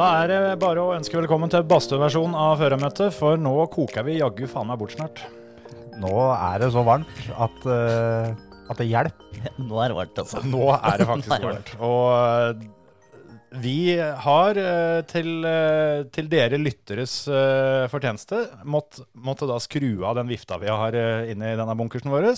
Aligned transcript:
Da 0.00 0.06
er 0.22 0.30
det 0.30 0.60
bare 0.62 0.80
å 0.80 0.92
ønske 0.94 1.18
velkommen 1.18 1.50
til 1.52 1.64
badstueversjonen 1.68 2.32
av 2.32 2.54
Føremøtet, 2.62 3.12
for 3.12 3.36
nå 3.36 3.52
koker 3.68 4.06
vi 4.06 4.14
jaggu 4.16 4.46
faen 4.48 4.70
meg 4.70 4.78
bort 4.80 4.94
snart. 4.94 5.20
Nå 6.00 6.14
er 6.32 6.62
det 6.62 6.70
så 6.72 6.80
varmt 6.86 7.18
at, 7.36 7.66
uh, 7.68 8.30
at 8.72 8.80
det 8.80 8.86
hjelper. 8.88 9.50
Nå 9.68 9.82
er 9.84 9.92
det 9.92 9.98
varmt, 9.98 10.22
altså. 10.22 10.40
Nå 10.48 10.70
er 10.78 11.02
det 11.02 11.08
faktisk 11.10 11.32
er 11.36 11.42
det 11.42 11.50
varmt. 11.50 11.74
Og 11.84 12.06
eh, 12.16 12.64
vi 13.60 13.76
har 14.24 14.62
eh, 14.62 15.02
til, 15.10 15.30
til 16.16 16.32
dere 16.32 16.62
lytteres 16.62 17.20
fortjeneste 17.92 18.46
mått, 18.64 19.02
måtte 19.12 19.50
da 19.52 19.60
skru 19.60 20.06
av 20.08 20.16
den 20.16 20.32
vifta 20.32 20.56
vi 20.64 20.72
har 20.72 20.96
eh, 20.96 21.34
inne 21.34 21.52
i 21.52 21.60
denne 21.60 21.76
bunkersen 21.76 22.14
vår. 22.14 22.30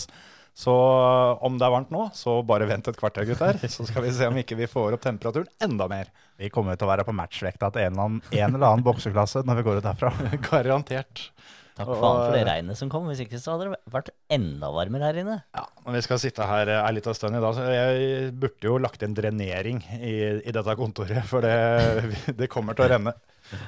Så 0.55 0.73
eh, 0.73 1.45
om 1.47 1.57
det 1.59 1.67
er 1.67 1.73
varmt 1.75 1.93
nå, 1.95 2.09
så 2.17 2.37
bare 2.47 2.69
vent 2.69 2.91
et 2.91 2.99
kvarter, 2.99 3.27
gutter. 3.29 3.59
Så 3.73 3.87
skal 3.89 4.05
vi 4.05 4.13
se 4.15 4.29
om 4.29 4.37
ikke 4.43 4.59
vi 4.59 4.69
får 4.71 4.99
opp 4.99 5.07
temperaturen 5.07 5.49
enda 5.65 5.89
mer. 5.91 6.13
Vi 6.41 6.53
kommer 6.53 6.77
til 6.77 6.89
å 6.89 6.93
være 6.93 7.07
på 7.09 7.17
matchvekta 7.17 7.73
til 7.73 7.87
en 7.87 7.97
eller 7.97 8.07
annen, 8.07 8.23
en 8.31 8.55
eller 8.55 8.69
annen 8.69 8.87
bokseklasse 8.87 9.45
når 9.49 9.61
vi 9.61 9.67
går 9.69 9.81
ut 9.81 9.91
herfra. 9.93 10.13
Garantert. 10.51 11.29
Takk 11.73 11.89
faen 11.89 12.19
for 12.19 12.35
det 12.37 12.43
regnet 12.45 12.77
som 12.77 12.91
kom. 12.93 13.07
Hvis 13.09 13.23
ikke 13.25 13.41
så 13.41 13.55
hadde 13.55 13.71
det 13.71 13.79
vært 13.95 14.11
enda 14.33 14.69
varmere 14.75 15.09
her 15.09 15.21
inne. 15.23 15.39
Ja, 15.57 15.65
men 15.87 15.97
vi 15.97 16.03
skal 16.05 16.21
sitte 16.21 16.45
her 16.45 16.69
ei 16.69 16.77
lita 16.93 16.93
liten 16.99 17.17
stund 17.17 17.39
i 17.39 17.41
dag, 17.43 17.57
så 17.57 17.65
jeg 17.73 18.33
burde 18.43 18.69
jo 18.69 18.77
lagt 18.83 19.05
inn 19.07 19.17
drenering 19.17 19.81
i, 19.97 20.15
i 20.45 20.53
dette 20.53 20.77
kontoret, 20.77 21.25
for 21.31 21.45
det, 21.45 22.35
det 22.41 22.51
kommer 22.53 22.77
til 22.77 22.87
å 22.87 22.93
renne. 22.93 23.17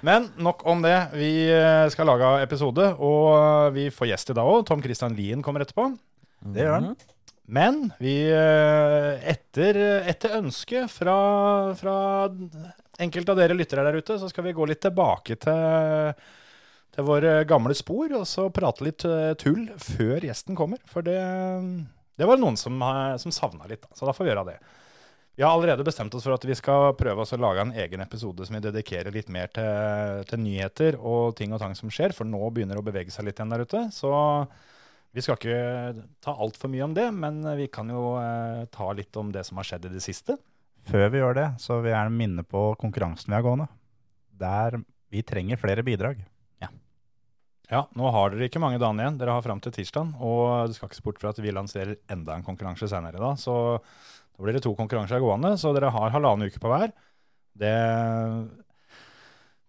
Men 0.04 0.28
nok 0.36 0.66
om 0.68 0.84
det. 0.84 0.96
Vi 1.16 1.32
eh, 1.48 1.86
skal 1.92 2.08
lage 2.12 2.36
episode, 2.44 2.92
og 3.00 3.72
vi 3.74 3.88
får 3.92 4.12
gjest 4.12 4.34
i 4.34 4.36
dag 4.36 4.52
òg. 4.52 4.66
Tom 4.68 4.84
Christian 4.84 5.16
Lien 5.16 5.44
kommer 5.44 5.64
etterpå. 5.64 5.88
Det 6.44 6.64
gjør 6.66 6.80
den. 6.80 6.94
Men 7.54 7.80
vi, 8.00 8.14
eh, 8.32 9.24
etter, 9.28 9.76
etter 10.08 10.38
ønske 10.38 10.86
fra, 10.88 11.16
fra 11.76 11.96
enkelte 13.04 13.34
av 13.34 13.40
dere 13.40 13.56
lyttere 13.58 13.84
der 13.84 13.98
ute, 14.00 14.16
så 14.20 14.30
skal 14.32 14.46
vi 14.46 14.54
gå 14.56 14.64
litt 14.70 14.80
tilbake 14.84 15.36
til, 15.42 16.14
til 16.94 17.04
våre 17.08 17.34
gamle 17.48 17.76
spor, 17.76 18.12
og 18.16 18.24
så 18.28 18.46
prate 18.54 18.86
litt 18.86 19.04
eh, 19.08 19.34
tull 19.40 19.66
før 19.76 20.24
gjesten 20.24 20.56
kommer. 20.56 20.80
For 20.88 21.04
det, 21.04 21.18
det 22.16 22.28
var 22.30 22.40
noen 22.40 22.56
som, 22.60 22.80
har- 22.80 23.18
som 23.20 23.34
savna 23.34 23.68
litt, 23.68 23.84
så 23.92 24.08
da 24.08 24.16
får 24.16 24.24
vi 24.24 24.32
gjøre 24.32 24.46
det. 24.54 24.58
Vi 25.34 25.42
har 25.42 25.50
allerede 25.50 25.82
bestemt 25.84 26.14
oss 26.14 26.22
for 26.28 26.36
at 26.36 26.44
vi 26.46 26.54
skal 26.54 26.92
prøve 26.96 27.24
oss 27.24 27.34
å 27.34 27.40
lage 27.42 27.64
en 27.64 27.72
egen 27.74 28.00
episode 28.04 28.44
som 28.46 28.54
vi 28.54 28.60
dedikerer 28.62 29.10
litt 29.12 29.28
mer 29.34 29.48
til, 29.52 30.20
til 30.30 30.40
nyheter 30.44 30.96
og 31.00 31.34
ting 31.36 31.52
og 31.52 31.58
tang 31.60 31.74
som 31.74 31.90
skjer, 31.90 32.14
for 32.14 32.24
nå 32.24 32.38
begynner 32.54 32.78
det 32.78 32.84
å 32.84 32.86
bevege 32.86 33.10
seg 33.12 33.26
litt 33.26 33.40
igjen 33.42 33.50
der 33.50 33.64
ute. 33.66 33.80
Så 33.92 34.12
vi 35.14 35.22
skal 35.22 35.38
ikke 35.38 36.04
ta 36.24 36.34
altfor 36.34 36.72
mye 36.72 36.84
om 36.88 36.96
det, 36.96 37.06
men 37.14 37.40
vi 37.58 37.68
kan 37.72 37.90
jo 37.92 38.16
eh, 38.18 38.64
ta 38.74 38.90
litt 38.96 39.14
om 39.20 39.30
det 39.34 39.44
som 39.46 39.60
har 39.60 39.68
skjedd 39.68 39.88
i 39.88 39.94
det 39.94 40.02
siste. 40.04 40.36
Før 40.90 41.08
vi 41.12 41.22
gjør 41.22 41.38
det, 41.38 41.48
så 41.62 41.78
vil 41.78 41.92
jeg 41.92 41.96
gjerne 41.96 42.18
minne 42.18 42.44
på 42.44 42.66
konkurransen 42.80 43.30
vi 43.30 43.38
har 43.38 43.46
gående. 43.46 43.70
Der 44.34 44.80
vi 45.14 45.22
trenger 45.22 45.60
flere 45.60 45.86
bidrag. 45.86 46.24
Ja, 47.72 47.86
nå 47.96 48.10
har 48.12 48.32
dere 48.32 48.48
ikke 48.50 48.60
mange 48.60 48.78
dagene 48.80 49.04
igjen. 49.04 49.16
Dere 49.20 49.36
har 49.38 49.44
fram 49.44 49.60
til 49.64 49.72
tirsdag. 49.72 50.12
Og 50.20 50.68
du 50.68 50.76
skal 50.76 50.90
ikke 50.90 50.98
se 50.98 51.06
bort 51.06 51.20
fra 51.22 51.32
at 51.32 51.40
vi 51.40 51.54
lanserer 51.54 51.96
enda 52.12 52.36
en 52.36 52.44
konkurranse 52.44 52.88
senere 52.90 53.20
da. 53.20 53.32
Så 53.40 53.54
da 53.78 54.44
blir 54.44 54.56
det 54.56 54.64
to 54.66 54.74
konkurranser 54.76 55.22
gående, 55.22 55.54
så 55.60 55.72
dere 55.76 55.92
har 55.94 56.12
halvannen 56.12 56.50
uke 56.50 56.60
på 56.60 56.72
hver. 56.72 56.92
Det, 57.54 57.74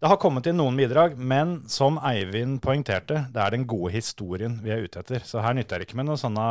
det 0.06 0.10
har 0.12 0.20
kommet 0.22 0.46
inn 0.46 0.60
noen 0.60 0.76
bidrag, 0.78 1.16
men 1.18 1.56
som 1.66 1.96
Eivind 2.06 2.60
poengterte, 2.62 3.24
det 3.34 3.40
er 3.42 3.56
den 3.56 3.64
gode 3.66 3.90
historien 3.96 4.60
vi 4.62 4.70
er 4.70 4.84
ute 4.86 5.02
etter. 5.02 5.24
Så 5.26 5.42
her 5.42 5.56
nytter 5.58 5.82
det 5.82 5.88
ikke 5.88 5.98
med 5.98 6.06
noen 6.06 6.20
sånne 6.22 6.44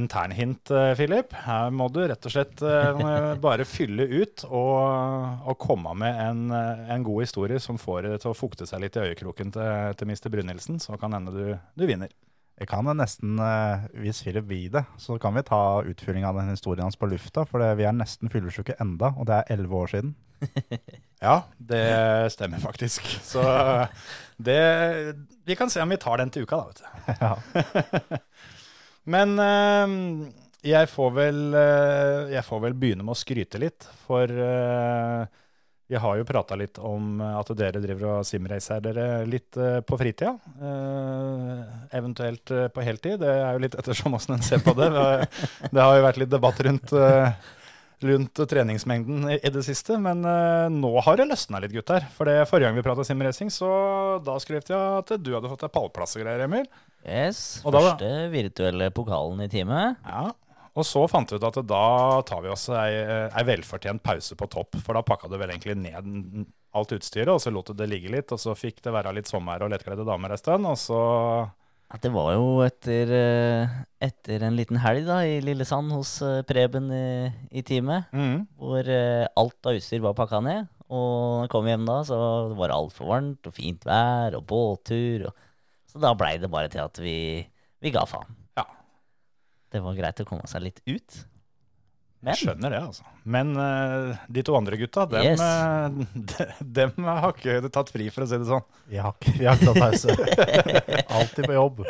internhint, 0.00 0.72
eh, 0.72 0.94
Philip. 0.96 1.34
Her 1.44 1.74
må 1.76 1.90
du 1.92 2.00
rett 2.08 2.24
og 2.24 2.32
slett 2.32 2.64
eh, 2.64 3.02
bare 3.44 3.68
fylle 3.68 4.06
ut 4.08 4.46
og, 4.48 5.44
og 5.44 5.58
komme 5.60 5.92
med 6.00 6.22
en, 6.24 6.40
eh, 6.56 6.86
en 6.96 7.04
god 7.04 7.26
historie 7.26 7.60
som 7.60 7.76
får 7.76 8.06
det 8.06 8.14
til 8.24 8.32
å 8.32 8.38
fukte 8.38 8.64
seg 8.64 8.86
litt 8.86 8.96
i 8.96 9.04
øyekroken 9.10 9.52
til, 9.52 9.92
til 10.00 10.14
Mr. 10.14 10.32
Brynildsen. 10.32 10.80
Så 10.80 10.96
kan 10.96 11.18
hende 11.18 11.36
du, 11.36 11.52
du 11.76 11.84
vinner. 11.84 12.16
Jeg 12.56 12.70
kan 12.70 12.88
nesten, 12.96 13.36
eh, 13.42 13.88
hvis 14.00 14.22
Philip 14.24 14.46
vil 14.48 14.70
det, 14.72 14.84
så 14.96 15.18
kan 15.20 15.34
vi 15.36 15.44
ta 15.44 15.82
utfylling 15.84 16.24
av 16.24 16.38
den 16.38 16.48
historien 16.54 16.86
hans 16.86 16.96
på 16.96 17.08
lufta, 17.10 17.44
for 17.44 17.60
vi 17.76 17.84
er 17.84 17.92
nesten 17.92 18.32
fyllesyke 18.32 18.78
enda, 18.80 19.12
og 19.12 19.28
det 19.28 19.42
er 19.42 19.56
elleve 19.56 19.82
år 19.84 19.92
siden. 19.96 20.14
Ja, 21.16 21.46
det 21.56 22.28
stemmer 22.34 22.60
faktisk. 22.60 23.06
Så 23.24 23.40
det 24.36 25.16
Vi 25.48 25.54
kan 25.56 25.70
se 25.72 25.80
om 25.80 25.88
vi 25.88 25.96
tar 25.96 26.20
den 26.20 26.28
til 26.30 26.44
uka, 26.44 26.58
da, 26.60 26.66
vet 26.68 26.82
du. 26.82 27.12
Ja. 27.24 28.18
Men 29.16 29.32
eh, 29.40 29.94
jeg, 30.66 30.90
får 30.92 31.10
vel, 31.16 31.40
eh, 31.56 32.34
jeg 32.34 32.44
får 32.44 32.62
vel 32.66 32.76
begynne 32.76 33.06
med 33.06 33.14
å 33.14 33.18
skryte 33.18 33.60
litt, 33.62 33.88
for 34.04 34.28
eh, 34.28 35.24
vi 35.88 35.96
har 36.02 36.16
jo 36.18 36.24
prata 36.26 36.56
litt 36.58 36.78
om 36.82 37.20
at 37.22 37.50
dere 37.54 37.78
driver 37.82 38.16
og 38.16 38.24
simracer 38.26 38.80
dere 38.82 39.04
litt 39.30 39.54
eh, 39.56 39.80
på 39.86 39.98
fritida. 40.00 40.32
eh, 40.58 41.60
eventuelt 41.98 42.50
eh, 42.50 42.68
på 42.74 42.82
heltid. 42.86 43.20
Det 43.22 43.30
er 43.30 43.52
jo 43.54 43.62
litt 43.62 43.76
ettersom 43.78 44.16
åssen 44.18 44.34
en 44.36 44.42
ser 44.42 44.62
på 44.64 44.74
det. 44.78 44.88
Det 44.94 45.04
har, 45.04 45.22
det 45.76 45.84
har 45.84 45.98
jo 46.00 46.06
vært 46.08 46.18
litt 46.22 46.32
debatt 46.32 46.58
rundt, 46.66 46.92
eh, 46.98 47.52
rundt 48.06 48.42
treningsmengden 48.50 49.28
i, 49.36 49.38
det 49.54 49.62
siste. 49.66 49.98
Men 50.02 50.24
eh, 50.26 50.66
nå 50.74 50.90
har 51.06 51.20
det 51.22 51.28
løsna 51.30 51.62
litt, 51.62 51.74
gutter. 51.76 52.08
For 52.16 52.28
det 52.28 52.40
forrige 52.50 52.70
gang 52.70 52.80
vi 52.80 52.86
prata 52.86 53.06
simracing, 53.06 53.52
så 53.54 53.70
da 54.26 54.38
skrev 54.42 54.66
jeg 54.66 54.74
at 55.04 55.14
du 55.22 55.30
hadde 55.36 55.52
fått 55.52 55.62
deg 55.68 55.74
pallplass 55.76 56.16
og 56.18 56.24
greier, 56.26 56.42
Emil. 56.48 56.66
Yes, 57.06 57.60
Og 57.62 57.70
da- 57.76 57.84
Første 57.92 58.10
virtuelle 58.34 58.90
pokalen 58.90 59.44
i 59.44 59.48
teamet. 59.52 60.02
Ja, 60.02 60.26
og 60.76 60.84
så 60.84 61.06
fant 61.08 61.30
vi 61.32 61.38
ut 61.38 61.46
at 61.48 61.58
da 61.64 61.86
tar 62.28 62.42
vi 62.44 62.52
oss 62.52 62.68
ei, 62.68 63.00
ei 63.32 63.44
velfortjent 63.48 64.02
pause 64.04 64.36
på 64.36 64.48
topp, 64.52 64.76
for 64.84 64.96
da 64.96 65.04
pakka 65.06 65.30
du 65.32 65.38
vel 65.40 65.54
egentlig 65.54 65.76
ned 65.80 66.44
alt 66.76 66.92
utstyret, 66.92 67.32
og 67.32 67.40
så 67.40 67.52
lot 67.52 67.70
du 67.70 67.78
det 67.78 67.88
ligge 67.88 68.12
litt, 68.12 68.32
og 68.34 68.40
så 68.40 68.52
fikk 68.56 68.82
det 68.84 68.92
være 68.94 69.14
litt 69.16 69.30
sommer 69.30 69.64
og 69.64 69.72
lettkledde 69.72 70.04
damer 70.06 70.34
ei 70.34 70.40
stund, 70.40 70.68
og 70.68 70.76
så 70.80 71.00
At 71.86 72.02
Det 72.02 72.10
var 72.10 72.32
jo 72.34 72.46
etter, 72.64 73.10
eh, 73.14 73.74
etter 74.02 74.42
en 74.42 74.56
liten 74.58 74.80
helg 74.82 75.06
da, 75.06 75.20
i 75.22 75.38
Lillesand 75.40 75.92
hos 75.94 76.16
eh, 76.20 76.42
Preben 76.42 76.90
i, 76.90 77.30
i 77.54 77.62
teamet, 77.62 78.10
mm, 78.10 78.40
hvor 78.58 78.90
eh, 78.90 79.22
alt 79.38 79.70
av 79.70 79.78
utstyr 79.78 80.02
var 80.02 80.16
pakka 80.18 80.40
ned. 80.42 80.66
Og 80.90 81.06
når 81.06 81.44
jeg 81.44 81.52
kom 81.54 81.68
hjem 81.70 81.86
da, 81.86 82.00
så 82.06 82.18
var 82.58 82.70
det 82.72 82.76
altfor 82.76 83.10
varmt 83.10 83.46
og 83.46 83.54
fint 83.54 83.86
vær 83.86 84.34
og 84.38 84.42
båttur. 84.50 85.28
Og, 85.30 85.46
så 85.86 86.02
da 86.02 86.12
blei 86.18 86.34
det 86.42 86.50
bare 86.50 86.70
til 86.74 86.82
at 86.82 86.98
vi, 86.98 87.16
vi 87.82 87.94
ga 87.94 88.02
faen. 88.06 88.34
Det 89.76 89.84
var 89.84 89.96
greit 90.00 90.24
å 90.24 90.28
komme 90.28 90.48
seg 90.48 90.64
litt 90.64 90.80
ut. 90.88 91.22
Men 92.24 92.32
Jeg 92.32 92.46
skjønner 92.48 92.72
det, 92.72 92.78
altså. 92.80 93.04
Men 93.28 93.50
uh, 93.54 94.16
de 94.32 94.42
to 94.46 94.54
andre 94.58 94.78
gutta, 94.80 95.04
dem, 95.10 95.26
Yes. 95.28 95.42
eh, 95.42 95.98
de, 96.32 96.46
dem 96.78 97.04
har 97.06 97.28
ikke 97.34 97.68
tatt 97.70 97.92
fri, 97.92 98.08
for 98.10 98.24
å 98.24 98.30
si 98.30 98.38
det 98.40 98.48
sånn. 98.48 98.64
Vi 98.90 98.98
har 99.02 99.12
ikke, 99.14 99.34
vi 99.36 99.46
har 99.46 99.60
ikke 99.60 99.74
tatt 99.74 99.84
pause. 99.84 100.16
Alltid 101.20 101.46
på 101.46 101.54
jobb. 101.58 101.84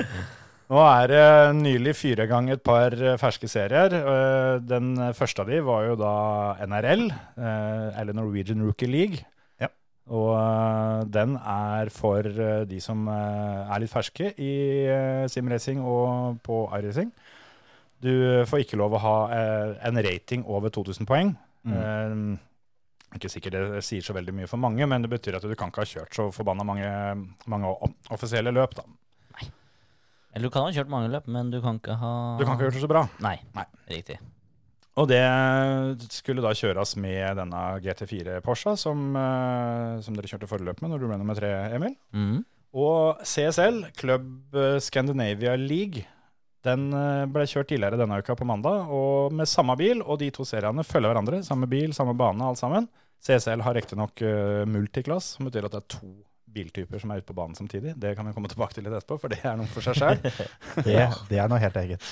Nå 0.66 0.82
er 0.82 1.12
det 1.12 1.22
nylig 1.60 1.94
fire 1.94 2.26
ganger 2.26 2.56
gang 2.56 2.56
et 2.58 2.64
par 2.66 2.96
ferske 3.22 3.48
serier. 3.48 3.94
Eh, 4.00 4.56
Den 4.66 4.90
første 5.16 5.44
av 5.44 5.52
de 5.52 5.62
var 5.64 5.86
jo 5.92 5.96
da 6.02 6.12
NRL, 6.66 7.06
eh, 7.14 7.88
eller 8.02 8.18
Norwegian 8.18 8.66
Rookie 8.66 8.90
League. 8.90 9.22
Ja. 9.62 9.70
Og 10.10 11.06
den 11.14 11.38
er 11.38 11.88
for 11.94 12.26
de 12.66 12.82
som 12.82 13.06
er 13.08 13.78
litt 13.80 13.94
ferske 13.94 14.34
i 14.42 14.52
simracing 15.32 15.80
og 15.86 16.42
på 16.44 16.66
iRacing. 16.76 17.14
Du 18.04 18.12
får 18.48 18.64
ikke 18.64 18.78
lov 18.78 18.96
å 18.96 19.00
ha 19.02 19.16
eh, 19.32 19.70
en 19.88 20.02
rating 20.04 20.44
over 20.44 20.72
2000 20.74 21.08
poeng. 21.08 21.32
Mm. 21.66 21.76
Eh, 21.76 23.16
ikke 23.16 23.30
sikkert 23.32 23.56
det 23.56 23.82
sier 23.86 24.04
så 24.04 24.14
veldig 24.16 24.34
mye 24.36 24.50
for 24.50 24.60
mange, 24.60 24.84
men 24.88 25.04
det 25.04 25.10
betyr 25.12 25.38
at 25.38 25.46
du 25.46 25.54
kan 25.56 25.72
ikke 25.72 25.84
ha 25.84 25.88
kjørt 25.88 26.16
så 26.16 26.28
forbanna 26.34 26.66
mange, 26.66 26.90
mange 27.48 27.72
offisielle 28.12 28.52
løp. 28.52 28.76
da. 28.76 28.84
Eller 30.36 30.50
du 30.50 30.52
kan 30.52 30.66
ha 30.66 30.72
kjørt 30.74 30.90
mange 30.92 31.08
løp, 31.08 31.28
men 31.32 31.48
du 31.48 31.62
kan 31.64 31.78
ikke 31.80 31.96
ha 31.96 32.14
Du 32.36 32.44
kan 32.44 32.56
ikke 32.56 32.66
ha 32.66 32.68
gjort 32.68 32.76
det 32.76 32.84
så 32.84 32.90
bra. 32.92 33.06
Nei, 33.24 33.38
Nei. 33.56 33.64
riktig. 33.88 34.18
Og 35.00 35.08
det 35.08 35.22
skulle 36.12 36.44
da 36.44 36.52
kjøres 36.56 36.94
med 37.00 37.38
denne 37.40 37.62
GT4 37.84 38.40
Porsche 38.44 38.76
som, 38.80 39.16
eh, 39.16 39.96
som 40.04 40.16
dere 40.16 40.28
kjørte 40.28 40.48
forrige 40.48 40.68
løp 40.68 40.82
med 40.82 40.92
når 40.92 41.00
du 41.00 41.08
ble 41.08 41.18
nummer 41.20 41.36
tre, 41.36 41.52
Emil. 41.76 41.96
Mm. 42.12 42.44
Og 42.76 43.24
CSL, 43.24 43.86
Club 43.96 44.56
Scandinavia 44.84 45.56
League, 45.56 46.04
Den 46.66 46.86
eh, 46.96 47.24
ble 47.30 47.46
kjørt 47.48 47.70
tidligere 47.70 47.98
denne 48.00 48.20
uka 48.20 48.36
på 48.38 48.46
mandag, 48.48 48.90
og 48.92 49.34
med 49.36 49.48
samme 49.50 49.76
bil. 49.78 50.02
Og 50.04 50.20
de 50.22 50.30
to 50.34 50.46
seriene 50.48 50.84
følger 50.86 51.12
hverandre. 51.12 51.42
Samme 51.46 51.68
bil, 51.70 51.94
samme 51.96 52.16
bane, 52.18 52.44
alt 52.44 52.60
sammen. 52.62 52.88
CCL 53.26 53.62
har 53.64 53.74
riktignok 53.74 54.20
uh, 54.22 54.62
multiclass, 54.68 55.32
som 55.34 55.48
betyr 55.48 55.66
at 55.66 55.72
det 55.72 55.78
er 55.80 55.92
to 55.96 56.10
biltyper 56.56 57.00
som 57.00 57.12
er 57.12 57.20
ute 57.20 57.28
på 57.28 57.36
banen 57.36 57.56
samtidig. 57.58 57.94
Det 58.00 58.14
kan 58.16 58.28
vi 58.28 58.34
komme 58.36 58.50
tilbake 58.50 58.76
til 58.76 58.86
litt 58.86 58.96
etterpå, 58.96 59.18
for 59.22 59.32
det 59.32 59.40
er 59.44 59.56
noe 59.58 59.68
for 59.72 59.84
seg 59.84 59.98
sjøl. 59.98 60.20
Det, 60.86 60.98
det 61.30 61.40
er 61.40 61.48
noe 61.50 61.60
helt 61.60 61.78
eget. 61.80 62.10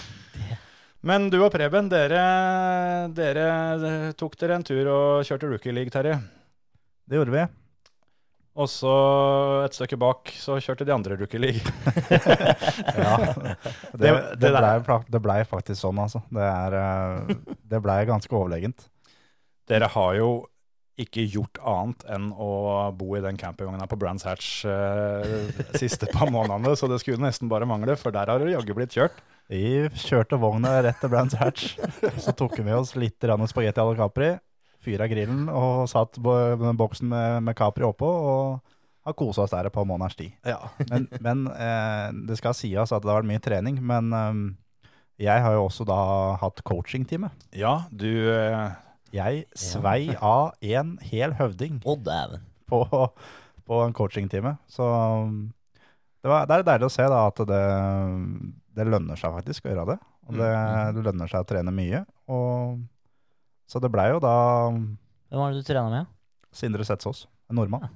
Men 1.04 1.28
du 1.32 1.38
og 1.42 1.50
Preben, 1.52 1.90
dere, 1.92 2.22
dere 3.12 3.44
eh, 3.76 4.06
tok 4.16 4.38
dere 4.40 4.56
en 4.56 4.64
tur 4.64 4.88
og 4.88 5.28
kjørte 5.28 5.50
Rookie 5.50 5.74
League, 5.76 5.92
Terje. 5.92 6.16
Det 7.04 7.20
gjorde 7.20 7.34
vi. 7.34 7.44
Og 8.54 8.68
så 8.70 8.90
et 9.64 9.74
stykke 9.74 9.96
bak 9.98 10.30
så 10.38 10.60
kjørte 10.62 10.86
de 10.86 10.92
andre 10.94 11.16
Rookie 11.18 11.40
League. 11.42 11.62
Ja, 12.94 13.16
det, 13.98 13.98
Det- 13.98 14.54
det, 14.54 14.98
det 15.10 15.20
blei 15.24 15.40
faktisk 15.48 15.80
sånn, 15.82 15.98
altså. 15.98 16.20
Det, 16.30 16.44
er, 16.46 16.76
eh, 16.78 17.36
det 17.74 17.80
blei 17.82 18.00
ganske 18.08 18.30
overlegent. 18.38 18.86
Dere 19.70 19.88
har 19.94 20.14
jo 20.20 20.28
ikke 21.00 21.24
gjort 21.26 21.58
annet 21.66 22.04
enn 22.14 22.28
å 22.38 22.48
bo 22.94 23.16
i 23.18 23.22
den 23.24 23.34
campingvogna 23.40 23.88
på 23.90 23.96
Brands 23.98 24.22
Hatch 24.28 24.60
eh, 24.70 25.48
siste 25.74 26.06
par 26.12 26.30
månedene, 26.30 26.76
så 26.78 26.86
det 26.86 27.00
skulle 27.02 27.18
nesten 27.24 27.50
bare 27.50 27.66
mangle, 27.66 27.96
for 27.98 28.14
der 28.14 28.30
har 28.30 28.38
det 28.38 28.52
jaggu 28.54 28.76
blitt 28.78 28.94
kjørt. 28.94 29.16
Vi 29.50 29.88
kjørte 29.98 30.38
vogna 30.40 30.76
rett 30.86 31.00
til 31.02 31.10
Brands 31.12 31.34
Hatch. 31.40 31.74
Så 32.22 32.32
tok 32.38 32.54
vi 32.60 32.68
med 32.68 32.78
oss 32.78 32.94
litt 32.94 33.18
spagetti 33.50 33.82
à 33.82 33.88
la 33.90 33.96
Capri, 33.98 34.30
fyra 34.84 35.08
grillen 35.10 35.48
og 35.48 35.88
satt 35.90 36.20
boksen 36.20 37.08
med, 37.10 37.42
med 37.46 37.56
Capri 37.58 37.86
oppå 37.86 38.08
og 38.08 38.74
har 39.04 39.16
kosa 39.18 39.44
oss 39.44 39.52
der 39.52 39.68
et 39.68 39.74
par 39.74 39.86
måneders 39.88 40.16
tid. 40.16 40.32
Men, 40.90 41.08
men 41.20 41.46
eh, 41.52 42.08
det 42.28 42.38
skal 42.40 42.56
sies 42.56 42.92
at 42.92 43.04
det 43.04 43.10
har 43.10 43.20
vært 43.20 43.28
mye 43.28 43.42
trening. 43.44 43.80
Men 43.84 44.12
eh, 44.16 44.38
jeg 45.26 45.44
har 45.44 45.56
jo 45.56 45.66
også 45.66 45.86
da 45.88 45.98
hatt 46.40 46.62
coachingtime. 46.66 47.30
Ja, 47.54 47.84
du 47.92 48.08
eh, 48.32 48.72
Jeg 49.14 49.44
svei 49.58 50.14
av 50.16 50.56
en 50.60 50.96
hel 51.04 51.36
høvding 51.38 51.82
oh, 51.84 52.00
på, 52.70 52.80
på 53.68 53.82
en 53.84 53.94
coachingtime. 53.94 54.56
Så 54.66 54.88
det, 56.24 56.32
var, 56.32 56.48
det 56.48 56.56
er 56.56 56.66
deilig 56.72 56.88
å 56.88 56.96
se 56.96 57.06
da 57.12 57.20
at 57.28 57.44
det, 57.46 57.62
det 58.74 58.88
lønner 58.88 59.20
seg 59.20 59.36
faktisk 59.36 59.68
å 59.68 59.74
gjøre 59.74 59.88
det. 59.92 60.00
Og 60.24 60.40
det, 60.40 60.50
det 60.96 61.04
lønner 61.04 61.28
seg 61.28 61.44
å 61.44 61.48
trene 61.48 61.72
mye. 61.76 62.02
Og, 62.32 62.80
så 63.70 63.80
det 63.82 63.90
blei 63.92 64.10
jo 64.12 64.22
da 64.22 64.36
Hvem 64.70 65.40
var 65.40 65.52
det 65.52 65.62
du 65.62 65.66
trena 65.66 65.90
med? 65.90 66.10
Sindre 66.54 66.86
Setsås, 66.86 67.24
en 67.50 67.58
nordmann. 67.58 67.88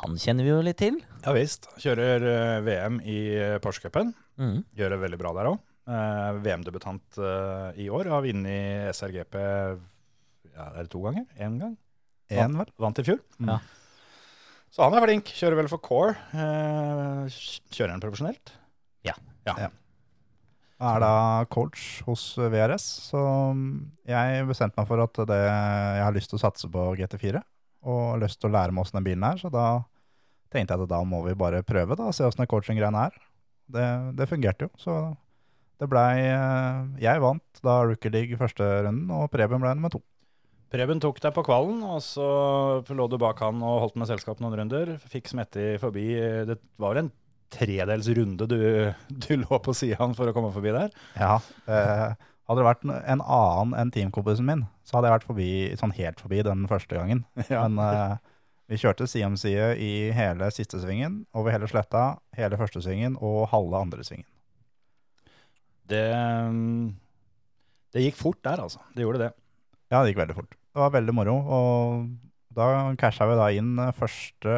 Han 0.00 0.16
kjenner 0.18 0.46
vi 0.46 0.50
jo 0.50 0.62
litt 0.64 0.80
til. 0.80 0.96
Ja 1.22 1.34
visst. 1.36 1.68
Kjører 1.78 2.24
eh, 2.26 2.62
VM 2.66 2.98
i 3.06 3.18
eh, 3.36 3.58
Porsche-cupen. 3.62 4.10
Mm. 4.40 4.56
Gjør 4.74 4.94
det 4.94 5.00
veldig 5.04 5.20
bra 5.20 5.34
der 5.36 5.50
òg. 5.52 5.62
VM-debutant 5.84 7.18
uh, 7.20 7.68
i 7.76 7.90
år. 7.92 8.08
Har 8.08 8.22
vunnet 8.24 8.96
SRGP 8.96 9.34
ja, 9.36 10.70
er 10.70 10.78
det 10.78 10.90
to 10.94 11.02
ganger? 11.04 11.26
Én 11.36 11.58
gang? 11.60 11.74
Én, 12.32 12.56
vel? 12.56 12.70
Vant 12.80 13.00
i 13.02 13.04
fjor. 13.04 13.20
Mm. 13.36 13.50
Ja. 13.52 13.58
Så 14.72 14.82
han 14.86 14.96
er 14.96 15.04
flink. 15.04 15.28
Kjører 15.36 15.60
vel 15.60 15.68
for 15.70 15.82
Core. 15.84 16.14
Uh, 16.32 17.28
kjører 17.74 17.92
han 17.94 18.02
profesjonelt? 18.02 18.54
Ja. 19.04 19.14
ja. 19.46 19.68
Er 20.82 20.98
da 20.98 21.14
coach 21.54 22.02
hos 22.02 22.22
VRS, 22.36 22.84
så 23.12 23.20
jeg 24.10 24.46
bestemte 24.48 24.80
meg 24.80 24.88
for 24.88 25.02
at 25.04 25.20
det, 25.30 25.38
jeg 25.38 26.02
har 26.02 26.16
lyst 26.16 26.32
til 26.32 26.40
å 26.40 26.42
satse 26.42 26.70
på 26.70 26.86
GT4. 26.98 27.42
Og 27.86 28.00
har 28.14 28.22
lyst 28.24 28.40
til 28.40 28.50
å 28.50 28.54
lære 28.56 28.74
meg 28.74 28.82
åssen 28.82 28.98
den 28.98 29.06
bilen 29.06 29.26
er, 29.28 29.38
så 29.38 29.52
da 29.54 29.66
tenkte 30.50 30.74
jeg 30.74 30.86
at 30.86 30.90
da 30.90 31.02
må 31.06 31.22
vi 31.26 31.36
bare 31.38 31.62
prøve 31.66 31.94
da, 31.98 32.08
og 32.10 32.16
se 32.16 32.26
åssen 32.26 32.42
den 32.42 32.50
coaching-greiene 32.50 33.06
er. 33.06 33.20
Det, 33.74 33.86
det 34.18 34.28
fungerte 34.28 34.66
jo, 34.66 34.72
så 34.76 34.96
det 35.80 35.88
blei 35.90 36.20
Jeg 37.00 37.22
vant 37.22 37.62
da 37.64 37.78
Rookie 37.86 38.12
League 38.12 38.38
første 38.40 38.66
runden, 38.86 39.08
og 39.14 39.30
Preben 39.32 39.62
ble 39.62 39.76
nummer 39.76 39.94
to. 39.94 40.02
Preben 40.74 40.98
tok 40.98 41.20
deg 41.22 41.34
på 41.36 41.44
kvallen, 41.46 41.84
og 41.86 42.00
så 42.02 42.26
lå 42.90 43.06
du 43.06 43.14
bak 43.22 43.38
han 43.44 43.62
og 43.62 43.82
holdt 43.84 43.98
med 44.00 44.10
selskap 44.10 44.40
noen 44.42 44.56
runder. 44.58 44.96
Fikk 45.10 45.30
Smetti 45.30 45.76
forbi. 45.78 46.08
Det 46.48 46.58
var 46.82 46.98
en 46.98 47.12
tredels 47.54 48.08
runde 48.16 48.46
du, 48.50 48.60
du 49.08 49.32
lå 49.40 49.58
på 49.62 49.74
sida 49.76 50.10
for 50.16 50.30
å 50.30 50.34
komme 50.36 50.52
forbi 50.54 50.74
der. 50.74 50.94
Ja, 51.18 51.38
eh, 51.70 52.14
hadde 52.44 52.60
det 52.60 52.66
vært 52.66 52.84
en 52.84 53.22
annen 53.22 53.74
enn 53.80 53.92
teamkompisen 53.94 54.44
min, 54.48 54.66
så 54.84 54.98
hadde 54.98 55.08
jeg 55.08 55.16
vært 55.16 55.28
forbi, 55.30 55.50
sånn 55.80 55.94
helt 55.96 56.20
forbi 56.20 56.42
den 56.44 56.66
første 56.70 56.98
gangen. 56.98 57.24
Ja. 57.52 57.64
Men 57.66 57.80
eh, 57.80 58.16
vi 58.70 58.80
kjørte 58.80 59.06
side 59.08 59.28
om 59.28 59.38
side 59.40 59.74
i 59.80 60.10
hele 60.16 60.48
siste 60.54 60.80
svingen, 60.80 61.22
over 61.36 61.52
hele 61.54 61.68
sletta, 61.68 62.18
hele 62.36 62.58
første 62.60 62.80
svingen 62.84 63.18
og 63.20 63.46
halve 63.52 63.80
andre 63.86 64.04
svingen. 64.06 64.28
Det, 65.88 66.04
mm, 66.52 66.94
det 67.92 68.06
gikk 68.06 68.20
fort 68.20 68.40
der, 68.44 68.62
altså. 68.64 68.80
Det 68.96 69.04
gjorde 69.04 69.26
det. 69.26 69.32
Ja, 69.92 70.00
det 70.00 70.12
gikk 70.12 70.22
veldig 70.22 70.36
fort. 70.38 70.54
Det 70.56 70.80
var 70.80 70.94
veldig 70.96 71.14
moro, 71.16 71.34
og 71.54 72.06
da 72.56 72.68
casha 72.98 73.28
vi 73.28 73.36
da 73.38 73.50
inn 73.56 73.76
første 73.96 74.54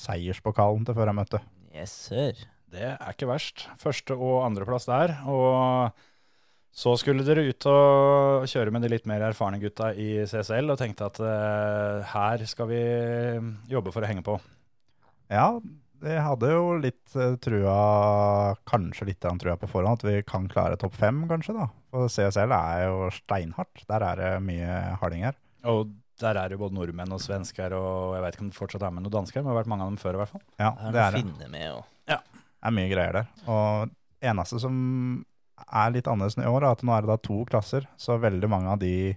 seierspokalen 0.00 0.86
til 0.86 0.96
førermøtet. 0.96 1.44
Yes, 1.74 1.92
sir. 2.08 2.38
Det 2.70 2.86
er 2.92 3.12
ikke 3.12 3.28
verst. 3.30 3.66
Første- 3.78 4.16
og 4.16 4.44
andreplass 4.46 4.86
der. 4.90 5.16
Og 5.30 5.90
så 6.70 6.94
skulle 6.98 7.26
dere 7.26 7.48
ut 7.50 7.66
og 7.66 8.46
kjøre 8.50 8.70
med 8.74 8.84
de 8.84 8.92
litt 8.92 9.06
mer 9.10 9.24
erfarne 9.26 9.58
gutta 9.62 9.90
i 9.98 10.22
CSL 10.30 10.70
og 10.70 10.78
tenkte 10.78 11.08
at 11.10 11.18
eh, 11.18 12.10
her 12.12 12.44
skal 12.46 12.70
vi 12.70 12.82
jobbe 13.70 13.90
for 13.94 14.06
å 14.06 14.10
henge 14.10 14.22
på. 14.26 14.36
Ja, 15.30 15.48
jeg 16.00 16.22
hadde 16.24 16.52
jo 16.52 16.76
litt 16.80 17.16
eh, 17.18 17.34
trua, 17.42 18.54
kanskje 18.70 19.10
litt 19.10 19.20
grann 19.20 19.40
trua 19.42 19.58
på 19.60 19.68
forhånd, 19.70 20.00
at 20.00 20.06
vi 20.06 20.22
kan 20.26 20.46
klare 20.50 20.78
topp 20.80 20.94
fem, 20.98 21.24
kanskje. 21.30 21.56
da. 21.58 21.66
For 21.90 22.10
CSL 22.10 22.54
er 22.56 22.86
jo 22.86 23.10
steinhardt. 23.18 23.82
Der 23.90 24.06
er 24.06 24.22
det 24.22 24.30
mye 24.46 24.78
hardinger. 25.02 25.36
Og 25.68 25.90
der 26.20 26.36
er 26.36 26.48
det 26.48 26.56
jo 26.58 26.62
både 26.68 26.76
nordmenn 26.76 27.12
og 27.16 27.20
svensker, 27.24 27.72
og 27.76 28.14
jeg 28.16 28.22
vet 28.24 28.36
ikke 28.36 28.44
om 28.46 28.50
det 28.52 28.58
fortsatt 28.58 28.82
er 28.86 28.92
med 28.94 29.02
noen 29.06 29.16
dansker, 29.18 29.40
men 29.42 29.48
det 29.48 29.54
har 29.54 29.62
vært 29.62 29.70
mange 29.72 29.86
av 29.86 29.90
dem 29.94 30.00
før 30.02 30.14
i 30.18 30.20
hvert 30.20 30.32
fall. 30.34 30.42
Ja, 30.60 30.70
Er 30.70 30.84
det 30.84 30.92
det 30.92 31.02
er 31.06 31.10
det. 31.16 31.22
finne 31.24 31.48
med 31.50 31.70
og 31.72 31.84
Det 32.10 32.68
er 32.68 32.76
mye 32.76 32.90
greier 32.92 33.12
der. 33.16 33.26
Og 33.48 33.90
eneste 34.20 34.60
som 34.60 35.24
er 35.72 35.90
litt 35.94 36.08
annerledes 36.08 36.36
i 36.38 36.44
år, 36.48 36.62
er 36.66 36.72
at 36.76 36.82
nå 36.84 36.92
er 36.96 37.00
det 37.06 37.08
da 37.14 37.16
to 37.24 37.38
klasser, 37.48 37.86
så 37.96 38.18
veldig 38.20 38.48
mange 38.52 38.68
av 38.74 38.78
de 38.82 39.16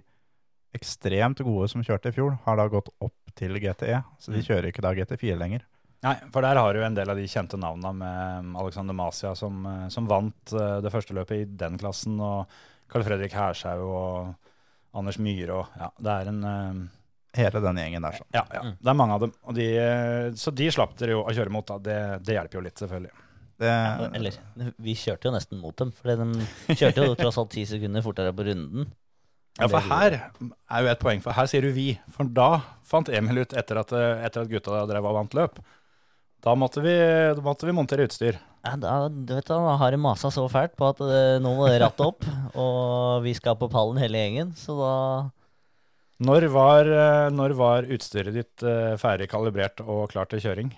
ekstremt 0.74 1.38
gode 1.44 1.68
som 1.70 1.84
kjørte 1.86 2.10
i 2.10 2.16
fjor, 2.16 2.38
har 2.44 2.56
da 2.58 2.66
gått 2.72 2.88
opp 3.04 3.34
til 3.38 3.54
GTE. 3.62 4.02
Så 4.18 4.32
de 4.32 4.40
Mm. 4.40 4.46
kjører 4.48 4.66
ikke 4.72 4.82
da 4.82 4.94
GT4 4.94 5.36
lenger. 5.38 5.62
Nei, 6.02 6.16
for 6.32 6.42
der 6.42 6.56
har 6.56 6.72
du 6.74 6.82
en 6.82 6.94
del 6.94 7.08
av 7.08 7.16
de 7.16 7.22
kjente 7.26 7.56
navnene 7.56 7.94
med 7.94 8.56
Alexander 8.60 8.92
Masia 8.92 9.34
som, 9.34 9.64
eh, 9.66 9.88
som 9.88 10.06
vant 10.06 10.52
eh, 10.52 10.80
det 10.80 10.92
første 10.92 11.14
løpet 11.14 11.30
i 11.40 11.44
den 11.56 11.78
klassen, 11.78 12.20
og 12.20 12.46
Carl 12.90 13.02
Fredrik 13.04 13.32
Hershaug 13.32 13.80
og 13.80 14.34
Anders 14.94 15.18
Myhre 15.22 15.58
og 15.60 15.80
Ja, 15.80 15.90
det 16.06 16.14
er 16.14 16.30
en 16.30 16.44
uh, 16.46 16.84
Hele 17.34 17.60
den 17.64 17.78
gjengen 17.82 18.04
der, 18.06 18.14
sånn. 18.14 18.28
Ja, 18.34 18.44
ja. 18.54 18.60
Mm. 18.62 18.74
Det 18.78 18.90
er 18.92 18.98
mange 18.98 19.14
av 19.16 19.22
dem. 19.24 19.30
Og 19.42 19.56
de, 19.56 19.64
eh, 19.82 20.26
så 20.38 20.52
de 20.54 20.68
slapp 20.70 20.92
dere 21.00 21.16
jo 21.16 21.24
å 21.26 21.32
kjøre 21.34 21.50
mot, 21.50 21.66
da. 21.66 21.80
Det, 21.82 21.96
det 22.22 22.36
hjelper 22.36 22.60
jo 22.60 22.62
litt, 22.62 22.78
selvfølgelig. 22.78 23.10
Det, 23.58 23.72
Eller, 24.18 24.36
vi 24.82 24.94
kjørte 24.98 25.26
jo 25.26 25.32
nesten 25.34 25.58
mot 25.58 25.74
dem, 25.78 25.90
for 25.94 26.14
de 26.14 26.76
kjørte 26.78 27.08
jo 27.08 27.16
tross 27.18 27.40
alt 27.42 27.50
ti 27.54 27.64
sekunder 27.66 28.06
fortere 28.06 28.34
på 28.34 28.46
runden. 28.46 28.86
Ja, 29.58 29.68
for 29.70 29.86
her 29.86 30.16
er 30.18 30.82
jo 30.82 30.90
et 30.90 31.02
poeng, 31.02 31.20
for 31.22 31.34
her 31.34 31.50
sier 31.50 31.66
du 31.66 31.70
vi. 31.74 31.92
For 32.14 32.30
da 32.38 32.48
fant 32.86 33.10
Emil 33.10 33.44
ut, 33.44 33.54
etter 33.54 33.82
at, 33.82 33.94
eh, 33.94 34.24
etter 34.26 34.46
at 34.46 34.50
gutta 34.50 34.86
drev 34.90 35.10
og 35.10 35.18
vant 35.18 35.34
løp, 35.38 35.58
da 36.44 36.54
måtte 36.58 36.82
vi, 36.86 36.94
da 37.34 37.42
måtte 37.42 37.66
vi 37.66 37.74
montere 37.74 38.06
utstyr. 38.06 38.38
Ja, 38.64 38.76
da, 38.80 38.92
du 39.12 39.34
vet, 39.36 39.44
da 39.50 39.58
har 39.76 39.92
de 39.92 39.98
masa 40.00 40.30
så 40.32 40.46
fælt 40.48 40.72
på 40.78 40.86
at 40.88 41.00
eh, 41.04 41.36
nå 41.44 41.50
må 41.58 41.66
det 41.68 41.80
rattet 41.82 42.00
opp, 42.06 42.24
og 42.64 43.22
vi 43.26 43.34
skal 43.36 43.58
på 43.60 43.68
pallen 43.72 44.00
hele 44.00 44.22
gjengen, 44.22 44.54
så 44.56 44.76
da 44.78 44.94
Når 46.24 46.46
var, 46.54 46.88
eh, 46.88 47.26
når 47.34 47.54
var 47.58 47.88
utstyret 47.92 48.32
ditt 48.38 48.64
eh, 48.64 48.94
ferdig 49.00 49.28
kalibrert 49.32 49.82
og 49.84 50.06
klart 50.14 50.32
til 50.32 50.40
kjøring? 50.46 50.70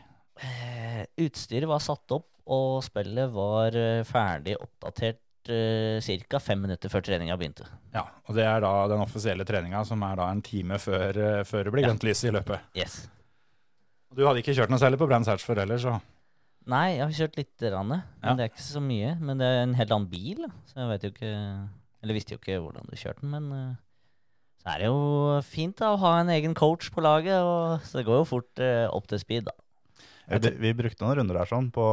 eh, 0.42 1.04
Utstyret 1.22 1.68
var 1.70 1.78
satt 1.84 2.10
opp, 2.16 2.26
og 2.50 2.82
spillet 2.86 3.30
var 3.34 3.74
eh, 3.78 4.02
ferdig 4.08 4.56
oppdatert 4.58 5.22
eh, 5.52 6.02
ca. 6.26 6.40
fem 6.42 6.64
minutter 6.66 6.90
før 6.90 7.06
treninga 7.06 7.38
begynte. 7.38 7.68
Ja, 7.94 8.02
og 8.26 8.34
det 8.34 8.44
er 8.50 8.60
da 8.66 8.72
den 8.90 9.04
offisielle 9.06 9.46
treninga, 9.46 9.84
som 9.86 10.02
er 10.02 10.18
da 10.18 10.26
en 10.34 10.42
time 10.42 10.80
før, 10.82 11.14
eh, 11.22 11.44
før 11.46 11.68
det 11.70 11.76
blir 11.76 11.86
Ja. 11.86 11.92
grønt 11.92 12.02
lys 12.10 12.24
i 12.26 12.34
løpet. 12.34 12.66
Yes. 12.74 13.04
Du 14.16 14.26
hadde 14.26 14.42
ikke 14.42 14.54
kjørt 14.58 14.70
noe 14.74 14.82
særlig 14.82 14.98
på 14.98 15.06
Brands 15.10 15.28
Hatch 15.30 15.46
før 15.46 15.62
heller, 15.62 15.78
så 15.78 15.94
Nei, 16.66 16.96
jeg 16.96 17.04
har 17.04 17.14
kjørt 17.14 17.36
litt, 17.38 17.62
rann, 17.72 17.88
men 17.88 18.02
Ja. 18.24 18.34
det 18.34 18.42
er 18.44 18.48
ikke 18.50 18.64
så 18.64 18.80
mye. 18.82 19.12
Men 19.20 19.38
det 19.38 19.46
er 19.46 19.62
en 19.62 19.74
helt 19.78 19.90
annen 19.94 20.08
bil, 20.10 20.46
så 20.66 20.80
jeg 20.82 20.88
vet 20.90 21.02
jo 21.06 21.10
ikke 21.14 21.32
Eller 22.02 22.14
visste 22.14 22.34
jo 22.34 22.38
ikke 22.38 22.58
hvordan 22.62 22.86
du 22.90 22.96
kjørte 22.98 23.22
den, 23.22 23.30
men 23.30 23.46
eh, 23.52 23.76
så 24.62 24.72
er 24.74 24.78
det 24.82 24.86
jo 24.90 25.40
fint 25.46 25.76
da 25.78 25.92
å 25.94 25.98
ha 26.02 26.10
en 26.20 26.28
egen 26.30 26.54
coach 26.54 26.90
på 26.90 27.02
laget, 27.02 27.38
og, 27.42 27.80
så 27.86 27.98
det 27.98 28.04
går 28.06 28.18
jo 28.20 28.26
fort 28.28 28.58
eh, 28.62 28.86
opp 28.90 29.06
til 29.10 29.18
speed, 29.22 29.46
da. 29.48 29.54
vi, 30.28 30.50
vi 30.58 30.72
brukte 30.74 31.02
noen 31.06 31.16
runder 31.20 31.38
der 31.38 31.46
sånn 31.50 31.70
på, 31.74 31.86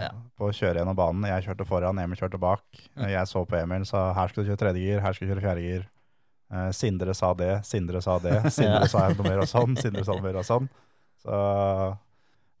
Ja. 0.00 0.10
på 0.36 0.48
å 0.48 0.52
kjøre 0.56 0.80
gjennom 0.82 0.96
banen. 0.96 1.24
Jeg 1.28 1.44
kjørte 1.46 1.66
foran, 1.68 1.98
Emil 2.00 2.16
kjørte 2.18 2.40
bak. 2.40 2.64
Mm. 2.96 3.08
Jeg 3.12 3.26
så 3.28 3.44
på 3.48 3.56
Emil, 3.60 3.84
sa 3.88 4.12
her 4.16 4.28
skal 4.32 4.44
du 4.44 4.50
kjøre 4.50 4.62
tredje 4.64 4.80
gir, 4.84 5.00
her 5.04 5.12
skal 5.16 5.28
du 5.28 5.32
kjøre 5.34 5.44
fjerde 5.46 5.64
gir. 5.68 5.86
Eh, 6.50 6.70
Sindre 6.72 7.14
sa 7.14 7.32
det, 7.36 7.50
Sindre 7.68 8.00
sa 8.04 8.18
det, 8.18 8.36
Sindre 8.56 8.84
Ja. 8.84 8.86
sa 8.88 9.08
noe 9.12 9.28
mer 9.28 9.44
og 9.44 9.48
sånn, 9.48 9.76
Sindre 9.80 10.04
sa 10.04 10.12
noe 10.16 10.24
mer 10.24 10.40
og 10.40 10.48
sånn. 10.48 10.68
Så 11.24 11.32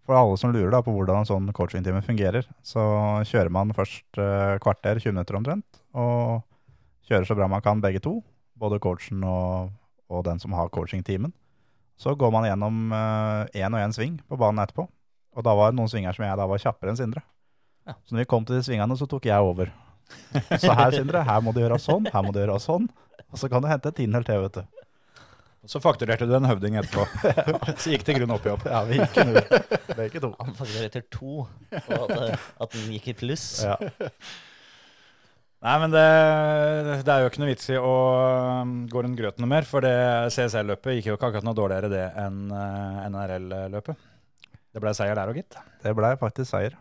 For 0.08 0.16
alle 0.16 0.38
som 0.40 0.54
lurer 0.54 0.72
da 0.72 0.80
på 0.80 0.92
hvordan 0.94 1.20
en 1.20 1.28
sånn 1.28 1.50
coachingtime 1.52 2.00
fungerer, 2.00 2.46
så 2.64 2.80
kjører 3.28 3.52
man 3.52 3.74
først 3.76 4.16
eh, 4.16 4.54
kvarter, 4.64 5.02
20 5.02 5.12
minutter 5.12 5.36
omtrent, 5.36 5.82
og 5.92 6.40
kjører 7.10 7.28
så 7.28 7.36
bra 7.36 7.48
man 7.52 7.64
kan 7.64 7.82
begge 7.84 8.00
to, 8.00 8.14
både 8.56 8.80
coachen 8.80 9.20
og, 9.28 9.74
og 10.08 10.24
den 10.24 10.40
som 10.40 10.56
har 10.56 10.72
coachingteamen. 10.72 11.34
Så 12.00 12.14
går 12.16 12.32
man 12.32 12.46
gjennom 12.46 12.94
én 12.94 13.74
og 13.74 13.82
én 13.82 13.92
sving 13.92 14.16
på 14.30 14.38
banen 14.40 14.62
etterpå, 14.62 14.86
og 15.36 15.44
da 15.44 15.52
var 15.58 15.74
det 15.74 15.80
noen 15.80 15.90
svinger 15.92 16.16
som 16.16 16.24
jeg 16.24 16.40
da 16.40 16.46
var 16.48 16.62
kjappere 16.62 16.94
enn 16.94 17.00
Sindre. 17.00 17.22
Ja. 17.84 17.98
Så 18.06 18.14
når 18.14 18.22
vi 18.22 18.30
kom 18.32 18.48
til 18.48 18.56
de 18.56 18.64
svingene, 18.64 18.96
så 18.96 19.08
tok 19.10 19.28
jeg 19.28 19.44
over. 19.44 19.74
Så 20.62 20.72
her, 20.72 20.94
Sindre, 20.94 21.20
her 21.28 21.44
må 21.44 21.52
du 21.52 21.60
gjøre 21.60 21.76
sånn, 21.82 22.08
her 22.08 22.24
må 22.24 22.32
du 22.32 22.40
gjøre 22.40 22.56
sånn, 22.64 22.88
og 23.28 23.40
så 23.40 23.50
kan 23.52 23.60
du 23.60 23.68
hente 23.68 23.90
et 23.90 23.98
tiendedel 23.98 24.24
til, 24.24 24.44
vet 24.46 24.56
du. 24.56 24.84
Og 25.66 25.72
så 25.72 25.80
fakturerte 25.82 26.26
du 26.28 26.34
en 26.36 26.46
høvding 26.46 26.76
etterpå. 26.78 27.06
så 27.82 27.90
gikk 27.92 28.04
det 28.06 28.14
i 28.14 28.18
grunnen 28.20 28.36
opp 28.36 28.46
i 28.46 28.52
opp. 28.52 28.66
Ja, 28.68 28.82
vi 28.86 29.00
gikk 29.00 29.16
null. 29.26 29.40
Begge 29.98 30.22
to. 30.22 30.30
Han 30.38 30.54
fakturerte 30.56 31.02
to, 31.10 31.40
og 31.48 32.12
at, 32.14 32.44
at 32.62 32.76
den 32.76 32.92
gikk 32.94 33.10
i 33.10 33.16
pluss. 33.24 33.48
Ja. 33.66 33.74
Nei, 35.58 35.74
men 35.82 35.90
det, 35.90 36.04
det 37.02 37.10
er 37.10 37.24
jo 37.24 37.30
ikke 37.32 37.40
noe 37.42 37.50
vits 37.50 37.66
i 37.72 37.78
å 37.82 37.94
um, 38.62 38.74
gå 38.86 39.02
rundt 39.02 39.18
grøten 39.18 39.42
noe 39.42 39.50
mer, 39.50 39.66
for 39.66 39.82
det 39.82 40.30
CSL-løpet 40.30 41.00
gikk 41.00 41.08
jo 41.10 41.16
ikke 41.18 41.32
akkurat 41.32 41.48
noe 41.48 41.58
dårligere 41.58 41.90
det 41.90 42.04
enn 42.22 42.44
uh, 42.54 43.00
NRL-løpet. 43.10 44.04
Det 44.70 44.82
ble 44.84 44.92
seier 44.94 45.18
der 45.18 45.32
òg, 45.32 45.40
gitt. 45.40 45.58
Det 45.82 45.94
ble 45.98 46.12
faktisk 46.20 46.52
seier. 46.52 46.76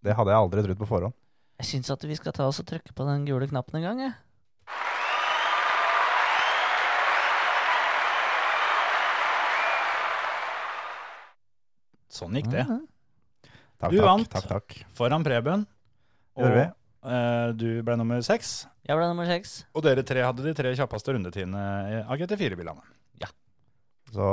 Det 0.00 0.16
hadde 0.16 0.32
jeg 0.32 0.46
aldri 0.46 0.64
trodd 0.64 0.80
på 0.80 0.88
forhånd. 0.88 1.16
Jeg 1.60 1.68
syns 1.74 1.92
at 1.92 2.08
vi 2.08 2.16
skal 2.16 2.32
ta 2.32 2.46
oss 2.48 2.62
og 2.62 2.68
trykke 2.70 2.94
på 2.96 3.04
den 3.04 3.28
gule 3.28 3.50
knappen 3.50 3.80
en 3.80 3.84
gang, 3.84 4.02
jeg. 4.06 4.16
Sånn 12.08 12.36
gikk 12.38 12.50
det. 12.52 12.64
Mhm. 12.66 12.86
Takk, 13.78 13.92
Du 13.92 13.98
takk, 14.00 14.06
vant. 14.08 14.28
takk, 14.32 14.48
takk. 14.50 14.76
Foran 14.98 15.22
Preben. 15.26 15.66
Og 16.38 16.56
eh, 16.58 17.52
du 17.54 17.82
ble 17.86 17.96
nummer 18.00 18.20
seks. 18.26 18.66
Jeg 18.88 18.96
ble 18.98 19.06
nummer 19.10 19.26
seks. 19.28 19.64
Og 19.76 19.84
dere 19.84 20.02
tre 20.06 20.24
hadde 20.24 20.42
de 20.42 20.54
tre 20.56 20.72
kjappeste 20.74 21.14
rundetidene 21.14 22.04
av 22.08 22.16
GT4-bilene. 22.18 22.82
Ja. 23.22 23.28
Så 24.10 24.28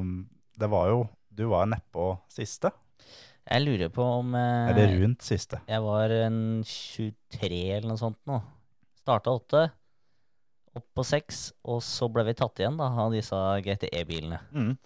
um, 0.00 0.26
det 0.58 0.68
var 0.68 0.88
jo 0.90 1.02
Du 1.32 1.46
var 1.48 1.64
nedpå 1.70 2.18
siste. 2.28 2.68
Jeg 3.48 3.64
lurer 3.64 3.88
på 3.90 4.04
om 4.20 4.34
eh, 4.36 4.68
Eller 4.74 4.92
rundt 5.00 5.22
siste. 5.24 5.62
Jeg 5.66 5.80
var 5.82 6.12
en 6.12 6.62
23 6.66 7.62
eller 7.78 7.88
noe 7.88 7.98
sånt 8.00 8.18
nå. 8.28 8.36
Starta 9.00 9.32
åtte, 9.34 9.62
opp 10.76 10.86
på 10.94 11.04
seks, 11.04 11.52
og 11.64 11.80
så 11.82 12.06
ble 12.12 12.22
vi 12.28 12.34
tatt 12.38 12.60
igjen 12.62 12.76
da, 12.78 12.86
av 13.02 13.10
disse 13.12 13.34
GTE-bilene. 13.64 14.38
Mm. 14.54 14.76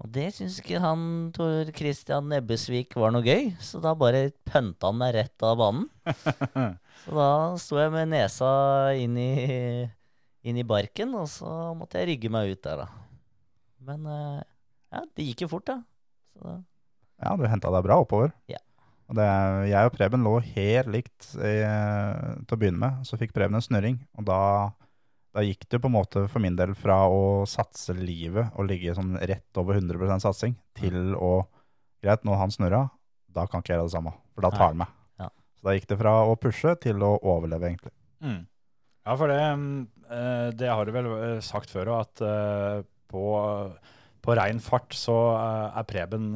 Og 0.00 0.08
det 0.14 0.30
syns 0.32 0.56
ikke 0.62 0.80
han 0.80 1.02
Tor 1.36 1.68
Christian 1.76 2.30
Nebbesvik 2.32 2.94
var 2.96 3.12
noe 3.12 3.24
gøy, 3.24 3.50
så 3.60 3.82
da 3.84 3.92
bare 3.98 4.30
pønta 4.48 4.88
han 4.88 4.96
meg 5.00 5.12
rett 5.18 5.44
av 5.44 5.58
banen. 5.60 5.90
så 7.02 7.16
da 7.18 7.28
sto 7.60 7.76
jeg 7.80 7.92
med 7.92 8.08
nesa 8.14 8.48
inn 8.96 9.18
i, 9.20 9.34
inn 10.48 10.60
i 10.60 10.64
barken, 10.64 11.12
og 11.20 11.28
så 11.28 11.74
måtte 11.76 12.00
jeg 12.00 12.14
rygge 12.14 12.32
meg 12.32 12.54
ut 12.54 12.64
der, 12.64 12.86
da. 12.86 12.88
Men 13.90 14.08
eh, 14.08 14.40
ja, 14.96 15.04
det 15.04 15.28
gikk 15.28 15.44
jo 15.44 15.52
fort, 15.52 15.68
da. 15.68 15.78
Så 16.32 16.48
da 16.48 16.56
Ja, 17.20 17.36
du 17.36 17.44
henta 17.44 17.68
deg 17.68 17.84
bra 17.84 18.00
oppover. 18.00 18.32
Ja. 18.48 18.62
Og 19.10 19.18
det, 19.18 19.26
jeg 19.68 19.88
og 19.88 19.92
Preben 19.92 20.22
lå 20.24 20.36
helt 20.54 20.88
likt 20.94 21.32
i, 21.34 21.56
til 21.60 22.54
å 22.54 22.58
begynne 22.60 22.80
med. 22.80 23.04
Så 23.04 23.18
fikk 23.20 23.34
Preben 23.36 23.58
en 23.58 23.64
snurring, 23.64 23.98
og 24.16 24.24
da, 24.30 24.40
da 25.30 25.44
gikk 25.46 25.68
det 25.70 25.78
på 25.78 25.90
en 25.90 25.94
måte 25.94 26.24
for 26.30 26.42
min 26.42 26.56
del 26.58 26.72
fra 26.78 27.04
å 27.10 27.46
satse 27.48 27.94
livet 27.94 28.50
og 28.58 28.66
ligge 28.66 28.94
sånn 28.96 29.14
rett 29.18 29.60
over 29.60 29.78
100% 29.78 30.26
satsing, 30.26 30.56
til 30.78 31.14
å 31.14 31.44
Greit, 32.00 32.22
nå 32.24 32.32
han 32.40 32.48
snurra, 32.48 32.86
da 33.28 33.42
kan 33.44 33.60
ikke 33.60 33.74
jeg 33.74 33.76
gjøre 33.76 33.88
det 33.90 33.92
samme, 33.92 34.14
for 34.32 34.46
da 34.46 34.50
tar 34.54 34.70
han 34.70 34.78
meg. 34.80 34.92
Ja. 35.20 35.26
Så 35.58 35.66
da 35.68 35.74
gikk 35.76 35.90
det 35.90 35.98
fra 36.00 36.14
å 36.24 36.36
pushe 36.40 36.72
til 36.80 37.02
å 37.04 37.10
overleve, 37.18 37.68
egentlig. 37.68 37.92
Mm. 38.24 38.38
Ja, 39.04 39.16
for 39.20 39.32
det, 39.32 39.40
eh, 40.16 40.46
det 40.56 40.70
har 40.70 40.88
du 40.88 40.94
vel 40.96 41.10
eh, 41.18 41.42
sagt 41.44 41.72
før 41.72 41.92
òg, 41.92 42.06
at 42.06 42.22
eh, 42.24 42.78
på, 43.12 43.24
på 44.24 44.36
rein 44.38 44.62
fart 44.64 44.96
så 44.96 45.16
er 45.36 45.88
Preben 45.88 46.32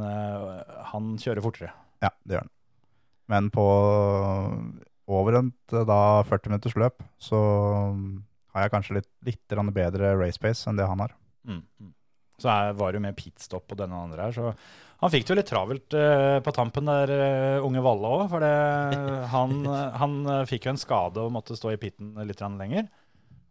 Han 0.91 1.15
kjører 1.23 1.45
fortere. 1.45 1.73
Ja, 2.05 2.11
det 2.25 2.37
gjør 2.37 2.45
han. 2.45 2.53
Men 3.33 3.49
på 3.55 3.65
over 5.15 5.39
et 5.39 5.77
da 5.89 6.01
40 6.29 6.51
minutters 6.53 6.77
løp, 6.81 7.05
så 7.17 7.41
har 8.54 8.66
jeg 8.66 8.75
kanskje 8.75 8.99
litt, 9.00 9.11
litt 9.26 9.58
bedre 9.75 10.14
race 10.20 10.40
pace 10.40 10.68
enn 10.70 10.78
det 10.78 10.87
han 10.88 11.02
har. 11.02 11.14
Mm. 11.44 11.62
Mm. 11.80 11.92
Så 12.38 12.50
jeg 12.50 12.75
var 12.80 12.96
jo 12.96 13.02
med 13.02 13.16
pitstop 13.18 13.68
på 13.70 13.78
denne 13.78 13.99
andre 14.06 14.28
her, 14.28 14.34
så 14.34 14.54
han 15.04 15.12
fikk 15.12 15.26
det 15.26 15.32
jo 15.34 15.37
litt 15.37 15.50
travelt 15.50 15.94
eh, 15.99 16.38
på 16.40 16.52
tampen 16.54 16.88
der, 16.88 17.11
eh, 17.12 17.64
unge 17.64 17.82
Valle 17.84 18.08
òg. 18.08 18.23
For 18.32 18.44
han, 19.34 19.56
han 20.00 20.14
eh, 20.32 20.44
fikk 20.49 20.68
jo 20.68 20.75
en 20.75 20.80
skade 20.80 21.20
og 21.20 21.34
måtte 21.34 21.58
stå 21.58 21.75
i 21.75 21.80
pitten 21.80 22.14
litt 22.25 22.40
lenger. 22.40 22.88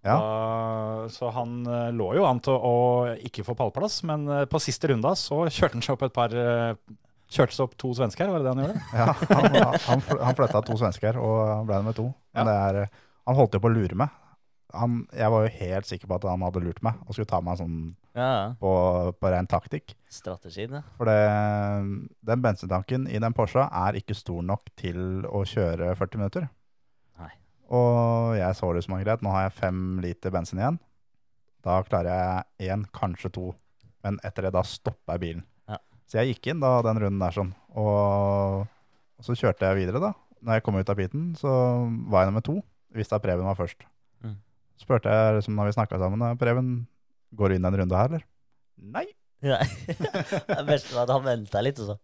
Ja. 0.04 0.18
Da, 0.18 1.06
så 1.14 1.30
han 1.32 1.62
lå 1.96 2.10
jo 2.18 2.26
an 2.28 2.42
til 2.44 2.58
å 2.58 2.76
ikke 3.24 3.46
få 3.48 3.54
pallplass, 3.56 4.02
men 4.04 4.26
på 4.52 4.60
siste 4.60 4.90
runda 4.92 5.14
så 5.16 5.46
kjørte 5.54 5.78
han 5.78 5.86
seg 5.86 5.96
opp 5.96 6.08
et 6.10 6.18
par 6.18 6.38
Kjørte 7.34 7.56
seg 7.56 7.64
opp 7.64 7.78
to 7.80 7.90
svensker, 7.98 8.30
var 8.30 8.42
det 8.42 8.46
det 8.46 8.52
han 8.52 8.60
gjorde? 8.62 8.82
Ja, 8.94 9.06
han, 9.30 9.56
han, 9.88 10.02
han 10.28 10.36
flytta 10.38 10.60
to 10.68 10.76
svensker 10.78 11.18
og 11.18 11.64
ble 11.66 11.80
nummer 11.80 11.96
to. 11.98 12.04
Men 12.36 12.50
det 12.50 12.58
er, 12.66 12.92
han 13.26 13.38
holdt 13.40 13.56
jo 13.58 13.62
på 13.64 13.72
å 13.72 13.74
lure 13.74 13.98
meg. 13.98 14.12
Han, 14.74 15.04
jeg 15.14 15.30
var 15.30 15.44
jo 15.46 15.52
helt 15.60 15.86
sikker 15.90 16.10
på 16.10 16.16
at 16.18 16.24
han 16.32 16.42
hadde 16.46 16.62
lurt 16.64 16.80
meg 16.86 16.98
og 17.06 17.14
skulle 17.14 17.30
ta 17.30 17.40
meg 17.46 17.60
sånn 17.60 17.76
Ja, 18.18 18.26
ja. 18.26 18.48
på, 18.62 18.72
på 19.22 19.30
ren 19.34 19.46
taktikk. 19.50 19.94
Strategien, 20.10 20.74
ja. 20.80 20.82
For 20.98 21.10
det, 21.10 21.18
den 22.26 22.42
bensintanken 22.42 23.06
i 23.10 23.22
den 23.22 23.36
Porscha 23.38 23.68
er 23.86 24.00
ikke 24.00 24.18
stor 24.18 24.42
nok 24.46 24.72
til 24.80 24.98
å 25.30 25.44
kjøre 25.46 25.92
40 26.00 26.22
minutter. 26.22 26.48
Nei. 27.22 27.30
Og 27.74 28.34
jeg 28.40 28.58
så 28.58 28.72
det 28.74 28.84
som 28.86 28.98
en 28.98 29.06
greit. 29.06 29.22
Nå 29.26 29.34
har 29.34 29.48
jeg 29.48 29.58
fem 29.62 29.80
liter 30.04 30.34
bensin 30.34 30.62
igjen. 30.62 30.82
Da 31.64 31.78
klarer 31.88 32.12
jeg 32.58 32.74
én, 32.74 32.84
kanskje 32.98 33.32
to. 33.38 33.46
Men 34.04 34.18
etter 34.26 34.50
det, 34.50 34.56
da 34.58 34.66
stopper 34.68 35.16
jeg 35.16 35.24
bilen. 35.24 35.46
Ja. 35.70 35.78
Så 36.10 36.20
jeg 36.20 36.34
gikk 36.34 36.52
inn 36.52 36.66
da 36.66 36.76
den 36.86 37.00
runden 37.06 37.22
der 37.24 37.38
sånn. 37.38 37.54
Og, 37.78 38.66
og 38.68 39.24
så 39.30 39.38
kjørte 39.38 39.70
jeg 39.70 39.84
videre, 39.86 40.02
da. 40.04 40.12
Når 40.44 40.58
jeg 40.60 40.66
kom 40.66 40.76
ut 40.82 40.90
av 40.92 40.98
piten, 41.00 41.30
så 41.40 41.50
var 42.12 42.26
jeg 42.26 42.34
nummer 42.34 42.44
to. 42.44 42.58
Visste 42.94 43.16
at 43.16 43.24
Preben 43.24 43.48
var 43.48 43.56
først. 43.58 43.86
Spurte 44.84 45.12
jeg 45.12 45.38
liksom, 45.40 45.56
når 45.58 45.70
vi 45.72 45.76
snakka 45.78 46.00
sammen, 46.02 46.24
Preben, 46.42 46.72
går 47.40 47.54
du 47.54 47.56
inn 47.58 47.68
en 47.70 47.78
runde 47.82 47.98
her, 48.00 48.10
eller? 48.12 48.26
Nei. 48.94 49.06
Nei. 49.44 49.64
Det 50.48 50.66
beste 50.68 50.94
var 50.96 51.06
at 51.08 51.14
han 51.18 51.26
venta 51.28 51.64
litt, 51.64 51.80
og 51.84 51.94
så 51.94 52.00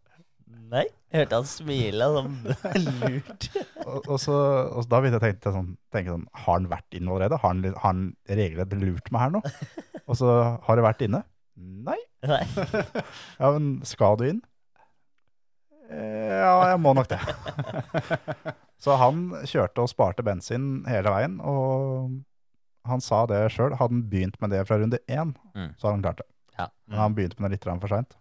Nei. 0.69 0.83
Jeg 1.13 1.23
hørte 1.23 1.37
han 1.39 1.47
smile 1.49 2.07
sånn 2.13 2.33
lurt. 3.01 3.45
Og, 3.83 3.97
og, 4.09 4.15
så, 4.21 4.33
og 4.73 4.83
så 4.85 4.89
da 4.89 4.99
begynte 5.01 5.17
jeg 5.17 5.21
å 5.21 5.25
tenke 5.25 5.53
sånn, 5.53 5.69
tenke 5.93 6.13
sånn 6.13 6.25
Har 6.43 6.55
han 6.59 6.67
vært 6.69 6.97
inne 6.97 7.09
allerede? 7.13 7.37
Har 7.41 7.53
han, 7.53 7.63
har 7.69 7.85
han 7.85 8.01
regelrett 8.29 8.75
lurt 8.77 9.09
meg 9.13 9.23
her 9.23 9.33
nå? 9.35 9.41
Og 10.09 10.17
så 10.17 10.29
har 10.65 10.77
du 10.77 10.83
vært 10.85 11.01
inne? 11.05 11.21
Nei. 11.85 11.97
Nei. 12.25 12.41
Ja, 12.49 13.49
men 13.55 13.67
skal 13.85 14.17
du 14.21 14.25
inn? 14.29 14.39
Eh, 15.89 16.33
Ja, 16.39 16.55
jeg 16.71 16.81
må 16.81 16.93
nok 16.97 17.09
det. 17.11 17.19
Så 18.81 18.95
han 19.01 19.27
kjørte 19.49 19.85
og 19.85 19.91
sparte 19.91 20.25
bensin 20.25 20.83
hele 20.89 21.13
veien, 21.13 21.37
og 21.45 22.13
han 22.87 23.01
sa 23.01 23.25
det 23.29 23.41
sjøl. 23.53 23.73
Hadde 23.77 23.93
han 23.95 24.03
begynt 24.09 24.39
med 24.41 24.49
det 24.55 24.65
fra 24.67 24.77
runde 24.79 24.99
én, 25.07 25.35
Mm. 25.55 25.73
så 25.77 25.87
hadde 25.87 25.95
han 25.97 26.03
klart 26.03 26.17
det. 26.23 26.27
Ja. 26.57 26.67
Men 26.87 26.99
han 26.99 27.15
begynte 27.15 27.39
med 27.41 27.51
det 27.51 27.59
litt 27.59 27.81
for 27.81 27.87
seint. 27.91 28.15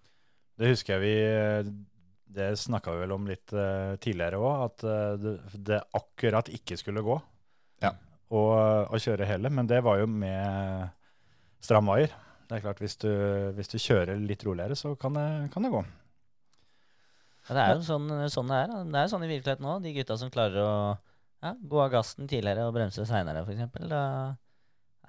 Det 0.58 0.68
husker 0.72 0.98
jeg 0.98 1.02
vi 1.02 1.72
Det 2.28 2.58
snakka 2.58 2.92
vi 2.92 3.00
vel 3.00 3.12
om 3.12 3.26
litt 3.26 3.52
uh, 3.56 3.96
tidligere 3.96 4.36
òg, 4.36 4.64
at 4.66 4.82
eh, 4.84 5.14
det, 5.16 5.32
det 5.64 5.78
akkurat 5.96 6.48
ikke 6.52 6.76
skulle 6.76 7.00
gå 7.02 7.16
Ja. 7.82 7.94
å, 8.30 8.42
å 8.92 8.98
kjøre 9.00 9.24
hele. 9.26 9.48
Men 9.50 9.66
det 9.66 9.80
var 9.82 9.98
jo 9.98 10.06
med 10.06 10.90
stram 11.60 11.86
vaier. 11.88 12.12
Det 12.48 12.58
er 12.58 12.60
klart, 12.66 12.78
hvis 12.84 12.96
du, 13.00 13.08
hvis 13.56 13.68
du 13.72 13.78
kjører 13.80 14.20
litt 14.20 14.44
roligere, 14.44 14.76
så 14.76 14.92
kan 15.00 15.14
det, 15.16 15.50
kan 15.54 15.62
det 15.64 15.70
gå. 15.72 15.80
Ja, 17.48 17.54
det 17.56 17.62
er 17.64 17.74
jo 17.78 17.82
sånn, 17.86 18.08
sånn 18.28 18.50
det 18.52 18.56
er. 18.60 18.72
Det 18.84 18.98
er 19.00 19.06
jo 19.06 19.12
sånn 19.14 19.24
i 19.24 19.30
virkeligheten 19.32 19.68
òg. 19.68 19.82
De 19.84 19.92
gutta 19.96 20.16
som 20.20 20.30
klarer 20.32 20.60
å 20.60 20.72
ja, 21.42 21.54
gå 21.56 21.80
av 21.80 21.90
gassen 21.96 22.28
tidligere 22.28 22.66
og 22.68 22.74
bremse 22.76 23.04
seinere, 23.08 23.40
f.eks. 23.48 23.80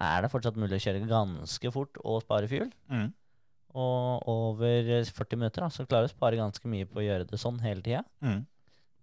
Er 0.00 0.22
det 0.24 0.30
fortsatt 0.32 0.56
mulig 0.60 0.78
å 0.78 0.84
kjøre 0.84 1.08
ganske 1.08 1.72
fort 1.74 1.98
og 2.02 2.22
spare 2.24 2.48
fuel. 2.50 2.70
Mm. 2.88 3.10
Og 3.78 4.30
over 4.30 4.88
40 5.06 5.38
minutter 5.38 5.62
da, 5.62 5.68
så 5.70 5.84
klarer 5.86 6.08
du 6.08 6.10
å 6.10 6.16
spare 6.16 6.40
ganske 6.40 6.70
mye 6.72 6.88
på 6.90 7.02
å 7.02 7.04
gjøre 7.04 7.28
det 7.30 7.38
sånn 7.38 7.60
hele 7.62 7.84
tida. 7.84 8.02
Mm. 8.24 8.40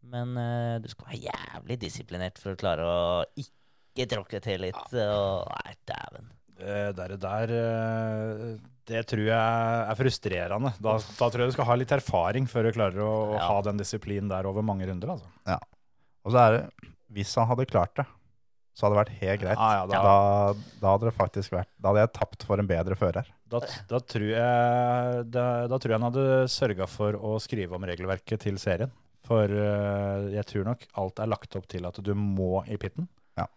Men 0.08 0.34
uh, 0.39 0.80
du 0.84 0.89
skal 0.92 1.12
være 1.12 1.22
jævlig 1.27 1.77
disiplinert 1.86 2.42
for 2.42 2.56
å 2.56 2.60
klare 2.60 2.88
å 2.88 3.06
ikke 3.39 4.10
tråkke 4.12 4.42
til 4.44 4.66
litt. 4.66 4.82
Og, 4.92 5.48
nei, 5.54 5.77
dæven. 5.88 6.34
Det 6.58 6.75
der, 6.98 7.13
der 7.22 7.51
eh, 7.54 8.54
det 8.89 9.04
tror 9.12 9.27
jeg 9.27 9.82
er 9.92 9.98
frustrerende. 10.00 10.72
Da, 10.82 10.96
da 10.98 11.27
tror 11.30 11.44
jeg 11.44 11.51
du 11.51 11.56
skal 11.58 11.68
ha 11.70 11.75
litt 11.77 11.92
erfaring 11.94 12.48
før 12.50 12.66
du 12.66 12.72
klarer 12.80 13.04
å, 13.06 13.12
Ja. 13.36 13.44
ha 13.51 13.58
den 13.68 13.77
disiplinen 13.77 14.32
der 14.32 14.48
over 14.50 14.66
mange 14.66 14.88
runder. 14.89 15.12
Altså. 15.13 15.60
Og 16.25 16.34
så 16.34 16.42
er 16.42 16.56
det 16.58 16.94
Hvis 17.13 17.36
han 17.39 17.48
hadde 17.48 17.68
klart 17.70 17.94
det, 17.96 18.08
så 18.77 18.86
hadde 18.86 18.93
det 18.93 19.00
vært 19.01 19.22
helt 19.24 19.41
greit. 19.41 19.57
Ja, 19.57 19.69
ja, 19.79 19.86
da- 19.89 20.01
da, 20.05 20.67
da 20.84 20.91
hadde 20.93 21.07
det 21.10 21.15
faktisk 21.17 21.55
vært 21.55 21.69
Da 21.81 21.89
hadde 21.89 22.03
jeg 22.03 22.12
tapt 22.13 22.43
for 22.46 22.62
en 22.62 22.67
bedre 22.69 22.98
fører. 23.00 23.25
Da, 23.50 23.62
da, 23.89 24.00
tror 24.03 24.27
jeg, 24.29 25.25
da, 25.34 25.46
tror 25.79 25.89
jeg 25.93 25.98
han 25.98 26.05
hadde 26.12 26.25
sørga 26.51 26.86
for 26.91 27.15
å 27.17 27.38
skrive 27.41 27.74
om 27.77 27.86
regelverket 27.89 28.43
til 28.46 28.60
serien. 28.62 28.91
For 29.27 29.50
eh, 29.50 30.27
jeg 30.36 30.46
tror 30.51 30.67
nok 30.69 30.86
alt 31.01 31.19
er 31.24 31.31
lagt 31.31 31.55
opp 31.60 31.65
til 31.72 31.88
at 31.89 31.98
du 32.05 32.13
må 32.15 32.62
i 32.69 32.77
pitten. 32.79 33.07
Ja. 33.39 33.48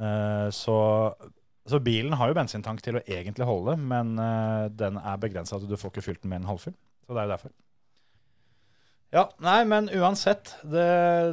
Eh, 0.00 0.48
så, 0.56 0.78
så 1.68 1.78
bilen 1.84 2.16
har 2.18 2.32
jo 2.32 2.38
bensintank 2.40 2.80
til 2.82 2.98
å 2.98 3.04
egentlig 3.04 3.46
holde, 3.46 3.76
men 3.78 4.16
eh, 4.18 4.70
den 4.72 4.96
er 5.02 5.20
begrensa 5.22 5.58
at 5.60 5.68
du 5.68 5.76
får 5.78 5.92
ikke 5.94 6.06
fylt 6.08 6.22
den 6.24 6.32
med 6.32 6.42
en 6.42 6.50
halvfull. 6.54 6.74
Så 7.06 7.12
det 7.14 7.20
er 7.22 7.28
jo 7.28 7.34
derfor. 7.36 7.54
Ja, 9.12 9.26
nei, 9.44 9.58
men 9.68 9.90
uansett. 9.92 10.54
Det, 10.64 10.84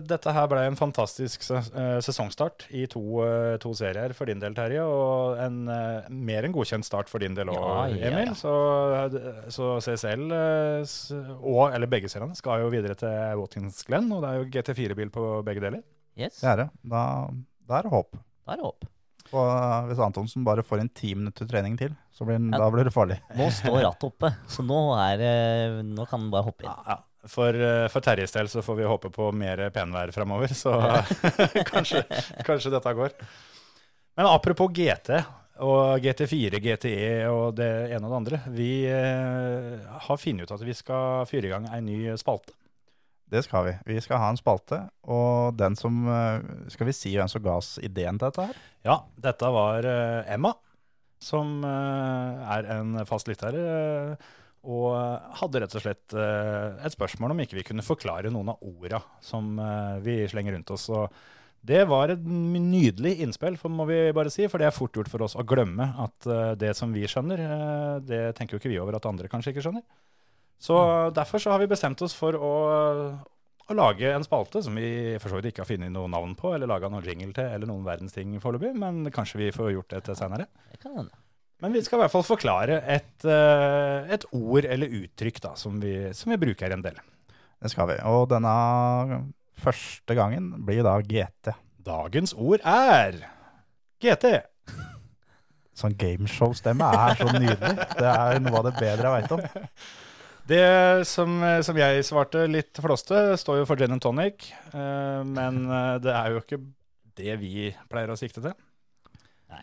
dette 0.10 0.34
her 0.36 0.50
ble 0.52 0.66
en 0.68 0.76
fantastisk 0.76 1.46
eh, 1.56 2.00
sesongstart 2.04 2.66
i 2.76 2.82
to, 2.92 3.00
eh, 3.24 3.54
to 3.64 3.72
serier 3.78 4.12
for 4.18 4.28
din 4.28 4.42
del, 4.42 4.52
Terje. 4.58 4.84
Og 4.84 5.40
en 5.40 5.62
eh, 5.72 6.10
mer 6.12 6.44
enn 6.44 6.52
godkjent 6.58 6.84
start 6.84 7.08
for 7.08 7.24
din 7.24 7.38
del 7.38 7.48
òg, 7.54 7.56
Ja, 7.64 7.86
ja, 7.94 8.12
Emil. 8.12 8.34
ja. 8.34 8.36
Så, 8.36 8.52
så 9.56 9.70
CSL, 9.86 10.28
eh, 10.28 11.40
og, 11.40 11.70
eller 11.72 11.88
begge 11.88 12.12
seriene, 12.12 12.36
skal 12.36 12.66
jo 12.66 12.74
videre 12.74 13.00
til 13.00 13.16
Watkins 13.40 13.80
Glenn. 13.88 14.12
Og 14.12 14.26
det 14.26 14.34
er 14.34 14.42
jo 14.42 14.50
GT4-bil 14.58 15.14
på 15.16 15.28
begge 15.48 15.64
deler. 15.70 15.84
Yes, 16.20 16.42
Det 16.44 16.52
er 16.52 16.64
det. 16.66 16.70
Da, 16.92 17.04
da 17.70 17.80
er 17.80 17.88
det 17.88 17.94
håp. 17.96 18.12
da 18.44 18.58
er 18.58 18.60
det 18.60 18.68
håp. 18.74 18.90
Og 19.30 19.88
hvis 19.92 20.00
Antonsen 20.02 20.44
bare 20.44 20.64
får 20.66 20.82
en 20.84 20.90
ti 20.98 21.14
minutter 21.16 21.46
trening 21.48 21.76
til, 21.80 21.92
så 22.12 22.26
blir, 22.28 22.42
Ja. 22.52 22.58
da 22.60 22.68
blir 22.74 22.84
det 22.88 22.92
farlig. 22.96 23.20
Nå 23.38 23.48
står 23.54 23.80
rattet 23.88 24.08
oppe, 24.10 24.32
så 24.50 24.66
nå, 24.66 24.80
er, 25.00 25.80
nå 25.86 26.08
kan 26.10 26.26
den 26.26 26.32
bare 26.34 26.48
hoppe 26.50 26.66
inn. 26.68 26.74
Ja, 26.90 26.98
For, 27.28 27.52
eh, 27.52 27.88
for 27.92 28.04
Terjes 28.04 28.32
del 28.32 28.48
så 28.48 28.62
får 28.64 28.78
vi 28.80 28.88
håpe 28.88 29.10
på 29.12 29.32
mer 29.36 29.66
penvær 29.76 30.12
framover, 30.16 30.54
så 30.56 30.72
kanskje, 31.72 32.06
kanskje 32.48 32.72
dette 32.72 32.94
går. 32.96 33.16
Men 34.16 34.30
apropos 34.30 34.72
GT 34.76 35.18
og 35.60 36.00
GT4, 36.00 36.62
GTE 36.64 37.28
og 37.28 37.58
det 37.58 37.68
ene 37.92 38.08
og 38.08 38.14
det 38.14 38.20
andre. 38.22 38.40
Vi 38.56 38.72
eh, 38.88 39.84
har 40.08 40.22
funnet 40.22 40.48
ut 40.48 40.56
at 40.56 40.64
vi 40.64 40.78
skal 40.78 41.28
fyre 41.28 41.50
i 41.50 41.52
gang 41.52 41.68
ei 41.74 41.82
ny 41.84 42.00
spalte. 42.20 42.56
Det 43.30 43.44
skal 43.46 43.68
vi. 43.68 43.76
Vi 43.92 44.00
skal 44.02 44.24
ha 44.24 44.32
en 44.32 44.40
spalte, 44.40 44.80
og 45.06 45.54
den 45.60 45.76
som 45.78 46.00
eh, 46.10 46.48
Skal 46.74 46.88
vi 46.88 46.96
si 46.98 47.12
hvem 47.14 47.30
som 47.30 47.44
ga 47.44 47.60
oss 47.60 47.76
ideen 47.84 48.18
til 48.18 48.30
dette 48.30 48.48
her? 48.48 48.66
Ja, 48.88 49.00
dette 49.20 49.52
var 49.54 49.86
Emma, 50.24 50.56
som 51.20 51.60
er 51.68 52.70
en 52.80 52.96
fast 53.06 53.28
lytter. 53.28 53.60
Og 54.68 54.92
hadde 55.40 55.62
rett 55.64 55.76
og 55.78 55.84
slett 55.84 56.16
eh, 56.18 56.80
et 56.84 56.96
spørsmål 56.96 57.32
om 57.32 57.42
ikke 57.44 57.60
vi 57.62 57.66
kunne 57.70 57.86
forklare 57.86 58.32
noen 58.34 58.52
av 58.52 58.64
orda 58.66 59.00
som 59.24 59.54
eh, 59.56 60.00
vi 60.04 60.18
slenger 60.28 60.58
rundt 60.58 60.74
oss. 60.76 60.90
Og 60.92 61.08
det 61.70 61.86
var 61.88 62.12
et 62.12 62.26
nydelig 62.26 63.18
innspill, 63.24 63.56
for, 63.60 63.72
må 63.72 63.88
vi 63.88 64.02
bare 64.16 64.32
si, 64.34 64.48
for 64.52 64.60
det 64.60 64.70
er 64.70 64.76
fort 64.76 64.96
gjort 64.96 65.12
for 65.12 65.24
oss 65.24 65.38
å 65.40 65.48
glemme 65.48 65.90
at 66.04 66.28
eh, 66.28 66.54
det 66.60 66.74
som 66.76 66.92
vi 66.96 67.08
skjønner, 67.08 67.44
det 68.04 68.24
tenker 68.36 68.58
jo 68.58 68.62
ikke 68.64 68.74
vi 68.74 68.82
over 68.84 69.00
at 69.00 69.08
andre 69.08 69.32
kanskje 69.32 69.56
ikke 69.56 69.66
skjønner. 69.70 69.86
Så 70.60 70.76
derfor 71.16 71.40
så 71.40 71.54
har 71.54 71.62
vi 71.62 71.72
bestemt 71.72 72.02
oss 72.04 72.12
for 72.20 72.36
å, 72.36 72.54
å 73.64 73.78
lage 73.80 74.12
en 74.12 74.28
spalte 74.28 74.60
som 74.66 74.76
vi 74.76 75.16
for 75.24 75.32
så 75.32 75.40
vidt 75.40 75.54
ikke 75.54 75.64
har 75.64 75.72
funnet 75.72 75.96
noe 75.96 76.12
navn 76.12 76.36
på, 76.36 76.52
eller 76.52 76.68
laga 76.68 76.92
noen 76.92 77.08
jingle 77.08 77.32
til, 77.38 77.48
eller 77.48 77.72
noen 77.72 77.88
verdens 77.88 78.18
ting 78.18 78.36
foreløpig, 78.44 78.76
men 78.76 79.08
kanskje 79.16 79.46
vi 79.46 79.50
får 79.56 79.72
gjort 79.78 79.96
det 79.96 80.04
til 80.10 80.20
senere. 80.20 80.52
Det 80.68 80.84
kan 80.84 81.00
hende. 81.00 81.19
Men 81.60 81.76
vi 81.76 81.82
skal 81.84 82.00
i 82.00 82.04
hvert 82.06 82.14
fall 82.14 82.24
forklare 82.24 82.80
et, 82.88 83.26
eh, 83.28 84.12
et 84.16 84.26
ord 84.32 84.64
eller 84.64 85.00
uttrykk 85.02 85.42
da, 85.44 85.56
som 85.60 85.80
vi, 85.84 85.94
som 86.16 86.32
vi 86.32 86.40
bruker 86.40 86.72
en 86.72 86.86
del. 86.86 87.00
Det 87.60 87.72
skal 87.74 87.90
vi. 87.92 87.98
Og 88.08 88.30
denne 88.32 88.54
første 89.60 90.16
gangen 90.16 90.54
blir 90.64 90.86
da 90.88 90.96
GT. 91.04 91.52
Dagens 91.84 92.32
ord 92.38 92.64
er 92.64 93.20
GT. 94.00 94.38
Sånn 95.80 95.96
gameshow-stemme 96.00 96.88
er 96.96 97.20
så 97.20 97.28
nydelig. 97.34 97.76
Det 98.00 98.08
er 98.08 98.40
noe 98.44 98.62
av 98.62 98.70
det 98.70 98.76
bedre 98.80 99.12
jeg 99.12 99.18
veit 99.18 99.36
om. 99.36 99.68
Det 100.50 100.64
som, 101.06 101.36
som 101.62 101.78
jeg 101.78 102.08
svarte 102.08 102.48
litt 102.50 102.80
flåste, 102.82 103.20
står 103.38 103.62
jo 103.62 103.68
for 103.70 103.80
gin 103.80 103.94
and 103.94 104.02
tonic, 104.02 104.48
eh, 104.74 105.20
men 105.28 105.62
eh, 105.68 106.00
det 106.02 106.16
er 106.16 106.34
jo 106.34 106.42
ikke 106.42 106.58
det 107.20 107.36
vi 107.44 107.70
pleier 107.92 108.10
å 108.10 108.18
sikte 108.18 108.42
til. 108.42 108.56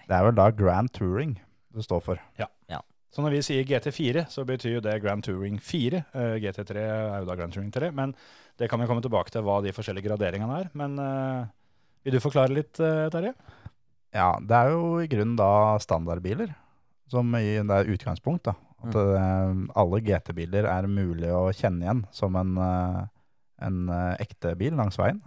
Det 0.07 0.15
er 0.15 0.29
vel 0.29 0.37
da 0.37 0.47
Grand 0.55 0.93
Touring 0.95 1.35
det 1.76 1.85
står 1.87 2.02
for. 2.04 2.21
Så 3.16 3.23
når 3.25 3.33
vi 3.33 3.45
sier 3.47 3.64
GT4, 3.64 4.26
så 4.28 4.42
betyr 4.45 4.75
jo 4.75 4.80
det 4.85 4.99
Grand 5.00 5.25
Touring 5.25 5.56
4. 5.62 6.02
Eh, 6.12 6.35
GT3 6.42 6.83
er 6.83 7.22
jo 7.22 7.29
da 7.29 7.37
Grand 7.38 7.55
Touring 7.55 7.70
3, 7.72 7.88
men 7.96 8.12
det 8.61 8.68
kan 8.68 8.83
vi 8.83 8.88
komme 8.90 9.01
tilbake 9.01 9.33
til 9.33 9.46
hva 9.46 9.62
de 9.64 9.72
forskjellige 9.72 10.05
graderingene 10.05 10.59
er. 10.61 10.68
Men 10.77 10.98
uh, 11.01 11.46
vil 12.05 12.16
du 12.16 12.20
forklare 12.20 12.53
litt, 12.53 12.77
uh, 12.77 13.09
Terje? 13.12 13.33
Ja, 14.12 14.35
det 14.37 14.59
er 14.59 14.74
jo 14.74 14.98
i 15.01 15.09
grunnen 15.09 15.33
da 15.38 15.48
standardbiler, 15.81 16.53
som 17.09 17.33
i 17.40 17.57
det 17.57 17.79
er 17.79 17.92
utgangspunkt. 17.94 18.51
da. 18.51 18.57
At 18.85 18.96
eh, 19.01 19.64
alle 19.81 20.03
GT-biler 20.05 20.68
er 20.68 20.87
mulig 20.88 21.31
å 21.33 21.48
kjenne 21.57 21.87
igjen 21.87 22.03
som 22.14 22.37
en, 22.37 22.53
en 23.64 23.79
ekte 24.20 24.53
bil 24.61 24.77
langs 24.77 25.01
veien. 25.01 25.22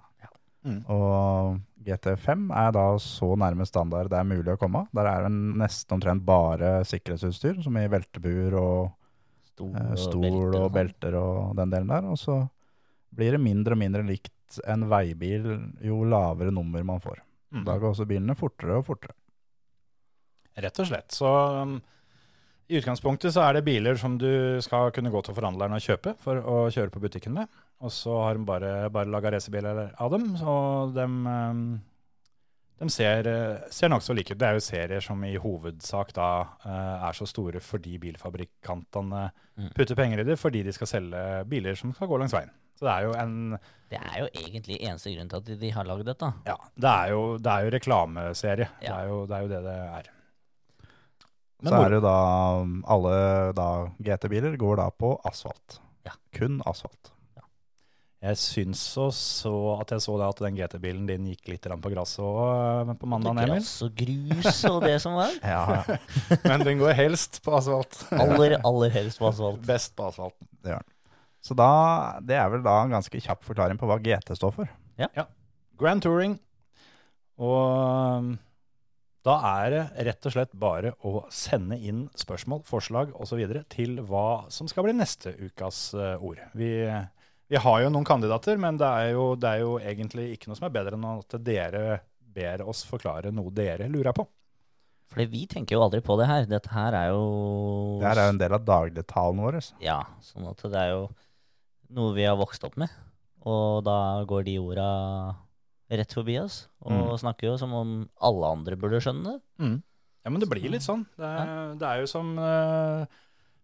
Mm. 0.68 0.80
Og 0.92 1.60
GT5 1.86 2.50
er 2.60 2.72
da 2.76 2.86
så 3.02 3.32
nærme 3.40 3.68
standard 3.68 4.10
det 4.12 4.20
er 4.20 4.28
mulig 4.28 4.54
å 4.54 4.60
komme. 4.60 4.86
Der 4.96 5.08
er 5.08 5.28
det 5.28 5.32
nesten 5.62 5.98
omtrent 5.98 6.26
bare 6.28 6.80
sikkerhetsutstyr, 6.88 7.62
som 7.64 7.78
i 7.80 7.88
veltebur 7.92 8.58
og 8.60 8.80
Stol, 9.50 9.76
eh, 9.76 9.92
og 9.92 10.00
stol 10.00 10.24
belter 10.24 10.50
og 10.50 10.60
sånn. 10.60 10.74
belter 10.76 11.20
og 11.20 11.56
den 11.60 11.74
delen 11.74 11.94
der. 11.94 12.10
Og 12.12 12.20
så 12.20 12.42
blir 13.16 13.36
det 13.36 13.44
mindre 13.44 13.76
og 13.76 13.82
mindre 13.82 14.04
likt 14.08 14.60
en 14.70 14.88
veibil 14.90 15.50
jo 15.86 16.04
lavere 16.10 16.54
nummer 16.54 16.84
man 16.86 17.02
får. 17.04 17.22
Mm. 17.54 17.64
Da 17.66 17.78
går 17.78 17.94
også 17.94 18.08
bilene 18.10 18.38
fortere 18.38 18.80
og 18.80 18.86
fortere. 18.88 19.16
Rett 20.60 20.82
og 20.82 20.90
slett. 20.90 21.14
Så 21.16 21.30
um, 21.30 21.78
i 22.70 22.78
utgangspunktet 22.80 23.34
så 23.34 23.46
er 23.48 23.58
det 23.58 23.66
biler 23.68 23.98
som 23.98 24.18
du 24.20 24.60
skal 24.66 24.92
kunne 24.96 25.12
gå 25.14 25.22
til 25.26 25.38
forhandleren 25.38 25.76
og 25.78 25.84
kjøpe 25.84 26.16
for 26.22 26.42
å 26.42 26.58
kjøre 26.74 26.94
på 26.94 27.02
butikken 27.04 27.36
med. 27.38 27.50
Og 27.80 27.92
så 27.96 28.12
har 28.26 28.36
de 28.36 28.44
bare, 28.48 28.72
bare 28.92 29.08
laga 29.12 29.32
racerbiler 29.32 29.94
av 29.96 30.12
dem, 30.12 30.34
og 30.44 30.92
de, 30.98 31.06
um, 31.08 31.62
de 32.80 32.88
ser, 32.92 33.28
eh, 33.28 33.70
ser 33.72 33.92
nokså 33.92 34.16
like 34.16 34.34
ut. 34.36 34.40
Det 34.40 34.48
er 34.50 34.58
jo 34.58 34.64
serier 34.66 35.04
som 35.04 35.24
i 35.24 35.38
hovedsak 35.40 36.12
da 36.16 36.28
eh, 36.66 37.06
er 37.08 37.16
så 37.16 37.28
store 37.28 37.62
fordi 37.64 37.98
bilfabrikantene 38.04 39.30
Mm. 39.60 39.74
putter 39.76 39.96
penger 39.96 40.22
i 40.22 40.24
det, 40.24 40.38
fordi 40.40 40.62
de 40.64 40.72
skal 40.72 40.88
selge 40.88 41.22
biler 41.52 41.76
som 41.76 41.92
skal 41.92 42.08
gå 42.08 42.18
langs 42.22 42.32
veien. 42.32 42.52
Så 42.80 42.86
det 42.88 42.92
er 42.94 43.02
jo 43.04 43.16
en 43.20 43.58
Det 43.92 43.98
er 44.00 44.20
jo 44.22 44.28
egentlig 44.40 44.78
eneste 44.88 45.12
grunn 45.12 45.28
til 45.28 45.36
at 45.42 45.60
de, 45.60 45.72
har 45.76 45.84
lagd 45.84 46.06
dette. 46.08 46.30
Ja, 46.48 46.56
det 46.80 46.90
er 46.94 47.10
jo, 47.12 47.38
det 47.38 47.52
er 47.52 47.66
jo 47.66 47.74
reklameserie. 47.76 48.70
Det, 48.80 48.88
er 48.94 49.08
jo, 49.10 49.26
det 49.28 49.36
er 49.36 49.42
jo 49.42 49.50
det 49.52 49.60
det 49.66 49.76
er. 50.00 50.10
Så 51.60 51.76
er 51.76 51.90
det 51.92 52.00
jo 52.00 52.06
da 52.08 52.16
alle 52.96 53.16
GT-biler 54.00 54.56
går 54.56 54.80
da 54.80 54.90
på 54.96 55.12
asfalt. 55.28 55.82
Ja. 56.08 56.16
Kun 56.32 56.62
asfalt. 56.66 57.12
Jeg 58.20 58.36
syns 58.36 58.82
også 59.00 59.50
at 59.78 59.94
jeg 59.96 60.04
så 60.04 60.18
det 60.20 60.26
at 60.28 60.42
den 60.44 60.58
GT-bilen 60.58 61.06
din 61.08 61.28
gikk 61.32 61.54
litt 61.54 61.68
på 61.70 61.92
gresset 61.94 62.20
òg 62.26 62.90
på 63.00 63.08
mandag, 63.08 63.38
Emil. 63.46 63.54
Grass 63.54 63.72
og 63.86 63.94
grus 63.96 64.60
og 64.68 64.82
det 64.84 64.98
som 65.00 65.16
var. 65.16 65.32
Ja, 65.54 65.86
Men 66.50 66.66
den 66.68 66.82
går 66.82 66.98
helst 66.98 67.40
på 67.46 67.54
asfalt. 67.56 68.02
Aller, 68.12 68.58
aller 68.68 68.92
helst 68.92 69.22
på 69.24 69.30
asfalt. 69.30 69.64
Best 69.68 69.96
på 69.96 70.10
asfalt. 70.10 70.36
det 70.60 70.74
gjør 70.74 70.84
den. 70.84 70.96
Så 71.40 71.56
da, 71.56 71.70
det 72.28 72.36
er 72.36 72.52
vel 72.52 72.66
da 72.66 72.76
en 72.84 72.98
ganske 72.98 73.24
kjapp 73.24 73.46
forklaring 73.48 73.80
på 73.80 73.88
hva 73.88 73.96
GT 74.04 74.36
står 74.36 74.52
for. 74.58 74.76
Ja. 75.00 75.30
Grand 75.80 76.04
Touring. 76.04 76.36
Og 77.40 78.20
um, 78.20 78.34
da 79.24 79.38
er 79.64 79.72
det 79.72 79.84
rett 80.10 80.28
og 80.28 80.36
slett 80.36 80.52
bare 80.60 80.92
å 81.08 81.22
sende 81.32 81.78
inn 81.80 82.06
spørsmål, 82.20 82.66
forslag 82.68 83.16
osv. 83.16 83.40
til 83.72 84.00
hva 84.08 84.50
som 84.52 84.68
skal 84.68 84.88
bli 84.88 84.98
neste 85.00 85.34
ukas 85.40 85.94
eh, 85.96 86.20
ord. 86.20 86.40
Vi, 86.60 86.72
vi 87.50 87.58
har 87.58 87.82
jo 87.84 87.90
noen 87.90 88.06
kandidater, 88.08 88.58
men 88.62 88.78
det 88.78 88.86
er, 88.88 89.12
jo, 89.16 89.24
det 89.40 89.50
er 89.50 89.64
jo 89.64 89.78
egentlig 89.82 90.28
ikke 90.36 90.52
noe 90.52 90.60
som 90.60 90.68
er 90.70 90.74
bedre 90.76 90.98
enn 91.00 91.08
at 91.16 91.36
dere 91.44 92.00
ber 92.30 92.62
oss 92.70 92.84
forklare 92.86 93.32
noe 93.34 93.50
dere 93.56 93.88
lurer 93.90 94.14
på. 94.14 94.28
Fordi 95.10 95.26
vi 95.32 95.48
tenker 95.50 95.74
jo 95.74 95.82
aldri 95.88 96.04
på 96.06 96.14
det 96.20 96.28
her. 96.30 96.46
Dette 96.46 96.70
her 96.70 96.94
er 96.94 97.08
jo 97.10 97.24
Det 98.00 98.06
her 98.12 98.20
er 98.22 98.28
jo 98.30 98.34
en 98.36 98.42
del 98.44 98.54
av 98.60 98.66
dagligtalen 98.68 99.42
vår. 99.42 99.58
Ja, 99.82 100.04
sånn 100.22 100.46
at 100.52 100.62
det 100.70 100.78
er 100.78 100.92
jo 100.94 101.08
noe 101.98 102.14
vi 102.14 102.28
har 102.30 102.38
vokst 102.38 102.64
opp 102.68 102.78
med. 102.78 102.94
Og 103.50 103.82
da 103.88 103.96
går 104.30 104.46
de 104.46 104.58
orda 104.62 104.90
rett 105.90 106.14
forbi 106.14 106.36
oss, 106.38 106.68
og 106.86 106.92
Mm. 106.94 107.18
snakker 107.24 107.48
jo 107.50 107.58
som 107.58 107.74
om 107.74 108.10
alle 108.22 108.46
andre 108.54 108.76
burde 108.78 109.00
skjønne 109.02 109.24
det. 109.40 109.82
Ja, 110.22 110.30
men 110.30 110.40
det 110.44 110.50
blir 110.52 110.70
litt 110.70 110.86
sånn. 110.86 111.08
Det 111.18 111.26
er, 111.26 111.74
det 111.80 111.88
er 111.90 112.02
jo 112.04 112.06
som 112.12 112.38
eh, 112.38 113.06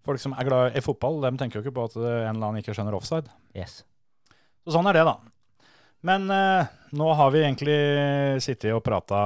folk 0.05 0.21
som 0.21 0.35
er 0.37 0.47
glad 0.47 0.77
i 0.77 0.83
fotball, 0.85 1.21
de 1.25 1.35
tenker 1.39 1.59
jo 1.59 1.65
ikke 1.65 1.75
på 1.75 1.87
at 1.89 1.95
en 1.99 2.35
eller 2.35 2.49
annen 2.49 2.61
ikke 2.61 2.75
skjønner 2.77 2.97
offside. 2.97 3.31
Yes. 3.57 3.81
Så 4.65 4.75
sånn 4.75 4.87
er 4.89 4.97
det, 4.97 5.05
da. 5.07 5.17
Men 6.05 6.29
eh, 6.29 6.67
nå 6.93 7.07
har 7.17 7.31
vi 7.33 7.41
egentlig 7.41 7.77
sittet 8.43 8.75
og 8.75 8.83
prata 8.85 9.19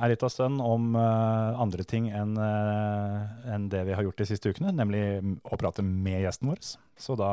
ei 0.00 0.08
lita 0.12 0.30
stund 0.32 0.62
om 0.64 0.94
eh, 0.96 1.60
andre 1.60 1.84
ting 1.88 2.06
enn 2.08 2.32
eh, 2.40 3.52
en 3.52 3.66
det 3.72 3.82
vi 3.88 3.96
har 3.96 4.06
gjort 4.06 4.22
de 4.22 4.28
siste 4.30 4.54
ukene, 4.54 4.72
nemlig 4.72 5.02
å 5.44 5.58
prate 5.60 5.84
med 5.84 6.22
gjesten 6.24 6.48
vår. 6.48 6.62
Så 6.96 7.16
da 7.20 7.32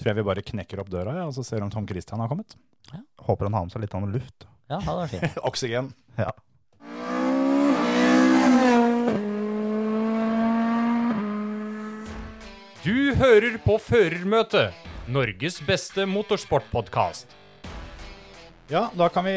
tror 0.00 0.10
jeg 0.10 0.18
vi 0.18 0.26
bare 0.26 0.46
knekker 0.50 0.82
opp 0.82 0.90
døra 0.90 1.14
ja, 1.20 1.28
og 1.28 1.36
så 1.36 1.46
ser 1.46 1.62
om 1.62 1.70
Tom 1.70 1.86
Christian 1.86 2.22
har 2.22 2.30
kommet. 2.32 2.58
Ja. 2.90 3.04
Håper 3.28 3.46
han 3.46 3.58
har 3.58 3.68
med 3.68 3.76
seg 3.76 3.84
litt 3.84 3.94
annen 3.94 4.18
luft. 4.18 4.48
Ja, 4.70 4.80
det 4.82 4.96
var 5.02 5.12
fint. 5.12 5.40
Oksygen. 5.52 5.92
Ja. 6.18 6.32
Du 12.80 13.12
hører 13.12 13.58
på 13.60 13.74
Førermøtet, 13.76 14.72
Norges 15.12 15.58
beste 15.66 16.06
motorsportpodkast. 16.08 17.34
Ja, 18.70 18.86
da 18.96 19.10
kan, 19.12 19.26
vi, 19.26 19.34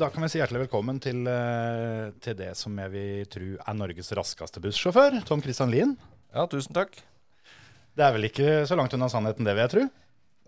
da 0.00 0.08
kan 0.08 0.24
vi 0.24 0.30
si 0.32 0.40
hjertelig 0.40 0.62
velkommen 0.62 0.96
til, 1.02 1.20
eh, 1.28 2.08
til 2.24 2.38
det 2.38 2.54
som 2.56 2.78
jeg 2.80 2.92
vil 2.94 3.28
tro 3.28 3.50
er 3.58 3.76
Norges 3.76 4.08
raskeste 4.16 4.62
bussjåfør, 4.64 5.18
Tom 5.28 5.42
Christian 5.44 5.74
Lien. 5.74 5.92
Ja, 6.32 6.46
tusen 6.48 6.72
takk. 6.76 6.96
Det 7.98 8.06
er 8.06 8.16
vel 8.16 8.30
ikke 8.30 8.62
så 8.70 8.78
langt 8.80 8.96
unna 8.96 9.10
sannheten, 9.12 9.44
det 9.44 9.58
vil 9.58 9.66
jeg 9.66 9.74
tro. 9.74 9.86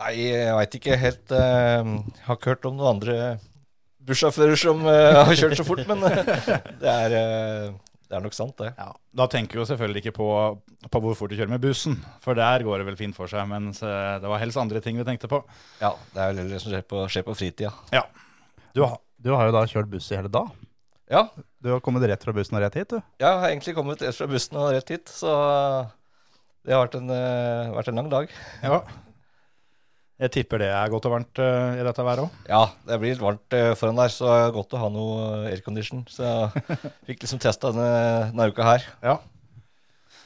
Nei, 0.01 0.13
jeg 0.31 0.57
veit 0.57 0.77
ikke 0.79 0.97
helt 0.97 1.33
Jeg 1.37 1.83
Har 2.25 2.39
ikke 2.39 2.55
hørt 2.55 2.65
om 2.71 2.79
noen 2.79 2.95
andre 2.95 3.17
bussjåfører 4.07 4.59
som 4.59 4.83
eh, 4.89 5.21
har 5.21 5.37
kjørt 5.39 5.59
så 5.59 5.67
fort, 5.67 5.85
men 5.89 6.03
eh, 6.09 6.23
det, 6.83 6.93
er, 6.93 7.17
eh, 7.19 7.75
det 8.13 8.19
er 8.19 8.25
nok 8.27 8.35
sant, 8.37 8.53
det. 8.61 8.75
Ja, 8.77 8.91
Da 9.17 9.25
tenker 9.33 9.57
vi 9.57 9.63
jo 9.63 9.65
selvfølgelig 9.71 10.03
ikke 10.03 10.13
på, 10.19 10.27
på 10.93 11.01
hvor 11.01 11.15
fort 11.17 11.31
du 11.33 11.37
kjører 11.39 11.49
med 11.55 11.63
bussen, 11.65 11.95
for 12.21 12.37
der 12.37 12.61
går 12.67 12.83
det 12.83 12.87
vel 12.91 12.99
fint 13.01 13.17
for 13.17 13.31
seg. 13.31 13.47
Mens 13.49 13.81
eh, 13.81 14.19
det 14.21 14.29
var 14.29 14.43
helst 14.43 14.61
andre 14.61 14.83
ting 14.85 14.99
vi 15.01 15.07
tenkte 15.09 15.31
på. 15.33 15.39
Ja, 15.81 15.95
Det 16.13 16.21
er 16.21 16.35
vel 16.37 16.51
det 16.53 16.59
som 16.61 16.75
skjer 16.75 16.85
på, 16.85 17.07
skjer 17.09 17.25
på 17.25 17.35
fritida. 17.39 17.73
Ja. 17.95 18.05
Du 18.77 18.83
har, 18.85 18.99
Du 19.23 19.31
har 19.33 19.49
jo 19.49 19.55
da 19.57 19.65
kjørt 19.71 19.89
buss 19.89 20.11
i 20.13 20.19
hele 20.19 20.29
dag. 20.29 20.53
Ja, 21.09 21.25
Du 21.63 21.71
har 21.73 21.81
kommet 21.81 22.05
rett 22.05 22.25
fra 22.25 22.35
bussen 22.37 22.57
og 22.59 22.63
rett 22.67 22.77
hit, 22.77 22.93
du. 22.93 23.01
Ja, 23.21 23.31
jeg 23.33 23.41
har 23.41 23.49
egentlig 23.55 23.75
kommet 23.81 24.05
rett 24.05 24.17
fra 24.21 24.29
bussen 24.29 24.61
og 24.61 24.73
rett 24.77 24.93
hit, 24.93 25.09
så 25.09 25.33
det 26.67 26.77
har 26.77 26.85
vært 26.85 26.99
en, 27.01 27.09
eh, 27.17 27.73
vært 27.79 27.89
en 27.89 27.97
lang 28.03 28.13
dag. 28.13 28.29
ja. 28.63 28.83
Jeg 30.23 30.31
tipper 30.37 30.63
det 30.63 30.69
er 30.71 30.91
godt 30.93 31.07
og 31.09 31.17
varmt 31.17 31.41
uh, 31.43 31.75
i 31.75 31.83
dette 31.83 32.05
været 32.07 32.23
òg. 32.23 32.35
Ja, 32.47 32.63
det 32.87 32.99
blir 33.03 33.11
litt 33.11 33.23
varmt 33.23 33.57
uh, 33.59 33.73
foran 33.79 33.99
der, 33.99 34.13
så 34.15 34.29
det 34.29 34.35
er 34.39 34.53
godt 34.55 34.75
å 34.77 34.83
ha 34.85 34.91
noe 34.95 35.23
aircondition. 35.51 36.05
Så 36.11 36.23
jeg 36.23 36.67
fikk 37.09 37.25
liksom 37.25 37.41
testa 37.43 37.73
denne, 37.75 38.29
denne 38.31 38.47
uka 38.53 38.67
her. 38.69 38.87
Ja. 39.03 39.17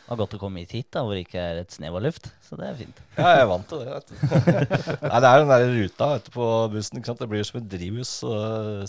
Det 0.06 0.11
var 0.12 0.20
godt 0.20 0.37
å 0.37 0.40
komme 0.42 0.61
hit, 0.62 0.74
hit 0.76 0.90
da, 0.94 1.00
hvor 1.02 1.16
det 1.16 1.24
ikke 1.24 1.40
er 1.42 1.62
et 1.62 1.72
snev 1.74 1.96
av 1.96 2.04
luft. 2.04 2.28
Så 2.44 2.59
det 2.61 2.68
er 2.68 2.76
fint. 2.78 3.00
Ja, 3.16 3.30
jeg 3.32 3.46
er 3.46 3.48
vant 3.50 3.64
til 3.72 3.80
det. 3.82 3.94
vet 3.96 4.12
du. 4.12 4.18
Nei, 5.11 5.22
Det 5.24 5.30
er 5.30 5.40
den 5.40 5.54
der 5.54 5.64
ruta 5.72 6.11
vet 6.12 6.28
du, 6.28 6.30
på 6.37 6.50
bussen. 6.76 7.00
ikke 7.00 7.11
sant? 7.11 7.24
Det 7.24 7.30
blir 7.32 7.42
jo 7.42 7.48
som 7.48 7.59
et 7.62 7.72
drivhus. 7.72 8.12
Så 8.20 8.35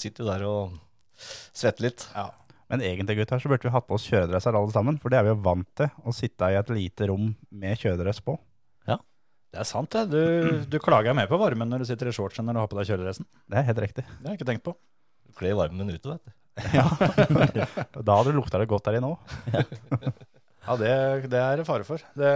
sitter 0.03 0.27
du 0.27 0.29
der 0.29 0.45
og 0.49 0.75
svetter 1.55 1.87
litt. 1.87 2.05
ja. 2.13 2.27
Men 2.67 2.81
egentlig 2.83 3.21
gutter, 3.21 3.39
så 3.39 3.47
burde 3.47 3.63
vi 3.63 3.71
hatt 3.71 3.85
på 3.87 3.95
oss 3.95 4.05
kjøredresser 4.11 4.55
alle 4.59 4.73
sammen. 4.75 4.97
For 4.99 5.07
det 5.07 5.21
er 5.21 5.23
vi 5.23 5.31
jo 5.31 5.39
vant 5.39 5.69
til, 5.79 5.87
å 6.03 6.11
sitte 6.11 6.49
i 6.51 6.57
et 6.59 6.71
lite 6.75 7.07
rom 7.07 7.29
med 7.55 7.79
kjøredress 7.79 8.19
på. 8.25 8.35
Det 9.53 9.61
er 9.63 9.67
sant, 9.69 9.89
det. 9.95 10.05
Du, 10.11 10.63
du 10.73 10.77
klager 10.83 11.15
mer 11.17 11.29
på 11.31 11.39
varmen 11.41 11.69
når 11.71 11.83
du 11.83 11.89
sitter 11.91 12.09
i 12.11 12.15
shortsen 12.15 12.45
når 12.47 12.57
du 12.57 12.61
har 12.63 12.71
på 12.71 12.79
deg 12.79 12.89
kjøledressen. 12.91 13.27
Det 13.47 13.61
er 13.61 13.67
helt 13.69 13.83
riktig. 13.85 14.03
Det 14.07 14.25
har 14.25 14.33
jeg 14.35 14.41
ikke 14.41 14.49
tenkt 14.51 14.65
på. 14.67 14.75
Du 15.27 15.37
kler 15.39 15.55
varmen 15.59 15.93
ute, 15.93 16.15
vet 16.15 16.23
du. 16.27 16.35
ja. 16.73 16.85
Da 18.07 18.17
hadde 18.17 18.31
du 18.33 18.39
lukta 18.39 18.59
det 18.61 18.69
godt 18.71 18.87
der 18.89 18.97
inne 18.99 19.13
òg. 19.13 19.35
Ja, 20.67 20.75
det, 20.81 20.91
det 21.31 21.39
er 21.39 21.59
det 21.61 21.65
fare 21.67 21.85
for. 21.87 22.01
Det, 22.17 22.31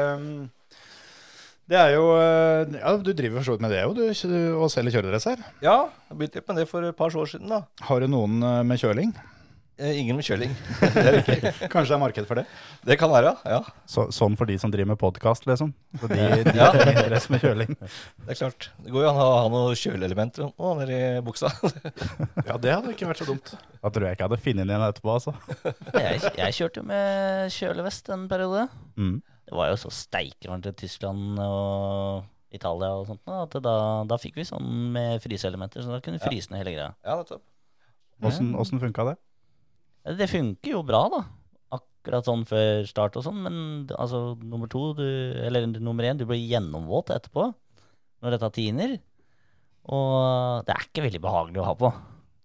det 1.72 1.80
er 1.80 1.90
jo 1.98 2.06
eh, 2.16 2.78
Ja, 2.78 2.94
du 3.02 3.12
driver 3.16 3.40
for 3.42 3.48
så 3.50 3.56
vidt 3.58 3.66
med 3.66 3.74
det 3.74 3.82
òg, 3.88 3.98
du, 3.98 4.38
og 4.62 4.70
selger 4.72 4.96
kjøredresser. 5.00 5.42
Ja, 5.66 5.76
jeg 6.12 6.20
begynte 6.20 6.44
med 6.48 6.62
det 6.62 6.68
for 6.70 6.88
et 6.88 6.96
par 6.98 7.12
år 7.12 7.28
siden. 7.34 7.52
da. 7.52 7.64
Har 7.90 8.00
du 8.04 8.08
noen 8.12 8.40
eh, 8.46 8.62
med 8.68 8.80
kjøling? 8.82 9.12
Eh, 9.82 9.96
Ingen 10.02 10.18
med 10.20 10.26
kjøling. 10.28 10.52
Det. 10.94 11.52
Kanskje 11.72 11.90
det 11.90 11.96
er 11.96 12.02
marked 12.04 12.28
for 12.30 12.38
det? 12.38 12.44
Det 12.86 12.98
kan 13.02 13.10
være, 13.10 13.32
ja. 13.50 13.60
Så, 13.90 14.04
sånn 14.14 14.36
for 14.38 14.46
de 14.50 14.58
som 14.62 14.70
driver 14.74 14.92
med 14.92 15.00
podkast, 15.02 15.48
liksom. 15.50 15.72
Så 15.98 16.10
de, 16.12 16.20
de 16.46 16.54
Ja. 16.60 16.68
trenger 16.76 17.08
dress 17.10 17.26
med 17.34 17.42
kjøling. 17.42 17.72
Det 17.80 18.36
er 18.36 18.40
klart. 18.44 18.68
Det 18.86 18.94
går 18.94 19.08
jo 19.08 19.10
an 19.10 19.22
å 19.24 19.28
ha 19.40 19.48
noen 19.50 19.80
kjøleelementer 19.82 20.52
nå 20.52 20.74
nedi 20.82 21.00
buksa. 21.26 21.50
Ja, 22.48 22.58
det 22.62 22.74
hadde 22.76 22.94
ikke 22.94 23.08
vært 23.10 23.22
så 23.24 23.28
dumt. 23.32 23.54
Da 23.82 23.90
tror 23.94 24.06
jeg 24.08 24.18
ikke 24.18 24.26
jeg 24.26 24.30
hadde 24.30 24.42
funnet 24.46 24.62
den 24.66 24.74
igjen 24.76 24.86
etterpå, 24.92 25.16
altså. 25.18 25.34
Jeg, 25.98 26.22
jeg 26.38 26.58
kjørte 26.60 26.82
jo 26.82 26.88
med 26.92 27.56
kjølevest 27.58 28.12
en 28.14 28.28
periode. 28.32 28.68
Mm. 29.00 29.18
Det 29.50 29.58
var 29.58 29.72
jo 29.74 29.80
så 29.82 29.92
steikevarmt 29.94 30.70
i 30.70 30.76
Tyskland 30.84 31.40
og 31.44 32.28
Italia 32.54 32.92
og 33.00 33.08
sånt, 33.10 33.24
at 33.32 33.58
da, 33.64 33.74
da 34.12 34.18
fikk 34.20 34.38
vi 34.42 34.46
sånn 34.48 34.68
med 34.94 35.22
fryseelementer, 35.24 35.82
så 35.86 35.96
da 35.96 36.02
kunne 36.04 36.20
vi 36.20 36.26
fryse 36.28 36.52
ned 36.52 36.62
hele 36.66 36.74
greia. 36.78 36.92
Ja, 37.08 37.18
nettopp. 37.22 37.44
Åssen 38.28 38.52
åssen 38.60 38.82
funka 38.84 39.08
det? 39.08 39.18
Det 40.02 40.28
funker 40.32 40.74
jo 40.74 40.82
bra, 40.86 41.04
da. 41.14 41.22
Akkurat 41.78 42.26
sånn 42.26 42.44
før 42.50 42.88
start 42.90 43.18
og 43.20 43.26
sånn, 43.28 43.42
men 43.46 43.58
altså 43.94 44.34
nummer 44.42 44.70
to, 44.72 44.92
du, 44.98 45.06
eller 45.46 45.68
nummer 45.78 46.08
én, 46.10 46.18
du 46.18 46.26
blir 46.30 46.42
gjennomvåt 46.42 47.14
etterpå 47.14 47.52
når 48.22 48.36
dette 48.36 48.52
tiner. 48.58 48.96
Og 49.92 50.66
det 50.66 50.74
er 50.74 50.88
ikke 50.88 51.06
veldig 51.06 51.22
behagelig 51.22 51.62
å 51.62 51.68
ha 51.70 51.76
på. 51.78 51.92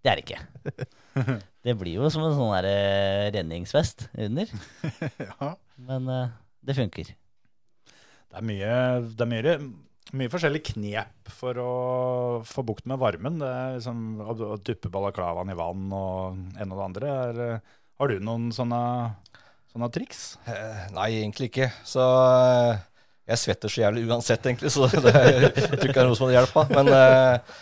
Det 0.04 0.12
er 0.12 0.20
det 0.20 0.26
ikke. 0.26 1.40
Det 1.66 1.72
blir 1.74 1.96
jo 1.98 2.06
som 2.14 2.22
en 2.22 2.34
sånn 2.36 2.52
der 2.54 2.66
eh, 2.70 3.28
redningsvest 3.34 4.04
under. 4.22 4.50
Ja. 5.26 5.56
Men 5.88 6.06
eh, 6.12 6.28
det 6.62 6.76
funker. 6.78 7.08
Det 7.10 8.38
er 8.38 8.44
mye, 8.46 8.76
det 9.16 9.24
er 9.24 9.30
mye, 9.32 9.56
mye 10.14 10.30
forskjellige 10.30 10.74
knep 10.76 11.30
for 11.34 11.58
å 11.58 11.70
få 12.46 12.62
bukt 12.66 12.86
med 12.86 13.00
varmen. 13.02 13.40
Det 13.40 13.48
er 13.50 13.76
liksom 13.78 14.02
å, 14.22 14.36
å 14.54 14.58
duppe 14.62 14.90
balaklavaen 14.92 15.50
i 15.50 15.56
vann 15.58 15.86
og 15.90 16.60
en 16.60 16.74
og 16.74 16.78
det 16.78 16.84
andre. 16.84 17.14
Er, 17.26 17.40
eh, 17.46 17.78
har 17.98 18.12
du 18.12 18.20
noen 18.22 18.50
sånne, 18.54 18.80
sånne 19.72 19.88
triks? 19.94 20.26
Eh, 20.46 20.84
Nei, 20.94 21.08
egentlig 21.22 21.50
ikke. 21.50 21.70
Så 21.88 22.04
eh, 22.04 22.84
jeg 23.32 23.42
svetter 23.42 23.72
så 23.72 23.82
jævlig 23.82 24.04
uansett, 24.06 24.46
egentlig, 24.46 24.70
så 24.74 24.86
det, 24.92 25.14
jeg 25.16 25.54
tror 25.56 25.80
ikke 25.80 25.96
det 25.96 26.04
er 26.04 26.10
noe 26.12 26.18
som 26.18 26.28
hadde 26.28 26.38
hjulpet. 26.38 26.76
Men, 26.76 26.92
eh, 26.94 27.56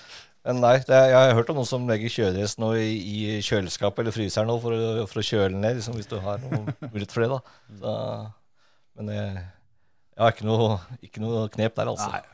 men 0.45 0.61
nei, 0.61 0.75
det, 0.85 1.01
jeg 1.15 1.17
har 1.17 1.39
hørt 1.39 1.55
om 1.55 1.63
noen 1.63 1.71
som 1.71 1.89
legger 1.89 2.13
kjøledress 2.13 2.59
nå 2.61 2.75
i, 2.77 2.91
i 2.93 3.41
kjøleskapet 3.47 4.05
eller 4.05 4.17
fryseren 4.17 4.53
nå 4.53 4.59
for 4.61 4.77
å, 4.77 5.09
for 5.09 5.23
å 5.23 5.27
kjøle 5.31 5.57
ned, 5.57 5.81
liksom, 5.81 5.97
hvis 5.97 6.11
du 6.11 6.19
har 6.21 6.45
noe 6.45 6.67
mulighet 6.91 7.17
for 7.17 7.25
det. 7.25 7.33
da. 7.33 7.59
Så, 7.81 7.97
men 9.01 9.15
jeg, 9.17 9.33
jeg 10.13 10.23
har 10.27 10.37
ikke 10.37 10.51
noe, 10.51 10.79
ikke 11.09 11.25
noe 11.25 11.49
knep 11.57 11.81
der, 11.81 11.95
altså. 11.97 12.13
Nei. 12.13 12.34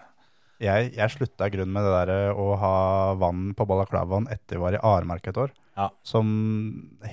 Jeg, 0.61 0.93
jeg 0.93 1.15
slutta 1.15 1.49
i 1.49 1.55
grunnen 1.55 1.73
med 1.73 1.87
det 1.87 1.93
der 1.95 2.13
eh, 2.15 2.37
å 2.37 2.53
ha 2.61 2.75
vann 3.21 3.51
på 3.57 3.65
balaklavaen 3.69 4.29
etter 4.33 4.59
vi 4.59 4.65
var 4.67 4.77
i 4.77 4.83
Aremark 4.85 5.31
et 5.31 5.41
år. 5.41 5.55
Ja. 5.79 5.89
Som 6.05 6.29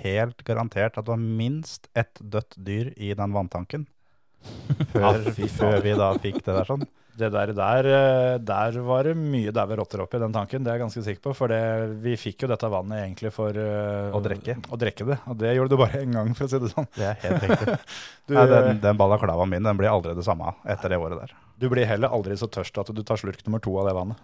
helt 0.03 0.43
garantert 0.47 0.97
at 0.97 1.05
det 1.07 1.13
var 1.13 1.21
minst 1.21 1.87
ett 1.95 2.19
dødt 2.19 2.57
dyr 2.59 2.91
i 2.97 3.13
den 3.15 3.35
vanntanken. 3.35 3.87
Før, 4.93 5.23
før 5.33 5.81
vi 5.83 5.93
da 5.97 6.11
fikk 6.21 6.43
det 6.43 6.53
der 6.53 6.67
sånn. 6.67 6.85
Det 7.17 7.31
der, 7.33 7.49
der, 7.57 7.87
eh, 7.89 8.35
der 8.45 8.75
var 8.85 9.07
det 9.07 9.15
mye 9.17 9.49
daue 9.55 9.79
rotter 9.79 10.03
oppi 10.03 10.19
den 10.21 10.35
tanken, 10.35 10.61
det 10.61 10.69
er 10.69 10.77
jeg 10.77 10.83
ganske 10.83 11.05
sikker 11.07 11.23
på. 11.23 11.33
For 11.39 11.49
det, 11.49 11.61
vi 12.03 12.13
fikk 12.19 12.45
jo 12.45 12.51
dette 12.51 12.69
vannet 12.69 13.01
egentlig 13.07 13.31
for 13.33 13.57
uh, 13.57 14.13
Å 14.13 14.21
drikke. 14.21 14.59
Å 14.69 14.77
drikke 14.77 15.07
det. 15.07 15.17
Og 15.25 15.39
det 15.41 15.55
gjorde 15.55 15.73
du 15.73 15.81
bare 15.81 16.03
én 16.03 16.13
gang, 16.13 16.29
for 16.37 16.45
å 16.45 16.51
si 16.51 16.61
det 16.61 16.69
sånn. 16.75 16.91
Det 16.93 17.09
er 17.09 17.19
helt 17.23 17.47
riktig. 17.47 17.79
Du, 18.27 18.35
Nei, 18.35 18.43
den, 18.51 18.81
den 18.83 18.97
balaklavaen 18.99 19.49
min 19.49 19.63
den 19.63 19.77
blir 19.79 19.87
aldri 19.87 20.11
det 20.13 20.25
samme 20.27 20.51
etter 20.67 20.91
det 20.91 20.99
året 20.99 21.23
der. 21.23 21.33
Du 21.57 21.67
blir 21.71 21.89
heller 21.89 22.13
aldri 22.13 22.37
så 22.37 22.49
tørst 22.51 22.77
at 22.81 22.91
du 22.93 23.01
tar 23.05 23.19
slurk 23.19 23.41
nummer 23.45 23.61
to 23.63 23.73
av 23.81 23.89
det 23.89 23.95
vannet. 23.97 24.19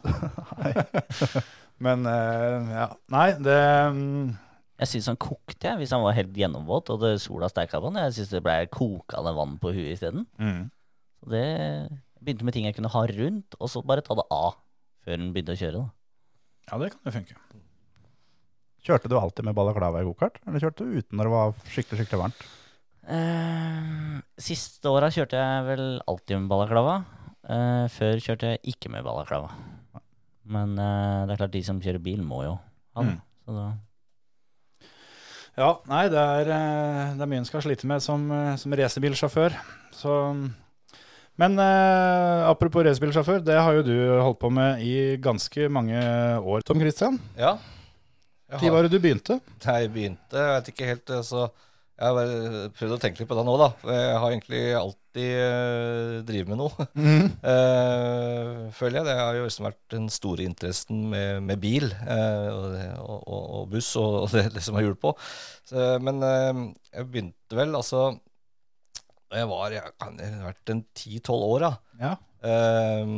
Men 1.86 2.06
uh, 2.06 2.74
ja. 2.74 2.88
Nei, 3.13 3.28
det 3.41 3.60
um... 3.89 4.34
Jeg 4.82 4.89
syns 4.89 5.12
han 5.12 5.19
kokte, 5.22 5.67
jeg, 5.67 5.80
hvis 5.80 5.93
han 5.93 6.04
var 6.04 6.15
helt 6.17 6.34
gjennomvåt 6.36 6.89
og 6.91 7.04
det 7.04 7.13
sola 7.24 7.48
steika 7.50 7.80
på 7.80 7.91
han. 7.91 8.02
Jeg 8.08 8.15
syns 8.17 8.32
det 8.34 8.41
ble 8.43 8.56
kokende 8.74 9.36
vann 9.38 9.60
på 9.62 9.72
huet 9.76 9.93
isteden. 9.96 10.26
mm. 10.41 10.63
Det 11.24 11.46
begynte 12.19 12.43
med 12.43 12.56
ting 12.56 12.65
jeg 12.67 12.76
kunne 12.76 12.91
ha 12.91 13.04
rundt, 13.08 13.56
og 13.60 13.69
så 13.72 13.80
bare 13.86 14.04
ta 14.04 14.15
det 14.19 14.26
av 14.34 14.58
før 15.06 15.19
den 15.19 15.30
begynte 15.36 15.56
å 15.56 15.60
kjøre. 15.60 15.84
da. 15.84 16.34
Ja, 16.67 16.80
det 16.82 16.89
kan 16.91 17.08
jo 17.08 17.13
funke. 17.15 17.38
Kjørte 18.84 19.12
du 19.12 19.15
alltid 19.15 19.48
med 19.48 19.56
balaklava 19.56 20.02
i 20.04 20.08
gokart, 20.08 20.41
eller 20.43 20.60
kjørte 20.60 20.84
du 20.84 20.98
uten 21.00 21.19
når 21.19 21.30
det 21.30 21.34
var 21.34 21.56
skikkelig 21.72 22.02
skikkelig 22.02 22.22
varmt? 22.26 22.46
Eh, 23.04 24.19
siste 24.39 24.91
åra 24.91 25.10
kjørte 25.12 25.39
jeg 25.39 25.67
vel 25.69 25.86
alltid 26.12 26.41
med 26.41 26.52
balaklava. 26.52 26.98
Eh, 27.43 27.86
før 27.91 28.21
kjørte 28.23 28.53
jeg 28.53 28.73
ikke 28.73 28.91
med 28.93 29.03
balaklava. 29.03 29.51
Men 30.43 30.75
uh, 30.75 31.23
det 31.27 31.36
er 31.36 31.39
klart, 31.39 31.56
de 31.56 31.63
som 31.63 31.79
kjører 31.84 32.03
bil, 32.03 32.23
må 32.23 32.43
jo 32.43 32.58
ha 32.95 33.06
det. 33.08 33.15
Mm. 33.15 33.21
Så 33.43 33.56
da 33.58 33.67
Ja, 35.53 35.69
nei, 35.86 36.03
det 36.10 36.17
er, 36.19 36.49
eh, 36.49 37.13
det 37.13 37.23
er 37.23 37.29
mye 37.29 37.43
en 37.43 37.47
skal 37.47 37.62
slite 37.62 37.88
med 37.89 38.01
som, 38.01 38.25
som 38.58 38.73
racerbilsjåfør. 38.73 39.53
Så 39.93 40.13
Men 41.38 41.60
eh, 41.62 42.47
apropos 42.49 42.86
racerbilsjåfør, 42.88 43.43
det 43.45 43.60
har 43.60 43.77
jo 43.77 43.86
du 43.86 43.93
holdt 44.17 44.41
på 44.41 44.49
med 44.53 44.82
i 44.82 45.15
ganske 45.21 45.69
mange 45.69 45.99
år, 46.39 46.65
Tom 46.65 46.82
Christian. 46.82 47.19
Ja. 47.38 47.58
Når 48.53 48.73
var 48.73 48.86
det 48.86 48.93
du 48.93 48.99
begynte? 49.01 49.39
Da 49.63 49.77
jeg 49.82 49.93
begynte, 49.93 50.38
jeg 50.38 50.58
vet 50.58 50.73
ikke 50.73 50.89
helt, 50.89 51.13
så 51.25 51.47
jeg 51.93 52.17
har 52.17 52.73
prøvd 52.73 52.95
å 52.95 52.99
tenke 53.01 53.21
litt 53.21 53.29
på 53.29 53.38
det 53.38 53.45
nå, 53.45 53.53
da. 53.62 53.69
Jeg 53.86 54.17
har 54.23 54.34
egentlig 54.34 54.62
alltid 54.79 55.32
uh, 55.38 56.15
drevet 56.25 56.49
med 56.49 56.60
noe, 56.63 56.88
Eh, 57.53 58.49
føler 58.73 58.99
jeg. 58.99 59.08
Det 59.08 59.15
har 59.19 59.38
jo 59.38 59.45
liksom 59.45 59.67
vært 59.67 59.82
den 59.93 60.10
store 60.12 60.47
interessen 60.47 61.06
med, 61.12 61.43
med 61.45 61.62
bil 61.62 61.89
uh, 61.91 62.49
og, 62.49 62.77
og, 63.21 63.41
og, 63.43 63.63
buss 63.75 63.91
og, 64.01 64.23
og 64.23 64.34
det, 64.34 64.47
det 64.56 64.63
som 64.65 64.79
har 64.79 64.88
hjul 64.88 64.97
på. 64.99 65.13
Så, 65.69 65.88
men 66.03 66.21
uh, 66.25 66.63
jeg 66.89 67.10
begynte 67.12 67.60
vel 67.60 67.77
altså 67.77 68.08
da 69.34 69.41
jeg 69.41 69.49
var 69.49 69.73
jeg 69.73 69.93
kan 69.97 70.19
ha 70.21 70.45
vært 70.45 70.69
en 70.69 70.84
ti-tolv 70.93 71.45
år, 71.56 71.63
da. 71.63 71.71
Ja. 72.03 72.13
Eh, 72.45 73.13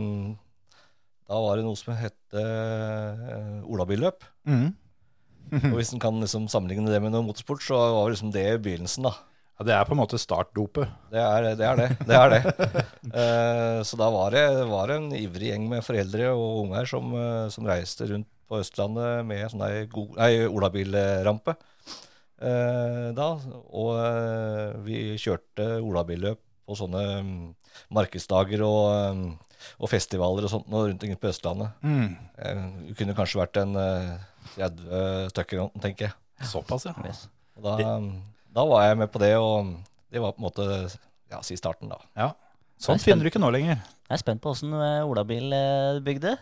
da 1.25 1.39
var 1.41 1.57
det 1.57 1.65
noe 1.65 1.75
som 1.79 1.95
het 1.97 2.37
uh, 2.37 3.59
olabilløp. 3.67 4.23
Mhm. 4.47 4.73
Og 5.71 5.77
hvis 5.77 5.93
en 5.93 6.01
kan 6.01 6.17
liksom 6.21 6.49
sammenligne 6.51 6.91
det 6.91 7.01
med 7.03 7.13
noe 7.13 7.25
motorsport, 7.25 7.63
så 7.63 7.77
var 7.77 8.11
liksom 8.11 8.33
det 8.35 8.49
begynnelsen, 8.65 9.07
da. 9.07 9.15
Ja, 9.55 9.65
det 9.69 9.75
er 9.75 9.85
på 9.87 9.95
en 9.95 10.01
måte 10.01 10.19
startdopet. 10.19 10.89
Det 11.13 11.21
er 11.21 11.45
det. 11.45 11.53
Er 11.63 11.77
det. 11.79 11.89
det, 12.03 12.15
er 12.19 12.33
det. 12.33 12.41
uh, 13.07 13.79
så 13.87 13.99
da 13.99 14.09
var 14.11 14.35
det 14.35 14.47
var 14.67 14.91
en 14.91 15.07
ivrig 15.15 15.53
gjeng 15.53 15.69
med 15.71 15.85
foreldre 15.85 16.33
og 16.35 16.65
unger 16.65 16.89
som, 16.91 17.13
uh, 17.15 17.45
som 17.53 17.67
reiste 17.69 18.09
rundt 18.09 18.27
på 18.45 18.59
Østlandet 18.59 19.23
med 19.25 19.47
sånn 19.49 19.63
ei 19.65 20.43
olabilrampe. 20.45 21.55
Uh, 22.35 23.15
da, 23.15 23.29
og 23.71 24.83
vi 24.83 25.15
kjørte 25.23 25.77
olabilløp 25.79 26.41
på 26.65 26.75
sånne 26.75 27.05
um, 27.23 27.33
markedsdager 27.95 28.59
og, 28.65 28.91
um, 28.91 29.25
og 29.79 29.89
festivaler 29.89 30.45
og 30.45 30.51
sånt 30.51 30.67
rundt 30.67 30.99
omkring 30.99 31.21
på 31.21 31.31
Østlandet. 31.31 31.71
Mm. 31.85 32.11
det 32.35 32.97
kunne 32.99 33.15
kanskje 33.15 33.39
vært 33.45 33.63
en 33.63 33.79
30 34.55 35.29
stykker, 35.33 35.65
tenker 35.83 36.07
jeg. 36.09 36.15
Såpass, 36.51 36.85
ja. 36.89 36.93
Yes. 37.07 37.25
Og 37.57 37.65
da, 37.65 37.75
da 38.55 38.65
var 38.69 38.85
jeg 38.89 38.97
med 39.01 39.11
på 39.13 39.21
det, 39.23 39.33
og 39.39 39.73
det 40.11 40.21
var 40.23 40.35
på 40.35 40.41
en 40.43 40.47
måte 40.47 40.65
ja, 41.31 41.39
si 41.45 41.57
starten, 41.59 41.89
da. 41.91 41.99
ja. 42.19 42.31
Sånt 42.77 42.99
er 42.99 43.05
finner 43.07 43.23
du 43.23 43.29
ikke 43.31 43.39
nå 43.39 43.49
lenger. 43.55 43.79
Jeg 44.05 44.17
er 44.17 44.19
spent 44.19 44.41
på 44.43 44.51
åssen 44.51 44.73
olabil 44.75 45.53
eh, 45.55 46.01
bygde. 46.03 46.33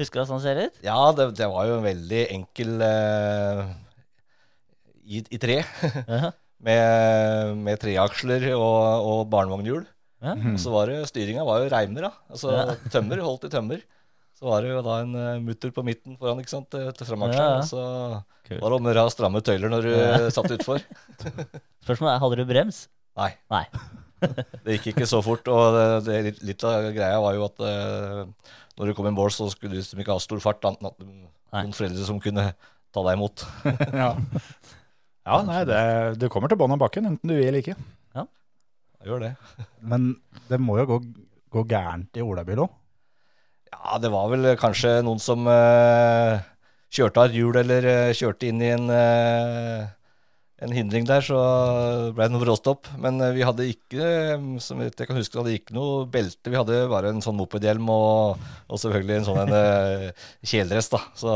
Husker 0.00 0.18
du 0.18 0.22
åssen 0.24 0.34
han 0.34 0.42
ser 0.42 0.58
ut? 0.66 0.80
Ja, 0.82 0.96
det, 1.14 1.28
det 1.38 1.46
var 1.52 1.68
jo 1.70 1.76
en 1.78 1.84
veldig 1.86 2.22
enkel 2.34 2.82
eh, 2.82 3.60
i, 5.06 5.22
i 5.22 5.38
tre. 5.42 5.60
Med, 6.62 7.56
med 7.58 7.80
treaksler 7.82 8.44
og, 8.54 8.84
og 9.02 9.22
barnevognhjul. 9.32 9.80
Ja. 10.22 10.36
Og 10.52 10.60
så 10.62 10.70
var 10.70 10.86
det, 10.92 11.00
styringa 11.10 11.42
var 11.42 11.64
jo 11.64 11.70
reimer, 11.72 12.04
da. 12.06 12.10
Altså 12.30 12.52
Ja. 12.54 12.76
tømmer, 12.94 13.18
holdt 13.26 13.48
i 13.48 13.50
tømmer. 13.50 13.80
Så 14.42 14.48
var 14.50 14.64
det 14.64 14.72
jo 14.72 14.78
da 14.82 14.94
en 15.04 15.12
eh, 15.14 15.36
mutter 15.38 15.70
på 15.70 15.84
midten 15.86 16.16
foran, 16.18 16.40
ikke 16.42 16.50
sant, 16.50 16.66
til 16.74 16.88
til 16.98 17.12
Ja, 17.14 17.28
ja. 17.30 17.60
Så 17.62 17.78
Kult. 18.48 18.58
var 18.58 18.72
det 18.72 18.78
om 18.80 18.88
å 18.88 18.90
gjøre 18.90 19.04
å 19.04 19.06
ha 19.06 19.12
stramme 19.14 19.42
tøyler 19.46 19.70
når 19.70 19.86
du 19.86 19.92
Ja. 19.94 20.30
satt 20.34 20.50
utfor. 20.50 20.82
Spørsmålet 21.84 22.16
er, 22.16 22.18
hadde 22.24 22.38
du 22.40 22.44
brems? 22.50 22.88
Nei. 23.14 23.28
Nei. 23.54 23.62
Det 24.66 24.80
gikk 24.80 24.88
ikke 24.96 25.06
så 25.06 25.22
fort. 25.22 25.46
Og 25.46 25.78
det, 25.78 25.86
det, 26.08 26.42
litt, 26.42 26.64
av 26.66 26.88
greia 26.90 27.22
var 27.22 27.38
jo 27.38 27.46
at 27.46 27.62
uh, 27.62 28.26
når 28.78 28.90
du 28.90 28.94
kom 28.98 29.06
i 29.06 29.14
mål, 29.14 29.30
så 29.30 29.46
skulle 29.54 29.78
du 29.78 30.02
ikke 30.02 30.14
ha 30.14 30.18
stor 30.22 30.42
fart. 30.42 30.58
Da, 30.62 30.74
at 30.74 30.98
noen 30.98 31.74
foreldre 31.78 32.06
som 32.06 32.18
kunne 32.22 32.50
ta 32.58 33.06
deg 33.06 33.18
imot. 33.18 33.46
Ja, 34.02 34.10
ja 35.22 35.40
nei, 35.46 35.62
det, 35.70 35.80
du 36.18 36.26
kommer 36.26 36.50
til 36.50 36.58
bånn 36.58 36.74
av 36.74 36.82
bakken, 36.82 37.06
enten 37.06 37.30
du 37.30 37.36
vil 37.38 37.46
eller 37.46 37.62
ikke. 37.62 37.78
Ja, 38.18 38.26
Jeg 38.98 39.12
gjør 39.12 39.22
det. 39.28 39.34
Men 39.86 40.16
det 40.50 40.58
må 40.58 40.80
jo 40.82 40.88
gå, 40.96 41.02
gå 41.54 41.66
gærent 41.70 42.18
i 42.18 42.26
olabil 42.26 42.66
òg. 42.66 42.78
Ja, 43.72 43.98
det 44.02 44.12
var 44.12 44.28
vel 44.32 44.52
kanskje 44.60 45.00
noen 45.04 45.20
som 45.22 45.48
uh, 45.48 46.38
kjørte 46.92 47.24
av 47.24 47.34
hjul, 47.34 47.56
eller 47.62 47.88
uh, 47.88 48.14
kjørte 48.16 48.48
inn 48.50 48.60
i 48.62 48.70
en, 48.74 48.86
uh, 48.92 49.88
en 50.62 50.74
hindring 50.76 51.08
der, 51.08 51.24
så 51.24 51.40
ble 52.12 52.28
det 52.28 52.34
noe 52.34 52.44
bråstopp. 52.44 52.90
Men 53.02 53.18
vi 53.34 53.46
hadde 53.46 53.70
ikke, 53.72 54.10
som 54.62 54.84
jeg 54.84 54.94
kan 55.00 55.18
huske, 55.18 55.40
hadde 55.40 55.56
ikke 55.56 55.76
noe 55.76 56.04
belte. 56.12 56.52
Vi 56.52 56.60
hadde 56.60 56.84
bare 56.92 57.10
en 57.14 57.24
sånn 57.24 57.38
mopedhjelm 57.40 57.88
og, 57.92 58.44
og 58.68 58.82
selvfølgelig 58.84 59.18
en 59.18 59.28
sånn 59.30 59.42
en, 59.46 60.12
kjeledress, 60.44 60.92
da. 60.92 61.02
Så 61.18 61.34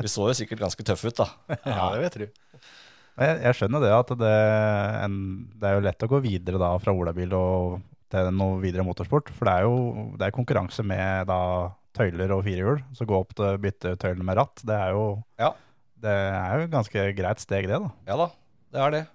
vi 0.00 0.10
så 0.10 0.30
jo 0.30 0.36
sikkert 0.40 0.64
ganske 0.64 0.88
tøffe 0.88 1.12
ut, 1.12 1.20
da. 1.20 1.58
Ja, 1.68 1.92
det 1.94 2.08
vet 2.08 2.18
du. 2.24 2.26
Jeg, 3.20 3.38
jeg 3.44 3.56
skjønner 3.58 3.82
det 3.84 3.92
at 3.92 4.10
det, 4.16 4.34
en, 5.04 5.16
det 5.60 5.68
er 5.68 5.76
jo 5.76 5.84
lett 5.84 6.04
å 6.06 6.08
gå 6.08 6.20
videre 6.24 6.60
da 6.62 6.72
fra 6.80 6.94
olabil 6.96 7.34
og 7.36 7.80
til 8.10 8.32
noe 8.34 8.58
videre 8.62 8.84
motorsport. 8.86 9.30
For 9.36 9.48
det 9.48 9.54
er 9.54 9.68
jo 9.68 9.76
det 10.18 10.28
er 10.28 10.34
konkurranse 10.36 10.84
med 10.86 11.30
da 11.30 11.40
tøyler 11.96 12.34
og 12.34 12.44
firehjul. 12.46 12.82
Så 12.96 13.06
gå 13.08 13.16
opp 13.18 13.34
til 13.38 13.58
bytte 13.62 13.96
tøylene 14.00 14.26
med 14.26 14.38
ratt, 14.40 14.62
det 14.66 14.76
er 14.76 14.92
jo 14.96 15.06
Ja. 15.40 15.54
det 16.00 16.10
er 16.10 16.58
jo 16.58 16.68
et 16.68 16.74
ganske 16.74 17.06
greit 17.16 17.40
steg, 17.42 17.68
det. 17.68 17.80
da. 17.80 17.90
Ja 18.06 18.16
da, 18.16 18.30
det 18.72 18.84
er 18.84 18.90
det. 18.96 19.06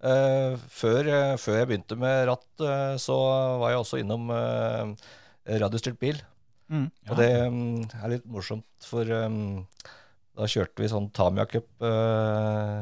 Uh, 0.00 0.56
før, 0.72 1.04
uh, 1.04 1.36
før 1.36 1.58
jeg 1.58 1.68
begynte 1.68 1.96
med 2.00 2.26
ratt, 2.30 2.48
uh, 2.64 2.96
så 2.96 3.16
var 3.60 3.74
jeg 3.74 3.82
også 3.82 4.00
innom 4.00 4.30
radiostyrt 5.44 5.98
bil. 6.00 6.20
Og 6.70 7.16
det 7.18 7.32
um, 7.50 7.82
er 7.98 8.12
litt 8.12 8.26
morsomt, 8.30 8.68
for 8.86 9.04
um, 9.26 9.66
da 10.38 10.46
kjørte 10.48 10.80
vi 10.80 10.88
sånn 10.88 11.10
Tamia 11.12 11.44
Cup, 11.50 11.66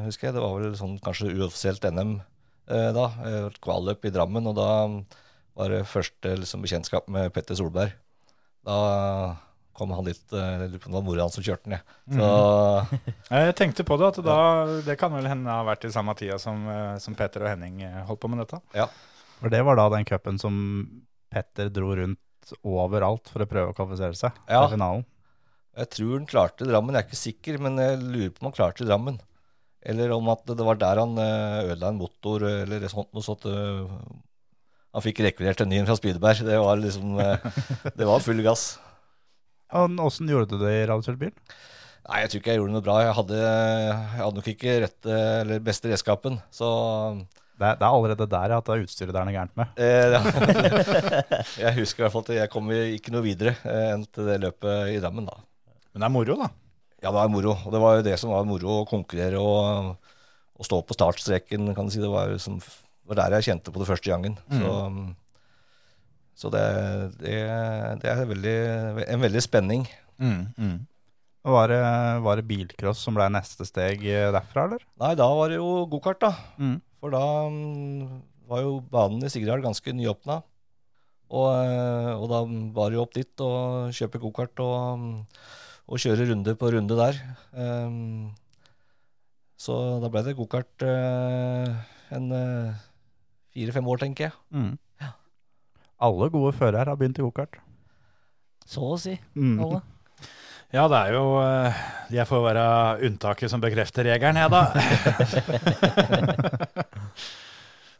husker 0.05 0.29
jeg. 0.29 0.35
Det 0.35 0.43
var 0.43 0.59
vel 0.61 0.75
sånn 0.77 0.99
kanskje 1.03 1.33
uoffisielt 1.33 1.87
NM 1.89 2.19
da. 2.69 3.07
kvaløp 3.17 3.57
kvalløp 3.65 4.05
i 4.05 4.11
Drammen, 4.13 4.47
og 4.51 4.55
da 4.55 4.69
mm, 4.87 4.99
var 5.59 5.73
det 5.75 5.83
første 5.91 6.31
liksom, 6.39 6.63
bekjentskap 6.63 7.09
med 7.11 7.33
Petter 7.35 7.57
Solberg. 7.59 7.91
Da 8.67 8.75
kom 9.79 9.93
han 9.95 10.03
litt 10.09 10.33
eh, 10.35 10.65
det 10.73 10.79
var 10.91 11.03
mora 11.05 11.23
hans 11.23 11.37
som 11.37 11.43
kjørte 11.45 11.69
den, 11.69 11.77
jeg. 11.77 12.17
Så 12.19 13.37
Jeg 13.37 13.53
tenkte 13.59 13.85
på 13.87 13.95
det, 14.01 14.09
at 14.11 14.19
da, 14.27 14.39
det 14.83 14.97
kan 14.99 15.13
vel 15.15 15.27
hende 15.31 15.53
ha 15.53 15.63
vært 15.67 15.85
i 15.87 15.91
samme 15.93 16.15
tida 16.19 16.35
som, 16.41 16.65
eh, 16.67 16.97
som 16.99 17.15
Petter 17.15 17.45
og 17.45 17.51
Henning 17.53 17.79
eh, 17.87 18.01
holdt 18.09 18.19
på 18.23 18.31
med 18.31 18.41
dette. 18.43 18.59
Ja. 18.75 18.89
For 19.39 19.51
det 19.53 19.61
var 19.63 19.79
da 19.79 19.85
den 19.93 20.07
cupen 20.09 20.39
som 20.41 20.57
Petter 21.31 21.71
dro 21.71 21.93
rundt 21.95 22.51
overalt 22.65 23.29
for 23.31 23.45
å 23.45 23.47
prøve 23.47 23.71
å 23.71 23.77
kvalifisere 23.77 24.17
seg 24.19 24.35
Ja. 24.49 24.65
til 24.65 24.73
finalen. 24.75 25.05
Jeg 25.79 25.91
tror 25.95 26.15
han 26.17 26.27
klarte 26.27 26.67
Drammen, 26.67 26.95
jeg 26.97 27.05
er 27.05 27.07
ikke 27.07 27.23
sikker, 27.23 27.59
men 27.63 27.77
jeg 27.79 27.99
lurer 28.03 28.31
på 28.35 28.41
om 28.43 28.49
han 28.49 28.57
klarte 28.57 28.87
Drammen. 28.87 29.19
Eller 29.79 30.11
om 30.11 30.27
at 30.33 30.43
det 30.49 30.65
var 30.67 30.75
der 30.81 30.99
han 30.99 31.13
ødela 31.15 31.93
en 31.93 32.01
motor, 32.01 32.43
eller 32.43 32.83
sånt 32.91 33.13
noe 33.15 33.23
sånt. 33.23 33.45
Han 34.95 35.03
fikk 35.05 35.19
rekvirert 35.21 35.61
en 35.61 35.69
ny 35.69 35.81
fra 35.85 35.95
Spydeberg. 35.99 36.45
Det 36.47 36.59
var 36.61 36.79
liksom 36.81 37.19
eh, 37.21 37.49
Det 37.99 38.07
var 38.09 38.23
full 38.25 38.41
gass. 38.45 38.71
Åssen 39.69 40.29
gjorde 40.31 40.55
du 40.55 40.63
det 40.63 40.71
i 40.79 40.85
radiostyrt? 40.89 41.43
Nei, 42.09 42.21
jeg 42.23 42.31
tror 42.31 42.41
ikke 42.41 42.53
jeg 42.55 42.57
gjorde 42.63 42.73
noe 42.73 42.85
bra. 42.85 42.95
Jeg 43.05 43.17
hadde, 43.19 43.41
jeg 43.43 44.23
hadde 44.23 44.39
nok 44.39 44.47
ikke 44.49 44.77
rett, 44.85 45.09
eller 45.13 45.61
beste 45.61 45.91
redskapen. 45.91 46.39
Så 46.49 46.69
Det 47.59 47.67
er, 47.67 47.75
det 47.77 47.85
er 47.85 47.91
allerede 47.91 48.25
der 48.31 48.55
at 48.55 48.65
det 48.65 48.73
er 48.77 48.85
utstyret 48.87 49.13
det 49.13 49.19
er 49.21 49.27
noe 49.29 49.35
gærent 49.35 49.59
med. 49.59 49.77
eh, 49.77 50.15
ja. 50.15 50.21
Jeg 51.67 51.75
husker 51.83 52.01
i 52.01 52.05
hvert 52.07 52.15
fall 52.15 52.25
at 52.25 52.33
jeg 52.39 52.51
kom 52.55 52.71
ikke 52.73 53.13
noe 53.13 53.21
videre 53.27 53.53
eh, 53.67 53.91
enn 53.93 54.07
til 54.09 54.25
det 54.31 54.39
løpet 54.41 54.95
i 54.95 54.97
Drammen, 55.03 55.27
da. 55.29 55.37
Men 55.93 56.01
det 56.01 56.07
er 56.09 56.15
moro, 56.15 56.39
da. 56.39 56.49
Ja, 57.03 57.11
det 57.13 57.21
er 57.21 57.33
moro. 57.35 57.53
Og 57.59 57.75
det 57.75 57.81
var 57.83 57.99
jo 57.99 58.05
det 58.09 58.15
som 58.21 58.33
var 58.33 58.47
moro, 58.47 58.79
å 58.81 58.87
konkurrere 58.89 59.37
og, 59.43 59.93
og 60.57 60.65
stå 60.65 60.81
på 60.87 60.97
startstreken, 60.97 61.69
kan 61.77 61.91
du 61.91 61.93
si. 61.93 62.01
Det 62.01 62.09
var, 62.09 62.31
jo 62.31 62.39
liksom, 62.39 62.57
det 63.09 63.15
var 63.15 63.23
der 63.25 63.39
jeg 63.39 63.49
kjente 63.49 63.73
på 63.73 63.81
det 63.81 63.89
første 63.89 64.11
gangen. 64.11 64.35
Så, 64.53 64.73
så 66.37 66.51
det, 66.53 66.65
det, 67.17 67.39
det 68.03 68.11
er 68.13 68.21
veldig, 68.29 68.59
en 69.07 69.23
veldig 69.25 69.41
spenning. 69.41 69.87
Var 71.49 71.71
det, 71.71 71.79
var 72.21 72.37
det 72.37 72.45
bilcross 72.45 73.01
som 73.01 73.15
ble 73.17 73.25
neste 73.33 73.65
steg 73.65 74.03
eh, 74.05 74.27
derfra, 74.35 74.67
eller? 74.67 74.83
Nei, 75.01 75.13
da 75.17 75.25
var 75.33 75.49
det 75.49 75.57
jo 75.57 75.87
gokart, 75.89 76.19
da. 76.21 76.33
Mm. 76.59 76.75
For 76.99 77.15
da 77.15 77.23
mm, 77.49 78.19
var 78.51 78.61
jo 78.65 78.73
banen 78.91 79.23
i 79.23 79.31
Sigdal 79.31 79.63
ganske 79.63 79.93
nyåpna. 79.95 80.41
Og, 81.29 81.47
eh, 81.53 82.11
og 82.13 82.27
da 82.29 82.43
var 82.75 82.91
det 82.91 82.99
jo 82.99 83.05
opp 83.05 83.15
dit 83.15 83.45
og 83.45 83.95
kjøpe 83.95 84.21
gokart 84.21 84.61
og, 84.65 85.07
og 85.89 86.03
kjøre 86.03 86.27
runde 86.31 86.55
på 86.59 86.73
runde 86.75 86.99
der. 86.99 87.23
Um, 87.53 88.29
så 89.59 89.75
da 90.03 90.11
ble 90.11 90.23
det 90.27 90.37
gokart 90.37 90.85
uh, 90.87 91.71
en 92.15 92.29
uh, 92.31 92.85
fire-fem 93.55 93.87
år, 93.89 94.01
tenker 94.03 94.29
jeg. 94.29 94.33
Mm. 94.55 94.73
Alle 95.99 96.29
gode 96.31 96.53
førere 96.55 96.87
har 96.87 96.99
begynt 96.99 97.19
i 97.19 97.25
gokart. 97.25 97.59
Så 98.69 98.83
å 98.93 98.99
si. 99.01 99.15
Mm. 99.35 99.57
Alle. 99.65 99.81
Ja, 100.69 100.83
det 100.85 100.97
er 100.99 101.15
jo 101.15 101.23
eh, 101.41 101.77
Jeg 102.13 102.29
får 102.29 102.43
være 102.43 102.63
unntaket 103.07 103.49
som 103.49 103.61
bekrefter 103.63 104.05
regelen, 104.05 104.37
jeg, 104.37 104.49
da. 104.53 104.63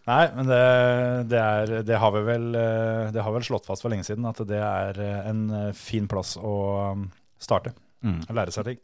Nei, 0.09 0.23
men 0.33 0.47
det, 0.49 0.61
det, 1.29 1.39
er, 1.39 1.73
det, 1.85 1.97
har 2.01 2.13
vi 2.15 2.21
vel, 2.25 2.45
eh, 2.57 3.09
det 3.13 3.25
har 3.25 3.33
vel 3.33 3.45
slått 3.45 3.67
fast 3.69 3.83
for 3.85 3.93
lenge 3.93 4.05
siden 4.07 4.25
at 4.29 4.41
det 4.49 4.61
er 4.61 5.01
eh, 5.05 5.29
en 5.29 5.43
fin 5.77 6.07
plass 6.09 6.35
å 6.37 6.53
um, 6.95 7.07
starte. 7.41 7.73
Mm. 7.99 8.21
og 8.29 8.37
lære 8.37 8.53
seg 8.55 8.63
ting. 8.69 8.77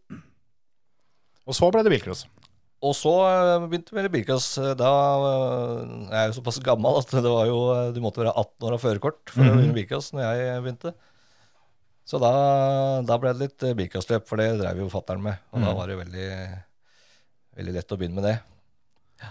Og 1.47 1.55
så 1.55 1.69
ble 1.71 1.85
det 1.85 1.93
bilcross. 1.93 2.25
Og 2.83 2.93
så 2.97 3.11
uh, 3.23 3.65
begynte 3.69 3.95
vi 3.95 4.01
med 4.01 4.11
bilcross. 4.13 4.49
Da 4.77 4.91
uh, 5.21 5.83
Jeg 6.11 6.19
er 6.19 6.29
jo 6.29 6.37
såpass 6.39 6.59
gammel 6.63 6.99
at 6.99 7.13
det 7.15 7.31
var 7.31 7.47
jo, 7.49 7.59
du 7.95 8.01
måtte 8.03 8.21
være 8.23 8.35
18 8.35 8.67
år 8.67 8.77
og 8.77 8.81
førerkort 8.83 9.21
for 9.31 9.41
å 9.41 9.53
begynne 9.53 9.71
med 9.71 9.79
bilcross 9.79 10.11
når 10.15 10.25
jeg 10.27 10.63
begynte. 10.65 10.95
Så 12.05 12.19
da, 12.21 12.33
da 13.01 13.15
ble 13.17 13.31
det 13.33 13.47
litt 13.47 13.63
bilcrossløp, 13.79 14.27
for 14.29 14.37
det 14.37 14.59
drev 14.59 14.83
jo 14.83 14.91
fatter'n 14.91 15.23
med. 15.23 15.39
Og 15.55 15.63
da 15.63 15.71
var 15.73 15.89
det 15.89 15.95
veldig, 16.03 16.27
veldig 17.57 17.73
lett 17.79 17.95
å 17.95 17.97
begynne 17.97 18.19
med 18.19 18.27
det. 18.29 18.35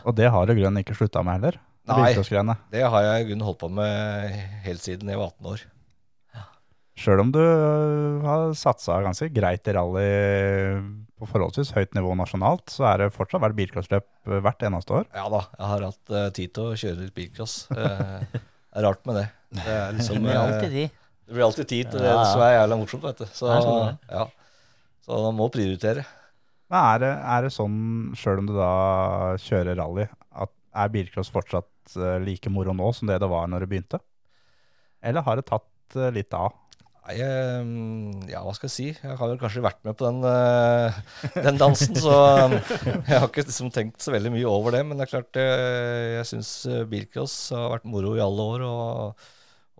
Og 0.03 0.17
det 0.19 0.27
har 0.33 0.49
du 0.49 0.57
grunnen 0.57 0.83
ikke 0.83 0.97
slutta 0.99 1.23
med 1.23 1.39
heller. 1.39 1.61
Nei. 1.85 2.11
Det 2.73 2.83
har 2.83 3.05
jeg 3.05 3.23
i 3.23 3.29
grunnen 3.29 3.47
holdt 3.47 3.61
på 3.61 3.69
med 3.77 4.35
helt 4.65 4.83
siden 4.83 5.13
jeg 5.13 5.21
var 5.21 5.31
18 5.37 5.51
år. 5.53 5.65
Sjøl 6.95 7.25
om 7.25 7.31
du 7.35 7.43
har 8.23 8.53
satsa 8.57 9.01
ganske 9.03 9.27
greit 9.35 9.67
i 9.67 9.75
rally 9.75 10.11
på 11.25 11.31
forholdsvis 11.33 11.73
høyt 11.77 11.97
nivå 11.97 12.15
nasjonalt, 12.19 12.69
så 12.73 12.87
er 12.93 13.05
det 13.05 13.15
fortsatt 13.15 13.43
vært 13.43 13.57
bilcrossløp 13.59 14.07
øh, 14.29 14.41
hvert 14.45 14.65
eneste 14.69 14.99
år. 15.01 15.07
Ja 15.17 15.25
da, 15.33 15.41
jeg 15.57 15.71
har 15.71 15.87
hatt 15.89 16.13
uh, 16.13 16.27
tid 16.37 16.53
til 16.57 16.69
å 16.69 16.77
kjøre 16.79 16.99
litt 17.01 17.15
bilcross. 17.17 17.57
Uh, 17.73 18.21
det 18.35 18.81
er 18.81 18.87
rart 18.87 19.03
med 19.09 19.21
det. 19.21 19.29
Det, 19.55 19.65
er 19.71 19.97
liksom, 19.97 20.19
det 20.21 20.27
blir 20.27 20.41
alltid 20.41 20.75
tid. 20.75 20.99
det 21.25 21.39
blir 21.39 21.47
alltid 21.47 21.71
tid 21.71 21.95
til 21.95 22.05
det 22.05 22.15
som 22.29 22.45
er 22.45 22.57
jævla 22.59 22.79
morsomt, 22.81 23.07
vet 23.09 23.23
du. 23.23 23.27
Så, 23.31 23.49
sånn, 23.65 23.99
ja. 24.11 24.27
så 25.07 25.25
man 25.29 25.41
må 25.41 25.49
prioritere. 25.55 26.05
Men 26.73 26.81
er 26.81 27.03
det, 27.03 27.13
er 27.37 27.47
det 27.47 27.53
sånn, 27.55 27.79
sjøl 28.19 28.43
om 28.43 28.49
du 28.49 28.57
da 28.57 28.73
kjører 29.45 29.79
rally, 29.79 30.09
at 30.35 30.53
er 30.75 30.93
bilcross 30.95 31.31
fortsatt 31.31 31.97
eh, 32.01 32.19
like 32.25 32.51
moro 32.51 32.75
nå 32.75 32.91
som 32.97 33.11
det 33.11 33.21
det 33.23 33.31
var 33.31 33.47
når 33.51 33.65
det 33.65 33.71
begynte? 33.71 34.01
Eller 35.05 35.25
har 35.27 35.39
det 35.39 35.47
tatt 35.51 35.99
eh, 35.99 36.11
litt 36.15 36.35
av? 36.35 36.57
Nei, 37.05 37.19
eh, 37.21 37.67
ja, 38.31 38.41
hva 38.41 38.55
skal 38.57 38.71
jeg 38.71 38.75
si? 38.75 38.87
Jeg 38.97 39.19
har 39.21 39.29
vel 39.29 39.41
kanskje 39.41 39.65
vært 39.65 39.83
med 39.85 39.97
på 39.99 40.07
den, 40.07 40.23
eh, 40.25 41.01
den 41.37 41.61
dansen, 41.61 41.99
så 42.01 42.15
um, 42.47 42.55
jeg 42.57 43.19
har 43.19 43.29
ikke 43.29 43.45
liksom 43.45 43.69
tenkt 43.75 44.01
så 44.01 44.15
veldig 44.15 44.33
mye 44.33 44.49
over 44.49 44.73
det. 44.73 44.81
Men 44.89 44.97
det 44.97 45.05
er 45.05 45.13
klart, 45.13 45.41
eh, 45.41 46.15
jeg 46.17 46.31
syns 46.31 46.55
bilcross 46.89 47.37
har 47.53 47.75
vært 47.75 47.91
moro 47.93 48.15
i 48.17 48.25
alle 48.25 48.49
år, 48.55 48.65
og, 48.65 49.29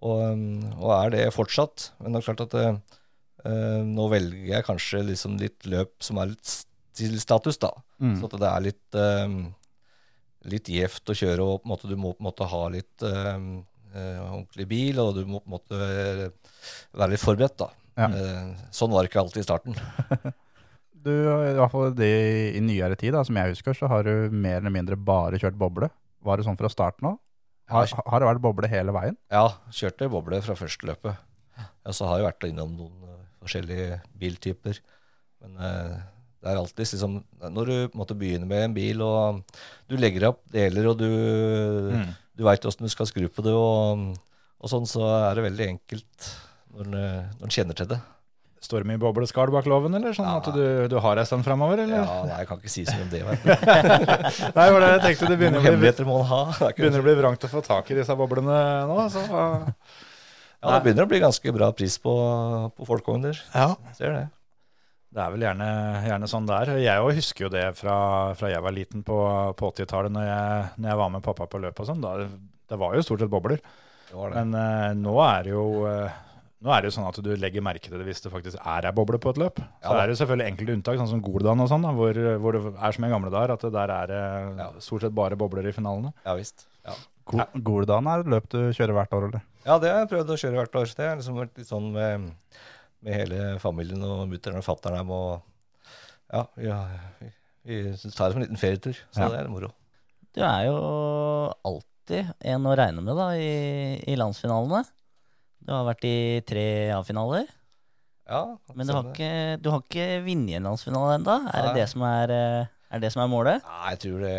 og, 0.05 0.21
um, 0.37 0.45
og 0.77 0.93
er 0.99 1.17
det 1.17 1.25
fortsatt. 1.33 1.89
Men 2.05 2.13
det 2.13 2.21
er 2.21 2.29
klart 2.29 2.45
at 2.45 2.59
eh, 2.61 3.01
eh, 3.49 3.81
nå 3.89 4.09
velger 4.13 4.53
jeg 4.53 4.69
kanskje 4.69 5.05
liksom 5.09 5.41
litt 5.41 5.65
løp 5.71 5.97
som 6.05 6.21
er 6.21 6.35
litt 6.35 6.55
til 6.95 7.17
status, 7.23 7.59
da. 7.63 7.73
Mm. 8.03 8.17
Så 8.19 8.29
at 8.29 8.41
det 8.41 8.51
er 8.51 8.67
litt, 8.69 8.99
eh, 9.01 9.39
litt 10.53 10.71
gjevt 10.71 11.11
å 11.11 11.17
kjøre, 11.19 11.47
og 11.47 11.63
på 11.63 11.69
en 11.69 11.75
måte, 11.75 11.91
du 11.91 11.97
må 11.97 12.13
på 12.15 12.23
en 12.23 12.29
måte 12.29 12.53
ha 12.53 12.63
litt 12.73 13.07
eh, 13.07 13.33
eh, 13.33 13.49
ordentlig 13.95 14.67
bil, 14.71 15.01
og 15.03 15.15
du 15.19 15.25
må 15.29 15.41
måtte 15.51 15.79
være, 15.79 16.31
være 16.95 17.15
litt 17.15 17.23
forberedt, 17.23 17.59
da. 17.61 17.71
Ja. 17.95 18.09
Eh, 18.11 18.65
sånn 18.75 18.91
var 18.95 19.05
det 19.05 19.13
ikke 19.13 19.23
alltid 19.25 19.45
i 19.45 19.49
starten. 19.49 19.79
Du, 21.05 21.11
i 21.13 21.51
hvert 21.59 21.69
fall 21.69 21.91
det 21.93 22.07
i 22.57 22.61
nyere 22.65 22.97
tid, 22.97 23.13
da, 23.13 23.21
som 23.29 23.37
jeg 23.37 23.53
husker, 23.53 23.77
så 23.77 23.91
har 23.93 24.07
du 24.07 24.33
mer 24.33 24.63
eller 24.63 24.73
mindre 24.73 24.97
bare 24.97 25.37
kjørt 25.37 25.59
boble. 25.61 25.91
Var 26.25 26.41
det 26.41 26.47
sånn 26.47 26.57
fra 26.57 26.71
starten 26.73 27.11
av? 27.11 27.19
Har, 27.69 27.91
har 28.09 28.23
det 28.23 28.29
vært 28.31 28.41
boble 28.47 28.71
hele 28.73 28.95
veien? 28.97 29.19
Ja, 29.29 29.51
kjørte 29.69 30.09
boble 30.09 30.41
fra 30.47 30.57
første 30.57 30.89
løpet. 30.89 31.21
Og 31.85 31.97
så 31.97 32.09
har 32.09 32.23
jeg 32.23 32.29
vært 32.31 32.47
innom 32.49 32.73
noen 32.79 33.05
eh, 33.11 33.21
forskjellige 33.45 34.01
biltyper. 34.23 34.81
Men 35.45 35.61
eh, 35.69 35.93
det 36.41 36.53
er 36.55 36.61
alltid 36.61 36.89
liksom 36.95 37.19
Når 37.53 37.69
du 37.69 37.99
måtte 38.01 38.17
begynne 38.17 38.49
med 38.49 38.65
en 38.71 38.77
bil, 38.77 39.05
og 39.05 39.45
du 39.89 39.99
legger 40.01 40.31
opp 40.31 40.41
deler, 40.57 40.89
og 40.89 41.05
du, 41.05 41.11
du 42.37 42.43
veit 42.47 42.65
åssen 42.67 42.87
du 42.87 42.91
skal 42.93 43.07
skru 43.11 43.29
på 43.31 43.45
det, 43.47 43.53
og, 43.55 44.17
og 44.61 44.71
sånn, 44.73 44.89
så 44.91 45.05
er 45.31 45.39
det 45.39 45.45
veldig 45.51 45.69
enkelt 45.77 46.33
når 46.75 47.47
en 47.47 47.53
kjenner 47.55 47.77
til 47.79 47.87
det. 47.93 48.01
Står 48.65 48.81
det 48.81 48.89
mye 48.89 48.99
bobleskall 49.03 49.51
bak 49.53 49.67
loven, 49.69 49.93
eller 49.99 50.15
sånn 50.17 50.25
Ja. 50.25 50.39
at 50.41 50.47
du, 50.57 50.89
du 50.89 50.97
har 51.05 51.19
ei 51.21 51.27
stund 51.29 51.45
framover. 51.45 51.83
Ja, 51.85 52.01
nei, 52.25 52.39
jeg 52.41 52.49
kan 52.49 52.63
ikke 52.63 52.73
si 52.73 52.87
så 52.89 52.95
mye 52.97 53.05
om 53.05 53.11
det. 53.13 53.21
Vet 53.29 53.43
du. 53.45 53.51
Nei, 54.57 54.65
var 54.73 54.81
det 54.81 54.89
jeg 54.95 55.03
tenkte 55.05 55.29
det 55.29 55.37
begynner 55.43 55.61
å 55.61 55.63
bli, 55.77 55.91
er 55.93 56.79
begynner 56.79 57.03
å 57.03 57.05
bli 57.05 57.15
vrangt 57.19 57.45
å 57.45 57.51
få 57.53 57.61
tak 57.67 57.91
i 57.93 57.99
disse 58.01 58.17
boblene 58.17 58.57
nå. 58.89 58.97
Så, 59.13 59.21
Ja, 59.29 60.71
det 60.73 60.81
begynner 60.87 61.05
å 61.05 61.11
bli 61.13 61.21
ganske 61.21 61.53
bra 61.53 61.69
pris 61.77 61.99
på, 62.01 62.15
på 62.73 62.89
folkevogner. 62.89 63.37
ja. 63.53 63.75
Ser 63.99 64.17
det. 64.17 64.25
Det 65.15 65.23
er 65.23 65.31
vel 65.31 65.45
gjerne, 65.47 65.67
gjerne 66.09 66.27
sånn 66.31 66.47
det 66.49 66.57
er. 66.65 66.71
Jeg 66.83 67.03
òg 67.05 67.15
husker 67.15 67.45
jo 67.47 67.51
det 67.55 67.65
fra, 67.79 67.97
fra 68.35 68.49
jeg 68.51 68.63
var 68.65 68.75
liten 68.75 69.05
på, 69.07 69.15
på 69.55 69.69
80-tallet, 69.71 70.11
når, 70.11 70.25
jeg- 70.27 70.69
når 70.83 70.89
jeg 70.91 70.99
var 71.05 71.11
med 71.15 71.23
pappa 71.23 71.47
på 71.47 71.61
løp 71.63 71.79
og 71.81 71.87
sånn. 71.87 72.03
Det 72.03 72.79
var 72.81 72.97
jo 72.99 73.03
stort 73.07 73.21
sett 73.23 73.31
bobler. 73.31 73.61
det, 73.63 74.15
var 74.19 74.31
det. 74.35 74.43
Men 74.43 74.55
uh, 74.59 74.91
nå 74.99 75.15
er 75.23 75.47
det 75.47 75.53
jo 75.55 75.65
uh, 75.87 76.11
nå 76.65 76.73
er 76.73 76.81
det 76.83 76.89
jo 76.91 76.95
sånn 76.97 77.07
at 77.11 77.19
du 77.23 77.31
legger 77.37 77.63
merke 77.63 77.87
til 77.93 77.99
det 78.01 78.07
hvis 78.09 78.23
det 78.25 78.33
faktisk 78.33 78.57
er 78.59 78.87
ei 78.89 78.93
boble 78.97 79.19
på 79.21 79.31
et 79.35 79.39
løp. 79.43 79.59
Så 79.61 79.93
Ja 79.93 79.99
er 80.01 80.07
det 80.09 80.15
jo 80.17 80.21
selvfølgelig 80.25 80.51
enkelte 80.51 80.77
unntak, 80.79 80.99
sånn 80.99 81.11
som 81.13 81.23
Goldan 81.23 81.61
og 81.61 81.69
sånn, 81.71 81.85
hvor, 81.95 82.21
hvor 82.41 82.57
det 82.57 82.63
er 82.75 82.97
som 82.97 83.05
i 83.05 83.11
gamle 83.13 83.31
dager, 83.31 83.53
at 83.55 83.67
det 83.69 83.73
der 83.75 83.93
er 83.95 84.07
det 84.11 84.23
Ja. 84.65 84.69
stort 84.81 85.03
sett 85.07 85.15
bare 85.15 85.37
bobler 85.37 85.69
i 85.69 85.73
finalene. 85.77 86.11
Ja 86.25 86.35
visst. 86.35 86.67
Ja. 86.89 86.95
Go- 87.29 87.47
Goldan 87.71 88.09
er 88.11 88.25
et 88.25 88.33
løp 88.33 88.49
du 88.51 88.59
kjører 88.73 88.97
hvert 88.99 89.13
år, 89.17 89.29
eller? 89.31 89.45
Ja, 89.65 89.79
det 89.79 89.93
har 89.93 90.03
jeg 90.03 90.11
prøvd 90.17 90.33
å 90.35 90.41
kjøre 90.41 90.59
hvert 90.63 90.75
år. 90.81 90.91
Det 90.97 91.07
har 91.09 91.17
liksom 91.21 91.39
vært 91.39 91.61
litt 91.61 91.69
sånn 91.71 91.87
med, 91.93 92.33
med 93.05 93.19
hele 93.21 93.41
familien 93.63 94.03
og 94.07 94.25
mutter'n 94.31 94.59
og 94.61 94.65
fatter'n 94.67 94.97
her. 94.99 95.11
Og, 95.13 95.43
ja, 96.35 96.45
vi, 97.21 97.31
vi, 97.69 97.81
vi 97.93 98.11
tar 98.11 98.31
det 98.31 98.35
som 98.35 98.41
en 98.41 98.47
liten 98.47 98.61
ferietur, 98.61 98.97
så 99.13 99.27
Ja. 99.27 99.29
det 99.35 99.43
er 99.45 99.51
moro. 99.53 99.71
Du 100.35 100.41
er 100.43 100.65
jo 100.67 100.79
alltid 101.65 102.33
en 102.43 102.67
å 102.67 102.73
regne 102.77 103.05
med 103.05 103.17
da 103.21 103.29
i, 103.39 104.01
i 104.11 104.17
landsfinalene. 104.19 104.83
Du 105.65 105.73
har 105.73 105.85
vært 105.87 106.05
i 106.09 106.17
tre 106.45 106.65
A-finaler, 106.97 107.47
Ja, 108.29 108.57
men 108.75 108.87
du 108.89 108.93
har 108.97 109.05
ikke, 109.13 109.31
du 109.61 109.69
har 109.71 109.83
ikke 109.85 110.09
vunnet 110.25 110.57
en 110.59 110.67
landsfinale 110.71 111.19
ennå. 111.19 111.37
Er 111.53 111.67
det 111.69 111.75
det 111.77 111.87
som 111.93 112.03
er, 112.09 112.31
eh, 112.33 112.67
er 112.97 113.01
det 113.05 113.11
som 113.13 113.21
er 113.25 113.29
målet? 113.29 113.65
Nei, 113.69 113.91
jeg 113.93 114.01
tror 114.05 114.21
det 114.25 114.37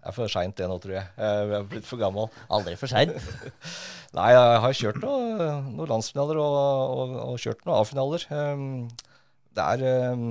er 0.00 0.16
for 0.16 0.32
seint 0.32 0.56
det 0.56 0.68
nå, 0.68 0.78
tror 0.80 0.96
jeg. 0.96 1.08
Jeg 1.20 1.52
er 1.58 1.68
blitt 1.68 1.88
for 1.88 2.00
gammel. 2.00 2.30
Aldri 2.52 2.76
for 2.80 2.90
seint. 2.90 3.12
Nei, 4.16 4.30
jeg 4.34 4.62
har 4.64 4.78
kjørt 4.78 5.02
noen, 5.04 5.68
noe 5.76 5.90
landsfinaler 5.90 6.40
og, 6.40 6.56
og, 6.96 7.14
og 7.28 7.38
kjørt 7.42 7.62
noen 7.66 7.76
A-finaler. 7.76 8.26
Um, 8.32 8.64
det 9.56 9.66
er 9.76 10.12
um, 10.14 10.26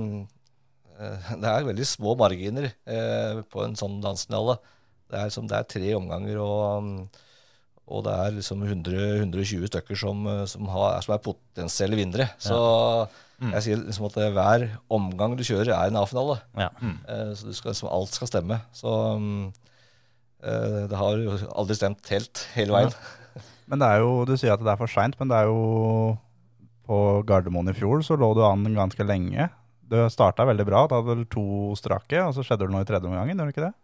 eh, 0.98 1.32
det 1.40 1.48
er 1.52 1.66
veldig 1.68 1.86
små 1.88 2.16
marginer 2.20 2.70
eh, 2.70 3.40
på 3.52 3.64
en 3.64 3.78
sånn 3.78 4.00
landsfinale. 4.04 4.58
Det 5.10 5.18
er, 5.24 5.32
som, 5.34 5.48
det 5.50 5.58
er 5.58 5.68
tre 5.68 5.94
omganger, 5.98 6.38
og, 6.42 6.84
um, 6.84 7.29
og 7.90 8.04
det 8.06 8.14
er 8.14 8.36
liksom 8.36 8.62
100, 8.66 8.94
120 9.24 9.70
stykker 9.70 9.98
som, 9.98 10.22
eh, 10.30 10.44
som, 10.50 10.68
har, 10.70 11.00
som 11.04 11.16
er 11.16 11.24
potensielle 11.24 11.98
vinnere. 11.98 12.30
Så 12.40 12.56
jeg 13.40 13.64
sier 13.64 13.80
liksom 13.80 14.06
at 14.10 14.18
hver 14.36 14.66
omgang 14.92 15.34
du 15.36 15.42
kjører, 15.46 15.72
er 15.72 15.90
en 15.90 15.98
A-finale. 16.00 16.36
Ja. 16.60 16.68
Mm. 16.80 16.98
så 17.34 17.48
du 17.48 17.54
skal, 17.56 17.72
liksom, 17.72 17.88
alt 17.88 18.12
skal 18.12 18.28
stemme. 18.28 18.60
Så 18.76 18.92
um, 19.16 19.46
eh, 20.44 20.82
det 20.90 20.98
har 21.00 21.22
jo 21.22 21.38
aldri 21.48 21.78
stemt 21.78 22.12
helt 22.12 22.44
hele 22.56 22.76
veien. 22.76 22.98
Men 23.70 23.80
det 23.80 23.88
er 23.88 24.02
jo, 24.02 24.12
du 24.26 24.34
sier 24.34 24.56
at 24.56 24.62
det 24.64 24.72
er 24.72 24.80
for 24.80 24.90
seint, 24.90 25.16
men 25.20 25.30
det 25.30 25.38
er 25.38 25.48
jo 25.48 26.18
På 26.90 27.22
Gardermoen 27.22 27.70
i 27.70 27.76
fjor 27.76 28.02
så 28.02 28.16
lå 28.18 28.32
du 28.34 28.42
an 28.42 28.66
ganske 28.74 29.06
lenge. 29.06 29.46
Du 29.90 29.98
starta 30.10 30.46
veldig 30.46 30.66
bra, 30.66 30.84
da 30.90 30.98
hadde 30.98 31.14
vel 31.14 31.28
to 31.30 31.44
strake, 31.78 32.18
og 32.22 32.34
så 32.34 32.44
skjedde 32.46 32.66
det 32.66 32.74
noe 32.74 32.82
i 32.84 32.88
tredje 32.88 33.06
omgangen, 33.06 33.38
gjorde 33.38 33.50
det 33.50 33.54
ikke 33.56 33.68
det? 33.68 33.74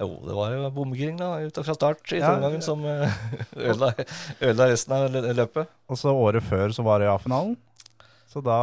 Jo, 0.00 0.08
det 0.26 0.34
var 0.34 0.50
jo 0.56 0.70
bomgring 0.74 1.18
da, 1.20 1.28
ut 1.44 1.58
fra 1.62 1.74
start 1.76 2.12
i 2.16 2.18
Ja, 2.18 2.32
omgangen 2.34 2.62
som 2.66 2.80
eh, 2.88 3.12
ødela, 3.68 3.92
ødela 4.40 4.66
resten 4.72 4.94
av 4.96 5.14
løpet. 5.38 5.70
Og 5.86 6.00
så 6.00 6.10
året 6.10 6.42
før 6.42 6.74
så 6.74 6.82
var 6.86 6.98
det 7.04 7.06
A-finalen. 7.12 7.54
Så 8.32 8.42
da 8.42 8.56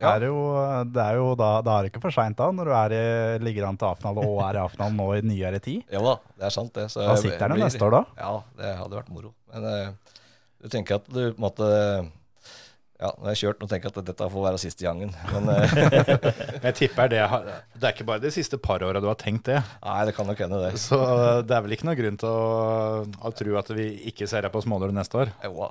Ja. 0.00 0.14
er 0.14 0.20
det 0.20 0.28
jo, 0.28 0.42
det 0.92 1.00
er 1.06 1.16
jo 1.20 1.34
da, 1.36 1.48
da 1.64 1.78
er 1.78 1.82
det 1.86 1.90
ikke 1.94 2.00
for 2.04 2.12
seint 2.16 2.36
da, 2.36 2.50
når 2.52 2.68
du 2.68 2.72
er 2.76 2.92
i, 2.96 3.00
ligger 3.44 3.66
an 3.68 3.76
til 3.80 3.88
A-finale 3.90 4.22
og 4.28 4.38
er 4.44 4.56
i 4.56 4.62
A-finalen 4.66 4.96
nå 5.00 5.08
i 5.16 5.24
nyere 5.24 5.60
tid. 5.64 5.82
Jo 5.92 6.04
da, 6.04 6.14
det 6.36 6.46
er 6.48 6.54
sant 6.54 6.72
det. 6.76 6.86
Så 6.92 7.00
Da 7.04 7.16
sitter 7.20 7.52
den 7.54 7.60
neste 7.64 7.84
år 7.88 7.96
da. 7.98 8.04
Ja, 8.20 8.30
det 8.60 8.76
hadde 8.78 8.96
vært 9.00 9.10
moro. 9.12 9.32
Men 9.52 9.64
uh, 9.64 10.14
du 10.60 10.68
tenker 10.72 11.00
at 11.00 11.08
du 11.08 11.20
på 11.32 11.36
en 11.36 11.44
måte 11.48 11.68
Ja, 13.00 13.08
når 13.16 13.30
jeg 13.30 13.32
har 13.32 13.38
kjørt, 13.40 13.60
nå 13.62 13.66
tenker 13.70 13.88
jeg 13.88 13.96
at 13.96 14.08
dette 14.10 14.26
får 14.34 14.42
være 14.44 14.58
siste 14.60 14.84
gangen. 14.84 15.14
Men 15.32 15.46
eh, 15.54 16.26
Jeg 16.66 16.74
tipper 16.82 17.08
det 17.08 17.22
har- 17.32 17.46
Det 17.72 17.86
er 17.88 17.94
ikke 17.94 18.04
bare 18.10 18.20
de 18.20 18.30
siste 18.34 18.58
par 18.60 18.84
åra 18.84 19.00
du 19.00 19.06
har 19.08 19.16
tenkt 19.16 19.46
det. 19.48 19.62
nei, 19.86 20.02
det 20.04 20.14
kan 20.18 20.28
nok 20.28 20.42
hende, 20.44 20.58
det. 20.66 20.74
Så 20.82 20.98
det 21.48 21.56
er 21.56 21.64
vel 21.64 21.72
ikke 21.78 21.88
noe 21.88 21.96
grunn 21.96 22.18
til 22.20 22.28
å, 22.28 23.06
å 23.24 23.32
tro 23.32 23.56
at 23.62 23.72
vi 23.72 23.86
ikke 24.12 24.28
ser 24.28 24.44
deg 24.44 24.52
på 24.52 24.60
smålur 24.66 24.92
neste 24.92 25.16
år. 25.22 25.32
Jo 25.48 25.56
da. 25.64 25.70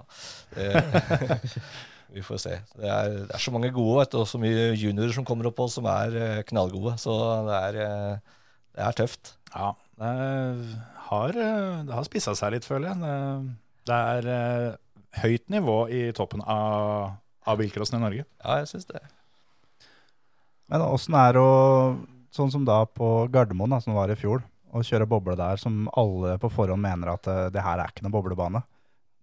Vi 2.10 2.24
får 2.26 2.40
se. 2.42 2.56
Det 2.74 2.90
er, 2.90 3.12
det 3.30 3.36
er 3.38 3.42
så 3.44 3.52
mange 3.54 3.70
gode, 3.70 4.00
vet 4.02 4.16
og 4.18 4.24
så 4.26 4.40
mye 4.42 4.72
juniorer 4.74 5.14
som 5.14 5.26
kommer 5.28 5.46
opp 5.52 5.60
også, 5.62 5.78
som 5.78 5.90
er 5.94 6.16
eh, 6.18 6.40
knallgode. 6.50 6.96
Så 6.98 7.14
det 7.46 7.58
er, 7.68 7.78
eh, 7.86 8.40
det 8.74 8.88
er 8.88 8.98
tøft. 8.98 9.36
Ja, 9.54 9.68
det 10.02 10.14
har, 11.12 11.38
det 11.86 11.94
har 11.94 12.08
spissa 12.08 12.34
seg 12.38 12.56
litt, 12.56 12.66
føler 12.66 12.90
jeg. 12.90 13.54
Det, 13.90 14.00
er 14.16 14.30
eh, 14.34 14.72
høyt 15.24 15.50
nivå 15.50 15.82
i 15.90 16.10
toppen 16.16 16.44
av, 16.46 17.16
av 17.46 17.60
bilcrossen 17.60 18.00
i 18.00 18.04
Norge. 18.04 18.26
Ja, 18.44 18.60
jeg 18.62 18.70
syns 18.72 18.90
det. 18.90 19.02
Men 20.70 20.86
åssen 20.86 21.18
er 21.18 21.34
det 21.34 21.42
å, 21.42 21.54
sånn 22.36 22.52
som 22.54 22.66
da 22.68 22.84
på 22.86 23.28
Gardermoen, 23.34 23.74
da, 23.74 23.82
som 23.82 23.98
var 23.98 24.12
i 24.14 24.18
fjor, 24.20 24.44
å 24.70 24.84
kjøre 24.86 25.08
boble 25.10 25.34
der 25.38 25.58
som 25.58 25.88
alle 25.98 26.36
på 26.42 26.52
forhånd 26.54 26.84
mener 26.84 27.16
at 27.16 27.30
eh, 27.30 27.48
det 27.54 27.64
her 27.66 27.82
er 27.82 27.90
ikke 27.90 28.06
noe 28.06 28.14
boblebane? 28.14 28.62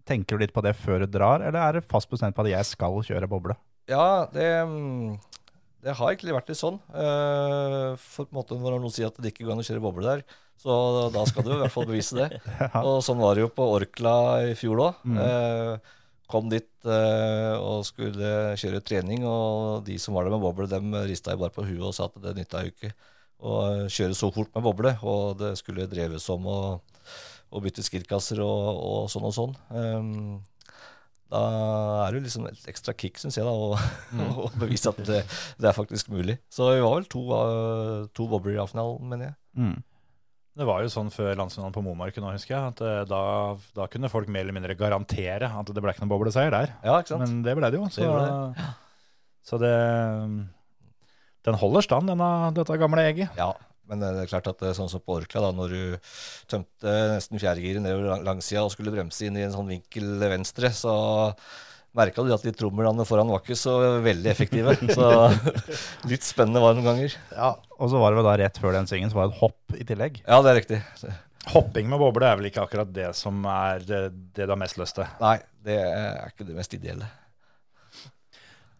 Tenker 0.07 0.35
du 0.35 0.43
litt 0.43 0.55
på 0.55 0.63
det 0.63 0.75
før 0.79 1.03
du 1.03 1.11
drar, 1.11 1.43
eller 1.43 1.59
er 1.61 1.77
det 1.77 1.87
fast 1.91 2.11
bestemt 2.11 2.35
på 2.35 2.43
at 2.43 2.51
jeg 2.51 2.67
skal 2.67 2.99
kjøre 3.07 3.29
boble? 3.31 3.55
Ja, 3.87 4.27
det, 4.33 4.47
mm, 4.67 5.15
det 5.85 5.93
har 5.95 6.09
egentlig 6.11 6.33
vært 6.35 6.49
litt 6.51 6.59
sånn. 6.59 6.79
Eh, 6.89 7.91
For 8.01 8.25
på 8.25 8.33
en 8.33 8.39
måte 8.39 8.57
når 8.57 8.79
noen 8.81 8.93
sier 8.93 9.11
at 9.11 9.19
det 9.21 9.31
ikke 9.33 9.45
går 9.47 9.55
an 9.55 9.61
å 9.63 9.67
kjøre 9.67 9.83
boble 9.83 10.05
der, 10.07 10.23
så 10.57 10.73
da 11.13 11.21
skal 11.29 11.45
du 11.45 11.51
i 11.53 11.59
hvert 11.61 11.73
fall 11.73 11.85
bevise 11.85 12.17
det. 12.17 12.39
Og 12.87 12.97
sånn 13.05 13.21
var 13.21 13.37
det 13.37 13.43
jo 13.45 13.51
på 13.53 13.67
Orkla 13.75 14.15
i 14.49 14.55
fjor 14.57 14.81
òg. 14.87 15.03
Kom 16.27 16.49
dit 16.51 16.67
eh, 16.83 17.53
og 17.55 17.85
skulle 17.87 18.57
kjøre 18.59 18.81
trening, 18.83 19.21
og 19.23 19.85
de 19.87 19.95
som 20.01 20.17
var 20.17 20.25
der 20.27 20.33
med 20.33 20.41
boble, 20.43 20.65
dem 20.67 20.91
rista 21.07 21.31
jo 21.31 21.39
bare 21.45 21.55
på 21.55 21.63
huet 21.63 21.85
og 21.87 21.93
sa 21.95 22.09
at 22.09 22.17
det 22.19 22.33
nytta 22.35 22.65
jo 22.65 22.73
ikke 22.73 22.89
å 23.47 23.53
kjøre 23.87 24.17
så 24.17 24.27
fort 24.35 24.51
med 24.57 24.65
boble. 24.65 24.91
Og 25.07 25.37
det 25.39 25.53
skulle 25.61 25.87
dreves 25.87 26.25
om 26.33 26.49
å, 26.51 26.59
å 27.47 27.61
bytte 27.63 27.85
skirkasser 27.85 28.41
og, 28.43 28.67
og 28.75 29.07
sånn 29.13 29.29
og 29.29 29.37
sånn. 29.37 29.55
Da 31.27 31.41
er 32.05 32.13
det 32.13 32.21
jo 32.21 32.25
liksom 32.25 32.47
et 32.47 32.69
ekstra 32.71 32.93
kick, 32.95 33.19
syns 33.19 33.35
jeg, 33.35 33.43
da, 33.47 33.51
å, 33.51 33.75
å 34.45 34.49
bevise 34.59 34.93
at 34.93 35.01
det, 35.07 35.21
det 35.59 35.69
er 35.69 35.75
faktisk 35.75 36.11
mulig. 36.13 36.37
Så 36.53 36.71
vi 36.71 36.83
var 36.83 36.95
vel 36.95 37.09
to, 37.11 37.23
uh, 37.33 38.07
to 38.15 38.29
bobler 38.31 38.55
i 38.55 38.61
A-finalen, 38.63 39.07
mener 39.11 39.31
jeg. 39.31 39.37
Mm. 39.59 39.77
Det 40.57 40.65
var 40.65 40.81
jo 40.81 40.89
sånn 40.89 41.11
før 41.13 41.35
landsfinalen 41.37 41.75
på 41.75 41.83
Momarken 41.85 42.25
òg, 42.25 42.33
husker 42.39 42.55
jeg. 42.55 42.71
At 42.71 42.79
eh, 42.81 43.01
da, 43.05 43.21
da 43.77 43.85
kunne 43.93 44.09
folk 44.09 44.29
mer 44.33 44.41
eller 44.41 44.55
mindre 44.55 44.73
garantere 44.79 45.51
at 45.53 45.69
det 45.69 45.83
ble 45.83 45.93
ikke 45.93 46.01
noen 46.01 46.13
bobleseier 46.15 46.49
der. 46.49 46.71
Ja, 46.81 46.95
ikke 46.97 47.13
sant? 47.13 47.27
Men 47.27 47.43
det 47.45 47.53
ble 47.59 47.69
det 47.69 47.77
jo. 47.77 47.89
Så 47.93 48.01
Det 48.01 48.23
det, 48.23 48.71
så 49.47 49.59
det, 49.61 49.73
den 51.45 51.59
holder 51.61 51.85
stand, 51.85 52.09
denne, 52.09 52.31
dette 52.57 52.79
gamle 52.81 53.05
egget. 53.05 53.37
Ja, 53.37 53.51
men 53.89 54.01
det 54.03 54.09
er 54.23 54.29
klart 54.31 54.49
at 54.51 54.59
det 54.61 54.71
er 54.71 54.77
sånn 54.77 54.89
som 54.91 55.01
på 55.03 55.15
Orkla, 55.21 55.41
da, 55.47 55.53
når 55.55 55.73
du 55.73 56.11
tømte 56.51 56.95
nesten 57.13 57.39
fjerdegiret 57.41 57.83
nedover 57.83 58.11
lang- 58.13 58.25
langsida 58.27 58.65
og 58.65 58.73
skulle 58.73 58.93
bremse 58.93 59.27
inn 59.27 59.37
i 59.39 59.45
en 59.47 59.53
sånn 59.55 59.69
vinkel 59.71 60.17
venstre, 60.23 60.71
så 60.75 60.93
merka 61.97 62.21
du 62.21 62.29
at 62.35 62.43
de 62.45 62.51
trommelene 62.53 63.05
foran 63.09 63.31
var 63.31 63.41
ikke 63.41 63.55
så 63.57 63.77
veldig 64.05 64.29
effektive. 64.29 64.75
Så 64.97 65.07
litt 66.11 66.25
spennende 66.27 66.61
var 66.61 66.75
det 66.75 66.81
noen 66.83 66.91
ganger. 66.91 67.15
Ja, 67.33 67.53
og 67.79 67.89
så 67.89 68.01
var 68.01 68.11
det 68.13 68.19
vel 68.19 68.27
da 68.29 68.35
rett 68.43 68.59
før 68.61 68.75
den 68.77 68.89
svingen 68.89 69.09
så 69.09 69.17
var 69.17 69.29
det 69.31 69.33
et 69.37 69.41
hopp 69.41 69.77
i 69.79 69.87
tillegg. 69.87 70.19
Ja, 70.27 70.41
det 70.45 70.51
er 70.51 70.59
riktig. 70.59 70.81
Hopping 71.55 71.87
med 71.89 72.01
boble 72.03 72.27
er 72.27 72.37
vel 72.37 72.49
ikke 72.51 72.65
akkurat 72.67 72.89
det 72.93 73.07
som 73.17 73.39
er 73.49 73.81
det, 73.87 74.01
det 74.35 74.45
du 74.45 74.51
har 74.53 74.59
mest 74.61 74.77
lyst 74.77 74.97
til. 74.99 75.07
Nei, 75.23 75.37
det 75.65 75.79
er 75.79 76.27
ikke 76.33 76.45
det 76.49 76.57
mest 76.59 76.75
ideelle. 76.77 77.07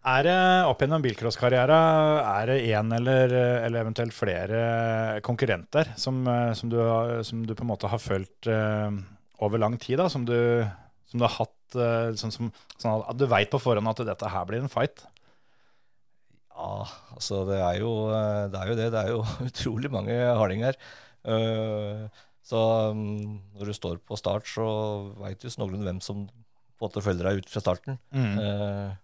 Er 0.06 0.22
det 0.24 0.38
opp 0.70 0.82
gjennom 0.82 1.02
bilcrosskarriera 1.02 1.78
er 2.22 2.50
det 2.52 2.58
én 2.70 2.92
eller, 2.94 3.32
eller 3.66 3.82
eventuelt 3.82 4.14
flere 4.14 4.60
konkurrenter 5.26 5.90
som, 5.98 6.20
eh, 6.30 6.52
som, 6.54 6.70
du, 6.70 6.78
som 7.26 7.42
du 7.44 7.54
på 7.58 7.66
en 7.66 7.72
måte 7.72 7.90
har 7.90 8.00
følt 8.00 8.46
eh, 8.46 8.94
over 9.42 9.58
lang 9.58 9.74
tid, 9.80 9.98
da, 9.98 10.06
som 10.12 10.24
du, 10.28 10.38
som 11.10 11.18
du 11.18 11.26
har 11.26 11.34
hatt 11.40 11.76
eh, 11.76 12.14
sånn, 12.20 12.34
som, 12.34 12.52
sånn 12.78 13.02
at 13.02 13.18
du 13.18 13.26
veit 13.28 13.50
på 13.50 13.60
forhånd 13.62 13.90
at 13.90 14.04
dette 14.06 14.30
her 14.30 14.46
blir 14.48 14.62
en 14.62 14.72
fight? 14.72 15.02
Ja, 16.54 16.86
altså 17.14 17.42
det 17.50 17.58
er 17.58 17.82
jo 17.82 17.92
det. 18.10 18.62
er 18.62 18.70
jo 18.70 18.78
det. 18.78 18.88
Det 18.94 19.02
er 19.02 19.12
jo 19.12 19.20
utrolig 19.50 19.92
mange 19.94 20.14
hardinger. 20.14 20.78
Så 22.48 22.60
mm, 22.96 23.58
når 23.58 23.68
du 23.68 23.76
står 23.76 24.00
på 24.06 24.16
start, 24.18 24.48
så 24.48 24.66
veit 25.20 25.42
du 25.42 25.50
snoglende 25.52 25.86
hvem 25.86 26.00
som 26.02 26.24
på 26.78 26.86
en 26.86 26.88
måte 26.88 27.02
følger 27.04 27.28
deg 27.28 27.42
ut 27.42 27.52
fra 27.52 27.62
starten. 27.62 27.98
Eh, 28.14 28.96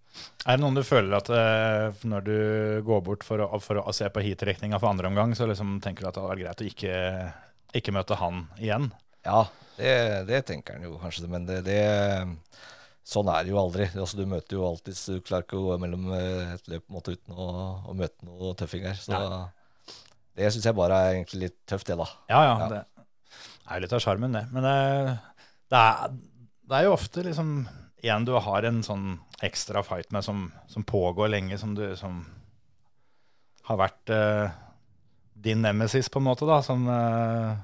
Er 0.45 0.59
det 0.59 0.63
noen 0.63 0.77
du 0.77 0.83
føler 0.87 1.17
at 1.17 1.31
eh, 1.33 2.05
når 2.07 2.27
du 2.27 2.37
går 2.87 3.01
bort 3.07 3.25
for 3.27 3.41
å, 3.43 3.49
for 3.65 3.81
å 3.81 3.95
se 3.97 4.09
på 4.13 4.23
heatrekninga 4.25 4.79
for 4.81 4.93
andre 4.93 5.09
omgang, 5.11 5.33
så 5.37 5.49
liksom 5.51 5.79
tenker 5.85 6.05
du 6.05 6.11
at 6.11 6.19
det 6.19 6.23
hadde 6.23 6.35
vært 6.35 6.45
greit 6.45 6.63
å 6.63 6.69
ikke, 6.69 6.99
ikke 7.81 7.95
møte 7.97 8.19
han 8.21 8.45
igjen? 8.61 8.91
Ja, 9.25 9.47
det, 9.79 9.95
det 10.29 10.45
tenker 10.51 10.77
han 10.77 10.87
jo 10.87 10.99
kanskje, 11.01 11.27
men 11.33 11.49
det, 11.49 11.63
det 11.67 11.81
Sånn 13.05 13.29
er 13.29 13.45
det 13.45 13.53
jo 13.53 13.59
aldri. 13.61 13.85
Altså, 14.01 14.17
du 14.17 14.25
møter 14.29 14.57
jo 14.57 14.63
alltid 14.65 14.97
Du 14.97 15.25
klarer 15.27 15.45
ikke 15.45 15.59
å 15.61 15.65
gå 15.67 15.75
mellom 15.83 16.07
eh, 16.17 16.55
et 16.55 16.71
løp 16.73 16.87
måte 16.93 17.13
uten 17.13 17.37
å, 17.37 17.49
å 17.85 17.97
møte 17.97 18.25
noen 18.25 18.57
tøffinger. 18.57 18.97
Så 18.97 19.19
det 20.35 20.49
syns 20.55 20.65
jeg 20.71 20.77
bare 20.79 20.97
er 21.03 21.17
egentlig 21.19 21.43
litt 21.43 21.59
tøft, 21.69 21.91
det, 21.91 21.99
da. 22.01 22.07
Ja, 22.33 22.41
ja. 22.49 22.55
Ja. 22.63 22.69
Det 22.73 23.69
er 23.69 23.77
jo 23.77 23.85
litt 23.85 23.97
av 23.97 24.01
sjarmen, 24.03 24.33
det. 24.35 24.47
Men 24.55 24.65
det, 24.67 24.79
det, 25.73 25.83
er, 25.83 26.17
det 26.71 26.79
er 26.79 26.87
jo 26.89 26.95
ofte 26.97 27.27
liksom 27.29 27.53
en 28.13 28.25
du 28.27 28.33
har 28.37 28.67
en 28.69 28.83
sånn 28.85 29.19
ekstra 29.45 29.83
fight 29.87 30.11
med 30.13 30.25
som, 30.27 30.47
som 30.69 30.85
pågår 30.87 31.31
lenge, 31.33 31.59
som 31.61 31.75
du 31.77 31.85
som 31.97 32.23
har 33.69 33.79
vært 33.81 34.13
uh, 34.13 34.51
din 35.45 35.63
nemesis, 35.65 36.09
på 36.13 36.21
en 36.21 36.27
måte, 36.29 36.45
da. 36.49 36.59
Som 36.65 36.85
uh, 36.89 37.55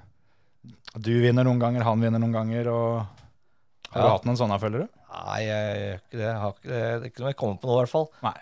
du 0.96 1.12
vinner 1.22 1.44
noen 1.44 1.60
ganger, 1.60 1.84
han 1.84 2.00
vinner 2.00 2.22
noen 2.22 2.36
ganger, 2.36 2.70
og 2.72 3.02
har 3.90 4.00
du 4.00 4.06
Ja. 4.06 4.12
hatt 4.14 4.24
noen 4.28 4.38
sånne, 4.40 4.58
føler 4.62 4.84
du? 4.84 4.88
Nei, 5.10 5.40
jeg 5.44 5.80
gjør 5.80 5.98
ikke 6.00 6.16
det. 6.18 6.24
Jeg 6.28 6.38
har 6.44 6.54
ikke 6.54 6.70
det. 6.70 6.80
Det 6.80 7.04
er 7.04 7.10
ikke 7.10 7.22
noe 7.24 7.32
jeg 7.34 7.38
kommer 7.40 7.60
på 7.60 7.68
nå, 7.68 7.74
i 7.74 7.80
hvert 7.82 7.92
fall. 7.92 8.08
Nei. 8.22 8.36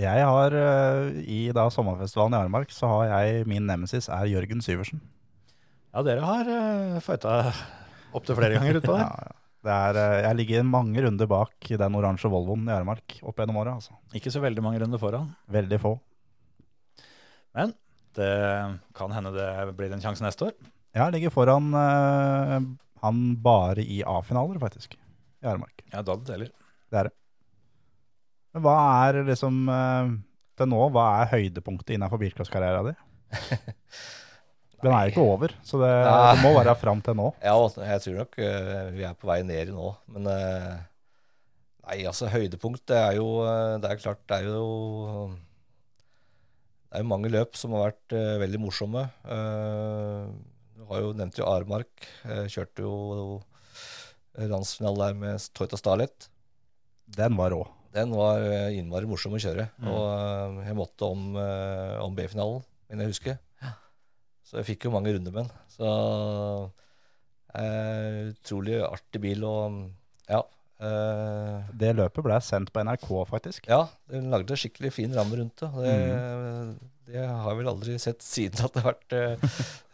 Jeg 0.00 0.24
har, 0.24 0.54
eh, 0.56 1.18
I 1.28 1.40
da 1.52 1.66
sommerfestivalen 1.70 2.34
i 2.34 2.40
Armark, 2.40 2.70
så 2.72 2.88
har 2.88 3.10
jeg 3.10 3.46
min 3.50 3.66
nemesis 3.68 4.08
er 4.08 4.24
Jørgen 4.30 4.62
Syversen. 4.64 5.02
Ja, 5.92 6.02
dere 6.06 6.24
har 6.24 6.48
uh, 6.48 7.00
fighta 7.04 7.52
opptil 8.16 8.38
flere 8.38 8.56
ganger 8.58 8.78
utpå 8.80 8.96
der. 8.96 9.04
Ja, 9.08 9.28
ja. 9.28 9.36
Er, 9.60 9.96
eh, 9.98 10.22
jeg 10.24 10.36
ligger 10.38 10.64
mange 10.64 11.02
runder 11.04 11.28
bak 11.28 11.68
den 11.68 11.96
oransje 11.98 12.30
Volvoen 12.32 12.64
i 12.68 12.72
Aremark 12.72 13.18
opp 13.20 13.40
gjennom 13.40 13.58
året. 13.60 13.76
Altså. 13.76 13.96
Ikke 14.16 14.32
så 14.32 14.40
veldig 14.40 14.64
mange 14.64 14.80
runder 14.80 15.00
foran. 15.00 15.28
Veldig 15.52 15.80
få. 15.82 15.98
Men 17.56 17.74
det 18.16 18.30
kan 18.96 19.12
hende 19.12 19.34
det 19.36 19.74
blir 19.76 19.92
en 19.92 20.02
sjanse 20.02 20.24
neste 20.24 20.48
år. 20.48 20.56
Jeg 20.96 21.14
ligger 21.14 21.30
foran 21.34 21.68
uh, 21.76 22.56
han 23.04 23.20
bare 23.42 23.84
i 23.84 24.00
A-finaler, 24.02 24.58
faktisk, 24.62 24.96
i 24.96 25.46
Aremark. 25.46 25.84
Ja, 25.92 26.02
da 26.02 26.16
det 26.16 26.26
teller. 26.26 26.50
Det 26.90 26.98
er 26.98 27.10
det. 27.10 27.14
Men 28.50 28.64
hva 28.64 28.78
er 29.06 29.20
liksom 29.28 29.60
uh, 29.70 30.10
til 30.58 30.72
nå, 30.72 30.80
hva 30.94 31.06
er 31.20 31.30
høydepunktet 31.36 31.94
innenfor 31.94 32.18
bilcrosskarrieren 32.22 32.90
din? 32.90 32.98
Den 34.80 34.94
er 34.96 35.10
ikke 35.10 35.20
over, 35.20 35.52
så 35.66 35.80
det, 35.82 35.90
det 35.92 36.40
må 36.40 36.54
være 36.56 36.74
fram 36.80 37.02
til 37.04 37.16
nå. 37.18 37.26
Ja, 37.44 37.52
jeg 37.84 38.02
tror 38.04 38.14
nok 38.22 38.38
eh, 38.40 38.86
vi 38.94 39.04
er 39.04 39.16
på 39.18 39.28
vei 39.28 39.42
ned 39.44 39.72
nå. 39.76 39.90
Men 40.14 40.28
eh, 40.32 40.78
nei, 41.84 41.98
altså 42.08 42.30
høydepunkt 42.32 42.86
det 42.88 42.96
er 42.96 43.18
jo 43.18 43.26
eh, 43.44 43.74
Det 43.82 43.90
er 43.90 44.00
klart, 44.00 44.22
det 44.30 44.38
er 44.38 44.48
jo 44.48 44.64
Det 46.88 46.96
er 46.96 47.04
jo 47.04 47.10
mange 47.12 47.32
løp 47.32 47.58
som 47.60 47.76
har 47.76 47.90
vært 47.90 48.16
veldig 48.44 48.62
morsomme. 48.64 49.04
Du 50.80 50.86
har 50.88 51.04
jo 51.04 51.12
nevnt 51.14 51.36
jo 51.38 51.46
Aremark. 51.46 52.08
Eh, 52.24 52.46
kjørte 52.50 52.82
jo 52.86 52.94
landsfinale 54.40 55.10
der 55.10 55.20
med 55.20 55.44
Toyota 55.54 55.76
Starlet. 55.78 56.30
Den 57.10 57.36
var 57.36 57.52
rå. 57.52 57.60
Den 57.92 58.12
var 58.14 58.42
innmari 58.70 59.06
morsom 59.10 59.34
å 59.36 59.42
kjøre. 59.42 59.68
Og 59.84 60.02
eh, 60.08 60.64
jeg 60.70 60.78
måtte 60.78 61.12
om, 61.12 61.36
om 61.36 62.16
B-finalen, 62.16 62.64
men 62.88 63.04
jeg 63.04 63.12
husker. 63.12 63.38
Så 64.50 64.58
jeg 64.58 64.66
fikk 64.72 64.88
jo 64.88 64.94
mange 64.96 65.12
runder 65.14 65.30
med 65.34 65.44
den. 65.46 65.50
Så 65.70 65.90
eh, 67.54 68.30
utrolig 68.32 68.80
artig 68.86 69.20
bil 69.22 69.44
og 69.46 69.76
ja. 70.30 70.40
Eh, 70.80 71.68
Det 71.76 71.92
løpet 71.98 72.24
ble 72.24 72.38
sendt 72.44 72.72
på 72.74 72.82
NRK, 72.86 73.08
faktisk. 73.30 73.68
ja, 73.70 73.84
den 74.10 74.30
lagde 74.32 74.56
skikkelig 74.58 74.92
fin 74.96 75.14
ramme 75.16 75.38
rundt 75.40 75.60
det. 75.62 75.70
Det, 75.84 77.12
det 77.12 77.26
har 77.26 77.50
jeg 77.50 77.58
vel 77.60 77.70
aldri 77.74 77.98
sett 78.00 78.22
siden 78.24 78.64
at 78.66 78.74
det 78.74 78.82
har 78.84 78.94
vært 78.94 79.16
eh, 79.18 79.46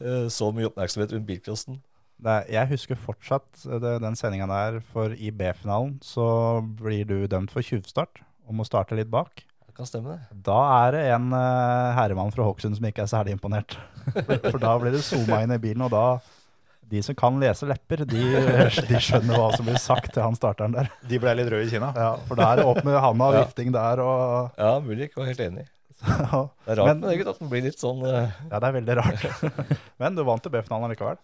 eh, 0.04 0.26
så 0.32 0.50
mye 0.54 0.68
oppmerksomhet 0.70 1.12
rundt 1.16 1.28
bilcrossen. 1.28 1.80
Er- 2.24 2.46
jeg 2.48 2.70
husker 2.70 2.96
fortsatt 2.96 3.66
det, 3.82 3.96
den 4.00 4.16
sendinga 4.16 4.46
der, 4.48 4.78
for 4.92 5.12
i 5.12 5.28
B-finalen 5.36 5.98
så 6.06 6.62
blir 6.80 7.04
du 7.08 7.18
dømt 7.28 7.52
for 7.52 7.60
tjuvstart 7.66 8.22
og 8.46 8.54
må 8.56 8.64
starte 8.64 8.96
litt 8.96 9.10
bak. 9.12 9.42
Kan 9.76 9.84
stemme, 9.88 10.14
det. 10.16 10.38
Da 10.46 10.56
er 10.86 10.94
det 10.96 11.02
en 11.12 11.26
uh, 11.36 11.92
herremann 11.98 12.30
fra 12.32 12.46
Hokksund 12.48 12.78
som 12.78 12.86
ikke 12.88 13.04
er 13.04 13.10
særlig 13.12 13.34
imponert. 13.36 13.76
For 14.50 14.56
da 14.62 14.72
blir 14.80 14.94
det 14.96 15.02
zooma 15.04 15.42
inn 15.44 15.52
i 15.52 15.58
bilen, 15.60 15.82
og 15.84 15.92
da 15.92 16.04
De 16.86 17.00
som 17.02 17.16
kan 17.18 17.36
lese 17.42 17.66
lepper, 17.68 18.04
de, 18.08 18.22
de 18.88 19.00
skjønner 19.02 19.36
hva 19.36 19.48
som 19.56 19.66
blir 19.66 19.76
sagt 19.82 20.12
til 20.14 20.22
han 20.24 20.36
starteren 20.38 20.72
der. 20.76 20.88
De 21.10 21.18
ble 21.20 21.34
litt 21.36 21.50
røde 21.52 21.66
i 21.66 21.72
kinna. 21.72 21.90
Ja, 21.98 22.12
For 22.28 22.38
da 22.38 22.52
er 22.54 22.60
det 22.62 22.66
opp 22.70 22.80
med 22.86 22.96
handa 23.02 23.28
og 23.32 23.36
vifting 23.40 23.72
der 23.74 24.00
og 24.04 24.54
Ja, 24.62 24.70
mulig 24.80 25.08
ikke 25.10 25.20
var 25.24 25.28
helt 25.32 25.42
enig. 25.48 25.66
ja, 26.06 26.40
Det 26.46 26.72
er 26.72 26.80
rart 26.80 26.86
Men- 26.86 27.00
men 27.00 27.10
det, 27.10 27.18
gutt, 27.20 27.32
at 27.34 27.38
den 27.42 27.50
blir 27.52 27.64
litt 27.66 27.80
sånn 27.82 28.00
Ja, 28.06 28.22
det 28.60 28.62
er 28.70 28.76
veldig 28.80 28.96
rart. 29.00 29.28
Men 30.00 30.14
du 30.16 30.22
vant 30.28 30.42
til 30.44 30.52
B-finalen 30.54 30.92
likevel. 30.94 31.18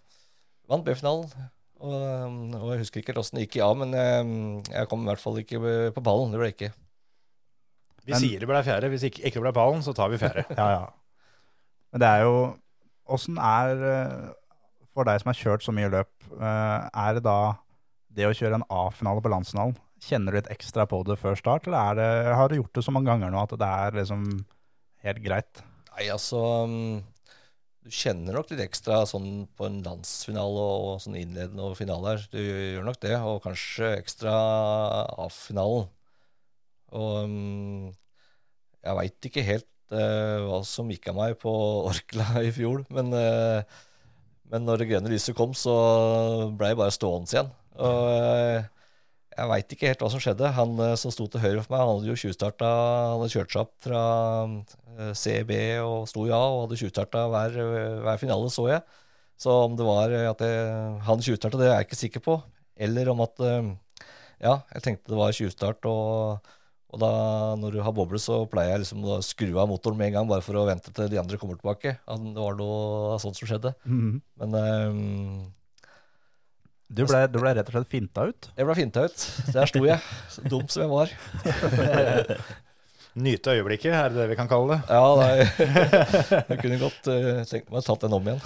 Vant 0.69 0.85
B-finalen. 0.85 1.29
Og, 1.83 1.95
um, 1.99 2.37
og 2.61 2.69
jeg 2.75 2.83
husker 2.85 3.01
ikke 3.03 3.15
hvordan 3.17 3.39
det 3.41 3.47
gikk 3.49 3.57
i 3.59 3.63
A, 3.67 3.73
men 3.75 3.91
jeg, 3.97 4.27
jeg 4.71 4.89
kom 4.91 5.03
i 5.03 5.09
hvert 5.11 5.23
fall 5.23 5.41
ikke 5.41 5.59
på 5.97 6.03
ballen. 6.07 6.31
Det 6.35 6.39
ble 6.41 6.51
jeg 6.53 6.55
ikke. 6.59 6.73
Vi 8.07 8.13
Men- 8.13 8.21
sier 8.21 8.43
det 8.43 8.49
ble 8.51 8.63
fjerde. 8.67 8.89
Hvis 8.91 9.05
ikke, 9.09 9.23
ikke 9.23 9.39
det 9.39 9.45
ble 9.47 9.53
pallen, 9.57 9.83
så 9.85 9.95
tar 9.95 10.11
vi 10.11 10.19
fjerde. 10.19 10.45
Ja, 10.59 10.69
ja. 10.75 10.85
Men 11.93 12.01
det 12.01 12.09
er 12.09 12.23
jo 12.27 12.37
Åssen 13.13 13.37
er 13.37 13.83
eh, 13.85 14.29
For 14.95 15.05
deg 15.05 15.21
som 15.21 15.29
har 15.33 15.37
kjørt 15.37 15.65
så 15.67 15.73
mye 15.75 15.91
løp, 15.93 16.11
eh, 16.33 16.89
er 17.03 17.15
det 17.19 17.25
da 17.27 17.37
det 18.13 18.27
å 18.29 18.35
kjøre 18.37 18.59
en 18.61 18.65
A-finale 18.71 19.23
på 19.25 19.31
landsfinalen 19.33 19.75
Kjenner 20.03 20.33
du 20.35 20.39
litt 20.39 20.51
ekstra 20.53 20.85
på 20.89 20.99
det 21.07 21.17
før 21.21 21.37
start, 21.39 21.67
eller 21.69 21.79
er 21.79 21.95
det, 21.99 22.35
har 22.35 22.49
du 22.51 22.57
gjort 22.59 22.73
det 22.75 22.83
så 22.85 22.93
mange 22.95 23.07
ganger 23.11 23.31
nå 23.31 23.39
at 23.43 23.55
det 23.55 23.69
er 23.69 23.97
liksom 24.01 24.25
helt 25.05 25.21
greit? 25.23 25.63
Nei, 25.93 26.09
altså 26.11 26.41
um, 26.67 27.03
Du 27.85 27.91
kjenner 27.95 28.35
nok 28.35 28.51
litt 28.51 28.65
ekstra 28.65 29.03
sånn 29.07 29.47
på 29.55 29.69
en 29.69 29.79
landsfinale 29.87 30.65
og 30.89 31.01
sånn 31.05 31.19
innledende 31.21 31.69
og 31.69 31.77
finale 31.79 32.17
her. 32.17 32.27
Du 32.35 32.39
gjør 32.41 32.85
nok 32.89 32.99
det, 33.03 33.15
og 33.21 33.41
kanskje 33.47 33.93
ekstra 34.01 34.35
A-finalen. 35.23 35.87
Og 36.93 37.25
um, 37.25 37.89
jeg 38.83 38.99
veit 38.99 39.29
ikke 39.29 39.47
helt 39.47 39.69
uh, 39.95 40.43
hva 40.49 40.61
som 40.67 40.91
gikk 40.93 41.09
av 41.13 41.19
meg 41.19 41.39
på 41.41 41.53
Orkla 41.91 42.45
i 42.45 42.53
fjor, 42.55 42.85
men, 42.93 43.13
uh, 43.15 43.65
men 44.53 44.69
når 44.69 44.83
det 44.83 44.93
grønne 44.93 45.13
lyset 45.13 45.37
kom, 45.39 45.57
så 45.57 45.75
ble 46.59 46.73
jeg 46.73 46.81
bare 46.83 46.95
stående 46.95 47.33
igjen. 47.33 47.53
Og 47.81 48.07
uh, 48.13 48.71
jeg 49.33 49.49
veit 49.49 49.75
ikke 49.75 49.89
helt 49.89 50.03
hva 50.05 50.11
som 50.13 50.21
skjedde. 50.21 50.49
Han 50.59 50.81
som 51.01 51.13
sto 51.15 51.25
til 51.33 51.41
høyre 51.41 51.63
for 51.65 51.73
meg, 51.73 51.81
han 51.81 51.95
hadde 51.95 52.11
jo 52.11 52.17
tjuvstarta 52.21 52.69
Han 52.69 53.23
hadde 53.23 53.33
kjørt 53.33 53.55
seg 53.55 53.63
opp 53.63 53.87
fra 53.87 54.03
CB 55.17 55.53
og 55.81 56.03
sto 56.11 56.27
i 56.29 56.35
A 56.37 56.41
og 56.43 56.67
hadde 56.67 56.77
tjuvstarta 56.83 57.23
hver, 57.33 57.57
hver 58.05 58.21
finale, 58.21 58.51
så 58.53 58.67
jeg. 58.69 58.85
Så 59.41 59.55
om 59.71 59.79
det 59.79 59.87
var 59.89 60.13
at 60.13 60.45
jeg, 60.45 60.67
han 61.09 61.25
tjuvstarta, 61.25 61.63
det 61.63 61.71
er 61.71 61.73
jeg 61.79 61.89
ikke 61.89 62.01
sikker 62.03 62.25
på. 62.29 62.37
Eller 62.77 63.09
om 63.15 63.25
at 63.25 63.41
Ja, 64.43 64.59
jeg 64.75 64.85
tenkte 64.85 65.15
det 65.15 65.23
var 65.23 65.33
tjuvstart, 65.33 65.89
og, 65.89 66.53
og 66.93 67.01
da 67.01 67.11
når 67.57 67.73
du 67.73 67.81
har 67.87 67.95
boble, 67.97 68.21
så 68.21 68.43
pleier 68.53 68.75
jeg 68.75 68.83
liksom 68.83 69.05
å 69.09 69.17
skru 69.25 69.49
av 69.57 69.71
motoren 69.71 69.97
med 69.97 70.11
en 70.11 70.19
gang, 70.19 70.29
bare 70.29 70.45
for 70.45 70.59
å 70.61 70.67
vente 70.69 70.93
til 70.93 71.09
de 71.09 71.21
andre 71.21 71.39
kommer 71.41 71.57
tilbake. 71.57 71.95
Det 72.05 72.37
var 72.37 72.59
noe 72.59 73.17
sånt 73.23 73.39
som 73.39 73.49
skjedde. 73.49 73.73
Men 73.89 74.57
um, 74.59 75.39
Du 76.93 77.07
ble, 77.09 77.23
du 77.33 77.39
ble 77.41 77.55
rett 77.57 77.71
og 77.71 77.79
slett 77.79 77.89
finta 77.95 78.27
ut. 78.29 78.51
jeg 78.59 78.69
ble 78.69 78.77
finta 78.77 79.07
ut. 79.09 79.25
Der 79.57 79.71
sto 79.71 79.81
jeg, 79.89 80.05
så 80.35 80.45
dum 80.53 80.69
som 80.69 80.85
jeg 80.85 80.93
var. 80.93 81.17
Nyte 83.25 83.57
øyeblikket, 83.57 83.93
er 83.93 84.13
det 84.13 84.21
det 84.23 84.29
vi 84.31 84.37
kan 84.39 84.49
kalle 84.49 84.77
det? 84.77 84.93
Ja, 84.93 85.09
nei, 85.17 85.35
jeg 86.53 86.61
kunne 86.61 86.81
godt 86.81 87.09
uh, 87.09 87.43
tenkt 87.49 87.73
meg 87.73 87.81
å 87.81 87.87
tatt 87.89 88.05
den 88.05 88.21
om 88.21 88.29
igjen. 88.29 88.45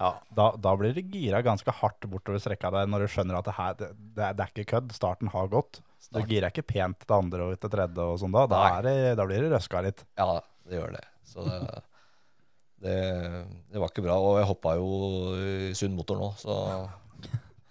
Ja, 0.00 0.14
da, 0.34 0.48
da 0.56 0.72
blir 0.78 0.94
det 0.96 1.08
gira 1.12 1.42
ganske 1.44 1.74
hardt 1.82 2.06
bortover 2.08 2.40
strekka 2.40 2.70
der 2.72 2.88
når 2.88 3.04
du 3.04 3.12
skjønner 3.12 3.42
at 3.42 3.50
det, 3.50 3.54
her, 3.58 3.74
det, 3.82 3.90
det, 3.98 4.24
er, 4.24 4.34
det 4.38 4.46
er 4.46 4.52
ikke 4.54 4.70
kødd. 4.76 4.94
Starten 4.96 5.30
har 5.34 5.50
gått. 5.52 5.82
Du 6.08 6.20
girer 6.24 6.48
ikke 6.48 6.66
pent 6.66 7.04
til 7.04 7.16
andre 7.16 7.50
og 7.50 7.60
til 7.60 7.72
tredje 7.72 8.06
og 8.06 8.18
sånn 8.22 8.34
da. 8.34 8.46
Da, 8.50 8.62
det, 8.86 8.94
da 9.20 9.26
blir 9.28 9.44
det 9.44 9.52
røska 9.52 9.82
litt. 9.84 10.02
Ja, 10.18 10.40
det 10.66 10.80
gjør 10.80 10.96
det. 10.96 11.04
Så 11.28 11.44
det, 11.46 11.60
det, 12.86 12.96
det 13.70 13.82
var 13.82 13.92
ikke 13.92 14.06
bra. 14.08 14.16
Og 14.18 14.40
jeg 14.40 14.48
hoppa 14.50 14.74
jo 14.80 14.88
i 15.36 15.76
sunn 15.78 15.94
Motor 15.98 16.18
nå, 16.22 16.32
så 16.40 16.56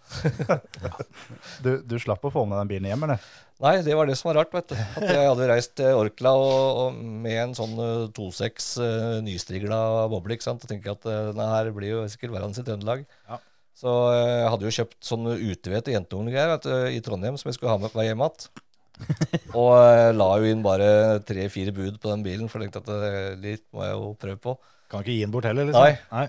Du, 1.64 1.72
du 1.86 1.96
slapp 2.02 2.24
å 2.26 2.32
få 2.34 2.46
med 2.48 2.58
den 2.62 2.72
bilen 2.72 2.90
hjem, 2.90 3.06
eller? 3.10 3.30
Nei, 3.60 3.74
det 3.84 3.96
var 3.98 4.08
det 4.08 4.16
som 4.16 4.30
var 4.30 4.40
rart, 4.40 4.54
vet 4.56 4.72
du. 4.72 4.78
At 4.80 5.04
jeg 5.04 5.28
hadde 5.28 5.50
reist 5.50 5.74
til 5.76 5.98
Orkla 6.00 6.32
og, 6.40 6.78
og 6.86 7.00
med 7.26 7.42
en 7.42 7.56
sånn 7.58 7.76
eh, 7.76 8.06
2.6 8.16 8.70
uh, 8.80 9.18
nystrigla 9.26 9.80
boble, 10.12 10.38
ikke 10.38 10.48
sant. 10.48 10.64
Og 10.64 10.72
tenker 10.72 10.96
at 10.96 11.04
uh, 11.10 11.34
denne 11.34 11.50
her 11.52 11.72
blir 11.76 11.92
jo 11.92 12.06
sikkert 12.12 12.38
hverandre 12.38 12.64
i 12.64 12.70
Trøndelag. 12.70 13.04
Ja. 13.28 13.42
Så 13.80 13.92
eh, 14.12 14.40
jeg 14.42 14.50
hadde 14.54 14.68
jo 14.68 14.76
kjøpt 14.76 14.98
sånn 15.08 15.30
uteved 15.30 15.86
til 15.86 15.96
jentungen 15.96 16.32
og 16.32 16.36
greier 16.36 16.90
i 16.92 17.00
Trondheim 17.04 17.38
som 17.40 17.48
jeg 17.48 17.56
skulle 17.56 17.72
ha 17.72 17.80
med 17.80 17.94
på 17.94 18.02
vei 18.02 18.10
hjem 18.10 18.26
igjen. 18.26 18.66
og 19.62 19.70
uh, 19.80 20.10
la 20.12 20.28
jo 20.42 20.50
inn 20.52 20.64
bare 20.66 20.90
tre-fire 21.24 21.72
bud 21.72 22.02
på 22.04 22.12
den 22.12 22.26
bilen, 22.26 22.50
for 22.52 22.60
jeg 22.60 22.74
tenkte 22.74 22.84
at 22.84 23.08
uh, 23.08 23.38
litt 23.40 23.64
må 23.72 23.86
jeg 23.86 23.96
jo 23.96 24.10
prøve 24.20 24.42
på. 24.44 24.56
Kan 24.90 25.06
ikke 25.06 25.14
gi 25.14 25.24
den 25.24 25.34
bort 25.34 25.46
heller, 25.46 25.70
liksom. 25.70 25.86
Nei. 26.10 26.26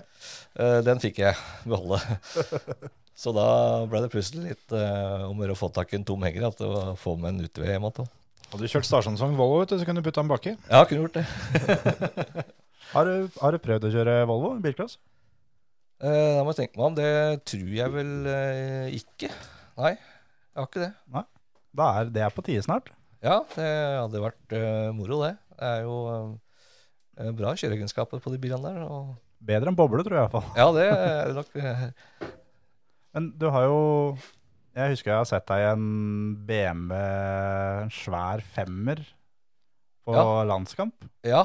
Eh, 0.61 0.79
den 0.85 1.01
fikk 1.01 1.23
jeg 1.23 1.37
beholde. 1.71 1.97
Så 3.21 3.33
da 3.35 3.45
ble 3.89 4.03
det 4.03 4.11
plutselig 4.13 4.53
litt 4.53 4.73
uh, 4.73 5.27
om 5.27 5.37
å 5.37 5.43
gjøre 5.43 5.55
å 5.57 5.59
få 5.59 5.69
tak 5.73 5.91
i 5.93 5.97
en 5.99 6.05
tom 6.07 6.21
henger. 6.25 6.47
At 6.47 6.61
det 6.61 6.69
var 6.69 6.93
å 6.93 6.97
få 6.97 7.15
med 7.17 7.33
en 7.33 7.49
uteved 7.49 7.73
hjem 7.73 7.87
igjen. 7.89 8.11
Hadde 8.51 8.67
du 8.67 8.71
kjørt 8.71 8.87
stasjonsvogn 8.87 9.37
Volvo, 9.39 9.61
vet 9.61 9.73
du, 9.73 9.77
så 9.79 9.87
kunne 9.87 10.01
du 10.01 10.05
putte 10.05 10.21
den 10.21 10.29
baki. 10.31 10.55
Ja, 10.69 10.83
kunne 10.85 11.05
gjort 11.05 11.19
det. 11.19 12.45
Har 12.91 13.07
du, 13.07 13.29
har 13.39 13.55
du 13.55 13.61
prøvd 13.63 13.87
å 13.87 13.93
kjøre 13.93 14.15
Volvo 14.29 14.55
bilcross? 14.63 14.97
Eh, 16.01 16.31
da 16.37 16.41
må 16.45 16.53
jeg 16.53 16.59
tenke 16.63 16.79
meg 16.79 16.87
om. 16.89 16.95
Det 16.97 17.11
tror 17.51 17.73
jeg 17.77 17.93
vel 17.93 18.11
eh, 18.31 18.87
ikke. 18.97 19.29
Nei, 19.81 19.91
jeg 19.95 20.57
har 20.59 20.67
ikke 20.69 20.83
det. 20.87 20.91
Da 21.77 21.89
er 22.01 22.09
det 22.11 22.23
er 22.25 22.33
på 22.35 22.43
tide 22.43 22.63
snart. 22.65 22.89
Ja, 23.21 23.37
det 23.53 23.67
hadde 24.01 24.23
vært 24.23 24.55
eh, 24.57 24.89
moro, 24.97 25.21
det. 25.23 25.35
Det 25.53 25.67
er 25.69 25.83
jo 25.85 25.97
bra 27.37 27.51
kjøreegenskaper 27.53 28.21
på 28.23 28.33
de 28.33 28.39
bilene 28.41 28.65
der. 28.73 28.81
Og, 28.87 29.11
Bedre 29.41 29.71
enn 29.71 29.77
boble, 29.77 30.03
tror 30.05 30.17
jeg 30.17 30.25
iallfall. 30.25 30.49
ja, 30.57 30.67
det 30.75 30.87
er 30.89 31.31
det 31.31 31.37
nok. 31.37 32.29
Men 33.15 33.29
du 33.41 33.47
har 33.51 33.65
jo 33.67 33.79
Jeg 34.77 34.93
husker 34.93 35.11
jeg 35.11 35.17
har 35.19 35.27
sett 35.27 35.47
deg 35.49 35.63
i 35.65 35.69
en 35.73 35.87
BMW, 36.47 36.93
en 37.83 37.89
svær 37.93 38.43
femmer, 38.55 39.01
på 40.07 40.13
Ja. 40.15 40.23
landskamp. 40.49 40.95
ja, 41.27 41.41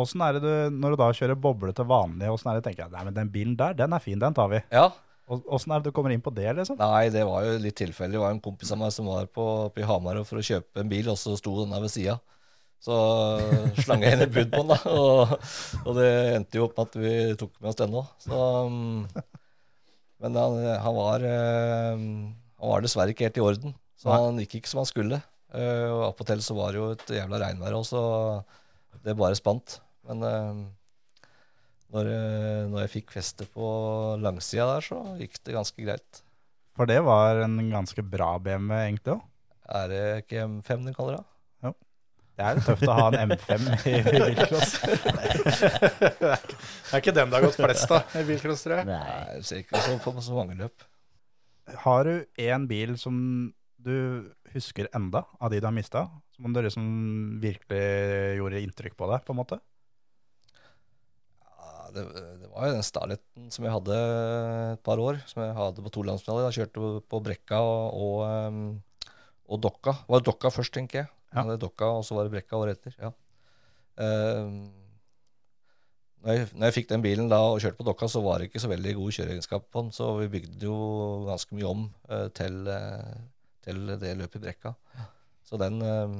Åssen 0.00 0.22
er 0.24 0.36
det 0.36 0.42
du, 0.44 0.76
når 0.76 0.94
du 0.94 1.00
da 1.02 1.08
kjører 1.18 1.38
boble 1.40 1.72
til 1.76 1.88
vanlig, 1.90 2.30
åssen 2.32 2.48
er 2.52 2.58
det 2.58 2.64
tenker 2.68 2.86
jeg, 2.86 2.92
nei, 2.94 3.02
men 3.08 3.16
den 3.16 3.32
bilen 3.32 3.56
der, 3.58 3.74
den 3.76 3.92
er 3.92 4.00
fin, 4.04 4.18
den 4.22 4.36
tar 4.36 4.48
vi. 4.52 4.62
ja. 4.74 4.88
Åssen 5.26 5.72
er 5.74 5.80
det 5.82 5.90
du 5.90 5.94
kommer 5.96 6.12
inn 6.14 6.20
på 6.22 6.30
det, 6.30 6.46
liksom? 6.54 6.76
Nei, 6.78 7.08
det 7.10 7.24
var 7.26 7.42
jo 7.42 7.56
litt 7.58 7.74
tilfeldig. 7.74 8.14
Det 8.14 8.20
var 8.22 8.30
en 8.30 8.38
kompis 8.44 8.68
av 8.70 8.78
meg 8.78 8.92
som 8.94 9.08
var 9.10 9.24
på, 9.26 9.44
i 9.74 9.82
Hamar 9.82 10.20
for 10.22 10.38
å 10.38 10.44
kjøpe 10.46 10.78
en 10.84 10.92
bil, 10.92 11.08
og 11.10 11.16
så 11.18 11.32
sto 11.34 11.50
den 11.64 11.72
der 11.74 11.82
ved 11.82 11.90
sida. 11.90 12.14
Så 12.78 12.94
slang 13.82 14.04
jeg 14.06 14.14
inn 14.14 14.22
et 14.22 14.30
bud 14.36 14.52
på 14.52 14.60
den, 14.62 14.70
da. 14.70 14.76
Og, 14.92 15.32
og 15.82 15.98
det 15.98 16.06
endte 16.36 16.60
jo 16.60 16.68
opp 16.68 16.78
med 16.78 16.86
at 16.86 16.98
vi 17.02 17.14
tok 17.40 17.56
med 17.58 17.72
oss 17.72 17.80
den 17.80 17.96
òg. 17.98 18.12
Um, 18.30 19.08
Men 20.22 20.38
han, 20.38 20.60
han 20.86 20.94
var 20.96 21.26
eh, 21.26 21.98
Han 21.98 22.70
var 22.70 22.86
dessverre 22.86 23.10
ikke 23.12 23.26
helt 23.26 23.42
i 23.42 23.44
orden. 23.48 23.74
Så 23.98 24.14
han 24.14 24.38
gikk 24.44 24.60
ikke 24.60 24.70
som 24.70 24.84
han 24.84 24.88
skulle. 24.94 25.18
Eh, 25.58 25.88
og 25.90 26.06
attpåtil 26.12 26.46
så 26.46 26.54
var 26.54 26.70
det 26.70 26.80
jo 26.84 26.92
et 26.94 27.14
jævla 27.18 27.42
regnvær 27.42 27.80
òg, 27.80 27.84
så 27.90 28.04
det 29.06 29.16
bare 29.18 29.38
spant. 29.38 29.78
Men 30.06 30.26
eh, 30.26 30.60
når, 31.94 32.10
eh, 32.10 32.64
når 32.72 32.84
jeg 32.84 32.94
fikk 32.98 33.14
feste 33.16 33.46
på 33.54 33.68
langsida 34.22 34.66
der, 34.74 34.86
så 34.86 35.00
gikk 35.20 35.40
det 35.46 35.56
ganske 35.56 35.86
greit. 35.86 36.22
For 36.76 36.88
det 36.90 36.98
var 37.06 37.40
en 37.46 37.56
ganske 37.72 38.04
bra 38.04 38.34
BMW, 38.42 38.76
egentlig 38.82 39.16
òg. 39.16 39.24
Er 39.76 39.88
det 39.90 40.04
ikke 40.22 40.44
M5 40.46 40.84
de 40.86 40.94
kaller 40.94 41.18
det? 41.18 41.24
Det 42.36 42.44
er 42.44 42.58
tøft 42.60 42.84
å 42.84 42.94
ha 42.98 43.06
en 43.16 43.30
M5 43.32 43.62
i 43.88 43.94
bilcross. 44.04 44.74
Det 44.84 46.34
er 46.92 47.00
ikke 47.00 47.14
den 47.16 47.30
det 47.32 47.38
har 47.38 47.46
gått 47.46 47.56
flest 47.56 47.94
av 47.96 48.12
i 48.20 48.24
bilcross, 48.28 48.64
tror 48.66 48.82
jeg. 48.82 48.88
Nei. 48.90 49.38
Ser 49.40 49.62
ikke 49.62 49.80
så, 49.80 49.94
på 50.04 50.12
så 50.20 50.36
mange 50.36 50.58
løp. 50.58 50.84
Har 51.86 52.04
du 52.04 52.44
en 52.44 52.66
bil 52.68 52.92
som 53.00 53.16
du 53.80 53.96
husker 54.52 54.90
enda, 54.96 55.24
av 55.40 55.54
de 55.54 55.62
du 55.64 55.68
har 55.68 55.74
mista? 55.74 56.04
Som 56.36 56.50
om 56.50 56.52
det 56.52 56.66
liksom 56.66 56.86
virkelig 57.40 58.36
gjorde 58.36 58.60
inntrykk 58.60 58.96
på 58.98 59.08
deg, 59.08 59.22
på 59.24 59.32
en 59.32 59.38
måte? 59.38 59.56
Ja, 61.40 61.86
det, 61.94 62.02
det 62.42 62.50
var 62.52 62.68
jo 62.68 62.74
den 62.76 62.84
Starleten 62.84 63.46
som 63.54 63.64
jeg 63.64 63.72
hadde 63.72 64.00
et 64.74 64.82
par 64.84 65.00
år, 65.00 65.22
som 65.30 65.40
jeg 65.46 65.54
hadde 65.56 65.84
på 65.86 65.92
to 65.94 66.04
landsfinaler. 66.04 66.50
Jeg 66.50 66.66
kjørte 66.66 66.90
på- 67.08 67.22
Brekka 67.24 67.60
og, 67.64 67.96
og, 67.96 68.18
um, 68.52 69.08
og 69.48 69.62
Dokka. 69.64 69.96
Det 70.02 70.12
var 70.18 70.26
Dokka 70.28 70.52
først, 70.52 70.74
tenker 70.76 71.02
jeg. 71.04 71.08
Ja. 71.32 71.40
Ja. 71.40 71.46
Det 71.54 71.62
Dokka, 71.64 71.88
og 71.96 72.04
så 72.04 72.18
var 72.18 72.28
det 72.28 72.36
Brekka 72.36 72.60
året 72.60 72.76
etter. 72.76 73.00
Ja. 73.00 73.14
Uh, 73.96 74.68
når, 76.20 76.34
jeg, 76.34 76.48
når 76.52 76.68
jeg 76.68 76.76
fikk 76.82 76.92
den 76.92 77.04
bilen 77.04 77.32
da 77.32 77.40
og 77.48 77.62
kjørte 77.64 77.80
på 77.80 77.88
Dokka, 77.88 78.12
så 78.12 78.20
var 78.20 78.42
det 78.42 78.50
ikke 78.50 78.60
så 78.60 78.68
veldig 78.72 78.92
god 79.00 79.16
kjøreegenskap 79.16 79.70
på 79.72 79.86
den, 79.86 79.92
så 79.96 80.12
vi 80.20 80.28
bygde 80.36 80.68
jo 80.68 80.76
ganske 81.30 81.56
mye 81.56 81.72
om 81.72 81.88
uh, 82.12 82.26
til, 82.36 82.66
uh, 82.68 83.14
til 83.64 83.86
det 83.96 84.18
løpet 84.20 84.42
i 84.42 84.50
Brekka. 84.50 84.76
Så 85.46 85.58
den, 85.60 85.78
um, 85.82 86.16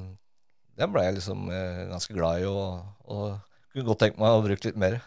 den 0.78 0.92
ble 0.94 1.02
jeg 1.06 1.18
liksom 1.18 1.48
eh, 1.50 1.86
ganske 1.90 2.14
glad 2.14 2.44
i, 2.44 2.46
og, 2.50 2.86
og 3.10 3.24
kunne 3.72 3.88
godt 3.90 4.04
tenke 4.04 4.22
meg 4.22 4.36
å 4.36 4.44
bruke 4.44 4.68
litt 4.68 4.78
mer. 4.78 5.00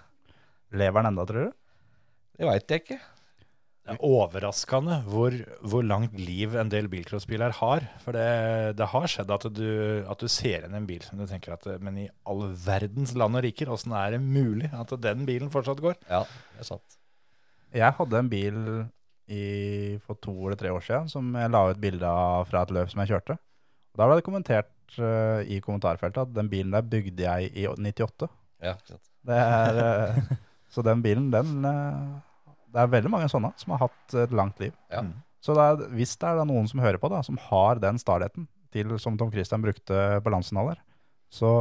Lever 0.76 1.02
den 1.02 1.14
enda, 1.14 1.26
tror 1.30 1.48
du? 1.48 1.56
Det 2.40 2.48
veit 2.50 2.74
jeg 2.74 2.84
ikke. 2.84 3.00
Det 3.90 3.96
er 3.96 4.04
overraskende 4.06 5.00
hvor, 5.10 5.34
hvor 5.66 5.86
langt 5.88 6.14
liv 6.20 6.54
en 6.60 6.70
del 6.70 6.86
bilcrossbiler 6.92 7.56
har. 7.58 7.88
For 8.04 8.14
det, 8.14 8.28
det 8.78 8.90
har 8.92 9.08
skjedd 9.10 9.34
at 9.34 9.48
du, 9.56 9.70
at 10.06 10.22
du 10.22 10.30
ser 10.30 10.60
igjen 10.60 10.78
en 10.78 10.86
bil 10.90 11.02
som 11.08 11.18
du 11.18 11.26
tenker 11.30 11.56
at 11.56 11.66
Men 11.82 11.98
i 12.04 12.06
all 12.30 12.46
verdens 12.54 13.16
land 13.18 13.40
og 13.40 13.44
riker, 13.48 13.72
åssen 13.74 13.96
er 13.98 14.14
det 14.14 14.22
mulig 14.22 14.70
at 14.76 14.94
den 15.02 15.26
bilen 15.26 15.50
fortsatt 15.54 15.82
går? 15.82 15.98
Ja, 16.12 16.22
det 16.54 16.66
er 16.66 16.70
sant. 16.70 17.00
Jeg 17.74 17.98
hadde 17.98 18.22
en 18.22 18.30
bil 18.30 18.62
i, 19.30 19.44
for 20.06 20.18
to 20.22 20.36
eller 20.38 20.58
tre 20.60 20.72
år 20.74 20.86
siden 20.86 21.10
som 21.10 21.34
jeg 21.38 21.54
la 21.54 21.66
ut 21.70 21.82
bilde 21.82 22.14
av 22.14 22.46
fra 22.50 22.66
et 22.66 22.74
løp 22.76 22.94
som 22.94 23.02
jeg 23.04 23.16
kjørte. 23.16 23.40
Da 24.00 24.08
ble 24.08 24.20
det 24.20 24.26
kommentert 24.26 25.00
uh, 25.00 25.42
i 25.44 25.60
kommentarfeltet 25.64 26.22
at 26.24 26.36
den 26.36 26.50
bilen 26.52 26.72
der 26.76 26.86
bygde 26.88 27.26
jeg 27.26 27.52
i 27.52 27.66
98. 27.68 28.30
Ja, 28.64 28.76
klart. 28.80 29.04
Det 29.28 29.40
er, 29.44 29.80
uh, 30.16 30.36
så 30.74 30.84
den 30.88 31.04
bilen, 31.04 31.28
den 31.34 31.66
uh, 31.68 32.20
Det 32.72 32.80
er 32.80 32.94
veldig 32.94 33.12
mange 33.12 33.28
sånne 33.32 33.52
som 33.60 33.76
har 33.76 33.88
hatt 33.88 34.16
et 34.24 34.36
langt 34.36 34.62
liv. 34.64 34.72
Ja. 34.94 35.04
Mm. 35.04 35.18
Så 35.44 35.56
det 35.56 35.66
er, 35.66 35.84
hvis 35.96 36.16
det 36.20 36.30
er 36.30 36.40
da 36.40 36.46
noen 36.48 36.68
som 36.68 36.82
hører 36.84 37.00
på, 37.00 37.12
da, 37.12 37.22
som 37.24 37.40
har 37.50 37.80
den 37.80 38.00
startheten 38.00 38.48
til, 38.76 38.96
som 39.02 39.18
Tom 39.18 39.32
Christian 39.34 39.64
brukte 39.64 40.20
på 40.24 40.32
landsfinaler, 40.34 40.80
så 41.32 41.52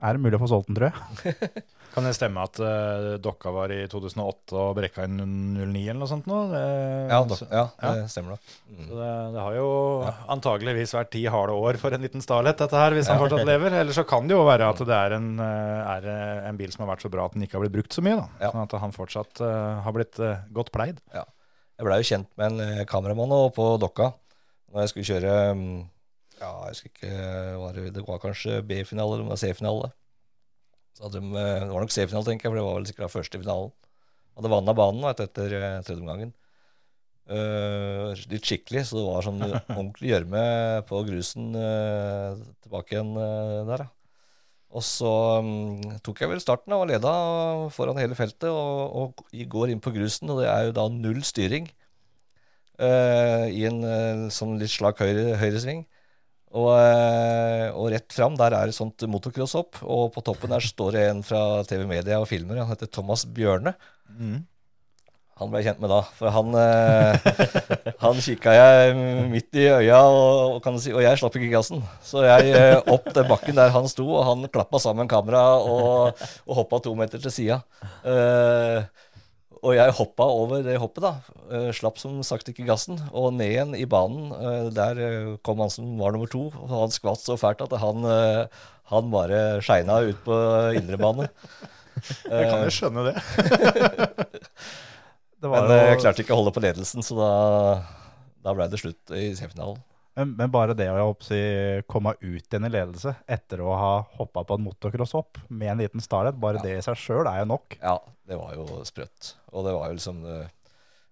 er 0.00 0.16
det 0.16 0.24
mulig 0.24 0.38
å 0.38 0.42
få 0.42 0.48
solgt 0.50 0.70
den, 0.70 0.78
tror 0.78 0.90
jeg. 0.90 1.64
Kan 1.90 2.06
det 2.06 2.12
stemme 2.14 2.42
at 2.46 2.58
uh, 2.62 3.16
Dokka 3.18 3.50
var 3.50 3.72
i 3.74 3.80
2008 3.90 4.54
og 4.54 4.76
Brekka 4.78 5.08
i 5.08 5.10
09 5.10 5.64
eller 5.64 5.98
noe 5.98 6.10
sånt 6.10 6.28
nå? 6.30 6.38
Det, 6.52 6.60
Ja, 7.10 7.18
dok, 7.26 7.40
så, 7.40 7.48
ja, 7.50 7.64
ja. 7.82 7.90
det 7.98 8.12
stemmer 8.12 8.36
nok. 8.36 8.52
Mm. 8.70 8.84
det, 8.92 9.08
det 9.34 9.42
har 9.42 9.56
jo 9.56 9.70
antageligvis 10.36 10.94
vært 10.94 11.10
ti 11.16 11.24
harde 11.34 11.56
år 11.58 11.80
for 11.82 11.96
en 11.96 12.06
liten 12.06 12.22
Starlet, 12.22 12.62
dette 12.62 12.78
her, 12.78 12.94
hvis 12.94 13.10
han 13.10 13.18
fortsatt 13.18 13.48
lever. 13.48 13.74
Eller 13.82 13.96
så 13.96 14.06
kan 14.06 14.30
det 14.30 14.36
jo 14.36 14.46
være 14.46 14.70
at 14.70 14.84
det 14.86 14.96
er 15.00 15.16
en, 15.18 15.28
eh, 15.42 15.92
er 15.96 16.08
eh, 16.14 16.48
en 16.52 16.60
bil 16.60 16.70
som 16.70 16.84
har 16.84 16.92
vært 16.92 17.08
så 17.08 17.10
bra 17.10 17.26
at 17.26 17.34
den 17.34 17.46
ikke 17.46 17.58
har 17.58 17.66
blitt 17.66 17.74
brukt 17.80 17.96
så 17.96 18.04
mye. 18.06 18.20
da. 18.20 18.46
Ja. 18.46 18.54
Sånn 18.54 18.64
at 18.68 18.78
han 18.84 18.94
fortsatt 18.94 19.42
uh, 19.42 19.82
har 19.82 19.96
blitt 19.96 20.22
uh, 20.22 20.44
godt 20.54 20.70
pleid. 20.76 21.02
Jeg 21.10 21.88
blei 21.88 21.98
jo 22.02 22.10
kjent 22.12 22.30
med 22.38 22.60
en 22.60 22.86
kameramann 22.86 23.34
på 23.56 23.72
Dokka 23.82 24.12
når 24.70 24.84
jeg 24.84 24.92
skulle 24.92 25.08
kjøre 25.08 25.34
mm, 25.58 25.78
Ja, 26.40 26.50
jeg 26.64 26.72
husker 26.72 26.92
ikke 26.92 27.16
var 27.60 27.76
det, 27.76 27.90
det 27.96 28.04
var 28.06 28.20
kanskje 28.22 28.62
B-finale 28.64 29.18
eller 29.20 29.40
C-finale. 29.40 29.90
Så 30.96 31.08
de, 31.12 31.20
eh, 31.20 31.60
Det 31.60 31.72
var 31.72 31.84
nok 31.84 31.92
C-finale, 31.92 32.24
tenker 32.26 32.48
jeg, 32.48 32.52
for 32.52 32.58
det 32.58 32.66
var 32.66 32.78
vel 32.78 32.86
sikkert 32.88 33.06
den 33.06 33.16
første 33.16 33.40
finalen. 33.40 33.72
Hadde 34.36 34.52
vanna 34.52 34.74
banen 34.76 35.04
vet, 35.04 35.20
etter 35.26 35.54
eh, 35.58 35.82
tredje 35.84 36.00
omgangen. 36.00 36.32
Eh, 37.30 38.24
litt 38.32 38.48
skikkelig, 38.48 38.86
så 38.88 38.98
det 38.98 39.06
var 39.06 39.26
sånn 39.26 39.44
ordentlig 39.78 40.10
gjørme 40.10 40.44
på 40.88 41.02
grusen 41.06 41.52
uh, 41.54 42.40
tilbake 42.64 42.96
igjen 42.96 43.12
uh, 43.14 43.60
der. 43.68 43.84
Ja. 43.84 43.90
Og 44.70 44.84
så 44.86 45.12
um, 45.42 45.78
tok 46.06 46.22
jeg 46.22 46.30
vel 46.30 46.42
starten 46.42 46.74
og 46.74 46.88
leda 46.90 47.12
foran 47.74 47.98
hele 47.98 48.16
feltet, 48.18 48.48
og, 48.50 49.14
og 49.20 49.46
går 49.54 49.72
inn 49.72 49.82
på 49.82 49.92
grusen, 49.94 50.30
og 50.30 50.42
det 50.42 50.50
er 50.50 50.68
jo 50.68 50.74
da 50.78 50.88
null 50.94 51.22
styring 51.26 51.66
uh, 52.80 53.46
i 53.50 53.64
en 53.68 54.30
sånn 54.34 54.58
litt 54.62 54.74
slak 54.74 55.02
høyre, 55.02 55.34
høyresving. 55.42 55.84
Og, 56.50 56.70
eh, 56.74 57.68
og 57.70 57.92
rett 57.92 58.10
fram, 58.10 58.34
der 58.38 58.56
er 58.58 58.70
et 58.70 58.74
sånt 58.74 59.04
motocross-hopp, 59.06 59.84
og 59.86 60.08
på 60.16 60.22
toppen 60.26 60.50
der 60.50 60.64
står 60.66 60.96
det 60.96 61.04
en 61.12 61.20
fra 61.26 61.62
TV 61.68 61.84
Media 61.86 62.18
og 62.18 62.26
filmer. 62.30 62.58
Han 62.58 62.72
heter 62.72 62.90
Thomas 62.90 63.22
Bjørne. 63.22 63.76
Han 65.40 65.48
ble 65.48 65.62
jeg 65.62 65.70
kjent 65.70 65.78
med 65.80 65.88
da. 65.88 66.00
For 66.18 66.32
han, 66.34 66.56
eh, 66.60 67.28
han 68.02 68.18
kikka 68.20 68.52
jeg 68.52 68.96
midt 69.30 69.56
i 69.56 69.70
øya, 69.72 70.02
og, 70.04 70.58
og, 70.58 70.80
si, 70.82 70.92
og 70.92 71.00
jeg 71.00 71.16
slapp 71.16 71.38
ikke 71.38 71.52
gassen. 71.54 71.80
Så 72.04 72.26
jeg 72.26 72.50
eh, 72.52 72.76
opp 72.92 73.08
den 73.16 73.30
bakken 73.30 73.56
der 73.56 73.72
han 73.72 73.88
sto, 73.88 74.04
og 74.18 74.26
han 74.28 74.50
klappa 74.52 74.82
sammen 74.82 75.08
kameraet 75.08 75.70
og, 75.70 76.26
og 76.44 76.60
hoppa 76.60 76.82
to 76.84 76.92
meter 76.98 77.22
til 77.24 77.32
sida. 77.32 77.62
Eh, 78.04 78.82
og 79.62 79.74
jeg 79.76 79.92
hoppa 79.98 80.24
over 80.24 80.62
det 80.64 80.76
hoppet, 80.80 81.04
da. 81.04 81.12
Eh, 81.52 81.70
slapp 81.76 81.98
som 82.00 82.18
sagt 82.26 82.48
ikke 82.52 82.66
gassen. 82.68 82.96
Og 83.12 83.32
ned 83.36 83.50
igjen 83.52 83.74
i 83.76 83.86
banen. 83.88 84.30
Eh, 84.32 84.68
der 84.74 85.00
eh, 85.04 85.30
kom 85.46 85.60
han 85.60 85.72
som 85.72 85.90
var 86.00 86.14
nummer 86.16 86.30
to. 86.32 86.46
Og 86.62 86.72
han 86.72 86.94
skvatt 86.94 87.20
så 87.22 87.36
fælt 87.40 87.60
at 87.66 87.74
han, 87.82 88.06
han 88.92 89.12
bare 89.12 89.60
skeina 89.64 90.00
ut 90.08 90.22
på 90.24 90.38
indrebane. 90.80 91.28
Jeg 92.30 92.46
kan 92.48 92.64
jo 92.64 92.72
skjønne 92.72 93.10
det. 93.10 93.16
Det 95.40 95.48
var 95.48 95.64
Men 95.64 95.78
jeg 95.88 96.00
klarte 96.02 96.20
ikke 96.20 96.34
å 96.34 96.40
holde 96.42 96.52
på 96.52 96.60
ledelsen, 96.60 97.00
så 97.04 97.14
da, 97.16 97.28
da 98.44 98.52
ble 98.52 98.66
det 98.68 98.80
slutt 98.80 99.12
i 99.16 99.30
semifinalen. 99.32 99.78
men, 100.18 100.34
men 100.36 100.52
bare 100.52 100.74
det 100.76 100.90
å 100.92 101.06
å 101.06 101.14
si, 101.24 101.38
komme 101.88 102.12
ut 102.20 102.44
igjen 102.44 102.66
i 102.68 102.72
ledelse 102.72 103.14
etter 103.24 103.62
å 103.64 103.70
ha 103.72 103.92
hoppa 104.18 104.44
på 104.44 104.58
en 104.58 104.66
motocrosshopp 104.66 105.40
med 105.48 105.72
en 105.72 105.80
liten 105.80 106.04
starlet, 106.04 106.36
bare 106.36 106.60
Ja. 106.60 106.66
det 106.66 106.74
i 106.76 106.84
seg 106.84 107.00
sjøl 107.00 107.24
er 107.30 107.40
jo 107.40 107.48
nok. 107.54 107.78
Ja, 107.80 107.96
det 108.30 108.38
var 108.38 108.54
jo 108.54 108.80
sprøtt. 108.86 109.34
Og 109.50 109.66
det 109.66 109.74
var 109.74 109.90
jo 109.90 109.98
liksom 109.98 110.22
eh, 110.30 110.48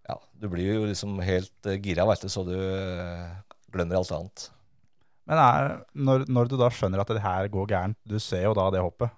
Ja, 0.08 0.16
du 0.38 0.46
blir 0.52 0.70
jo 0.78 0.86
liksom 0.88 1.18
helt 1.26 1.66
eh, 1.68 1.80
gira, 1.82 2.06
veit 2.08 2.22
du, 2.22 2.30
så 2.32 2.44
du 2.46 2.54
eh, 2.56 3.28
glemmer 3.74 3.98
alt 3.98 4.14
annet. 4.14 4.48
Men 5.28 5.40
er, 5.42 5.72
når, 5.92 6.24
når 6.32 6.48
du 6.48 6.56
da 6.56 6.70
skjønner 6.72 7.02
at 7.02 7.10
det 7.12 7.20
her 7.24 7.50
går 7.52 7.66
gærent, 7.74 7.98
du 8.08 8.16
ser 8.22 8.46
jo 8.46 8.54
da 8.56 8.70
det 8.72 8.80
hoppet, 8.80 9.10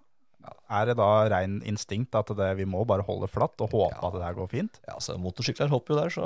er 0.71 0.87
det 0.89 0.95
da 0.99 1.07
rein 1.31 1.59
instinkt 1.67 2.15
at 2.19 2.31
det, 2.39 2.49
vi 2.59 2.65
må 2.67 2.81
bare 2.89 3.05
holde 3.07 3.29
flatt 3.31 3.61
og 3.63 3.73
håpe 3.75 3.93
Ja. 3.93 4.09
at 4.09 4.15
det 4.17 4.23
her 4.25 4.37
går 4.39 4.49
fint? 4.51 4.79
Ja, 4.89 4.97
så 5.03 5.17
motorsykler 5.21 5.71
hopper 5.71 5.95
jo 5.95 5.99
der, 6.01 6.11
så 6.15 6.23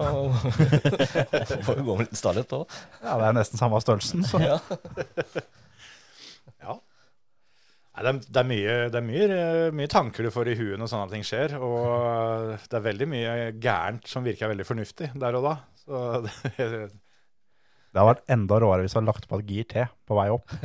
får 1.66 1.80
jo 1.80 1.86
gå 1.88 1.96
med 1.98 2.06
litt 2.06 2.20
starlet 2.20 2.52
òg. 2.56 2.64
Ja, 3.02 3.16
det 3.20 3.26
er 3.30 3.36
nesten 3.40 3.60
samme 3.60 3.80
størrelsen. 3.84 4.24
Så. 4.28 4.40
Ja. 4.44 4.58
Nei, 7.94 8.02
det, 8.02 8.10
er, 8.10 8.16
det 8.26 8.40
er, 8.40 8.46
mye, 8.48 8.74
det 8.90 8.98
er 8.98 9.04
mye, 9.06 9.26
mye 9.78 9.90
tanker 9.90 10.26
du 10.26 10.32
får 10.34 10.50
i 10.50 10.56
huet 10.58 10.80
når 10.80 10.90
sånne 10.90 11.12
ting 11.12 11.22
skjer. 11.26 11.54
Og 11.62 12.56
det 12.58 12.78
er 12.80 12.88
veldig 12.88 13.06
mye 13.12 13.34
gærent 13.62 14.10
som 14.10 14.26
virker 14.26 14.50
veldig 14.50 14.66
fornuftig 14.66 15.12
der 15.14 15.38
og 15.38 15.46
da. 15.46 15.54
Så 15.84 16.02
det, 16.26 16.66
Det 16.90 18.00
har 18.00 18.10
vært 18.10 18.26
enda 18.34 18.58
råere 18.58 18.82
hvis 18.82 18.96
du 18.96 18.98
hadde 18.98 19.12
lagt 19.12 19.30
på 19.30 19.38
et 19.38 19.52
gir 19.52 19.70
til 19.70 19.86
på 20.10 20.18
vei 20.18 20.26
opp. 20.34 20.50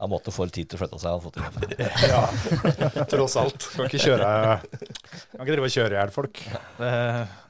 Han 0.00 0.08
måtte 0.08 0.32
få 0.32 0.46
litt 0.48 0.54
tid 0.56 0.68
til 0.68 0.78
å 0.78 0.80
flytte 0.80 1.00
seg. 1.00 1.12
Han 1.12 1.24
fått 1.24 1.40
det. 1.76 1.88
ja, 2.08 3.04
tross 3.12 3.34
alt. 3.40 3.66
Kan 3.74 3.88
ikke 3.88 4.00
kjøre 4.00 4.28
Kan 4.64 5.42
ikke 5.42 5.50
drive 5.50 5.68
og 5.68 5.74
kjøre 5.74 5.92
i 5.92 5.98
hjel 5.98 6.12
folk. 6.14 6.40
Det, 6.78 6.92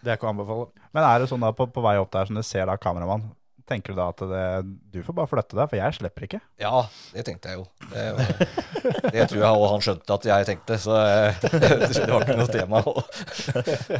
det 0.02 0.10
er 0.10 0.18
ikke 0.18 0.26
å 0.26 0.32
anbefale. 0.32 0.66
Men 0.90 1.06
er 1.06 1.22
det 1.22 1.28
sånn 1.30 1.46
da 1.46 1.52
på, 1.54 1.68
på 1.70 1.84
vei 1.84 1.94
opp 2.02 2.10
der 2.14 2.26
som 2.30 2.38
du 2.38 2.42
ser 2.46 2.66
da 2.66 2.74
kameramann, 2.78 3.28
tenker 3.70 3.94
du 3.94 4.00
da 4.00 4.08
at 4.12 4.24
det, 4.32 4.42
du 4.94 5.00
får 5.06 5.16
bare 5.20 5.30
flytte 5.30 5.58
deg, 5.58 5.70
for 5.70 5.78
jeg 5.80 5.96
slipper 5.98 6.26
ikke? 6.26 6.40
Ja, 6.62 6.82
det 7.14 7.24
tenkte 7.28 7.52
jeg 7.52 7.60
jo. 7.60 7.66
Det, 7.92 8.04
det 9.14 9.28
tror 9.30 9.40
jeg 9.40 9.48
òg 9.50 9.66
han 9.76 9.86
skjønte 9.86 10.18
at 10.18 10.28
jeg 10.32 10.48
tenkte, 10.50 10.78
så 10.82 10.98
det 11.46 12.10
var 12.10 12.26
ikke 12.26 12.38
noe 12.40 12.50
tema 12.50 12.82
å, 12.82 12.96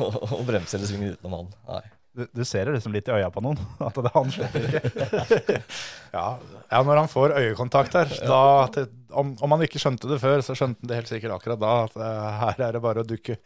å, 0.01 0.11
å 0.41 0.43
bremse 0.49 0.79
eller 0.79 0.91
svinge 0.91 1.14
utenom 1.14 1.39
han. 1.39 1.51
Nei. 1.71 1.83
Du, 2.17 2.25
du 2.35 2.43
ser 2.45 2.67
det 2.67 2.73
liksom 2.75 2.93
litt 2.95 3.07
i 3.07 3.13
øya 3.15 3.29
på 3.31 3.43
noen, 3.45 3.59
at 3.87 3.95
det 4.03 4.11
han 4.17 4.33
slipper 4.35 4.65
ikke. 4.67 5.61
Ja, 6.17 6.25
ja 6.73 6.81
når 6.83 7.05
han 7.05 7.11
får 7.13 7.37
øyekontakt 7.39 7.95
her 7.95 8.11
da, 8.27 8.41
til, 8.75 8.89
om, 9.15 9.37
om 9.39 9.53
han 9.55 9.63
ikke 9.67 9.79
skjønte 9.79 10.11
det 10.11 10.19
før, 10.23 10.43
så 10.43 10.57
skjønte 10.59 10.83
han 10.83 10.91
det 10.91 10.97
helt 10.99 11.13
sikkert 11.13 11.37
akkurat 11.37 11.61
da. 11.63 11.75
At 11.87 11.95
eh, 12.03 12.41
her 12.43 12.65
er 12.67 12.75
det 12.75 12.83
bare 12.83 13.05
å 13.05 13.07
dukke. 13.07 13.37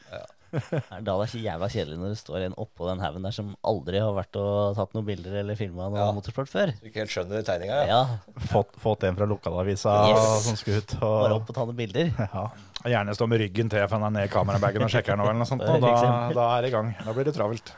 Er 0.54 0.70
det 0.70 1.02
da 1.02 1.16
det 1.18 1.26
er 1.26 1.42
jævla 1.42 1.66
kjedelig 1.72 1.96
når 1.98 2.12
det 2.14 2.18
står 2.20 2.44
en 2.46 2.52
oppå 2.62 2.86
den 2.86 3.00
haugen 3.02 3.24
der 3.26 3.34
som 3.34 3.48
aldri 3.66 3.98
har 3.98 4.12
vært 4.14 4.38
og 4.38 4.76
tatt 4.78 4.92
noen 4.94 5.06
bilder 5.08 5.34
eller 5.40 5.58
filma 5.58 5.88
noe 5.90 5.98
Ja. 5.98 6.08
motorsport 6.14 6.48
før? 6.52 6.70
Du 6.78 6.86
ikke 6.88 7.02
helt 7.02 7.10
skjønner 7.12 7.42
tegninga, 7.44 7.80
ja. 7.88 8.00
Ja, 8.06 8.42
Fått, 8.52 8.76
fått 8.80 9.04
en 9.08 9.18
fra 9.18 9.26
lokalavisa 9.28 9.96
Yes. 10.12 10.28
som 10.46 10.56
skulle 10.60 10.80
ut. 10.84 10.94
bare 11.02 11.34
opp 11.40 11.50
og 11.50 11.58
ta 11.58 11.66
noen 11.66 11.76
bilder. 11.82 12.12
ja. 12.22 12.46
Og 12.84 12.86
Gjerne 12.92 13.16
stå 13.18 13.28
med 13.28 13.42
ryggen 13.42 13.72
til 13.72 13.82
for 13.88 13.98
han 13.98 14.06
er 14.08 14.14
ned 14.20 14.30
i 14.30 14.32
kamerabagen 14.32 14.86
og 14.86 14.94
sjekker 14.94 15.18
noe 15.18 15.32
eller 15.32 15.42
noe 15.42 15.50
sånt. 15.50 15.66
Og 15.66 15.82
da, 15.82 15.96
da 16.38 16.46
er 16.56 16.62
det 16.64 16.70
i 16.70 16.76
gang. 16.78 16.94
Da 17.02 17.16
blir 17.18 17.26
det 17.28 17.34
travelt. 17.36 17.74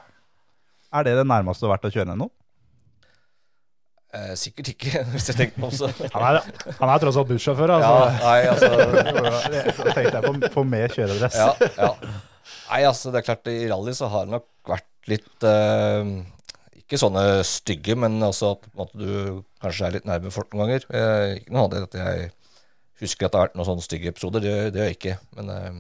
Er 0.97 1.07
det 1.07 1.15
det 1.21 1.27
nærmeste 1.29 1.65
du 1.65 1.69
har 1.69 1.77
vært 1.77 1.89
å 1.91 1.95
kjøre 1.95 2.09
ned 2.13 2.21
noe? 2.25 2.33
Eh, 4.17 4.33
sikkert 4.39 4.71
ikke, 4.73 5.03
hvis 5.13 5.27
jeg 5.33 5.37
tenker 5.41 5.61
meg 5.65 5.75
om. 5.75 5.91
Han 6.15 6.25
er, 6.29 6.39
han 6.79 6.93
er 6.95 7.03
tross 7.03 7.19
alt 7.21 7.29
bussjåfør, 7.33 7.73
Ja, 7.75 7.91
altså. 7.91 8.23
nei, 8.23 8.39
altså 8.53 8.71
Da 9.91 9.97
tenkte 9.97 10.15
jeg 10.15 10.25
på, 10.29 10.53
på 10.55 10.65
med 10.69 10.95
kjøredress. 10.95 11.37
ja, 11.37 11.51
ja. 11.77 11.91
Nei, 12.71 12.81
altså, 12.87 13.11
det 13.15 13.21
er 13.21 13.27
klart, 13.27 13.51
i 13.51 13.67
rally 13.71 13.93
så 13.95 14.09
har 14.11 14.27
det 14.27 14.35
nok 14.37 14.47
vært 14.71 15.11
litt 15.11 15.45
eh, 15.47 16.09
Ikke 16.81 16.99
sånne 17.03 17.23
stygge, 17.47 17.95
men 17.99 18.17
altså 18.27 18.55
at 18.57 18.65
på 18.65 18.73
en 18.73 18.81
måte, 18.81 18.99
du 19.03 19.43
kanskje 19.63 19.87
er 19.89 19.95
litt 19.99 20.07
nærme 20.09 20.33
folk 20.35 20.55
noen 20.55 20.65
ganger. 20.65 20.87
Eh, 20.95 21.35
ikke 21.41 21.55
noe 21.55 21.67
annet 21.67 21.77
enn 21.81 21.89
at 21.91 21.99
jeg 22.01 22.31
husker 23.03 23.27
at 23.29 23.35
det 23.35 23.39
har 23.41 23.49
vært 23.51 23.59
noen 23.59 23.69
sånne 23.69 23.85
stygge 23.85 24.11
episoder. 24.15 24.43
Det, 24.47 24.55
det 24.75 24.81
gjør 24.81 24.91
jeg 24.93 24.99
ikke. 25.01 25.17
Men 25.39 25.53
eh, 25.53 25.79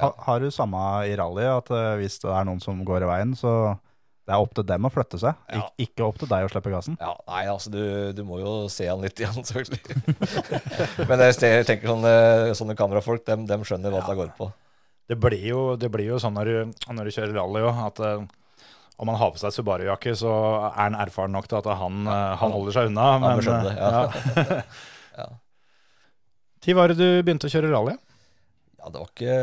Ha, 0.00 0.10
har 0.26 0.42
du 0.42 0.50
samme 0.54 0.80
i 1.08 1.14
rally, 1.18 1.46
at 1.46 1.70
uh, 1.70 1.94
hvis 2.00 2.18
det 2.22 2.30
er 2.32 2.46
noen 2.48 2.62
som 2.62 2.80
går 2.86 3.06
i 3.06 3.10
veien, 3.10 3.34
så 3.38 3.74
det 4.24 4.32
er 4.32 4.40
opp 4.40 4.54
til 4.56 4.64
dem 4.66 4.86
å 4.88 4.90
flytte 4.92 5.20
seg, 5.20 5.36
Ja. 5.52 5.66
Ik 5.76 5.90
ikke 5.90 6.06
opp 6.06 6.18
til 6.22 6.30
deg 6.30 6.46
å 6.46 6.50
slippe 6.50 6.72
gassen? 6.72 6.96
ja, 7.00 7.12
nei, 7.28 7.42
altså, 7.52 7.70
du, 7.70 7.82
du 8.16 8.22
må 8.24 8.38
jo 8.40 8.54
se 8.72 8.88
han 8.88 9.02
litt 9.04 9.20
igjen, 9.20 9.44
selvfølgelig. 9.50 10.14
men 11.10 11.24
jeg 11.26 11.36
jeg 11.44 11.66
tenker 11.68 11.92
sånne, 11.92 12.14
sånne 12.56 12.78
kamerafolk, 12.78 13.26
dem, 13.28 13.44
dem 13.50 13.66
skjønner 13.68 13.92
hva 13.92 14.04
det 14.08 14.16
går 14.22 14.32
på. 14.38 14.48
Det 15.12 15.18
blir 15.20 15.44
jo, 15.44 15.60
det 15.76 15.90
blir 15.92 16.14
jo 16.14 16.22
sånn 16.22 16.32
når 16.38 16.48
du, 16.48 16.80
når 16.96 17.10
du 17.10 17.14
kjører 17.18 17.36
rally 17.36 17.66
òg, 17.68 17.82
at 17.90 18.00
uh, 18.00 18.24
om 18.96 19.10
han 19.10 19.18
har 19.18 19.32
på 19.34 19.40
seg 19.42 19.54
Subaru-jakke, 19.54 20.14
så 20.16 20.32
er 20.70 20.76
han 20.78 20.96
erfaren 21.02 21.34
nok 21.34 21.48
til 21.50 21.58
at 21.58 21.68
han, 21.80 22.04
eh, 22.06 22.34
han 22.38 22.52
holder 22.54 22.76
seg 22.76 22.90
unna. 22.92 23.06
Men, 23.22 23.40
skjønne 23.42 23.66
det, 23.66 23.76
ja. 23.78 23.90
ja. 23.98 24.60
Ja. 25.14 25.26
Tid 26.64 26.74
var 26.74 26.90
det 26.90 26.96
du 26.98 27.22
begynte 27.22 27.46
å 27.46 27.52
kjøre 27.52 27.70
rally? 27.70 27.92
Ja, 28.84 28.90
det 28.92 29.00
var 29.00 29.08
ikke, 29.08 29.34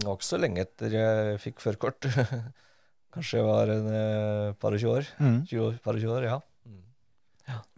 det 0.00 0.06
var 0.08 0.16
ikke 0.18 0.26
så 0.26 0.38
lenge 0.42 0.62
etter 0.64 0.94
jeg 0.96 1.36
fikk 1.38 1.60
førerkort. 1.62 2.08
Kanskje 3.14 3.38
jeg 3.38 3.46
var 3.46 3.70
en 3.70 3.86
eh, 3.94 4.48
par 4.58 4.74
og 4.74 4.80
20 4.82 4.90
år. 4.96 5.10
20 5.46 5.60
år, 5.68 5.76
par 5.84 5.94
og 5.94 6.02
20 6.02 6.16
år, 6.16 6.26
ja. 6.26 6.38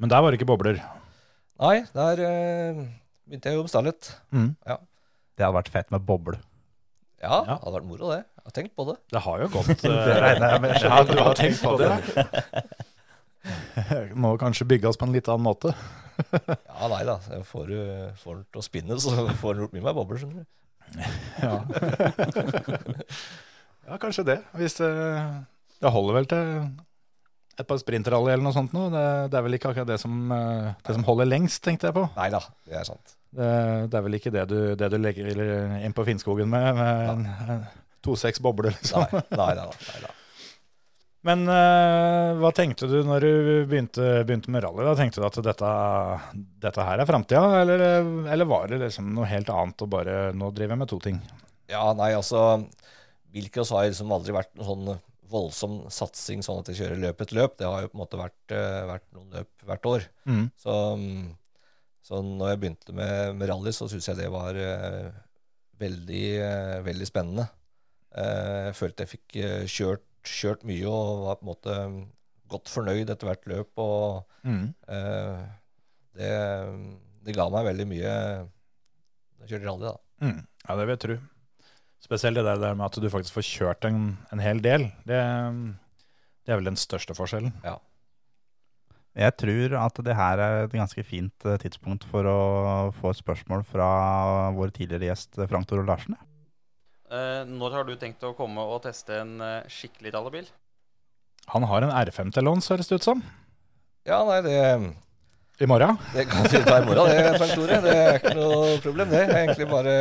Men 0.00 0.08
der 0.12 0.22
var 0.24 0.32
det 0.32 0.38
ikke 0.38 0.48
bobler. 0.48 0.80
Nei, 1.60 1.74
der 1.92 2.22
eh, 2.24 2.80
begynte 3.28 3.52
jeg 3.52 3.58
jo 3.60 3.66
Mm. 4.32 4.54
Ja. 4.64 4.78
Det 5.36 5.44
hadde 5.44 5.56
vært 5.58 5.68
fett 5.74 5.90
med 5.92 6.06
boble. 6.08 6.38
Ja, 7.20 7.42
Ja. 7.44 7.58
det 7.58 7.60
hadde 7.66 7.76
vært 7.76 7.88
moro, 7.90 8.08
det. 8.14 8.22
Jeg 8.24 8.44
har 8.48 8.56
tenkt 8.56 8.74
på 8.76 8.86
det. 8.88 8.96
Det 9.12 9.20
har 9.26 9.38
jo 9.44 9.48
gått 9.48 9.66
Det 9.84 9.92
eh, 9.92 10.20
regner 10.24 10.50
jeg 10.54 10.60
med. 10.64 10.74
Ja, 10.80 11.02
du 11.04 11.14
har 11.20 11.34
tenkt 11.34 11.60
på 11.60 11.76
det? 11.80 11.92
Må 14.24 14.36
kanskje 14.40 14.64
bygges 14.68 14.96
på 14.96 15.04
en 15.08 15.12
litt 15.12 15.28
annen 15.28 15.44
måte. 15.44 15.74
Ja, 16.48 16.88
nei 16.88 17.04
da. 17.04 17.18
Jeg 17.28 17.44
får 17.44 17.66
du 17.68 17.78
får 18.22 18.36
den 18.40 18.44
til 18.54 18.60
å 18.62 18.64
spinne, 18.64 18.96
så 19.02 19.28
får 19.40 19.54
den 19.58 19.64
gjort 19.66 19.74
mye 19.76 19.84
mer 19.90 19.96
bobler, 20.00 20.20
skjønner 20.22 20.44
du. 20.44 20.50
Ja, 21.42 21.54
ja 23.88 24.00
kanskje 24.02 24.26
det. 24.28 24.38
Hvis 24.58 24.78
det, 24.80 24.90
det 25.82 25.92
holder 25.92 26.18
vel 26.20 26.28
til 26.30 26.50
et 27.54 27.68
par 27.68 27.78
sprintrally 27.78 28.32
eller 28.32 28.44
noe 28.46 28.54
sånt 28.56 28.74
nå. 28.74 28.88
Det, 28.92 29.04
det 29.32 29.38
er 29.38 29.46
vel 29.46 29.58
ikke 29.58 29.70
akkurat 29.72 29.90
det 29.92 30.00
som, 30.02 30.16
eh, 30.34 30.72
det 30.86 30.96
som 30.96 31.06
holder 31.06 31.30
lengst, 31.30 31.62
tenkte 31.66 31.90
jeg 31.90 31.96
på. 31.96 32.06
Nei 32.16 32.30
da, 32.34 32.42
det 32.68 32.80
er 32.80 32.88
sant. 32.88 33.16
Det, 33.34 33.46
det 33.90 33.98
er 33.98 34.04
vel 34.06 34.18
ikke 34.18 34.34
det 34.34 34.44
du, 34.50 34.58
det 34.78 34.90
du 34.92 34.98
legger 35.00 35.30
inn 35.82 35.94
på 35.94 36.06
Finnskogen 36.06 36.50
med, 36.50 36.68
med 36.78 37.14
en, 37.14 37.24
en 37.56 37.64
2-6 38.06 38.42
bobler, 38.44 38.74
liksom. 38.76 39.06
Nei, 39.10 39.24
nei, 39.34 39.54
nei, 39.58 39.70
nei, 39.70 40.02
nei. 40.04 40.13
Men 41.24 41.46
uh, 41.48 42.36
hva 42.36 42.50
tenkte 42.52 42.88
du 42.90 42.98
når 43.06 43.24
du 43.24 43.32
begynte, 43.70 44.08
begynte 44.28 44.52
med 44.52 44.64
rally? 44.66 44.84
Da 44.84 44.92
Tenkte 44.98 45.22
du 45.22 45.28
at 45.28 45.38
dette, 45.46 45.70
dette 46.60 46.84
her 46.84 47.00
er 47.00 47.08
framtida, 47.08 47.62
eller, 47.62 47.84
eller 48.28 48.48
var 48.50 48.68
det 48.68 48.82
liksom 48.82 49.08
noe 49.16 49.28
helt 49.30 49.48
annet 49.52 49.86
og 49.86 49.92
bare 49.94 50.18
nå 50.36 50.50
driver 50.52 50.76
jeg 50.76 50.82
med 50.82 50.92
to 50.92 51.00
ting? 51.06 51.22
Ja, 51.72 51.86
nei, 51.96 52.12
altså 52.12 52.60
Bilcross 53.32 53.72
har 53.74 53.88
liksom 53.88 54.12
aldri 54.14 54.36
vært 54.36 54.52
noen 54.58 54.68
sånn 54.68 55.02
voldsom 55.34 55.78
satsing 55.92 56.44
sånn 56.44 56.60
at 56.62 56.70
jeg 56.70 56.82
kjører 56.82 57.00
løp 57.02 57.22
etter 57.24 57.38
løp. 57.38 57.56
Det 57.58 57.68
har 57.68 57.84
jo 57.84 57.90
på 57.90 57.98
en 57.98 58.02
måte 58.04 58.20
vært, 58.20 58.54
eh, 58.54 58.80
vært 58.90 59.06
noen 59.16 59.38
løp 59.38 59.66
hvert 59.68 59.90
år. 59.90 60.06
Mm. 60.28 60.44
Så, 60.60 60.74
mm, 61.00 61.28
så 62.04 62.20
når 62.22 62.52
jeg 62.52 62.60
begynte 62.62 62.96
med, 63.00 63.34
med 63.40 63.50
rally, 63.50 63.72
så 63.74 63.88
syns 63.90 64.08
jeg 64.10 64.20
det 64.20 64.30
var 64.32 64.54
uh, 64.54 65.08
veldig, 65.80 66.26
uh, 66.44 66.78
veldig 66.86 67.08
spennende. 67.08 67.48
Jeg 68.14 68.74
følte 68.78 69.02
jeg 69.02 69.10
fikk 69.10 69.38
kjørt, 69.74 70.04
kjørt 70.28 70.64
mye 70.68 70.86
og 70.90 71.24
var 71.26 71.36
på 71.40 71.44
en 71.46 71.50
måte 71.52 71.76
godt 72.52 72.68
fornøyd 72.72 73.10
etter 73.12 73.30
hvert 73.30 73.46
løp. 73.50 73.70
Og 73.80 74.24
Mm. 74.44 74.74
eh, 74.92 75.44
det, 76.14 76.32
det 77.24 77.34
ga 77.36 77.46
meg 77.50 77.64
veldig 77.70 77.86
mye 77.88 78.10
da 78.12 79.46
jeg 79.46 79.54
kjørte 79.54 79.68
rally, 79.70 79.86
da. 79.88 79.94
Mm. 80.24 80.42
Ja, 80.68 80.76
det 80.76 80.84
vil 80.86 80.92
jeg 80.94 81.02
tro. 81.04 81.16
Spesielt 82.04 82.36
det 82.36 82.44
der, 82.44 82.60
der 82.60 82.74
med 82.76 82.84
at 82.90 82.98
du 83.00 83.08
faktisk 83.08 83.34
får 83.38 83.46
kjørt 83.48 83.86
en, 83.88 84.02
en 84.32 84.42
hel 84.44 84.60
del. 84.60 84.84
Det, 85.08 85.18
det 86.44 86.52
er 86.52 86.60
vel 86.60 86.68
den 86.68 86.76
største 86.80 87.16
forskjellen. 87.16 87.54
Ja. 87.64 87.78
Jeg 89.14 89.36
tror 89.38 89.76
at 89.78 89.98
det 90.04 90.16
her 90.18 90.40
er 90.42 90.64
et 90.64 90.72
ganske 90.74 91.04
fint 91.06 91.44
eh, 91.46 91.56
tidspunkt 91.62 92.04
for 92.10 92.26
å 92.28 92.38
få 92.98 93.12
et 93.14 93.20
spørsmål 93.20 93.62
fra 93.68 93.88
vår 94.56 94.72
tidligere 94.74 95.12
gjest 95.12 95.38
eh, 95.38 95.46
Frank 95.50 95.68
Tore 95.70 95.86
Larsen. 95.86 96.16
Eh, 97.14 97.44
når 97.46 97.74
har 97.78 97.86
du 97.86 97.94
tenkt 98.00 98.24
å 98.26 98.32
komme 98.34 98.62
og 98.66 98.80
teste 98.86 99.20
en 99.22 99.36
eh, 99.44 99.66
skikkelig 99.70 100.14
rallybil? 100.16 100.48
Han 101.52 101.66
har 101.68 101.84
en 101.84 101.92
R5 101.92 102.32
til 102.34 102.46
låns, 102.48 102.70
høres 102.72 102.88
det 102.90 102.98
ut 102.98 103.06
som. 103.06 103.20
Ja, 104.08 104.22
nei, 104.26 104.40
det, 104.44 104.56
I 105.62 105.68
morgen. 105.70 105.98
det 106.14 106.24
kan 106.30 106.48
vi 106.48 106.62
ta 106.64 106.78
i 106.80 106.86
morgen, 106.88 107.08
det, 107.12 107.36
Frank 107.38 107.54
Tore. 107.54 107.80
Det 107.84 107.94
er 108.00 108.18
ikke 108.18 108.34
noe 108.38 108.76
problem, 108.84 109.12
det. 109.12 109.22
Det 109.28 109.36
er 109.36 109.42
egentlig 109.44 109.68
bare 109.70 109.96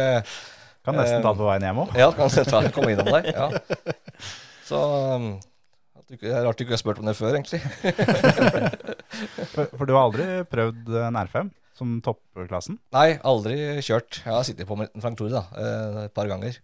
Kan 0.83 0.97
nesten 0.99 1.21
ta 1.23 1.31
den 1.31 1.39
på 1.43 1.47
veien 1.47 1.67
hjem 1.67 1.81
òg. 1.85 1.93
Ja, 1.99 2.09
kan 2.15 2.31
ta, 2.49 2.63
komme 2.75 2.95
innom 2.95 3.11
deg. 3.11 3.29
Ja. 3.35 3.49
Så 4.67 4.79
um, 5.15 5.27
at 5.99 6.07
du 6.07 6.15
ikke- 6.17 6.27
Det 6.29 6.33
er 6.39 6.47
rart 6.47 6.57
du 6.59 6.63
ikke 6.65 6.75
har 6.75 6.81
spurt 6.81 6.99
om 7.03 7.07
det 7.11 7.15
før, 7.19 7.37
egentlig. 7.37 7.61
For, 9.53 9.67
for 9.77 9.85
du 9.85 9.93
har 9.93 10.07
aldri 10.07 10.25
prøvd 10.49 10.89
en 11.05 11.17
R5 11.19 11.51
som 11.77 11.93
toppklassen? 12.03 12.79
Nei, 12.95 13.19
aldri 13.27 13.57
kjørt. 13.85 14.23
Jeg 14.25 14.33
har 14.33 14.43
sittet 14.47 14.67
på 14.69 14.75
med 14.79 14.89
en 14.95 15.03
Frank 15.03 15.19
Tore 15.19 15.31
da, 15.35 15.43
eh, 15.59 15.99
et 16.07 16.13
par 16.15 16.27
ganger. 16.31 16.57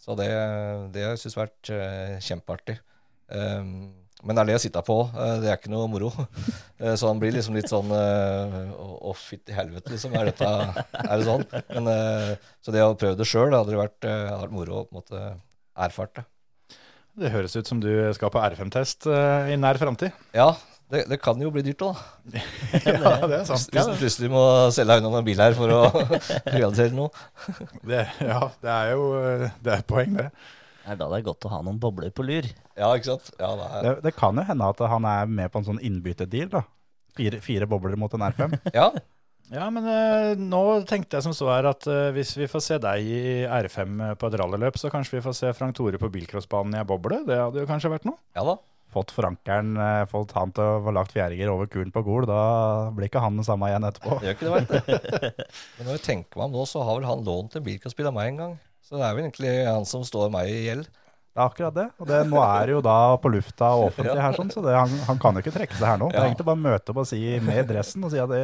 Så 0.00 0.14
det, 0.16 0.28
det 0.94 1.02
har 1.04 1.12
jeg 1.14 1.20
syntes 1.22 1.36
vært 1.38 1.70
eh, 1.76 2.14
kjempeartig. 2.24 2.78
Um, 3.30 3.90
men 4.24 4.36
det 4.36 4.42
er 4.42 4.48
det 4.50 4.56
å 4.58 4.62
sitte 4.62 4.80
på. 4.84 4.96
eh, 5.12 5.34
Det 5.42 5.48
er 5.52 5.58
ikke 5.60 5.72
noe 5.72 5.88
moro. 5.92 6.10
Eh, 6.80 6.94
Så 6.96 7.10
han 7.10 7.18
blir 7.20 7.34
liksom 7.34 7.52
litt 7.58 7.68
sånn 7.68 7.90
Å, 7.92 9.10
fytti 9.20 9.52
helvete, 9.52 9.92
liksom. 9.92 10.14
Er, 10.16 10.30
dette, 10.30 10.48
er 10.96 11.10
det 11.20 11.26
sånn? 11.28 11.44
Men, 11.76 11.90
så 12.64 12.72
det 12.72 12.80
å 12.86 12.94
prøve 12.96 13.18
det 13.20 13.26
sjøl 13.28 13.52
hadde 13.52 13.76
vært, 13.76 14.00
hadde 14.08 14.38
vært 14.46 14.54
moro 14.56 14.78
å 14.78 14.84
på 14.88 14.94
en 14.94 15.00
måte 15.02 15.20
erfart 15.84 16.14
det. 16.16 16.24
Det 17.20 17.32
høres 17.34 17.52
ut 17.58 17.68
som 17.68 17.82
du 17.84 17.90
skal 18.16 18.32
på 18.32 18.40
R5-test 18.40 19.04
eh, 19.12 19.50
i 19.52 19.58
nær 19.60 19.76
framtid. 19.82 20.16
Ja, 20.32 20.54
det, 20.90 21.04
det 21.10 21.18
kan 21.22 21.38
jo 21.38 21.50
bli 21.54 21.62
dyrt 21.64 21.82
òg, 21.86 21.98
da. 22.32 22.40
ja, 22.82 23.12
det 23.30 23.36
er 23.36 23.44
sant. 23.46 23.68
hvis 23.70 23.90
du 23.90 24.00
plutselig 24.00 24.30
må 24.32 24.42
selge 24.74 24.96
unna 24.98 25.12
noen 25.12 25.26
bil 25.26 25.42
her 25.42 25.54
for 25.58 25.70
å 25.70 25.82
realisere 26.56 26.90
noe. 26.96 27.12
Det, 27.90 28.02
ja, 28.26 28.40
det 28.62 28.72
er 28.74 28.90
jo 28.94 29.04
det 29.62 29.76
er 29.76 29.84
poeng, 29.86 30.16
det. 30.18 30.26
Det 30.80 30.94
er 30.94 30.98
da 30.98 31.06
det 31.12 31.20
er 31.20 31.26
godt 31.28 31.46
å 31.46 31.52
ha 31.52 31.60
noen 31.62 31.78
bobler 31.80 32.10
på 32.14 32.24
lur. 32.26 32.46
Ja, 32.74 32.90
ikke 32.96 33.12
sant? 33.12 33.30
Ja, 33.38 33.52
det 33.58 33.68
er, 33.68 33.86
Det, 33.86 33.94
det 34.08 34.14
kan 34.18 34.38
jo 34.38 34.44
hende 34.48 34.68
at 34.72 34.82
han 34.92 35.06
er 35.06 35.30
med 35.30 35.52
på 35.52 35.62
en 35.62 35.68
sånn 35.70 35.80
innbyttedeal, 35.86 36.50
da. 36.56 36.64
Fire, 37.18 37.40
fire 37.44 37.68
bobler 37.70 37.98
mot 38.00 38.12
en 38.16 38.26
R5. 38.30 38.58
ja, 38.74 38.90
Ja, 39.50 39.66
men 39.74 39.86
uh, 39.86 40.38
nå 40.38 40.62
tenkte 40.86 41.18
jeg 41.18 41.26
som 41.26 41.34
så 41.34 41.48
her 41.50 41.66
at 41.72 41.86
uh, 41.90 42.12
hvis 42.14 42.36
vi 42.38 42.46
får 42.50 42.62
se 42.62 42.76
deg 42.82 43.02
i 43.02 43.22
R5 43.50 43.96
på 44.18 44.28
et 44.30 44.36
rallyløp, 44.38 44.78
så 44.78 44.92
kanskje 44.92 45.16
vi 45.18 45.24
får 45.24 45.34
se 45.40 45.54
Frank 45.58 45.74
Tore 45.78 45.98
på 45.98 46.10
bilcrossbanen 46.14 46.76
i 46.76 46.82
ei 46.82 46.86
boble. 46.86 47.22
Det 47.26 47.38
hadde 47.40 47.64
jo 47.64 47.70
kanskje 47.70 47.90
vært 47.94 48.06
noe. 48.06 48.20
ja 48.38 48.46
da. 48.46 48.54
Fått 48.90 49.12
forankeren, 49.14 49.76
eh, 49.78 50.04
fått 50.10 50.32
han 50.34 50.50
til 50.54 50.66
å 50.66 50.80
få 50.82 50.94
lagt 50.96 51.14
fjæringer 51.14 51.52
over 51.52 51.68
kulen 51.70 51.92
på 51.94 52.02
Gol, 52.06 52.26
da 52.26 52.40
blir 52.96 53.06
ikke 53.06 53.22
han 53.22 53.38
den 53.38 53.46
samme 53.46 53.68
igjen 53.70 53.86
etterpå. 53.86 54.18
Det 54.18 54.32
gjør 54.32 54.38
ikke 54.38 54.48
det, 54.48 54.54
vet 54.56 54.70
du. 54.70 55.44
Men 55.78 55.86
når 55.86 55.94
jeg 55.94 56.06
tenker 56.08 56.40
meg 56.40 56.48
om 56.48 56.56
nå, 56.58 56.64
så 56.66 56.82
har 56.86 56.98
vel 56.98 57.06
han 57.06 57.22
lånt 57.26 57.54
en 57.54 57.66
bilcrossbil 57.66 58.10
av 58.10 58.16
meg 58.16 58.32
en 58.32 58.42
gang. 58.44 58.56
Så 58.82 58.98
det 58.98 59.06
er 59.06 59.14
vel 59.14 59.28
egentlig 59.28 59.54
han 59.68 59.86
som 59.86 60.02
står 60.06 60.32
meg 60.34 60.50
i 60.50 60.64
gjeld. 60.66 60.88
Det 61.30 61.38
er 61.38 61.46
akkurat 61.46 61.74
det. 61.76 61.84
Og 62.02 62.08
det, 62.10 62.16
nå 62.26 62.40
er 62.42 62.64
det 62.66 62.72
jo 62.74 62.80
da 62.82 62.96
på 63.22 63.30
lufta 63.30 63.68
og 63.78 63.92
offentlig 63.92 64.18
her, 64.18 64.34
sånn, 64.34 64.50
så 64.50 64.64
det, 64.64 64.72
han, 64.74 64.96
han 65.06 65.20
kan 65.22 65.36
jo 65.38 65.44
ikke 65.44 65.52
trekke 65.54 65.76
seg 65.78 65.86
her 65.86 66.00
nå. 66.00 66.08
Det 66.10 66.18
er 66.18 66.26
egentlig 66.26 66.46
bare 66.48 66.58
å 66.58 66.64
møte 66.64 66.90
opp 66.90 66.98
og 67.04 67.06
si 67.06 67.20
med 67.46 67.70
dressen 67.70 68.06
og 68.08 68.10
si 68.10 68.18
at 68.18 68.32
det, 68.32 68.42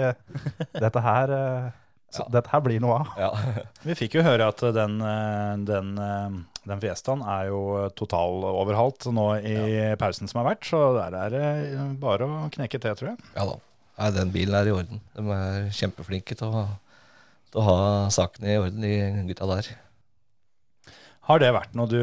dette, 0.70 1.02
her, 1.02 1.32
eh, 1.34 1.66
så, 2.10 2.22
Ja. 2.22 2.28
dette 2.38 2.52
her 2.52 2.60
blir 2.64 2.80
noe 2.80 3.00
av. 3.02 3.08
Ja. 3.18 3.30
Vi 3.88 3.96
fikk 3.98 4.14
jo 4.18 4.22
høre 4.26 4.46
at 4.48 4.62
den, 4.76 5.00
eh, 5.02 5.56
den, 5.68 5.90
eh, 5.98 6.36
den 6.70 6.80
Fiestaen 6.82 7.22
er 7.26 7.48
jo 7.50 7.60
totaloverhalt 7.98 9.08
nå 9.12 9.26
i 9.42 9.56
pausen 10.00 10.28
som 10.30 10.40
har 10.42 10.52
vært, 10.54 10.64
så 10.68 10.82
der 10.96 11.16
er 11.24 11.34
det 11.34 12.00
bare 12.00 12.26
å 12.28 12.50
knekke 12.54 12.80
til, 12.80 12.94
tror 12.98 13.12
jeg. 13.14 13.18
ja 13.36 13.46
da. 13.50 13.56
Nei, 13.96 14.10
den 14.12 14.30
bilen 14.34 14.54
er 14.58 14.68
i 14.68 14.74
orden. 14.76 15.00
De 15.16 15.22
er 15.32 15.70
kjempeflinke 15.72 16.36
til 16.36 16.52
å, 16.52 16.66
til 17.50 17.62
å 17.62 17.64
ha 17.64 17.76
sakene 18.12 18.50
i 18.52 18.58
orden, 18.60 18.82
de 18.84 18.94
gutta 19.30 19.46
der. 19.54 19.70
Har 21.26 21.40
det 21.42 21.48
vært 21.56 21.72
noe 21.74 21.88
du, 21.90 21.96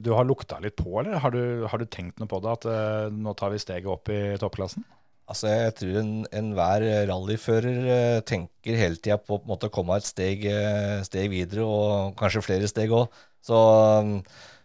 du 0.00 0.12
har 0.16 0.24
lukta 0.24 0.56
litt 0.64 0.76
på, 0.78 0.88
eller 1.02 1.18
har 1.20 1.34
du, 1.34 1.66
har 1.68 1.82
du 1.82 1.84
tenkt 1.90 2.16
noe 2.22 2.30
på 2.30 2.38
det? 2.40 2.54
At 2.54 2.68
eh, 2.70 3.08
nå 3.12 3.34
tar 3.36 3.50
vi 3.52 3.58
steget 3.60 3.90
opp 3.92 4.08
i 4.14 4.38
toppklassen? 4.40 4.86
Altså, 5.28 5.48
jeg 5.52 5.72
tror 5.76 5.96
en- 6.00 6.28
enhver 6.32 6.84
rallyfører 7.10 7.78
eh, 7.94 8.20
tenker 8.24 8.78
hele 8.80 8.96
tida 8.96 9.18
på, 9.20 9.36
på 9.36 9.42
en 9.44 9.50
måte, 9.50 9.68
å 9.68 9.74
komme 9.74 9.98
et 10.00 10.06
steg, 10.08 10.46
eh, 10.48 11.02
steg 11.04 11.28
videre, 11.32 11.66
og 11.68 12.14
kanskje 12.16 12.40
flere 12.46 12.68
steg 12.70 12.94
òg. 12.96 13.12
Så, 13.44 13.58
um, 14.00 14.14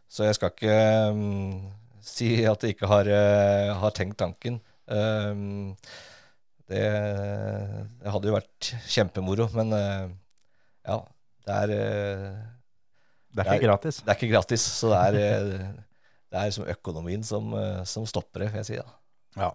så 0.08 0.24
jeg 0.30 0.38
skal 0.38 0.54
ikke 0.54 0.78
um, 1.12 1.58
si 2.04 2.30
at 2.48 2.64
jeg 2.64 2.76
ikke 2.78 2.88
har, 2.90 3.10
uh, 3.12 3.74
har 3.82 3.92
tenkt 3.96 4.18
tanken. 4.24 4.62
Um, 4.88 5.76
det, 6.72 6.84
det 8.00 8.14
hadde 8.16 8.30
jo 8.32 8.36
vært 8.38 8.70
kjempemoro, 8.90 9.50
men 9.56 9.76
ja, 9.76 10.96
det 11.46 11.58
er 11.60 11.74
Det 13.34 13.44
er 13.44 13.58
ikke 13.58 13.68
gratis. 13.68 14.00
Det 14.00 14.10
er 14.14 14.18
ikke 14.20 14.32
gratis, 14.32 14.64
så 14.80 14.94
det 14.94 15.02
er, 15.28 15.50
det 16.32 16.40
er 16.40 16.56
som 16.56 16.66
økonomien 16.72 17.24
som, 17.28 17.52
som 17.90 18.08
stopper 18.10 18.46
det, 18.46 18.50
får 18.54 18.62
jeg 18.64 18.70
si. 18.72 18.80
da. 18.80 18.96
Ja. 19.44 19.52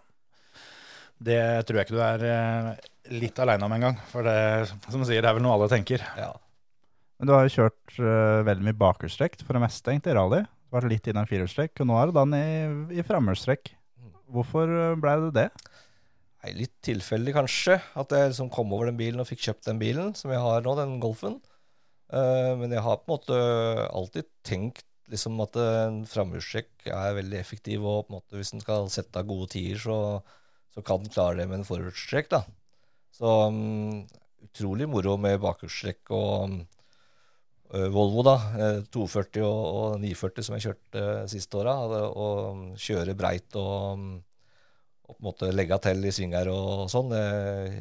Det 1.18 1.40
tror 1.66 1.80
jeg 1.80 1.88
ikke 1.88 1.96
du 1.96 2.04
er 2.04 2.24
eh, 2.28 2.68
litt 3.18 3.38
aleine 3.42 3.66
om 3.66 3.74
engang. 3.74 3.96
For 4.12 4.26
det, 4.26 4.68
som 4.86 5.02
du 5.02 5.08
sier, 5.08 5.22
det 5.24 5.30
er 5.30 5.38
vel 5.38 5.44
noe 5.44 5.56
alle 5.56 5.70
tenker. 5.72 6.04
Ja. 6.18 6.30
Men 7.18 7.30
du 7.30 7.34
har 7.34 7.48
jo 7.48 7.54
kjørt 7.56 7.98
uh, 7.98 8.46
veldig 8.46 8.68
mye 8.68 8.78
bakhjulstrekk 8.78 9.40
for 9.42 9.56
det 9.56 9.64
meste 9.64 9.90
egentlig 9.90 10.14
i 10.14 10.18
rally. 10.18 10.44
Vært 10.74 10.90
litt 10.92 11.08
innom 11.10 11.26
firehjulstrekk, 11.26 11.80
og 11.82 11.88
nå 11.88 11.98
er 11.98 12.10
du 12.10 12.18
da 12.18 12.24
i, 12.36 12.48
i 13.00 13.04
framhjulstrekk. 13.06 13.72
Hvorfor 14.28 14.68
eh, 14.68 14.96
ble 15.00 15.14
det 15.22 15.30
det? 15.38 15.46
Nei, 16.44 16.50
litt 16.58 16.74
tilfeldig 16.84 17.32
kanskje, 17.34 17.78
at 17.98 18.12
jeg 18.12 18.34
liksom 18.34 18.50
kom 18.52 18.74
over 18.76 18.90
den 18.90 18.98
bilen 18.98 19.22
og 19.22 19.26
fikk 19.30 19.46
kjøpt 19.46 19.70
den 19.70 19.80
bilen 19.80 20.12
som 20.14 20.30
jeg 20.30 20.42
har 20.44 20.60
nå, 20.62 20.74
den 20.78 20.98
Golfen. 21.02 21.38
Uh, 22.12 22.52
men 22.60 22.76
jeg 22.76 22.84
har 22.84 23.00
på 23.00 23.08
en 23.08 23.14
måte 23.16 23.40
alltid 23.88 24.28
tenkt 24.46 24.84
liksom 25.08 25.40
at 25.40 25.56
en 25.58 26.02
framhjulstrekk 26.08 26.90
er 26.92 27.16
veldig 27.16 27.40
effektiv, 27.40 27.82
og 27.82 28.06
på 28.06 28.12
en 28.12 28.18
måte 28.20 28.36
hvis 28.36 28.52
en 28.54 28.62
skal 28.62 28.92
sette 28.92 29.18
av 29.18 29.26
gode 29.28 29.48
tider, 29.56 29.80
så, 29.80 29.98
så 30.74 30.84
kan 30.84 31.02
den 31.02 31.12
klare 31.14 31.40
det 31.40 31.48
med 31.50 31.60
en 31.60 31.68
forhjulstrekk. 31.68 32.36
Så 33.18 33.34
um, 33.50 34.04
utrolig 34.44 34.88
moro 34.90 35.16
med 35.20 35.40
bakhjulstrekk 35.42 36.12
og 36.14 36.54
uh, 37.74 37.88
Volvo, 37.94 38.22
da. 38.26 38.36
eh, 38.58 38.78
240 38.94 39.42
og, 39.48 39.64
og 39.80 39.98
940 40.04 40.46
som 40.46 40.56
jeg 40.56 40.68
kjørte 40.68 41.04
uh, 41.04 41.26
siste 41.30 41.60
åra. 41.60 41.76
Og 42.08 42.78
kjøre 42.80 43.18
breit 43.18 43.58
og 43.58 44.22
og 45.08 45.16
på 45.16 45.22
en 45.22 45.24
måte 45.24 45.46
legge 45.56 45.76
til 45.80 46.04
i 46.04 46.10
svinger 46.12 46.50
og 46.52 46.82
sånn. 46.92 47.14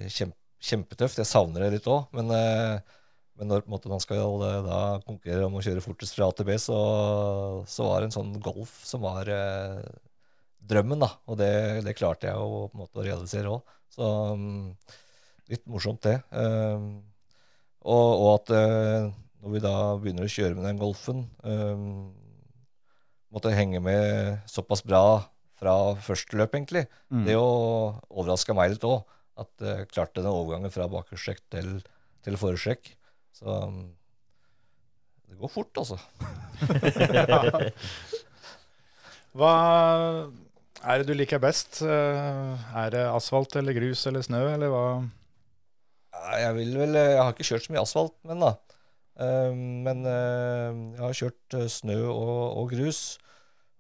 Kjempe, 0.08 0.38
kjempetøft. 0.64 1.20
Jeg 1.22 1.30
savner 1.30 1.66
det 1.66 1.78
litt 1.78 1.90
òg. 1.92 2.08
Men, 2.18 2.32
eh, 2.34 2.80
men 3.38 3.52
når 3.52 3.68
måte, 3.70 3.90
man 3.92 4.02
skal 4.04 4.42
eh, 4.48 4.60
da 4.66 4.80
konkurrere 5.06 5.46
om 5.48 5.58
å 5.58 5.64
kjøre 5.64 5.84
fortest 5.86 6.18
fra 6.18 6.30
A 6.30 6.36
til 6.36 6.48
B, 6.50 6.58
så, 6.62 6.78
så 7.70 7.90
var 7.90 8.02
det 8.02 8.10
en 8.10 8.18
sånn 8.18 8.34
Golf 8.44 8.80
som 8.88 9.06
var 9.06 9.30
eh, 9.32 9.82
drømmen. 10.70 11.02
da, 11.04 11.12
Og 11.28 11.40
det, 11.40 11.52
det 11.86 11.96
klarte 11.98 12.30
jeg 12.30 12.38
å, 12.38 12.68
på 12.68 12.78
en 12.78 12.84
måte, 12.84 13.00
å 13.00 13.06
realisere 13.06 13.54
òg. 13.54 13.76
Så 13.94 14.08
um, 14.34 14.76
litt 15.52 15.66
morsomt, 15.70 16.04
det. 16.06 16.20
Um, 16.32 17.00
og, 17.88 18.08
og 18.12 18.30
at 18.36 18.54
uh, 18.54 19.10
når 19.44 19.54
vi 19.54 19.64
da 19.64 19.76
begynner 20.02 20.28
å 20.28 20.32
kjøre 20.32 20.58
med 20.58 20.66
den 20.68 20.80
Golfen 20.82 21.28
um, 21.46 22.10
Måtte 23.32 23.52
henge 23.52 23.80
med 23.84 24.40
såpass 24.50 24.82
bra 24.88 25.20
fra 25.60 25.74
første 26.00 26.38
løp, 26.40 26.54
egentlig. 26.56 26.86
Mm. 27.12 27.26
Det 27.28 27.34
jo 27.36 27.48
overraska 28.08 28.56
meg 28.56 28.72
litt 28.72 28.86
òg, 28.88 29.02
at 29.38 29.66
jeg 29.68 29.90
klarte 29.92 30.22
den 30.22 30.32
overgangen 30.32 30.72
fra 30.72 30.88
bakerstrekk 30.90 31.42
til, 31.52 31.74
til 32.24 32.38
forstrekk. 32.40 32.88
Så 33.36 33.58
um, 33.68 33.82
det 35.28 35.36
går 35.42 35.52
fort, 35.52 35.84
altså. 35.84 36.00
Hva 39.38 39.54
er 40.84 41.00
det 41.02 41.08
du 41.10 41.14
liker 41.18 41.40
best? 41.42 41.82
Eh, 41.82 42.66
Er 42.78 42.90
det 42.94 43.06
asfalt 43.10 43.56
eller 43.60 43.74
grus 43.78 44.06
eller 44.10 44.22
snø, 44.26 44.44
eller 44.56 44.70
hva? 44.74 44.84
Jeg 46.42 46.54
vil 46.58 46.74
vel 46.78 46.98
Jeg 46.98 47.18
har 47.22 47.32
ikke 47.34 47.46
kjørt 47.48 47.66
så 47.68 47.74
mye 47.74 47.84
asfalt, 47.86 48.16
men 48.28 48.40
da. 48.44 48.52
Eh, 49.20 49.54
Men 49.56 50.04
eh, 50.06 50.82
jeg 50.98 51.04
har 51.06 51.18
kjørt 51.22 51.58
eh, 51.62 51.68
snø 51.72 51.98
og, 52.10 52.36
og 52.62 52.70
grus. 52.74 53.02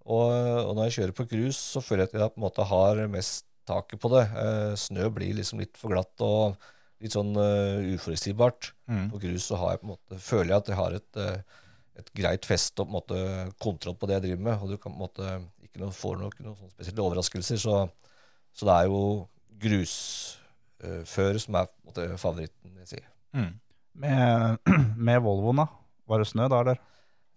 Og, 0.07 0.31
og 0.31 0.71
når 0.77 0.87
jeg 0.87 0.95
kjører 1.01 1.15
på 1.17 1.27
grus, 1.27 1.57
så 1.75 1.81
føler 1.83 2.05
jeg 2.05 2.13
at 2.13 2.21
jeg 2.21 2.33
på 2.35 2.39
en 2.39 2.45
måte 2.47 2.63
har 2.69 3.01
mest 3.11 3.43
taket 3.67 3.99
på 3.99 4.07
det. 4.13 4.23
Eh, 4.39 4.73
Snø 4.79 5.09
blir 5.11 5.33
liksom 5.35 5.59
litt 5.59 5.75
for 5.75 5.91
glatt 5.91 6.23
og 6.23 6.55
litt 7.03 7.11
sånn 7.13 7.35
uforutsigbart. 7.35 8.71
Mm. 8.87 9.09
På 9.11 9.19
grus 9.21 9.49
så 9.51 9.57
har 9.59 9.75
jeg 9.75 9.89
måte, 9.89 10.19
føler 10.23 10.53
jeg 10.53 10.61
at 10.63 10.71
jeg 10.71 10.79
har 10.79 10.95
et, 10.97 11.19
eh, 11.19 11.59
et 11.99 12.11
greit 12.15 12.47
feste 12.47 12.79
og 12.81 12.87
på 12.87 12.93
en 12.93 12.97
måte 13.01 13.19
kontroll 13.59 13.97
på 13.99 14.07
det 14.07 14.15
jeg 14.17 14.25
driver 14.29 14.45
med. 14.47 14.63
Og 14.63 14.71
du 14.71 14.77
kan 14.79 14.95
på 14.95 14.97
en 14.97 15.03
måte 15.03 15.27
ikke 15.77 15.85
noe, 15.85 15.93
får 15.93 16.19
nok 16.19 16.37
noen 16.41 16.57
sånn 16.57 16.73
spesielle 16.73 17.05
overraskelser. 17.05 17.61
Så, 17.61 17.77
så 18.57 18.67
det 18.67 18.75
er 18.75 18.89
jo 18.89 19.01
grusføre 19.61 21.41
som 21.43 21.57
er 21.61 21.71
måte 21.85 22.07
favoritten, 22.17 22.73
vil 22.73 22.83
jeg 22.83 22.91
si. 22.95 23.01
Mm. 23.37 23.51
Med, 24.01 24.71
med 25.09 25.21
Volvoen, 25.25 25.61
da? 25.61 25.67
Var 26.07 26.23
det 26.23 26.29
snø 26.29 26.47
da, 26.49 26.61
eller? 26.63 26.79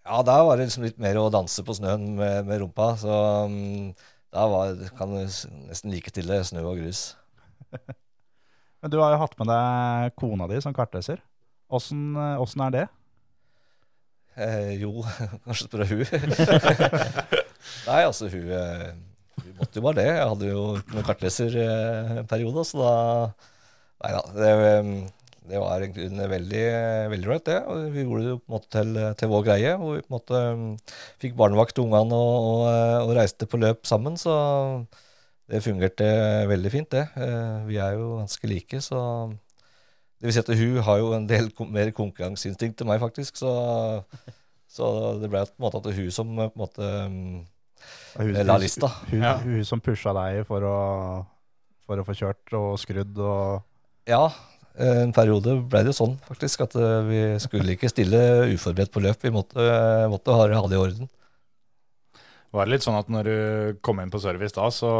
Ja, 0.06 0.22
der 0.24 0.44
var 0.46 0.56
det 0.56 0.68
liksom 0.68 0.86
litt 0.86 1.00
mer 1.02 1.18
å 1.20 1.30
danse 1.32 1.64
på 1.66 1.76
snøen 1.76 2.14
med, 2.16 2.46
med 2.48 2.62
rumpa. 2.62 2.94
Så 3.00 3.16
um, 3.50 3.90
da 4.32 4.46
var, 4.48 4.78
kan 4.96 5.12
du 5.12 5.18
like 5.20 5.50
nesten 5.68 5.92
likestille 5.92 6.40
snø 6.46 6.64
og 6.64 6.80
grus. 6.80 7.10
Men 8.80 8.92
du 8.92 8.96
har 9.02 9.12
jo 9.12 9.20
hatt 9.20 9.36
med 9.36 9.50
deg 9.52 10.16
kona 10.16 10.48
di 10.48 10.62
som 10.64 10.76
kartleser. 10.76 11.20
Åssen 11.70 12.16
er 12.16 12.72
det? 12.72 12.86
Eh, 14.40 14.80
jo, 14.80 15.04
kanskje 15.44 15.68
spørre 15.68 15.90
hun. 15.90 16.06
Nei, 17.86 18.02
altså 18.06 18.28
hun, 18.32 18.50
eh, 18.56 18.90
hun 19.44 19.56
måtte 19.60 19.80
jo 19.80 19.84
bare 19.86 20.00
det. 20.00 20.08
Jeg 20.10 20.28
hadde 20.32 20.50
jo 20.50 20.64
noen 20.92 21.06
kartleser 21.06 21.56
eh, 21.62 22.20
så 22.64 22.82
da 22.82 22.92
Nei 24.00 24.12
da. 24.16 24.22
Det, 24.36 24.52
eh, 24.68 24.92
det 25.50 25.58
var 25.58 25.82
egentlig 25.82 26.06
en 26.06 26.22
veldig 26.30 26.64
veldig 27.10 27.28
ålreit, 27.28 27.46
det. 27.48 27.58
Og 27.66 27.92
vi 27.92 28.04
gjorde 28.06 28.22
det 28.22 28.30
jo 28.30 28.40
på 28.40 28.48
en 28.48 28.54
måte 28.54 28.70
til, 28.76 28.98
til 29.18 29.30
vår 29.32 29.44
greie. 29.48 29.76
Hvor 29.80 29.96
vi 29.96 30.04
på 30.04 30.10
en 30.10 30.16
måte 30.16 30.40
eh, 30.46 30.96
fikk 31.24 31.36
barnevakt 31.40 31.76
til 31.76 31.88
ungene 31.88 32.16
og, 32.16 32.48
og, 32.50 32.64
og 33.04 33.14
reiste 33.18 33.48
på 33.50 33.60
løp 33.60 33.84
sammen. 33.88 34.16
Så 34.20 34.34
det 35.50 35.64
fungerte 35.64 36.06
veldig 36.46 36.70
fint, 36.70 36.94
det. 36.94 37.08
Vi 37.66 37.80
er 37.82 37.96
jo 37.98 38.20
ganske 38.20 38.46
like, 38.46 38.78
så 38.86 39.00
det 40.20 40.28
vil 40.28 40.36
si 40.36 40.42
at 40.44 40.52
hun 40.60 40.76
har 40.84 40.98
jo 41.00 41.08
en 41.16 41.26
del 41.26 41.48
mer 41.72 41.90
konkurranseinstinkt 41.96 42.82
enn 42.84 42.90
meg, 42.92 43.00
faktisk. 43.02 43.40
Så, 43.40 43.50
så 44.70 44.86
det 45.20 45.30
ble 45.32 45.42
på 45.48 45.56
en 45.58 45.64
måte 45.66 45.80
at 45.80 45.88
det 45.88 45.96
hun 45.98 46.10
som 46.14 46.30
eh, 46.38 46.50
på 46.52 46.58
en 46.58 46.64
måte 46.66 46.90
Hun, 48.20 48.32
la 48.46 48.56
lista. 48.60 48.90
Hun, 49.10 49.22
Ja. 49.24 49.36
hun 49.42 49.64
som 49.66 49.80
pusha 49.82 50.12
deg 50.14 50.44
for 50.46 50.62
å, 50.68 50.76
for 51.88 52.00
å 52.00 52.04
få 52.06 52.14
kjørt 52.18 52.54
og 52.58 52.74
skrudd 52.82 53.18
og 53.18 53.62
Ja, 54.10 54.26
eh, 54.76 55.02
en 55.04 55.14
periode 55.16 55.56
ble 55.70 55.82
det 55.84 55.92
jo 55.94 55.98
sånn, 56.00 56.16
faktisk, 56.26 56.62
at 56.66 56.74
eh, 56.76 56.98
vi 57.08 57.20
skulle 57.42 57.74
ikke 57.76 57.90
stille 57.92 58.20
uforberedt 58.54 58.92
på 58.94 59.02
løp. 59.04 59.22
Vi 59.22 59.32
måtte, 59.34 59.58
eh, 59.64 60.06
måtte 60.12 60.34
ha, 60.36 60.46
ha 60.50 60.66
det 60.70 60.76
i 60.78 60.82
orden. 60.82 61.08
Var 62.50 62.66
det 62.66 62.72
litt 62.74 62.82
sånn 62.82 62.98
at 62.98 63.08
når 63.12 63.28
du 63.30 63.78
kom 63.86 64.00
inn 64.02 64.10
på 64.10 64.18
service 64.22 64.52
da, 64.56 64.66
så 64.74 64.90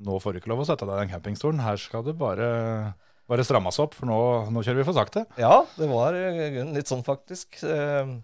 nå 0.00 0.18
får 0.24 0.32
du 0.32 0.38
ikke 0.40 0.48
lov 0.52 0.62
å 0.62 0.68
sette 0.70 0.86
deg 0.88 0.96
i 0.96 1.00
den 1.04 1.10
campingstolen. 1.12 1.60
Her 1.60 1.76
skal 1.76 2.02
du 2.06 2.14
bare, 2.16 2.94
bare 3.30 3.46
seg 3.46 3.84
opp, 3.84 3.94
for 3.94 4.10
nå, 4.10 4.18
nå 4.50 4.64
kjører 4.64 4.82
vi 4.82 4.88
for 4.88 4.98
sakte. 4.98 5.24
Ja, 5.40 5.62
det 5.78 5.88
var 5.90 6.18
eh, 6.18 6.58
litt 6.74 6.90
sånn, 6.90 7.06
faktisk. 7.06 7.62
Eh, 7.62 8.18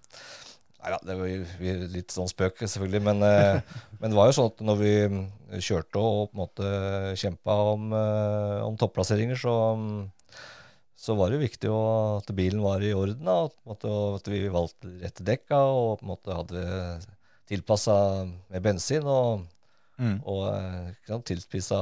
Nei 0.87 0.93
da, 0.93 0.99
det 1.03 1.15
var 1.19 1.89
litt 1.91 2.13
sånn 2.15 2.29
spøk, 2.31 2.61
selvfølgelig. 2.63 3.01
Men, 3.09 3.23
eh, 3.27 3.57
men 3.99 4.13
det 4.13 4.19
var 4.19 4.29
jo 4.29 4.37
sånn 4.37 4.53
at 4.53 4.61
når 4.69 4.77
vi 4.79 4.93
mm, 5.11 5.25
kjørte 5.59 5.99
og 5.99 6.29
på 6.31 6.37
en 6.37 6.43
måte 6.45 6.69
kjempa 7.19 7.57
om, 7.73 7.89
eh, 7.97 8.61
om 8.63 8.77
topplasseringer, 8.79 9.41
så, 9.41 9.55
mm, 9.81 10.45
så 11.07 11.17
var 11.19 11.33
det 11.33 11.41
jo 11.41 11.43
viktig 11.43 11.73
at 11.75 12.31
bilen 12.39 12.63
var 12.63 12.87
i 12.87 12.95
orden. 12.95 13.27
Og 13.35 13.75
at 13.75 14.31
vi 14.31 14.45
valgte 14.53 14.93
rette 15.03 15.27
dekka 15.27 15.59
og 15.75 15.99
på 15.99 16.07
en 16.07 16.13
måte 16.13 16.39
hadde 16.39 16.65
tilpassa 17.51 17.99
med 18.23 18.63
bensin. 18.63 19.03
og 19.03 19.43
Mm. 19.97 20.19
og 20.29 20.41
eh, 20.53 20.91
ikke 20.93 21.17
tilspissa 21.25 21.79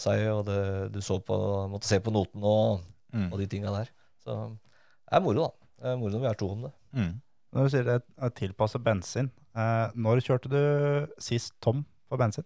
seg, 0.00 0.22
og 0.32 0.46
det, 0.48 0.58
du 0.94 1.00
så 1.04 1.18
på, 1.20 1.36
måtte 1.68 1.84
se 1.90 1.98
på 2.00 2.12
noten 2.14 2.40
og, 2.44 2.80
Mm. 3.14 3.28
og 3.30 3.38
de 3.38 3.46
tinga 3.46 3.70
der. 3.70 3.90
Så 4.24 4.34
det 4.50 5.12
er 5.14 5.20
moro, 5.22 5.44
da. 5.44 5.50
Det 5.84 5.90
er 5.92 5.98
moro 6.00 6.10
når 6.16 6.22
vi 6.24 6.26
er 6.32 6.38
to 6.40 6.48
om 6.50 6.62
det. 6.64 6.70
Mm. 6.98 7.12
Når 7.54 7.62
du 7.68 7.70
sier 7.70 7.84
det 7.86 7.98
er 8.26 8.32
tilpasset 8.34 8.82
bensin, 8.82 9.28
eh, 9.54 9.92
når 9.94 10.22
kjørte 10.26 10.50
du 10.50 11.12
sist 11.22 11.52
tom 11.62 11.84
for 12.08 12.18
bensin? 12.18 12.42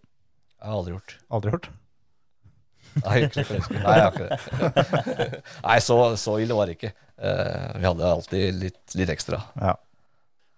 Jeg 0.59 0.67
har 0.69 0.75
aldri 0.77 0.93
gjort. 0.93 1.15
Aldri 1.33 1.55
gjort? 1.55 1.69
Nei, 3.01 3.15
ikke. 3.25 3.43
Nei, 3.79 3.95
jeg 3.95 4.03
har 4.03 4.13
ikke 4.13 4.29
det. 4.29 5.41
Nei, 5.65 5.79
så, 5.87 5.97
så 6.21 6.37
ille 6.43 6.55
var 6.57 6.69
det 6.69 6.77
ikke. 6.77 6.93
Eh, 7.17 7.67
vi 7.81 7.85
hadde 7.89 8.11
alltid 8.13 8.61
litt, 8.61 8.79
litt 8.99 9.11
ekstra. 9.13 9.41
Ja. 9.57 9.73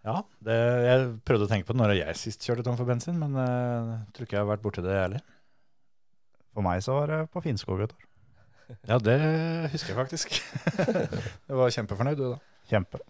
Ja, 0.02 0.24
det, 0.42 0.58
jeg 0.88 1.10
prøvde 1.30 1.46
å 1.46 1.50
tenke 1.52 1.68
på 1.68 1.76
det 1.76 1.82
når 1.84 1.94
jeg 2.00 2.18
sist 2.18 2.46
kjørte 2.46 2.66
tom 2.66 2.78
for 2.80 2.90
bensin, 2.90 3.20
men 3.22 3.38
eh, 3.38 3.92
jeg 3.92 4.16
tror 4.16 4.28
ikke 4.28 4.38
jeg 4.38 4.42
har 4.42 4.50
vært 4.50 4.64
borti 4.64 4.84
det 4.86 4.96
jeg 4.96 5.06
heller. 5.06 5.26
For 6.52 6.66
meg 6.66 6.82
så 6.84 6.98
var 6.98 7.12
det 7.12 7.20
på 7.32 7.44
Finnskog 7.46 7.86
et 7.86 7.94
år. 7.94 8.08
Ja, 8.88 8.98
det 9.04 9.18
husker 9.74 9.92
jeg 9.92 10.00
faktisk. 10.00 10.38
du 11.48 11.58
var 11.60 11.74
kjempefornøyd, 11.76 12.18
du 12.18 12.30
da. 12.32 12.38
Kjempe. 12.72 13.02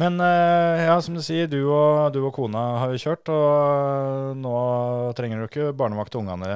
Men 0.00 0.16
eh, 0.24 0.86
ja, 0.86 0.94
som 1.04 1.16
du 1.18 1.20
sier, 1.20 1.50
du 1.50 1.58
og, 1.66 2.14
du 2.14 2.22
og 2.22 2.32
kona 2.32 2.62
har 2.80 2.94
jo 2.94 3.00
kjørt, 3.02 3.28
og 3.34 4.38
nå 4.40 4.52
trenger 5.18 5.42
du 5.42 5.48
ikke 5.50 5.72
barnevakt 5.76 6.14
til 6.14 6.22
ungene, 6.22 6.48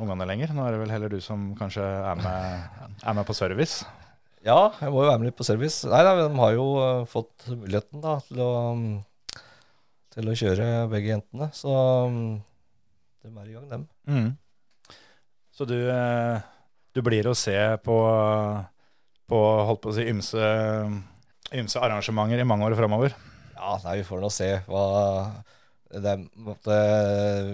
ungene 0.00 0.26
lenger. 0.26 0.54
Nå 0.56 0.64
er 0.66 0.74
det 0.74 0.80
vel 0.82 0.94
heller 0.96 1.12
du 1.12 1.20
som 1.22 1.52
kanskje 1.58 1.84
er 1.84 2.18
med, 2.18 2.88
er 3.04 3.18
med 3.20 3.28
på 3.28 3.36
service. 3.38 3.84
Ja, 4.40 4.70
jeg 4.80 4.88
må 4.88 5.02
jo 5.02 5.08
være 5.10 5.20
med 5.20 5.28
litt 5.28 5.36
på 5.36 5.44
service. 5.44 5.84
Nei 5.90 6.00
nei 6.06 6.14
de 6.16 6.28
har 6.40 6.52
jo 6.56 6.66
eh, 6.80 7.02
fått 7.08 7.50
muligheten 7.52 8.00
da, 8.00 8.14
til 8.24 8.40
å, 8.40 8.52
mm, 8.78 9.42
til 10.16 10.30
å 10.32 10.36
kjøre 10.42 10.68
begge 10.92 11.12
jentene. 11.12 11.50
Så 11.56 11.74
mm, 12.08 12.30
de 13.20 13.32
er 13.34 13.50
i 13.50 13.56
gang, 13.58 13.66
dem. 13.68 13.84
Mm. 14.08 14.30
Så 15.52 15.68
du, 15.68 15.76
eh, 15.92 16.40
du 16.96 17.02
blir 17.04 17.28
å 17.28 17.36
se 17.36 17.56
på, 17.84 17.98
på 19.28 19.42
holdt 19.68 19.84
på 19.84 19.92
å 19.92 19.98
si, 19.98 20.08
ymse, 20.08 20.48
ymse 21.60 21.84
arrangementer 21.84 22.40
i 22.40 22.48
mange 22.48 22.70
år 22.70 22.78
framover. 22.80 23.16
Ja, 23.58 23.76
nei, 23.84 23.98
vi 24.00 24.08
får 24.08 24.24
nå 24.24 24.32
se 24.32 24.54
hva 24.70 24.84
det 25.90 26.16
på 26.32 26.54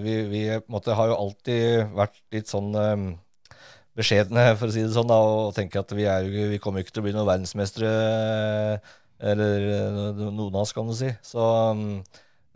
vi, 0.05 0.17
vi 0.29 0.43
måtte, 0.71 0.95
har 0.95 1.09
jo 1.11 1.19
alltid 1.19 1.95
vært 1.97 2.21
litt 2.37 2.53
sånn 2.53 2.71
eh, 2.79 3.07
beskjedne, 3.97 4.45
for 4.61 4.69
å 4.69 4.75
si 4.75 4.83
det 4.85 4.93
sånn, 4.95 5.09
da, 5.11 5.17
og 5.17 5.55
tenke 5.57 5.81
at 5.81 5.93
vi, 5.97 6.05
er, 6.11 6.27
jo- 6.29 6.51
vi 6.53 6.61
kommer 6.63 6.83
ikke 6.85 6.93
til 6.95 7.03
å 7.03 7.07
bli 7.09 7.15
noen 7.17 7.29
verdensmestere, 7.29 7.91
eh, 7.97 8.95
eller 9.33 9.67
eh, 9.73 10.25
noen 10.29 10.51
av 10.53 10.63
oss, 10.67 10.75
kan 10.77 10.89
du 10.89 10.95
si. 10.97 11.09
Så 11.25 11.41
um, 11.73 12.03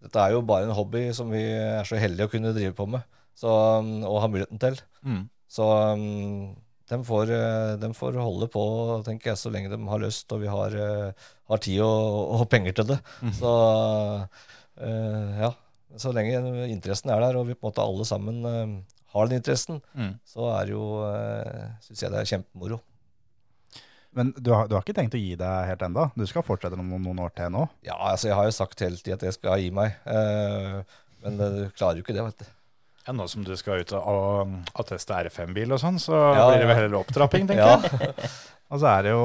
dette 0.05 0.21
er 0.21 0.35
jo 0.37 0.43
bare 0.45 0.69
en 0.69 0.77
hobby 0.77 1.07
som 1.17 1.33
vi 1.33 1.41
er 1.45 1.89
så 1.89 1.97
heldige 2.01 2.29
å 2.29 2.33
kunne 2.33 2.53
drive 2.57 2.75
på 2.77 2.87
med, 2.93 3.07
så, 3.41 3.55
um, 3.81 3.95
og 4.05 4.21
ha 4.25 4.29
muligheten 4.33 4.61
til. 4.61 4.77
Mm. 5.07 5.23
Så 5.51 5.65
um, 5.97 6.53
de, 6.93 7.01
får, 7.09 7.33
eh, 7.33 7.73
de 7.81 7.93
får 7.97 8.21
holde 8.21 8.51
på, 8.53 8.67
tenker 9.09 9.33
jeg, 9.33 9.41
så 9.41 9.53
lenge 9.55 9.73
de 9.73 9.81
har 9.89 10.05
lyst 10.05 10.37
og 10.37 10.45
vi 10.45 10.53
har, 10.53 10.77
har 11.51 11.65
tid 11.65 11.81
og, 11.87 12.37
og 12.43 12.47
penger 12.53 12.77
til 12.81 12.93
det. 12.93 13.01
Så 13.41 13.57
uh, 14.85 15.41
ja, 15.41 15.53
så 15.99 16.13
lenge 16.15 16.39
interessen 16.71 17.11
er 17.11 17.25
der, 17.25 17.41
og 17.41 17.49
vi 17.49 17.57
på 17.57 17.65
en 17.67 17.73
måte 17.73 17.83
alle 17.89 18.05
sammen 18.07 18.45
har 19.13 19.27
den 19.31 19.41
interessen, 19.41 19.81
Mm. 19.95 20.13
så 20.25 20.47
er 20.61 20.71
jo, 20.73 20.83
uh, 21.03 21.67
syns 21.85 22.03
jeg 22.05 22.11
det 22.13 22.21
er 22.23 22.31
kjempemoro. 22.37 22.81
Men 24.13 24.33
du 24.37 24.51
har, 24.51 24.67
du 24.67 24.75
har 24.75 24.83
ikke 24.83 24.97
tenkt 24.97 25.15
å 25.15 25.21
gi 25.23 25.37
deg 25.39 25.67
helt 25.71 25.83
enda? 25.87 26.09
Du 26.19 26.25
skal 26.27 26.43
fortsette 26.43 26.75
noen, 26.79 26.97
noen 27.05 27.21
år 27.23 27.31
til 27.39 27.53
nå? 27.55 27.69
Ja, 27.87 27.95
altså 28.11 28.27
jeg 28.33 28.35
har 28.41 28.49
jo 28.49 28.55
sagt 28.57 28.81
hele 28.83 28.99
tida 28.99 29.15
at 29.21 29.23
jeg 29.29 29.37
skal 29.37 29.61
gi 29.63 29.69
meg, 29.71 29.93
eh, 30.11 30.81
men 31.23 31.37
eh, 31.39 31.53
du 31.61 31.77
klarer 31.79 32.01
jo 32.01 32.03
ikke 32.03 32.17
det, 32.17 32.25
vet 32.27 32.43
du. 32.43 32.49
Ja, 33.07 33.15
nå 33.17 33.29
som 33.31 33.45
du 33.47 33.53
skal 33.57 33.81
ut 33.85 33.93
og, 33.97 34.51
og 34.75 34.87
teste 34.91 35.15
R5-bil 35.29 35.71
og 35.73 35.79
sånn, 35.81 35.97
så 36.03 36.13
Ja, 36.37 36.49
blir 36.51 36.59
det 36.65 36.67
vel 36.69 36.77
heller 36.83 36.99
opptrapping, 37.05 37.47
tenker 37.49 37.65
Ja, 37.65 37.79
jeg. 37.81 38.31
Og 38.71 38.79
så 38.79 38.87
er 38.87 39.03
det 39.03 39.11
jo 39.11 39.23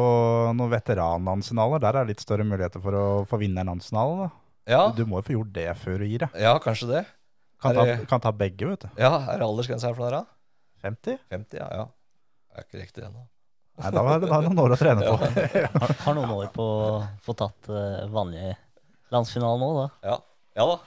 noen 0.57 0.71
veteranlandsfinaler. 0.71 1.77
Der 1.83 1.97
er 1.99 2.05
det 2.07 2.15
litt 2.15 2.21
større 2.23 2.41
muligheter 2.49 2.81
for 2.81 2.95
å 2.97 3.03
få 3.29 3.37
vinne 3.37 3.61
en 3.61 3.69
landsfinale. 3.69 4.31
ja, 4.65 4.87
Du 4.97 5.03
må 5.05 5.19
jo 5.19 5.25
få 5.27 5.35
gjort 5.35 5.51
det 5.53 5.67
før 5.77 5.99
du 6.01 6.05
gir 6.09 6.23
deg. 6.23 6.39
ja 6.41 6.55
kanskje 6.63 6.87
det. 6.89 7.01
Kan, 7.61 7.77
ta, 7.77 7.85
kan 8.09 8.23
ta 8.23 8.31
begge, 8.35 8.67
vet 8.67 8.83
du. 8.85 8.89
Ja, 8.99 9.13
Er 9.31 9.39
det 9.39 9.47
aldersgrense 9.47 9.87
her 9.89 9.95
for 9.97 10.09
dere? 10.09 10.25
50? 10.85 11.21
50? 11.33 11.61
Ja, 11.61 11.69
ja. 11.71 11.85
Det 12.51 12.61
er 12.61 12.67
ikke 12.67 12.81
riktig 12.81 13.05
ennå. 13.07 13.25
Nei, 13.75 13.91
da 13.91 14.03
er 14.07 14.21
det 14.23 14.29
da 14.29 14.37
er 14.37 14.45
det 14.45 14.51
noen 14.51 14.61
år 14.63 14.75
å 14.75 14.79
trene 14.79 15.03
på. 15.03 15.15
Har, 15.81 15.93
har 16.05 16.15
noen 16.15 16.33
år 16.37 16.51
på 16.55 16.65
å 16.65 16.99
få 17.25 17.35
tatt 17.35 17.71
uh, 17.71 18.05
vanlig 18.11 18.53
landsfinale 19.11 19.59
nå, 19.59 19.71
da. 19.79 19.87
Ja. 20.07 20.19
ja 20.61 20.67
da. 20.71 20.77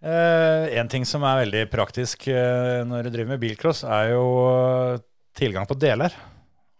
Eh, 0.00 0.78
en 0.80 0.88
ting 0.88 1.04
som 1.04 1.24
er 1.28 1.42
veldig 1.42 1.66
praktisk 1.72 2.24
eh, 2.32 2.80
når 2.88 3.04
du 3.04 3.12
driver 3.12 3.34
med 3.34 3.42
bilcross, 3.42 3.82
er 3.84 4.14
jo 4.14 4.24
eh, 4.48 5.02
tilgang 5.36 5.68
på 5.68 5.76
deler. 5.76 6.14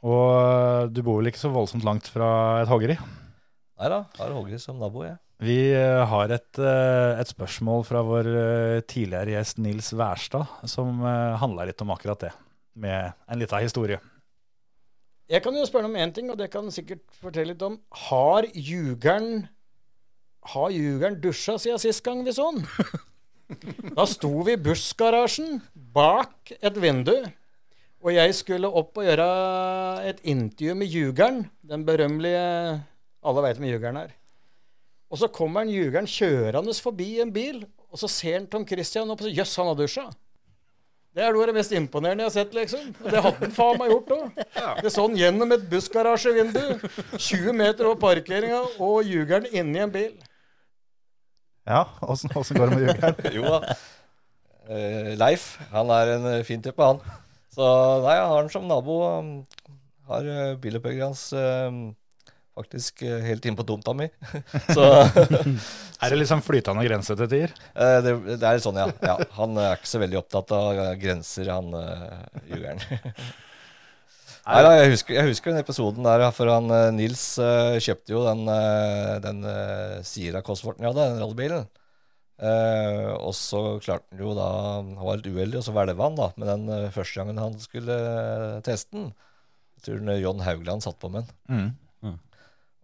Og 0.09 0.28
eh, 0.40 0.84
du 0.88 1.03
bor 1.05 1.20
vel 1.20 1.28
ikke 1.28 1.42
så 1.42 1.53
voldsomt 1.53 1.84
langt 1.84 2.09
fra 2.09 2.30
et 2.62 2.70
hoggeri? 2.72 2.96
Nei 3.80 3.90
da, 3.92 4.03
har 4.16 4.32
hoggeri 4.36 4.61
som 4.61 4.80
nabo, 4.80 5.05
jeg. 5.05 5.20
Vi 5.41 5.72
eh, 5.72 6.03
har 6.05 6.32
et, 6.34 6.59
eh, 6.61 7.16
et 7.16 7.30
spørsmål 7.32 7.84
fra 7.88 8.03
vår 8.05 8.26
eh, 8.28 8.80
tidligere 8.84 9.38
gjest 9.38 9.61
Nils 9.64 9.88
Wærstad, 9.97 10.51
som 10.68 11.01
handla 11.41 11.64
litt 11.70 11.80
om 11.80 11.93
akkurat 11.95 12.26
det, 12.26 12.32
med 12.76 13.14
en 13.24 13.41
lita 13.41 13.61
historie. 13.62 13.97
Jeg 15.30 15.41
kan 15.41 15.57
jo 15.57 15.64
spørre 15.64 15.88
om 15.88 15.97
én 15.97 16.12
ting, 16.12 16.28
og 16.28 16.36
det 16.36 16.51
kan 16.53 16.68
sikkert 16.74 17.07
fortelle 17.22 17.55
litt 17.55 17.64
om. 17.64 17.78
Har 18.11 18.49
jugeren 18.53 19.49
Har 20.51 20.70
ljugeren 20.72 21.18
dusja 21.20 21.59
siden 21.61 21.78
sist 21.78 22.01
gang 22.05 22.24
vi 22.24 22.32
så 22.36 22.51
han? 22.51 22.64
Da 23.97 24.05
sto 24.07 24.45
vi 24.47 24.55
i 24.55 24.61
bussgarasjen 24.62 25.59
bak 25.74 26.53
et 26.61 26.76
vindu, 26.80 27.16
og 28.01 28.12
jeg 28.14 28.36
skulle 28.38 28.68
opp 28.68 29.01
og 29.01 29.09
gjøre 29.09 29.26
et 30.07 30.20
intervju 30.22 30.76
med 30.78 30.86
jugeren, 30.86 31.43
den 31.66 31.84
berømmelige 31.88 32.47
Alle 33.20 33.45
veit 33.45 33.59
hvem 33.59 33.72
jugeren 33.72 34.05
er. 34.05 34.20
Og 35.11 35.18
så 35.18 35.28
kommer 35.34 35.64
han 35.64 35.72
jugeren 35.74 36.06
kjørende 36.06 36.74
forbi 36.78 37.16
en 37.22 37.32
bil, 37.34 37.64
og 37.90 37.98
så 37.98 38.08
ser 38.11 38.38
han 38.38 38.50
Tom 38.50 38.66
Christian 38.66 39.11
opp 39.11 39.22
og 39.22 39.26
sier 39.26 39.40
'jøss, 39.40 39.56
han 39.58 39.66
har 39.66 39.78
dusja'. 39.78 40.11
Det 41.11 41.24
er 41.26 41.32
noe 41.34 41.42
av 41.42 41.50
det 41.50 41.56
mest 41.56 41.72
imponerende 41.74 42.22
jeg 42.22 42.30
har 42.30 42.34
sett, 42.36 42.52
liksom. 42.54 42.82
Og 43.02 43.11
det 43.11 43.22
hadde 43.24 43.40
han 43.42 43.54
faen 43.54 43.78
meg 43.80 43.90
gjort 43.90 44.12
òg. 44.14 44.42
Det 44.78 44.92
så 44.94 45.06
han 45.08 45.16
gjennom 45.18 45.54
et 45.56 45.64
bussgarasjevindu, 45.72 46.61
20 47.18 47.56
meter 47.58 47.88
over 47.88 47.98
parkeringa, 47.98 48.61
og 48.78 49.08
jugeren 49.11 49.48
inni 49.50 49.82
en 49.82 49.90
bil. 49.90 50.12
Ja, 51.66 51.82
åssen 52.06 52.30
går 52.30 52.70
det 52.70 52.76
med 52.76 52.86
jugeren? 52.86 53.18
Jo 53.40 53.56
da. 53.56 53.74
Eh, 54.70 55.11
Leif, 55.18 55.56
han 55.72 55.90
er 55.90 56.14
en 56.14 56.26
eh, 56.30 56.44
fin 56.46 56.62
type, 56.62 56.78
han. 56.78 57.02
Så 57.50 57.66
nei, 58.04 58.14
jeg 58.14 58.28
har 58.30 58.36
han 58.36 58.52
som 58.54 58.70
nabo. 58.70 59.00
Har 60.06 60.26
uh, 60.30 60.90
hans 61.02 61.24
faktisk 62.61 63.02
eh, 63.06 63.20
helt 63.26 63.46
inn 63.48 63.58
på 63.58 63.66
tomta 63.68 63.94
mi. 63.96 64.06
Så 64.76 64.86
Er 66.00 66.12
det 66.12 66.20
liksom 66.22 66.40
flytende 66.44 66.86
grense 66.86 67.16
til 67.16 67.28
tider? 67.28 67.54
eh, 67.74 67.98
det, 68.04 68.14
det 68.40 68.46
er 68.46 68.62
sånn, 68.64 68.78
ja. 68.80 68.88
ja. 69.04 69.18
Han 69.36 69.58
er 69.61 69.76
ikke 69.76 69.90
så 69.90 70.00
veldig 70.00 70.20
opptatt 70.22 70.54
av 70.56 70.80
grenser, 71.00 71.50
han 71.52 71.74
uh, 71.76 72.20
jugeren. 72.48 72.80
Nei 74.50 74.61
da, 74.64 74.70
jeg 74.78 74.94
husker, 74.94 75.14
jeg 75.18 75.28
husker 75.28 75.52
den 75.52 75.61
episoden 75.61 76.06
der, 76.06 76.24
for 76.34 76.48
han 76.50 76.72
eh, 76.72 76.86
Nils 76.96 77.24
uh, 77.38 77.76
kjøpte 77.82 78.14
jo 78.14 78.22
den, 78.24 78.46
uh, 78.48 79.18
den 79.22 79.44
uh, 79.44 80.00
Sira 80.06 80.40
Cosworthen 80.46 80.86
jeg 80.86 80.94
hadde, 80.94 81.11
den 81.12 81.20
rallybilen. 81.22 81.68
Uh, 82.40 83.12
og 83.20 83.34
så 83.36 83.61
klarte 83.84 84.14
han 84.14 84.22
jo 84.22 84.30
da 84.32 84.46
Han 84.78 84.94
var 84.96 85.18
litt 85.18 85.26
uheldig, 85.28 85.58
og 85.61 85.64
så 85.66 85.74
hvelva 85.76 86.06
han 86.06 86.14
da 86.16 86.30
med 86.40 86.48
den 86.48 86.62
uh, 86.72 86.92
første 86.94 87.20
gangen 87.20 87.42
han 87.42 87.58
skulle 87.61 87.92
uh, 87.92 88.62
teste 88.64 88.96
den. 88.96 89.11
Jeg 89.76 89.84
tror 89.86 90.08
eh, 90.12 90.20
John 90.20 90.40
Haugland 90.44 90.84
satt 90.84 90.98
på 91.00 91.08
med 91.12 91.28
den. 91.28 91.36
Mm. 91.52 91.68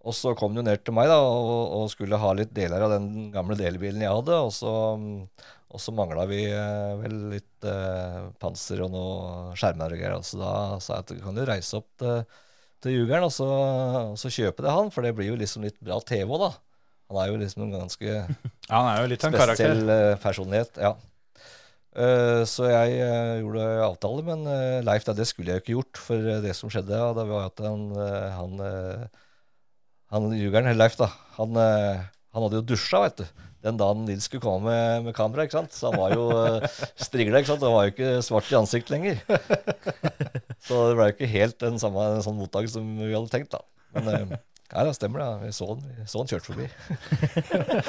Og 0.07 0.15
så 0.15 0.33
kom 0.39 0.53
han 0.53 0.61
jo 0.61 0.67
ned 0.69 0.85
til 0.87 0.95
meg 0.95 1.09
da 1.11 1.19
og, 1.19 1.53
og 1.81 1.89
skulle 1.91 2.21
ha 2.23 2.33
litt 2.39 2.53
deler 2.55 2.85
av 2.87 2.93
den 2.95 3.31
gamle 3.35 3.57
delebilen 3.59 4.05
jeg 4.05 4.15
hadde. 4.15 4.37
Og 4.47 4.53
så, 4.55 4.73
mm, 5.01 5.57
og 5.75 5.83
så 5.83 5.95
mangla 5.97 6.29
vi 6.31 6.45
eh, 6.47 6.93
vel 7.01 7.17
litt 7.33 7.67
eh, 7.67 8.21
panser 8.43 8.85
og 8.87 8.93
noe 8.95 9.57
skjermer 9.59 9.97
og 9.97 10.03
greier. 10.03 10.23
Så 10.27 10.39
da 10.39 10.53
sa 10.83 11.01
jeg 11.01 11.07
at 11.07 11.11
du 11.11 11.25
kan 11.25 11.41
jo 11.41 11.49
reise 11.49 11.81
opp 11.81 11.89
til, 12.03 12.23
til 12.85 12.97
Jugeren 13.01 13.27
og 13.27 13.35
så, 13.35 13.51
og 14.13 14.21
så 14.21 14.31
kjøpe 14.31 14.63
det 14.63 14.77
han, 14.79 14.93
for 14.95 15.03
det 15.03 15.13
blir 15.19 15.33
jo 15.33 15.41
liksom 15.41 15.67
litt 15.67 15.79
bra 15.83 15.99
TV 16.07 16.31
òg, 16.31 16.47
da. 16.47 16.53
Han 17.11 17.21
er 17.23 17.29
jo 17.31 17.43
liksom 17.43 17.67
en 17.67 17.77
ganske 17.77 18.15
Ja, 18.71 18.81
er 18.95 19.11
en 19.11 19.19
spesiell 19.19 19.91
eh, 19.91 20.15
personlighet. 20.23 20.79
Ja. 20.87 20.95
Eh, 21.99 22.47
så 22.47 22.71
jeg 22.71 22.97
gjorde 23.43 23.69
avtale, 23.91 24.25
men 24.31 24.49
Leif, 24.87 25.11
det 25.11 25.27
skulle 25.27 25.51
jeg 25.51 25.59
jo 25.59 25.65
ikke 25.65 25.77
gjort. 25.81 26.03
For 26.07 26.33
det 26.47 26.55
som 26.55 26.71
skjedde, 26.71 26.95
ja, 26.95 27.11
det 27.19 27.27
var 27.27 27.51
at 27.51 27.67
han, 27.67 27.89
han, 28.39 28.67
han 30.17 30.37
jugeren, 30.37 30.73
Leif, 30.77 30.97
da, 30.99 31.11
han, 31.37 31.59
eh, 31.61 32.07
han 32.35 32.47
hadde 32.47 32.63
jo 32.63 32.69
dusja, 32.73 33.03
vet 33.07 33.21
du. 33.23 33.45
Den 33.67 33.79
dagen 33.81 34.05
Nils 34.07 34.29
skulle 34.29 34.45
komme 34.45 34.71
med, 34.71 35.07
med 35.09 35.15
kamera, 35.17 35.47
ikke 35.47 35.57
sant. 35.57 35.75
Så 35.75 35.91
han 35.91 35.99
var 35.99 36.13
jo 36.15 36.27
uh, 36.31 36.83
strigla, 37.03 37.41
ikke 37.41 37.51
sant. 37.51 37.65
Han 37.67 37.75
var 37.75 37.89
jo 37.89 37.95
ikke 37.95 38.11
svart 38.23 38.51
i 38.53 38.59
ansiktet 38.59 38.93
lenger. 38.95 39.23
Så 40.63 40.83
det 40.87 40.99
ble 40.99 41.09
jo 41.09 41.15
ikke 41.17 41.31
helt 41.33 41.59
den 41.65 41.81
samme 41.83 42.05
en 42.13 42.23
sånn 42.23 42.39
mottak 42.39 42.69
som 42.71 42.87
vi 43.01 43.11
hadde 43.11 43.33
tenkt, 43.33 43.57
da. 43.57 43.65
Men 43.97 44.13
eh, 44.13 44.37
ja, 44.71 44.85
det 44.87 44.95
stemmer, 44.99 45.25
det. 45.25 45.49
Vi 45.49 45.53
så 45.57 45.71
han, 45.73 45.83
vi 45.99 46.07
så 46.11 46.23
han 46.23 46.31
kjørt 46.31 46.47
forbi. 46.47 46.71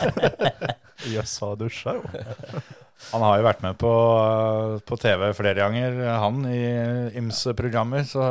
Jøss, 1.14 1.38
sa 1.38 1.54
dusja, 1.60 1.98
jo. 2.00 2.66
Han 3.12 3.24
har 3.24 3.38
jo 3.38 3.46
vært 3.46 3.62
med 3.64 3.78
på, 3.80 3.92
på 4.90 4.98
TV 5.00 5.28
flere 5.38 5.62
ganger, 5.62 6.00
han 6.20 6.42
i 6.50 6.64
ymse 7.20 7.54
programmer. 7.56 8.04
Så 8.10 8.24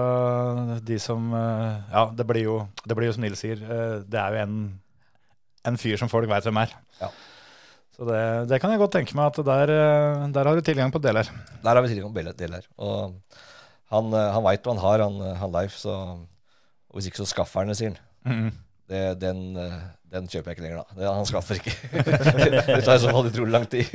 de 0.84 0.98
som 1.00 1.30
Ja, 1.32 2.08
det 2.12 2.26
blir 2.28 2.44
jo, 2.44 2.58
det 2.84 2.98
blir 2.98 3.08
jo 3.08 3.14
som 3.16 3.24
Nils 3.24 3.40
sier, 3.44 3.62
eh, 3.62 4.02
det 4.04 4.20
er 4.20 4.34
jo 4.34 4.42
en, 4.42 4.58
en 5.70 5.80
fyr 5.80 5.96
som 6.00 6.10
folk 6.12 6.28
veit 6.30 6.44
hvem 6.44 6.60
er. 6.64 6.74
Ja. 7.00 7.12
Så 7.96 8.04
det, 8.04 8.22
det 8.50 8.58
kan 8.60 8.72
jeg 8.74 8.80
godt 8.82 8.92
tenke 8.98 9.16
meg 9.16 9.30
at 9.30 9.38
der, 9.46 9.72
eh, 9.72 10.24
der 10.34 10.48
har 10.50 10.58
du 10.58 10.64
tilgang 10.64 10.92
på 10.92 11.00
deler. 11.00 11.28
Der 11.62 11.70
har 11.72 11.80
vi 11.80 11.94
tilgang 11.94 12.12
på 12.12 12.24
deler. 12.36 12.66
Og 12.76 13.14
han, 13.94 14.10
eh, 14.12 14.32
han 14.34 14.44
veit 14.44 14.66
hva 14.66 14.74
han 14.74 14.82
har, 14.82 15.04
han, 15.06 15.36
han 15.40 15.54
Leif. 15.54 15.78
Så, 15.80 15.94
og 15.96 16.98
hvis 16.98 17.08
ikke, 17.08 17.22
så 17.22 17.30
skaffer 17.30 17.64
han 17.64 17.72
det, 17.72 17.78
sier 17.80 17.94
han. 17.94 18.02
Mhm. 18.26 18.50
Det, 18.86 19.00
den, 19.18 19.40
eh, 19.58 19.78
den 20.16 20.26
kjøper 20.32 20.50
jeg 20.50 20.56
ikke 20.56 20.64
lenger, 20.64 20.80
da. 20.82 20.96
Det, 20.98 21.06
han 21.12 21.28
skaffer 21.28 21.60
ikke. 21.60 21.74
det 22.66 22.80
tar 22.86 22.96
i 22.96 23.02
så 23.04 23.12
fall 23.14 23.28
utrolig 23.30 23.52
lang 23.54 23.66
tid. 23.70 23.92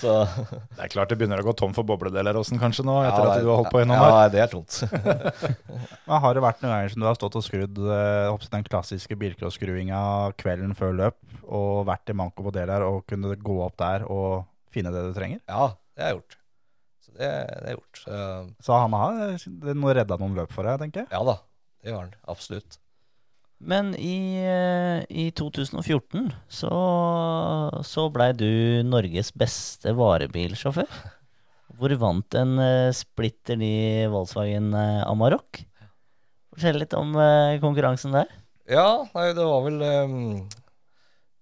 Så 0.00 0.14
Det 0.30 0.86
er 0.86 0.92
klart 0.94 1.10
det 1.12 1.18
begynner 1.20 1.42
å 1.42 1.46
gå 1.48 1.54
tom 1.58 1.74
for 1.76 1.86
bobledeler 1.88 2.38
også, 2.40 2.56
kanskje 2.62 2.86
nå, 2.86 2.94
ja, 3.04 3.10
etter 3.10 3.26
det 3.26 3.32
at 3.34 3.40
er- 3.40 3.44
du 3.46 3.50
har 3.52 3.60
holdt 3.60 3.72
på 3.74 3.82
i 3.82 3.88
noen 3.90 4.02
år. 4.06 4.14
Ja, 4.14 4.28
det 4.32 4.42
er 4.46 4.52
tomt. 4.54 4.78
Men 6.06 6.22
har 6.24 6.36
det 6.38 6.44
vært 6.46 6.62
noen 6.64 6.72
ganger 6.76 6.92
som 6.94 7.02
du 7.04 7.08
har 7.10 7.18
stått 7.18 7.38
og 7.40 7.44
skrudd 7.46 7.80
eh, 7.82 8.28
opp 8.32 8.42
til 8.46 8.52
den 8.56 8.66
klassiske 8.70 9.18
bilcrossskruinga 9.20 10.00
kvelden 10.40 10.74
før 10.78 10.96
løp, 11.02 11.18
og 11.46 11.84
vært 11.90 12.10
i 12.12 12.16
manko 12.18 12.46
på 12.48 12.54
deler 12.56 12.86
og 12.86 13.04
kunne 13.10 13.34
gå 13.38 13.58
opp 13.66 13.76
der 13.82 14.06
og 14.10 14.46
finne 14.74 14.92
det 14.94 15.04
du 15.08 15.12
trenger? 15.16 15.42
Ja, 15.50 15.72
det 15.96 16.04
har 16.06 16.12
jeg 16.14 16.18
gjort. 16.20 16.38
Så 17.06 17.12
det, 17.16 17.28
det 17.28 17.60
har 17.60 17.68
jeg 17.70 17.78
gjort. 17.78 18.00
Så, 18.02 18.22
Så 18.66 18.80
han 18.82 18.96
har 18.98 19.20
det 19.36 19.76
redda 20.00 20.18
noen 20.22 20.34
løp 20.40 20.52
for 20.54 20.66
deg, 20.68 20.80
tenker 20.82 21.04
jeg. 21.04 21.12
ja 21.14 21.22
da, 21.28 21.36
det 21.84 21.94
har 21.94 22.02
han. 22.06 22.14
Absolutt. 22.28 22.78
Men 23.58 23.94
i, 23.96 24.36
eh, 24.44 25.04
i 25.08 25.30
2014 25.32 26.28
så, 26.52 26.72
så 27.86 28.08
blei 28.12 28.32
du 28.36 28.82
Norges 28.84 29.32
beste 29.32 29.94
varebilsjåfør. 29.96 30.90
Hvor 31.76 31.92
vant 32.00 32.36
en 32.38 32.56
uh, 32.60 32.94
splitter 32.94 33.58
ny 33.60 34.06
Volkswagen 34.12 34.70
eh, 34.76 35.02
Amarok. 35.08 35.60
Fortell 36.52 36.78
litt 36.80 36.94
om 36.96 37.16
eh, 37.20 37.58
konkurransen 37.60 38.14
der. 38.16 38.30
Ja, 38.70 39.04
nei, 39.12 39.26
det 39.36 39.44
var 39.44 39.60
vel 39.66 39.76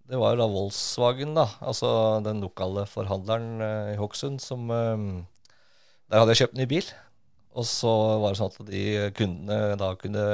Det 0.04 0.18
var 0.20 0.34
jo 0.34 0.40
da 0.42 0.48
Volkswagen, 0.50 1.36
da. 1.38 1.46
Altså 1.62 1.88
den 2.24 2.42
lokale 2.42 2.82
forhandleren 2.90 3.62
eh, 3.62 3.92
i 3.94 4.00
Hokksund 4.00 4.42
som 4.42 4.66
Der 4.70 6.18
hadde 6.18 6.34
jeg 6.34 6.44
kjøpt 6.44 6.58
ny 6.58 6.66
bil. 6.70 6.90
Og 7.54 7.68
så 7.70 7.92
var 8.18 8.34
det 8.34 8.40
sånn 8.40 8.50
at 8.50 8.66
de 8.66 8.84
kundene 9.14 9.78
da 9.78 9.92
kunne 10.00 10.26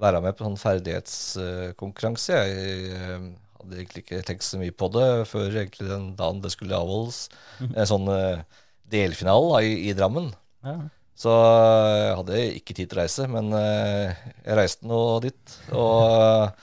være 0.00 0.22
med 0.24 0.36
på 0.36 0.46
sånn 0.46 0.60
ferdighetskonkurranse. 0.60 2.38
Jeg 2.38 2.94
ehm, 2.96 3.26
hadde 3.60 3.78
egentlig 3.78 4.04
ikke 4.04 4.22
tenkt 4.26 4.46
så 4.46 4.60
mye 4.60 4.74
på 4.74 4.88
det 4.94 5.08
før 5.30 5.48
egentlig 5.50 5.90
den 5.90 6.10
dagen 6.18 6.40
det 6.44 6.52
skulle 6.54 6.78
avholdes. 6.78 7.26
En 7.68 7.88
sånn 7.88 8.08
eh, 8.14 8.62
delfinale 8.90 9.62
i, 9.68 9.76
i 9.90 9.94
Drammen. 9.96 10.30
Ja. 10.66 10.78
Så 11.20 11.32
jeg 11.36 12.16
hadde 12.16 12.42
ikke 12.56 12.74
tid 12.76 12.88
til 12.88 12.96
å 12.96 13.02
reise, 13.02 13.26
men 13.28 13.52
eh, 13.56 14.20
jeg 14.46 14.56
reiste 14.56 14.88
nå 14.88 15.00
dit. 15.26 15.56
Og, 15.76 16.62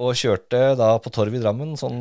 og 0.00 0.16
kjørte 0.16 0.62
da 0.80 0.94
på 1.04 1.12
Torv 1.12 1.36
i 1.36 1.42
Drammen, 1.42 1.74
sånn 1.80 2.00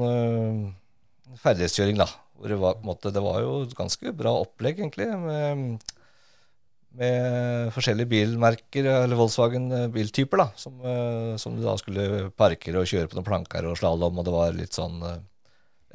ferdighetskjøring, 1.43 1.99
da. 1.99 2.07
Hvor 2.37 2.51
det 2.51 2.59
var 2.59 2.73
på 2.75 2.83
en 2.83 2.89
måte 2.89 3.11
Det 3.13 3.21
var 3.23 3.43
jo 3.43 3.51
ganske 3.77 4.15
bra 4.15 4.33
opplegg, 4.41 4.79
egentlig. 4.79 5.09
Med, 5.19 5.83
med 6.97 7.71
forskjellige 7.73 8.09
bilmerker, 8.11 8.87
eller 9.03 9.17
Volkswagen 9.17 9.71
eh, 9.73 9.89
biltyper, 9.93 10.43
da. 10.43 10.47
Som, 10.59 10.79
eh, 10.85 11.33
som 11.41 11.57
du 11.57 11.63
da 11.65 11.75
skulle 11.79 12.29
parkere 12.37 12.81
og 12.81 12.89
kjøre 12.89 13.09
på 13.09 13.17
noen 13.17 13.27
planker 13.27 13.67
og 13.69 13.77
slalåm, 13.79 14.19
og 14.21 14.27
det 14.27 14.35
var 14.35 14.57
litt 14.57 14.77
sånn 14.77 15.01
eh, 15.09 15.21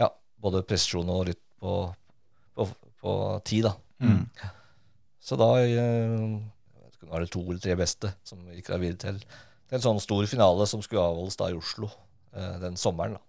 Ja, 0.03 0.11
både 0.43 0.65
presisjon 0.67 1.11
og 1.15 1.29
litt 1.31 1.43
på, 1.63 1.81
på, 2.55 2.69
på 3.03 3.15
tid, 3.47 3.71
da. 3.71 3.75
Mm. 3.99 4.25
Så 5.23 5.37
da 5.39 5.49
Nå 5.59 7.15
er 7.15 7.23
det 7.23 7.31
to 7.33 7.41
eller 7.41 7.61
tre 7.63 7.75
beste 7.79 8.11
som 8.27 8.41
gikk 8.53 8.69
da 8.69 8.77
videre 8.83 8.99
til, 9.01 9.19
til 9.71 9.77
en 9.79 9.85
sånn 9.85 10.01
stor 10.03 10.27
finale 10.29 10.67
som 10.69 10.83
skulle 10.85 11.05
avholdes 11.07 11.39
da 11.41 11.49
i 11.53 11.57
Oslo 11.57 11.89
den 12.61 12.77
sommeren. 12.77 13.17
da. 13.17 13.28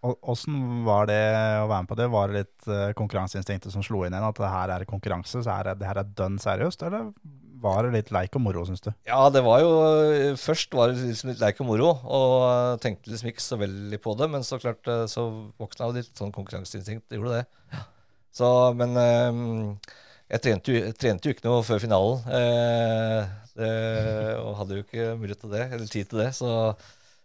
Åssen 0.00 0.84
var 0.86 1.10
det 1.10 1.20
å 1.60 1.68
være 1.68 1.84
med 1.84 1.90
på 1.90 1.98
det? 1.98 2.06
Var 2.12 2.30
det 2.30 2.40
litt 2.40 2.68
uh, 2.70 2.92
konkurranseinstinktet 2.96 3.74
som 3.74 3.84
slo 3.84 4.06
inn 4.06 4.14
igjen? 4.14 4.26
At 4.30 4.40
det 4.40 4.52
her 4.54 4.72
er 4.72 4.88
konkurranse, 4.88 5.42
så 5.44 5.52
er 5.58 5.68
det, 5.68 5.80
det 5.82 5.90
her 5.90 6.00
er 6.00 6.12
dønn 6.16 6.38
seriøst? 6.40 6.84
Eller 6.88 7.10
var 7.60 7.84
det 7.84 7.92
litt 7.94 8.12
leik 8.14 8.36
og 8.38 8.44
moro, 8.44 8.62
syns 8.64 8.82
du? 8.84 8.90
Ja, 9.08 9.20
det 9.32 9.42
var 9.44 9.60
jo 9.60 9.72
eh, 9.84 10.36
Først 10.40 10.72
var 10.76 10.90
det 10.90 11.02
liksom 11.04 11.32
litt 11.32 11.42
leik 11.42 11.60
og 11.60 11.68
moro, 11.68 11.90
og 12.08 12.80
tenkte 12.80 13.12
liksom 13.12 13.32
ikke 13.32 13.44
så 13.44 13.58
veldig 13.60 14.00
på 14.00 14.14
det. 14.16 14.30
Men 14.32 14.46
så 14.46 14.60
klart 14.62 14.88
eh, 14.88 15.04
så 15.10 15.26
våkna 15.60 15.90
jo 15.90 15.98
litt 15.98 16.12
sånn 16.16 16.32
konkurranseinstinkt. 16.36 17.08
Det 17.10 17.20
gjorde 17.20 17.42
det. 17.42 17.82
Så, 18.40 18.48
men 18.78 18.96
eh, 18.96 19.42
jeg 20.30 20.44
trente, 20.46 20.72
jo, 20.72 20.80
jeg 20.86 20.96
trente 21.02 21.28
jo 21.28 21.36
ikke 21.36 21.48
noe 21.48 21.66
før 21.66 21.82
finalen. 21.82 22.32
Eh, 22.38 23.36
det, 23.60 23.70
og 24.40 24.56
hadde 24.60 24.78
jo 24.78 24.86
ikke 24.86 25.12
mulighet 25.20 25.44
til 25.44 25.52
det, 25.52 25.64
eller 25.68 25.90
tid 25.90 26.08
til 26.08 26.22
det. 26.22 26.30
Så, 26.38 26.52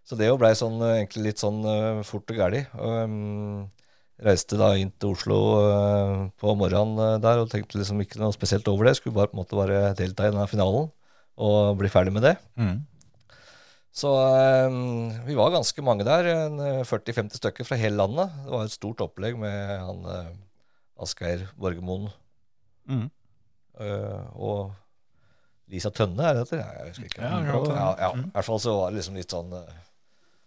så 0.06 0.18
det 0.20 0.28
jo 0.30 0.38
blei 0.38 0.54
sånn, 0.58 0.78
eh, 0.86 1.00
egentlig 1.02 1.24
litt 1.32 1.42
sånn 1.42 1.64
eh, 1.66 2.02
fort 2.06 2.30
og 2.30 2.38
gæli. 2.40 2.62
Um, 2.78 3.66
reiste 4.22 4.56
da 4.60 4.72
inn 4.80 4.94
til 4.96 5.12
Oslo 5.12 5.38
uh, 5.60 6.28
på 6.40 6.54
morgenen 6.56 7.20
der 7.24 7.42
og 7.42 7.50
tenkte 7.52 7.82
liksom 7.82 8.00
ikke 8.04 8.22
noe 8.22 8.32
spesielt 8.36 8.68
over 8.72 8.88
det. 8.88 8.96
Skulle 9.00 9.18
bare 9.18 9.28
på 9.32 9.36
en 9.36 9.42
måte 9.44 9.58
bare 9.60 9.82
delta 10.00 10.28
i 10.28 10.32
denne 10.32 10.46
finalen 10.48 10.92
og 11.36 11.74
bli 11.82 11.90
ferdig 11.92 12.14
med 12.16 12.24
det. 12.24 12.38
Mm. 12.56 12.78
Så 13.96 14.12
eh, 14.20 14.78
vi 15.28 15.36
var 15.40 15.54
ganske 15.54 15.84
mange 15.88 16.04
der, 16.08 16.28
eh, 16.32 16.80
40-50 16.88 17.40
stykker 17.40 17.68
fra 17.68 17.78
hele 17.80 17.96
landet. 18.00 18.32
Det 18.46 18.52
var 18.52 18.66
et 18.68 18.74
stort 18.76 19.04
opplegg 19.04 19.38
med 19.40 19.56
han 19.80 20.02
uh, 20.08 20.34
Asgeir 21.04 21.48
Borgermoen 21.60 22.10
Mm. 22.86 23.08
uh, 23.82 24.26
og 24.38 24.76
Lisa 25.74 25.90
Tønne, 25.90 26.22
er 26.22 26.36
det 26.38 26.44
det? 26.52 26.60
Ja, 26.60 26.68
Jeg 26.84 26.92
husker 26.92 27.08
ikke. 27.08 27.22
Ja, 27.26 27.88
ja. 27.98 28.10
Mm. 28.14 28.28
I 28.28 28.34
hvert 28.36 28.46
fall 28.46 28.60
så 28.62 28.76
var 28.78 28.92
det 28.92 29.00
liksom 29.00 29.16
litt 29.18 29.34
sånn 29.34 29.56
eh, 29.58 29.80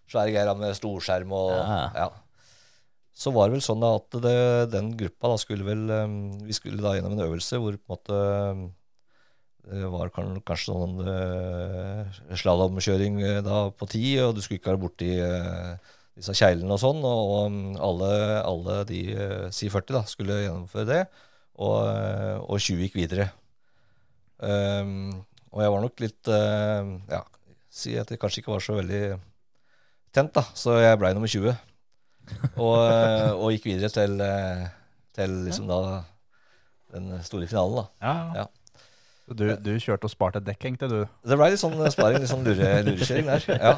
svære 0.09 0.33
greier 0.33 0.59
med 0.59 0.77
storskjerm 0.79 1.33
og 1.37 1.53
Ja. 1.59 1.85
ja. 1.95 2.09
Så 3.19 3.33
var 3.35 3.49
det 3.49 3.57
vel 3.57 3.65
sånn 3.65 3.83
at 3.83 4.15
det, 4.23 4.39
den 4.71 4.93
gruppa 4.99 5.33
da 5.33 5.39
skulle 5.43 5.67
vel 5.67 5.89
eh, 5.91 6.19
Vi 6.47 6.55
skulle 6.55 6.83
da 6.85 6.95
gjennom 6.95 7.17
en 7.17 7.25
øvelse 7.27 7.59
hvor 7.59 7.75
på 7.75 7.83
en 7.83 7.97
måte 7.97 8.19
eh, 8.23 8.67
det 9.69 9.89
var 9.93 10.09
kanskje 10.09 10.71
sånn 10.71 10.95
uh, 11.05 12.21
slalåmkjøring 12.41 13.19
da 13.45 13.67
på 13.77 13.89
ti, 13.93 14.15
og 14.23 14.31
du 14.33 14.41
skulle 14.41 14.63
ikke 14.63 14.71
være 14.71 14.81
borti 14.81 15.09
eh, 15.21 15.91
disse 16.17 16.33
kjeglene 16.39 16.73
og 16.73 16.81
sånn. 16.81 17.03
Og, 17.05 17.33
og 17.35 17.83
alle, 17.91 18.13
alle 18.49 18.79
de 18.89 19.03
si 19.53 19.69
40 19.69 19.93
da, 19.99 20.03
skulle 20.09 20.39
gjennomføre 20.41 20.89
det, 20.89 21.03
og, 21.61 21.85
og 22.49 22.57
20 22.57 22.81
gikk 22.87 22.97
videre. 22.97 23.29
Um, 24.41 25.19
og 25.53 25.65
jeg 25.67 25.75
var 25.75 25.85
nok 25.85 26.03
litt 26.07 26.33
uh, 26.33 26.89
ja, 27.11 27.21
si 27.69 27.93
at 28.01 28.09
jeg 28.09 28.21
kanskje 28.23 28.41
ikke 28.41 28.55
var 28.55 28.65
så 28.65 28.79
veldig 28.79 29.03
tent, 30.19 30.35
da. 30.37 30.45
Så 30.59 30.77
jeg 30.83 30.99
blei 31.01 31.15
nummer 31.17 31.31
20. 31.31 31.57
Og, 32.61 32.77
eh, 32.85 33.31
og 33.33 33.51
gikk 33.55 33.71
videre 33.71 33.89
til, 33.95 34.19
eh, 34.21 34.67
til 35.17 35.39
liksom 35.49 35.69
da 35.71 35.81
den 36.93 37.19
store 37.25 37.49
finalen, 37.49 37.83
da. 37.83 37.91
Ja, 38.05 38.15
Ja. 38.43 38.47
Du, 39.29 39.43
du 39.61 39.75
kjørte 39.77 40.09
og 40.09 40.11
sparte 40.15 40.41
dekk, 40.41 40.63
egentlig, 40.65 40.87
du. 40.89 41.03
Det 41.29 41.37
blei 41.37 41.51
litt 41.53 41.61
sånn 41.61 41.75
sparing, 41.93 42.23
litt 42.23 42.31
sånn 42.31 42.47
lure, 42.47 42.69
lurekjøring 42.87 43.27
der. 43.29 43.43
Ja. 43.61 43.73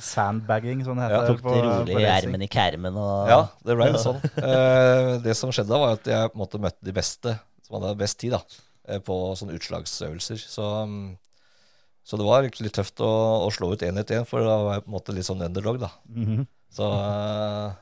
Sandbagging, 0.00 0.80
sånn 0.86 0.96
det 0.96 1.10
Ja, 1.12 1.18
heter. 1.20 1.34
Tok 1.34 1.42
det 1.44 1.64
rolig 1.66 1.98
i 2.00 2.06
ermen 2.08 2.44
i 2.46 2.48
kermen 2.48 2.96
og 2.96 3.28
Ja, 3.28 3.40
det 3.68 3.76
ble 3.76 3.90
litt 3.92 4.00
sånn. 4.00 4.16
Eh, 4.40 5.10
det 5.26 5.34
som 5.36 5.52
skjedde 5.52 5.74
da, 5.74 5.80
var 5.82 5.98
at 5.98 6.08
jeg 6.08 6.30
på 6.32 6.38
en 6.38 6.42
måte 6.46 6.60
møtte 6.64 6.88
de 6.88 6.94
beste 6.96 7.34
som 7.66 7.76
hadde 7.76 7.92
best 8.00 8.16
tid 8.22 8.32
da, 8.32 8.40
eh, 8.88 9.02
på 9.04 9.18
sånne 9.36 9.58
utslagsøvelser. 9.58 10.40
Så, 10.40 10.70
mm, 10.88 11.04
så 12.04 12.18
det 12.20 12.26
var 12.26 12.44
litt 12.44 12.74
tøft 12.76 13.00
å, 13.00 13.12
å 13.46 13.48
slå 13.54 13.70
ut 13.72 13.82
én 13.86 13.96
etter 14.00 14.20
én, 14.20 14.28
for 14.28 14.44
da 14.44 14.58
var 14.60 14.76
jeg 14.76 14.84
på 14.84 14.90
en 14.90 14.96
måte 14.98 15.14
litt 15.16 15.28
sånn 15.28 15.44
underdog, 15.46 15.80
da. 15.86 15.90
Mhm. 16.12 16.44
Så 16.74 16.88
eh, 16.90 17.76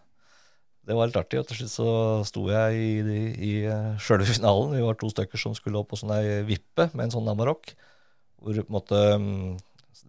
det 0.87 0.97
var 0.99 1.09
litt 1.09 1.19
artig. 1.19 1.41
Og 1.41 1.49
til 1.49 1.63
slutt 1.63 1.73
så 1.73 1.89
sto 2.29 2.45
jeg 2.51 2.79
i, 2.79 2.93
i, 3.01 3.23
i 3.33 3.53
eh, 3.71 3.91
sjølve 4.03 4.29
finalen. 4.29 4.77
Vi 4.77 4.85
var 4.85 4.99
to 5.01 5.11
stykker 5.13 5.41
som 5.41 5.57
skulle 5.57 5.81
opp 5.81 5.93
på 5.93 5.99
sånn 6.01 6.15
ei 6.17 6.43
vippe 6.47 6.91
med 6.93 7.07
en 7.07 7.15
sånn 7.15 7.31
Amarok. 7.33 7.73
Hvor 8.43 8.59
på 8.59 8.67
en 8.67 8.77
måte 8.77 9.01
mm, 9.23 9.57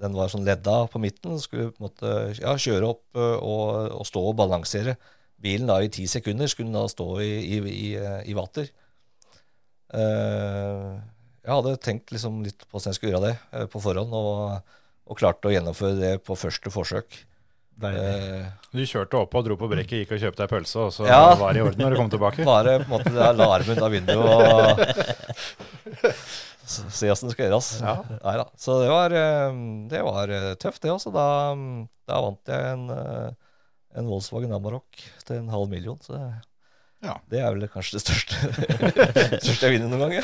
den 0.02 0.18
var 0.18 0.32
sånn 0.34 0.46
ledda 0.48 0.76
på 0.92 1.02
midten. 1.02 1.38
Skulle 1.42 1.72
på 1.72 1.82
en 1.82 1.88
måte 1.88 2.14
ja, 2.40 2.56
kjøre 2.60 2.94
opp 2.96 3.20
eh, 3.20 3.38
og, 3.40 3.94
og 4.02 4.10
stå 4.10 4.26
og 4.32 4.38
balansere. 4.42 4.98
Bilen 5.44 5.70
da 5.70 5.80
i 5.84 5.92
ti 5.92 6.08
sekunder 6.10 6.50
skulle 6.52 6.72
den 6.72 6.80
da 6.80 6.88
stå 6.92 7.08
i, 7.24 7.32
i, 7.60 8.36
vater. 8.38 8.70
Eh, 9.94 10.92
jeg 11.44 11.52
hadde 11.58 11.76
tenkt 11.84 12.12
liksom 12.16 12.42
litt 12.46 12.64
på 12.64 12.72
hvordan 12.78 12.92
jeg 12.94 12.98
skulle 13.00 13.14
gjøre 13.16 13.28
det 13.30 13.36
eh, 13.60 13.66
på 13.74 13.82
forhånd, 13.84 14.14
og, 14.16 14.74
og 15.12 15.20
klarte 15.20 15.50
å 15.50 15.54
gjennomføre 15.54 15.98
det 16.00 16.14
på 16.24 16.38
første 16.40 16.72
forsøk. 16.74 17.18
Deilig. 17.84 18.02
Eh, 18.06 18.46
Du 18.72 18.84
kjørte 18.86 19.18
opp 19.18 19.34
og 19.36 19.44
dro 19.48 19.56
på 19.58 19.68
brekket, 19.72 20.04
gikk 20.04 20.12
og 20.16 20.22
kjøpte 20.22 20.44
deg 20.44 20.52
pølse, 20.52 20.78
og 20.88 20.92
så 20.94 21.08
Ja. 21.10 21.34
var 21.40 21.54
det 21.56 21.64
i 21.64 21.66
orden 21.66 21.82
når 21.82 21.96
du 21.96 22.00
kom 22.04 22.12
tilbake? 22.14 22.46
Bare 22.54 22.78
på 22.84 22.86
en 22.86 22.92
måte 22.94 23.12
det 23.16 23.24
er 23.26 23.34
la 23.40 23.48
ut 23.60 23.82
av 23.88 23.92
vinduet 23.92 24.24
og 24.24 26.04
se 26.94 27.10
åssen 27.12 27.28
det 27.30 27.34
skal 27.36 27.48
gjøres. 27.50 27.70
Neida. 27.84 28.46
Så 28.62 28.78
det 28.84 28.90
var, 28.94 29.12
eh, 29.18 29.58
det 29.92 30.04
var 30.06 30.32
tøft, 30.62 30.82
det 30.86 30.94
også. 30.94 31.12
Da, 31.14 31.26
da 32.10 32.22
vant 32.24 32.54
jeg 32.54 32.74
en, 32.78 32.86
en 34.00 34.08
Volkswagen 34.10 34.54
Amarok 34.56 35.04
til 35.28 35.42
en 35.42 35.52
halv 35.54 35.68
million. 35.74 36.00
Så 36.06 36.14
det, 36.16 36.30
Ja. 37.04 37.18
det 37.28 37.40
er 37.44 37.52
vel 37.52 37.68
kanskje 37.68 37.98
det 37.98 38.04
største, 38.06 38.38
største 39.44 39.68
jeg 39.68 39.74
vinner 39.76 39.92
noen 39.92 40.06
gang. 40.06 40.14
Ja. 40.22 40.24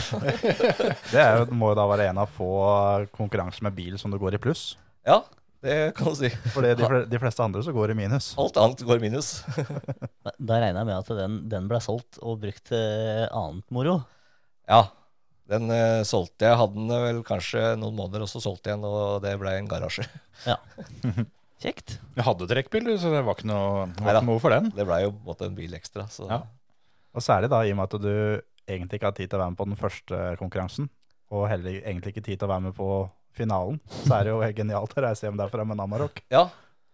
Det 1.11 1.19
er 1.19 1.41
jo, 1.41 1.49
må 1.59 1.73
jo 1.73 1.77
da 1.79 1.85
være 1.91 2.05
en 2.11 2.21
av 2.23 2.31
få 2.31 2.47
konkurranser 3.15 3.65
med 3.67 3.75
bil 3.75 3.97
som 3.99 4.13
du 4.13 4.19
går 4.21 4.37
i 4.37 4.41
pluss. 4.41 4.77
ja, 5.07 5.19
det 5.59 5.73
kan 5.97 6.07
du 6.07 6.15
si. 6.15 6.29
For 6.53 6.63
de, 6.63 7.01
de 7.11 7.19
fleste 7.19 7.43
andre 7.43 7.59
så 7.65 7.73
går 7.75 7.91
i 7.91 7.97
minus. 7.99 8.29
Alt 8.39 8.55
annet 8.61 8.83
går 8.87 9.01
i 9.01 9.09
minus. 9.09 9.33
Da- 10.23 10.59
regner 10.61 10.77
jeg 10.79 10.87
med 10.87 10.95
at 11.01 11.09
den, 11.17 11.35
den 11.51 11.67
ble 11.67 11.81
solgt 11.83 12.21
og 12.23 12.39
brukt 12.39 12.69
til 12.71 13.25
annet 13.27 13.65
moro. 13.75 13.97
Ja, 14.69 14.85
den 15.51 15.67
uh, 15.73 16.05
solgte 16.07 16.47
jeg. 16.47 16.59
Hadde 16.61 16.77
den 16.79 16.93
vel 17.03 17.19
kanskje 17.27 17.73
noen 17.81 17.97
måneder, 17.97 18.23
og 18.23 18.31
så 18.31 18.39
solgte 18.43 18.71
jeg 18.71 18.79
den, 18.79 18.87
og 18.87 19.19
det 19.25 19.33
ble 19.41 19.57
en 19.57 19.67
garasje. 19.67 20.05
ja. 20.45 20.55
Kjekt. 21.59 21.97
Jeg 22.15 22.23
hadde 22.23 22.47
trekkbil, 22.47 22.85
så 23.01 23.09
det 23.11 23.25
var 23.27 23.35
ikke 23.35 23.49
noe, 23.49 23.89
det 23.91 24.05
var 24.05 24.21
ikke 24.21 24.29
noe 24.29 24.39
for 24.39 24.55
den. 24.55 24.69
Det 24.77 24.85
ble 24.87 25.01
jo 25.03 25.09
en 25.43 25.57
bil 25.57 25.73
ekstra. 25.75 26.05
Så. 26.07 26.29
Ja. 26.29 26.37
Og 27.15 27.25
særlig 27.25 27.49
da 27.51 27.61
i 27.65 27.73
og 27.73 27.79
med 27.79 27.89
at 27.89 28.01
du 28.03 28.13
egentlig 28.69 28.99
ikke 28.99 29.09
har 29.09 29.17
tid 29.17 29.29
til 29.29 29.39
å 29.39 29.43
være 29.43 29.53
med 29.53 29.59
på 29.59 29.69
den 29.69 29.79
første 29.79 30.21
konkurransen, 30.41 30.89
og 31.33 31.49
heller 31.49 31.79
egentlig 31.81 32.13
ikke 32.13 32.25
tid 32.25 32.37
til 32.37 32.47
å 32.49 32.53
være 32.53 32.67
med 32.69 32.77
på 32.77 32.89
finalen, 33.37 33.79
så 34.03 34.17
er 34.17 34.27
det 34.27 34.33
jo 34.33 34.41
genialt 34.61 34.97
å 34.97 35.05
reise 35.05 35.27
hjem 35.27 35.39
derfra 35.39 35.65
med 35.67 35.79
Namarok. 35.79 36.21
Ja, 36.33 36.47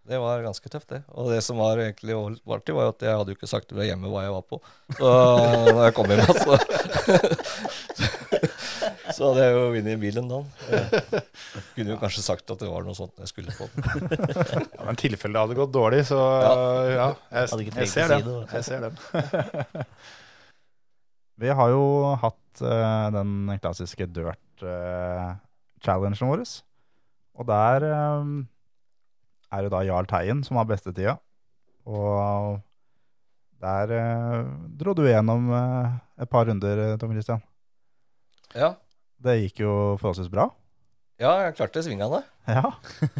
det 0.06 0.20
var 0.22 0.44
ganske 0.46 0.70
tøft, 0.70 0.92
det. 0.92 1.02
Og 1.18 1.32
det 1.34 1.40
som 1.42 1.58
var 1.58 1.80
egentlig 1.82 2.14
artig, 2.16 2.76
var 2.78 2.88
jo 2.88 2.94
at 2.94 3.06
jeg 3.08 3.18
hadde 3.18 3.34
jo 3.34 3.38
ikke 3.40 3.50
sagt 3.50 3.72
til 3.72 3.80
deg 3.82 3.90
hjemme 3.90 4.12
hva 4.12 4.22
jeg 4.28 4.36
var 4.36 4.46
på. 4.46 4.60
Så 5.00 5.14
når 5.74 5.82
jeg 5.88 5.96
kom 5.98 6.14
hjem, 6.14 6.22
så 6.38 6.52
Så 9.16 9.30
hadde 9.30 9.44
jeg 9.46 9.54
jo 9.56 9.60
vunnet 9.72 10.00
bilen 10.02 10.26
da. 10.28 10.38
Jeg 10.68 11.22
kunne 11.78 11.94
jo 11.94 11.96
kanskje 12.02 12.24
sagt 12.26 12.52
at 12.52 12.60
det 12.60 12.68
var 12.68 12.84
noe 12.84 12.96
sånt 12.98 13.16
jeg 13.24 13.30
skulle 13.32 13.54
på. 13.56 13.64
Ja, 14.76 14.84
men 14.84 14.98
tilfelle 15.00 15.38
det 15.38 15.44
hadde 15.46 15.56
gått 15.58 15.72
dårlig, 15.76 16.02
så 16.10 16.18
ja, 16.20 17.06
jeg, 17.32 17.48
Hadde 17.54 17.64
ikke 17.64 17.80
jeg 17.80 17.88
ser 17.94 18.08
den. 18.12 18.24
det. 18.28 18.34
Jeg 18.58 18.64
ser 18.68 18.80
den. 18.84 18.96
Vi 21.46 21.50
har 21.60 21.70
jo 21.72 21.84
hatt 22.22 22.62
uh, 22.64 23.08
den 23.16 23.32
klassiske 23.64 24.06
dirt-challengen 24.16 26.20
vår, 26.20 26.42
og 27.36 27.44
der 27.50 27.78
um, 28.20 28.48
er 29.52 29.60
det 29.66 29.72
da 29.74 29.80
Jarl 29.88 30.08
Teien 30.12 30.40
som 30.48 30.58
har 30.60 30.68
beste 30.70 30.92
tida. 30.96 31.16
Og 31.88 32.60
der 33.64 33.86
uh, 33.96 34.44
dro 34.80 34.92
du 34.96 35.04
gjennom 35.08 35.42
eh, 35.56 35.88
et 36.24 36.30
par 36.32 36.44
runder, 36.48 36.98
Tom 37.00 37.12
Christian. 37.16 37.42
Ja, 38.56 38.70
Det 39.26 39.40
gikk 39.42 39.64
jo 39.66 39.74
forholdsvis 40.02 40.30
bra. 40.32 40.50
ja 41.22 41.32
jeg 41.46 41.56
klarte 41.58 41.82
svingene. 41.86 42.22
Ja. 42.46 42.70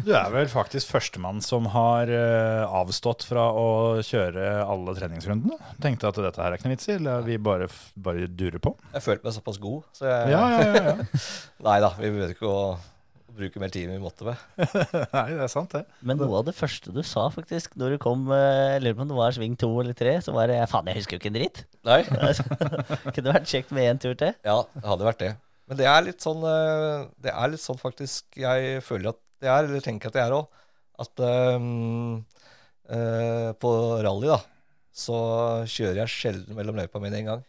Du 0.06 0.12
er 0.14 0.28
vel 0.30 0.46
faktisk 0.46 0.92
førstemann 0.94 1.40
som 1.42 1.66
har 1.72 2.06
eh, 2.12 2.62
avstått 2.78 3.24
fra 3.26 3.48
å 3.58 3.64
kjøre 4.06 4.60
alle 4.62 4.94
treningsrundene. 4.94 5.56
Tenkte 5.82 6.12
at 6.12 6.20
dette 6.22 6.38
her 6.42 6.52
er 6.52 6.60
ikke 6.60 6.68
noe 6.68 6.76
vits 6.76 6.86
i, 6.92 6.98
eller 7.00 7.24
vi 7.26 7.38
bare, 7.42 7.66
bare 7.98 8.28
durer 8.30 8.62
på. 8.62 8.76
Jeg 8.94 9.02
følte 9.08 9.26
meg 9.26 9.34
såpass 9.40 9.58
god, 9.62 9.80
så 9.98 10.06
jeg 10.12 10.36
Ja, 10.36 10.44
ja, 10.54 10.68
ja. 10.68 10.84
ja. 10.92 11.24
Nei 11.66 11.80
da, 11.82 11.90
vi 11.98 12.12
behøver 12.12 12.36
ikke 12.36 12.52
å 12.52 12.60
bruke 13.36 13.60
mer 13.60 13.68
tid 13.74 13.88
enn 13.90 13.98
vi 13.98 14.04
måtte 14.04 14.24
med. 14.28 14.44
Nei, 15.16 15.24
det 15.34 15.42
er 15.44 15.50
sant, 15.52 15.74
det. 15.74 15.82
Men 16.06 16.20
noe 16.22 16.38
av 16.38 16.46
det 16.46 16.54
første 16.56 16.94
du 16.94 17.02
sa, 17.04 17.26
faktisk, 17.34 17.74
når 17.76 17.96
du 17.96 17.98
kom 18.00 18.30
eh, 18.32 18.76
Jeg 18.76 18.84
lurer 18.84 18.96
på 19.00 19.04
om 19.08 19.10
det 19.10 19.18
var 19.18 19.34
sving 19.36 19.58
to 19.60 19.72
eller 19.82 19.96
tre, 19.98 20.14
så 20.24 20.32
var 20.36 20.48
det 20.52 20.60
Faen, 20.70 20.86
jeg 20.92 21.02
husker 21.02 21.18
jo 21.18 21.24
ikke 21.24 21.32
en 21.34 21.40
dritt. 21.40 21.64
Nei, 21.84 21.98
Kunne 23.16 23.34
vært 23.34 23.50
kjekt 23.50 23.74
med 23.76 23.90
én 23.90 24.00
tur 24.06 24.14
til. 24.22 24.32
Ja, 24.46 24.60
det 24.78 24.86
hadde 24.86 25.10
vært 25.10 25.20
det. 25.24 25.32
Men 25.66 25.80
det 25.80 25.86
er 25.90 26.04
litt 26.06 26.22
sånn 26.22 26.44
eh, 26.46 27.06
Det 27.26 27.32
er 27.32 27.50
litt 27.50 27.62
sånn 27.62 27.80
faktisk 27.80 28.38
jeg 28.38 28.82
føler 28.86 29.10
at 29.12 29.20
det 29.42 29.50
er, 29.52 29.66
eller 29.66 29.82
tenker 29.84 30.08
at 30.08 30.16
det 30.16 30.22
er 30.22 30.32
òg, 30.32 30.46
at 31.04 31.20
um, 31.20 32.22
uh, 32.88 33.50
på 33.60 33.72
rally, 34.00 34.30
da, 34.30 34.38
så 34.96 35.18
kjører 35.68 36.00
jeg 36.06 36.12
sjelden 36.14 36.56
mellom 36.56 36.78
løypa 36.80 37.02
mine 37.02 37.18
en 37.20 37.28
gang. 37.34 37.42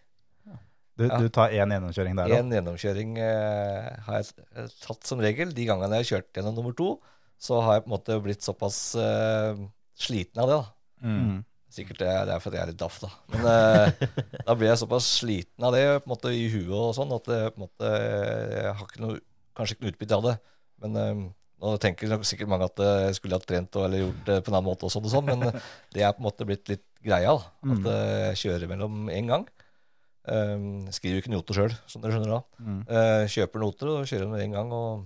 Du, 0.97 1.05
Ja. 1.05 1.18
du 1.22 1.30
tar 1.30 1.53
én 1.53 1.70
gjennomkjøring 1.72 2.18
der, 2.18 2.28
da. 2.28 2.39
En 2.41 2.51
gjennomkjøring 2.51 3.18
eh, 3.22 3.88
har 4.07 4.18
jeg 4.18 4.70
tatt 4.82 5.05
som 5.05 5.20
regel. 5.22 5.51
De 5.53 5.68
gangene 5.70 5.99
jeg 5.99 6.03
har 6.03 6.09
kjørt 6.09 6.39
gjennom 6.39 6.57
nummer 6.57 6.74
to, 6.76 6.88
så 7.38 7.61
har 7.61 7.78
jeg 7.78 7.84
på 7.86 7.91
en 7.91 7.93
måte 7.93 8.18
blitt 8.26 8.41
såpass 8.41 8.80
eh, 8.97 9.61
sliten 9.93 10.41
av 10.41 10.49
det, 10.49 10.57
da. 10.57 11.07
Mm. 11.07 11.36
Sikkert 11.78 11.99
det 12.01 12.09
det 12.28 12.34
er 12.36 12.41
fordi 12.41 12.57
jeg 12.57 12.65
er 12.65 12.71
litt 12.73 12.80
daff, 12.82 12.97
da. 13.03 13.09
Men 13.36 13.47
eh, 13.53 14.05
da 14.47 14.55
blir 14.57 14.71
jeg 14.71 14.80
såpass 14.82 15.07
sliten 15.21 15.67
av 15.67 15.75
det 15.78 15.84
på 16.01 16.07
en 16.07 16.13
måte 16.15 16.32
i 16.34 16.47
huet 16.49 16.73
og 16.73 16.95
sånn 16.97 17.11
at 17.13 17.28
det, 17.30 17.41
på 17.53 17.59
en 17.61 17.65
måte, 17.67 17.91
jeg 18.57 18.71
har 18.80 18.88
ikke 18.88 19.03
noe, 19.03 19.19
kanskje 19.57 19.75
ikke 19.78 19.86
noe 19.86 19.93
utbytte 19.93 20.17
av 20.17 20.25
det. 20.32 20.36
Men 20.82 20.97
eh, 21.03 21.21
nå 21.61 21.75
tenker 21.82 22.11
sikkert 22.25 22.49
mange 22.51 22.65
at 22.69 22.82
eh, 22.86 23.03
jeg 23.07 23.19
skulle 23.19 23.38
ha 23.38 23.45
trent 23.45 23.78
og, 23.78 23.86
eller 23.88 24.03
gjort 24.07 24.23
det 24.28 24.39
på 24.45 24.51
en 24.51 24.57
annen 24.57 24.69
måte, 24.71 24.88
og 24.89 24.93
sånn 24.93 25.05
og 25.05 25.13
sånn, 25.13 25.30
men 25.30 25.45
det 25.93 26.03
er 26.05 26.13
på 26.17 26.21
en 26.23 26.28
måte 26.30 26.45
blitt 26.49 26.73
litt 26.73 26.84
greia. 27.05 27.36
da, 27.38 27.51
At 27.61 27.67
Mm. 27.78 27.86
eh, 27.93 28.23
jeg 28.32 28.39
kjører 28.43 28.71
mellom 28.73 28.97
én 29.13 29.30
gang. 29.30 29.45
Eh, 30.28 30.57
skriver 30.97 31.21
ikke 31.21 31.32
noter 31.32 31.55
sjøl, 31.55 31.75
som 31.88 32.01
dere 32.03 32.15
skjønner 32.17 32.34
da. 32.36 32.41
Mm. 32.59 32.80
Eh, 32.89 33.26
kjøper 33.31 33.64
noter 33.64 33.91
og 33.93 34.10
kjører 34.10 34.31
med 34.34 34.41
en 34.43 34.57
gang, 34.57 34.73
og, 34.76 35.06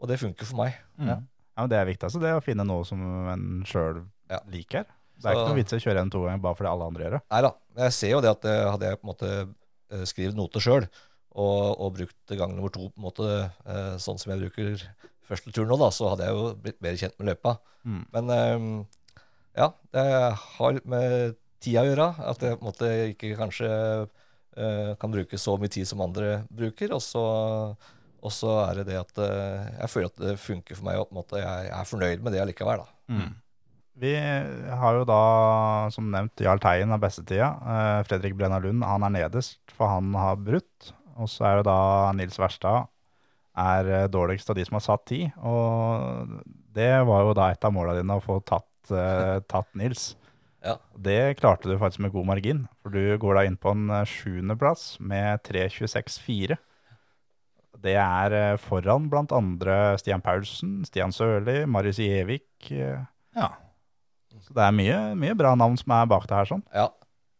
og 0.00 0.08
det 0.10 0.18
funker 0.22 0.48
for 0.48 0.58
meg. 0.64 0.74
Ja. 0.98 1.20
ja, 1.20 1.60
men 1.60 1.70
Det 1.70 1.78
er 1.78 1.86
viktig, 1.92 2.08
altså, 2.08 2.22
det 2.24 2.32
å 2.34 2.42
finne 2.44 2.66
noe 2.66 2.88
som 2.88 3.04
en 3.36 3.46
sjøl 3.68 4.02
liker. 4.50 4.88
Det 5.20 5.28
er 5.28 5.34
Så- 5.34 5.40
ikke 5.40 5.48
noe 5.52 5.58
vits 5.60 5.72
i 5.72 5.76
å 5.76 5.84
kjøre 5.84 6.00
en 6.00 6.10
to 6.10 6.20
ganger 6.24 6.40
bare 6.40 6.56
fordi 6.56 6.70
alle 6.70 6.86
andre 6.88 7.04
gjør 7.04 7.14
det. 7.18 7.22
Nei 7.30 7.40
da. 7.44 7.50
Jeg 7.84 7.92
ser 7.92 8.10
jo 8.14 8.20
det 8.24 8.30
at 8.30 8.44
eh, 8.48 8.70
hadde 8.70 8.88
jeg 8.88 9.00
på 9.00 9.04
en 9.04 9.10
måte 9.12 9.30
eh, 9.92 10.04
skrevet 10.08 10.36
noter 10.38 10.64
sjøl, 10.64 10.86
og, 11.30 11.80
og 11.80 11.92
brukt 11.98 12.32
gang 12.40 12.54
nummer 12.56 12.72
to 12.74 12.88
på 12.88 12.98
en 12.98 13.04
måte 13.04 13.26
eh, 13.44 13.92
sånn 14.02 14.18
som 14.18 14.32
jeg 14.32 14.40
bruker 14.42 14.80
første 15.30 15.52
tur 15.54 15.68
nå, 15.68 15.76
da, 15.78 15.90
så 15.94 16.08
hadde 16.10 16.26
jeg 16.26 16.34
jo 16.34 16.48
blitt 16.64 16.80
mer 16.82 16.96
kjent 16.98 17.14
med 17.20 17.28
løypa. 17.30 17.52
Mm. 17.86 18.00
Men 18.16 18.32
eh, 18.34 18.64
ja, 19.60 19.68
det 19.94 20.06
har 20.56 20.80
med 20.88 21.36
tida 21.62 21.84
å 21.84 21.90
gjøre. 21.90 22.08
At 22.32 22.42
jeg 22.42 22.56
på 22.58 22.64
en 22.64 22.70
måte 22.72 22.90
ikke 23.12 23.36
kanskje 23.38 23.70
kan 25.00 25.12
bruke 25.14 25.38
så 25.38 25.54
mye 25.60 25.70
tid 25.70 25.86
som 25.86 26.00
andre 26.02 26.40
bruker. 26.50 26.90
Og 26.96 27.00
så, 27.04 27.22
og 28.20 28.32
så 28.34 28.50
er 28.66 28.80
det 28.80 28.88
det 28.90 28.96
at 28.98 29.20
jeg 29.22 29.90
føler 29.92 30.10
at 30.10 30.18
det 30.24 30.34
funker 30.42 30.76
for 30.76 30.88
meg, 30.88 30.98
og 30.98 31.06
på 31.08 31.14
en 31.14 31.20
måte 31.20 31.40
jeg 31.40 31.70
er 31.70 31.86
fornøyd 31.88 32.24
med 32.26 32.34
det 32.34 32.42
allikevel. 32.42 32.82
da. 32.82 33.14
Vi 34.00 34.14
har 34.16 34.96
jo 34.96 35.04
da, 35.04 35.22
som 35.92 36.06
nevnt, 36.12 36.40
Jarl 36.40 36.60
Teien 36.62 36.92
av 36.94 37.02
bestetida. 37.02 37.50
Eh, 37.60 37.98
Fredrik 38.08 38.36
Brenna 38.38 38.60
Lund 38.62 38.84
han 38.86 39.04
er 39.04 39.12
nederst, 39.18 39.60
for 39.76 39.92
han 39.92 40.14
har 40.16 40.40
brutt. 40.40 40.94
Og 41.20 41.28
så 41.28 41.44
er 41.44 41.58
jo 41.58 41.66
da 41.68 41.80
Nils 42.16 42.40
Verstad 42.40 42.88
er 43.60 43.90
eh, 43.92 44.06
dårligst 44.08 44.48
av 44.48 44.56
de 44.56 44.64
som 44.64 44.78
har 44.78 44.86
satt 44.86 45.04
tid. 45.10 45.36
Og 45.44 46.32
det 46.72 46.94
var 47.10 47.26
jo 47.26 47.36
da 47.36 47.50
et 47.52 47.68
av 47.68 47.76
måla 47.76 47.98
dine, 47.98 48.16
å 48.16 48.24
få 48.24 48.38
tatt, 48.40 48.72
eh, 48.88 49.36
tatt 49.50 49.68
Nils. 49.76 50.14
Ja. 50.64 50.78
Det 50.96 51.36
klarte 51.40 51.68
du 51.68 51.76
faktisk 51.80 52.04
med 52.06 52.16
god 52.16 52.32
margin, 52.32 52.66
for 52.80 52.96
du 52.96 53.20
går 53.20 53.36
da 53.36 53.46
inn 53.48 53.60
på 53.60 53.76
en 53.76 54.00
sjuendeplass 54.08 54.94
med 55.00 55.44
3.26,4. 55.44 56.56
Det 57.80 57.96
er 58.00 58.60
foran 58.60 59.08
blant 59.12 59.32
andre 59.32 59.98
Stian 60.00 60.24
Paulsen, 60.24 60.82
Stian 60.88 61.12
Sørli, 61.16 61.62
Marius 61.68 62.00
Gjevik. 62.00 62.68
Ja. 63.36 63.54
Så 64.46 64.54
det 64.56 64.64
er 64.66 64.74
mye, 64.76 64.98
mye 65.18 65.36
bra 65.38 65.54
navn 65.58 65.78
som 65.80 65.94
er 65.96 66.10
bak 66.10 66.26
det 66.30 66.36
her. 66.38 66.50
sånn. 66.50 66.62
Ja. 66.74 66.88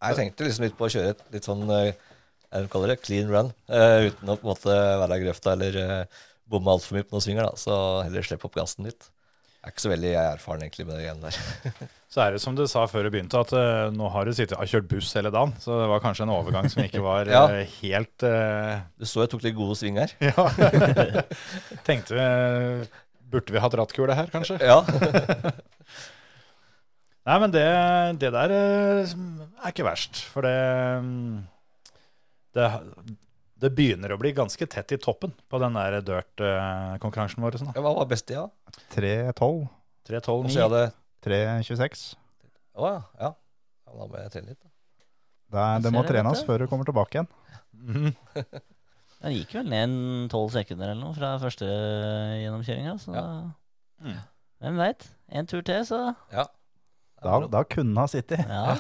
Jeg 0.01 0.17
tenkte 0.17 0.47
liksom 0.47 0.65
litt 0.65 0.79
på 0.79 0.87
å 0.89 0.93
kjøre 0.93 1.13
et 1.13 1.23
litt 1.35 1.47
sånn 1.47 1.67
jeg 1.71 2.67
kaller 2.73 2.91
det, 2.91 2.99
clean 3.05 3.29
run, 3.31 3.53
uh, 3.71 4.09
uten 4.11 4.33
å 4.33 4.35
på 4.35 4.43
en 4.43 4.51
måte 4.51 4.75
være 4.75 5.21
i 5.21 5.23
grøfta 5.23 5.53
eller 5.55 5.77
uh, 5.79 6.21
bomme 6.51 6.73
altfor 6.75 6.97
mye 6.99 7.07
på 7.07 7.15
noen 7.15 7.23
svinger. 7.23 7.47
da, 7.47 7.55
Så 7.61 7.77
heller 8.03 8.27
slippe 8.27 8.49
opp 8.49 8.57
gassen 8.59 8.89
litt. 8.89 9.07
Jeg 9.61 9.69
er 9.69 9.75
ikke 9.75 9.85
så 9.85 9.93
veldig 9.93 10.11
erfaren 10.17 10.63
egentlig 10.65 10.87
med 10.89 10.97
det 10.97 11.05
greiene 11.05 11.29
der. 11.29 11.89
Så 12.11 12.23
er 12.25 12.33
det 12.35 12.41
som 12.43 12.57
du 12.59 12.65
sa 12.67 12.87
før 12.91 13.07
du 13.07 13.11
begynte, 13.15 13.39
at 13.39 13.53
uh, 13.55 13.93
nå 13.95 14.09
har 14.11 14.27
du 14.27 14.33
sittet 14.35 14.57
har 14.59 14.67
kjørt 14.67 14.89
buss 14.91 15.13
hele 15.15 15.31
dagen. 15.31 15.53
Så 15.63 15.77
det 15.79 15.87
var 15.93 16.03
kanskje 16.03 16.25
en 16.27 16.33
overgang 16.35 16.67
som 16.73 16.83
ikke 16.83 17.05
var 17.05 17.29
Ja. 17.37 17.45
uh, 17.47 17.61
helt 17.79 18.25
eh, 18.27 18.81
Du 18.99 19.07
så 19.07 19.23
jeg 19.23 19.31
tok 19.31 19.45
litt 19.47 19.55
gode 19.61 19.77
sving 19.79 20.01
her. 20.01 20.17
Ja. 20.33 20.49
Tenkte 21.87 22.17
vi 22.19 22.25
Burde 23.31 23.55
vi 23.55 23.63
hatt 23.63 23.77
rattkule 23.79 24.17
her, 24.19 24.27
kanskje? 24.33 24.57
Ja. 24.59 24.81
Nei, 27.31 27.37
men 27.39 27.53
det, 27.55 27.65
det 28.19 28.31
der 28.35 28.53
eh, 28.57 29.11
er 29.63 29.71
ikke 29.71 29.85
verst. 29.87 30.19
For 30.33 30.43
det, 30.43 30.55
mm, 31.05 31.37
det 32.59 32.65
Det 33.61 33.71
begynner 33.77 34.15
å 34.15 34.19
bli 34.19 34.33
ganske 34.35 34.67
tett 34.73 34.95
i 34.97 34.99
toppen 34.99 35.35
på 35.53 35.59
den 35.63 35.77
der 35.77 35.99
dirt-konkurransen 36.03 37.45
vår. 37.45 37.59
Sånn. 37.61 37.71
Hva 37.77 37.93
var 38.01 38.09
best 38.11 38.31
i, 38.33 38.39
da? 38.39 38.49
3-12, 38.97 39.69
3-12, 40.09 40.33
Og 40.49 40.51
så 40.55 40.65
9. 40.65 40.71
det 40.75 40.85
3-26. 41.29 42.05
Å 42.81 42.89
ja. 42.89 43.01
ja. 43.21 43.31
Ja, 43.87 43.93
Da 44.01 44.07
må 44.09 44.17
jeg 44.23 44.33
trene 44.33 44.53
litt. 44.55 44.61
da. 44.65 44.71
Det, 45.51 45.61
er- 45.67 45.85
det 45.85 45.93
må 45.95 46.03
trenes 46.09 46.43
før 46.47 46.65
du 46.65 46.69
kommer 46.71 46.89
tilbake 46.89 47.19
igjen. 47.21 47.31
Mm. 47.77 48.13
Den 49.21 49.35
gikk 49.37 49.53
vel 49.59 49.67
ned 49.69 49.83
en 49.85 50.29
tolv 50.33 50.55
sekunder 50.55 50.95
eller 50.95 51.03
noe 51.05 51.13
fra 51.19 51.35
første 51.43 51.67
gjennomkjøringa, 51.69 52.95
så 53.03 53.13
Ja. 53.15 53.25
Mm. 54.01 54.17
Hvem 54.65 54.79
veit? 54.81 55.05
En 55.29 55.47
tur 55.51 55.61
til, 55.65 55.85
så 55.85 56.01
Ja. 56.33 56.47
Da, 57.21 57.35
da 57.53 57.61
kunne 57.69 58.01
han 58.01 58.09
sittet. 58.09 58.41
Ja. 58.49 58.77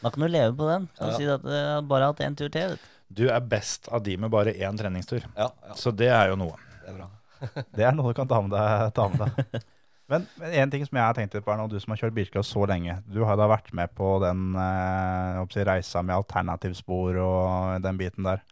Da 0.00 0.10
kan 0.10 0.22
du 0.24 0.28
leve 0.32 0.54
på 0.56 0.68
den. 0.70 0.88
Kan 0.98 1.10
Ja. 1.12 1.16
si 1.18 1.26
at 1.28 1.42
du 1.44 1.50
bare 1.88 2.06
har 2.06 2.12
hatt 2.14 2.22
én 2.24 2.36
tur 2.38 2.48
til. 2.48 2.70
vet 2.76 2.80
du. 2.80 2.86
Du 3.20 3.24
er 3.28 3.40
best 3.40 3.88
av 3.92 4.02
de 4.06 4.16
med 4.16 4.30
bare 4.30 4.52
én 4.54 4.78
treningstur. 4.78 5.24
Ja, 5.36 5.50
ja, 5.66 5.74
Så 5.74 5.90
det 5.94 6.08
er 6.08 6.28
jo 6.30 6.36
noe. 6.40 6.56
det 6.80 6.88
er 6.92 6.96
bra. 6.96 7.08
Det 7.76 7.84
er 7.84 7.92
noe 7.96 8.12
du 8.12 8.14
kan 8.16 8.28
ta 8.28 8.40
med 8.40 8.50
deg. 8.52 8.92
Ta 8.94 9.08
med 9.08 9.18
deg. 9.26 9.62
Men, 10.10 10.24
men 10.40 10.50
en 10.58 10.70
ting 10.72 10.82
som 10.84 10.96
jeg 10.98 11.04
har 11.06 11.14
tenkt 11.14 11.36
på 11.38 11.52
er 11.54 11.60
og 11.62 11.70
du 11.70 11.76
som 11.78 11.92
har 11.94 12.00
kjørt 12.00 12.14
bilcross 12.16 12.48
så 12.50 12.64
lenge. 12.66 12.96
Du 13.06 13.20
har 13.22 13.36
da 13.38 13.46
vært 13.46 13.68
med 13.72 13.92
på 13.94 14.08
den 14.18 14.56
eh, 14.58 15.36
si, 15.54 15.62
reisa 15.62 16.02
med 16.02 16.16
alternativspor 16.16 17.14
og 17.22 17.82
den 17.84 17.96
biten 18.00 18.26
der. 18.26 18.42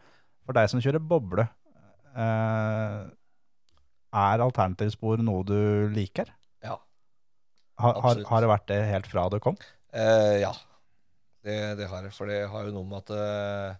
For 0.47 0.55
deg 0.55 0.71
som 0.71 0.79
kjører 0.79 1.03
boble, 1.03 1.49
eh, 2.15 3.01
er 4.23 4.45
alternativspor 4.47 5.19
noe 5.19 5.43
du 5.51 5.91
liker? 5.97 6.31
Har, 7.79 7.99
har, 8.03 8.23
har 8.31 8.43
det 8.45 8.51
vært 8.51 8.69
det 8.71 8.79
helt 8.91 9.07
fra 9.11 9.27
det 9.33 9.39
kom? 9.45 9.59
Eh, 9.95 10.39
ja, 10.43 10.53
det, 11.47 11.59
det 11.79 11.87
har 11.91 12.07
jeg. 12.07 12.15
For 12.17 12.31
det 12.31 12.41
har 12.51 12.67
jo 12.69 12.75
noe 12.75 12.89
med 12.91 13.05
at 13.05 13.13
eh, 13.15 13.77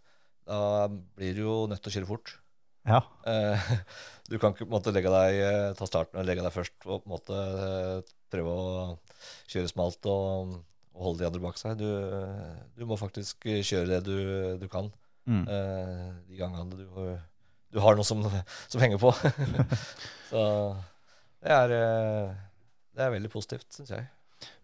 da 0.49 0.61
blir 0.89 1.35
du 1.37 1.43
jo 1.45 1.57
nødt 1.71 1.83
til 1.85 1.91
å 1.93 1.97
kjøre 1.99 2.11
fort. 2.13 2.37
Ja. 2.89 3.03
Eh, 3.29 3.73
du 4.31 4.39
kan 4.39 4.55
ikke 4.55 4.65
på 4.65 4.71
en 4.71 4.77
måte 4.79 4.95
legge 4.95 5.13
deg, 5.13 5.41
eh, 5.49 5.73
ta 5.79 5.89
starten 5.91 6.21
og 6.23 6.29
legge 6.29 6.45
deg 6.47 6.55
først 6.55 6.77
og 6.87 7.03
på 7.03 7.09
en 7.09 7.15
måte 7.17 7.43
eh, 7.67 8.15
prøve 8.33 8.55
å 8.55 8.71
kjøre 9.51 9.73
smalt 9.73 10.09
og, 10.09 10.55
og 10.95 11.05
holde 11.09 11.25
de 11.25 11.29
andre 11.29 11.43
bak 11.45 11.59
seg. 11.61 11.81
Du, 11.81 11.89
du 12.79 12.87
må 12.89 12.97
faktisk 13.01 13.45
kjøre 13.49 13.91
det 13.97 14.03
du, 14.09 14.17
du 14.63 14.69
kan 14.73 14.91
Mm. 15.29 15.43
eh, 15.45 16.05
de 16.25 16.39
gangene 16.39 16.73
du, 16.73 16.87
du 17.69 17.79
har 17.85 17.99
noe 17.99 18.07
som, 18.09 18.23
som 18.73 18.81
henger 18.81 18.97
på. 19.03 19.11
Så 20.31 20.41
det 21.45 21.53
er, 21.53 21.75
det 22.99 23.05
er 23.07 23.13
veldig 23.15 23.31
positivt, 23.33 23.67
syns 23.79 23.93
jeg. 23.95 24.07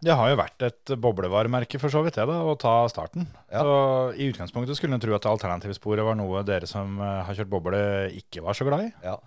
Det 0.05 0.13
har 0.15 0.29
jo 0.31 0.37
vært 0.39 0.63
et 0.63 0.91
boblevaremerke 1.03 1.79
for 1.81 1.91
så 1.91 1.99
vidt, 2.05 2.15
det 2.15 2.23
da, 2.29 2.35
å 2.47 2.53
ta 2.59 2.73
starten. 2.91 3.25
Ja. 3.51 3.59
Så 3.63 3.73
I 4.15 4.29
utgangspunktet 4.31 4.77
skulle 4.79 4.95
en 4.95 5.03
tro 5.03 5.15
at 5.17 5.25
alternativsporet 5.27 6.05
var 6.07 6.15
noe 6.19 6.43
dere 6.47 6.67
som 6.69 6.95
eh, 7.03 7.17
har 7.27 7.35
kjørt 7.35 7.51
boble, 7.51 7.81
ikke 8.21 8.43
var 8.45 8.55
så 8.55 8.67
glad 8.67 8.85
i. 8.85 8.91
Ja, 9.03 9.17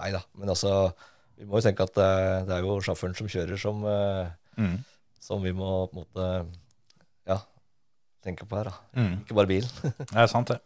nei 0.00 0.08
da. 0.16 0.24
Men 0.40 0.50
altså, 0.54 0.72
vi 1.38 1.46
må 1.46 1.60
jo 1.60 1.66
tenke 1.68 1.86
at 1.86 1.94
det, 1.98 2.08
det 2.48 2.56
er 2.56 2.66
jo 2.66 2.80
sjåføren 2.82 3.14
som 3.18 3.30
kjører, 3.30 3.58
som, 3.62 3.84
eh, 3.86 4.32
Mm. 4.58 4.74
som 5.22 5.40
vi 5.40 5.48
må 5.56 5.68
på 5.88 5.96
en 5.96 6.02
måte 6.02 6.26
ja, 7.30 7.38
tenke 8.26 8.44
på 8.44 8.58
her. 8.58 8.68
da. 8.68 8.74
Mm. 8.98 9.14
Ikke 9.22 9.38
bare 9.38 9.48
bilen. 9.48 9.70
Det 10.10 10.18
er 10.18 10.28
sant, 10.28 10.50
det. 10.50 10.58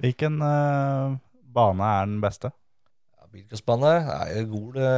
Hvilken 0.00 0.38
uh, 0.40 1.18
bane 1.52 1.90
er 1.98 2.06
den 2.08 2.22
beste? 2.24 2.50
Ja, 3.18 3.26
Bilcrossbane 3.32 3.92
er 4.30 4.46
god, 4.48 4.78
det 4.78 4.94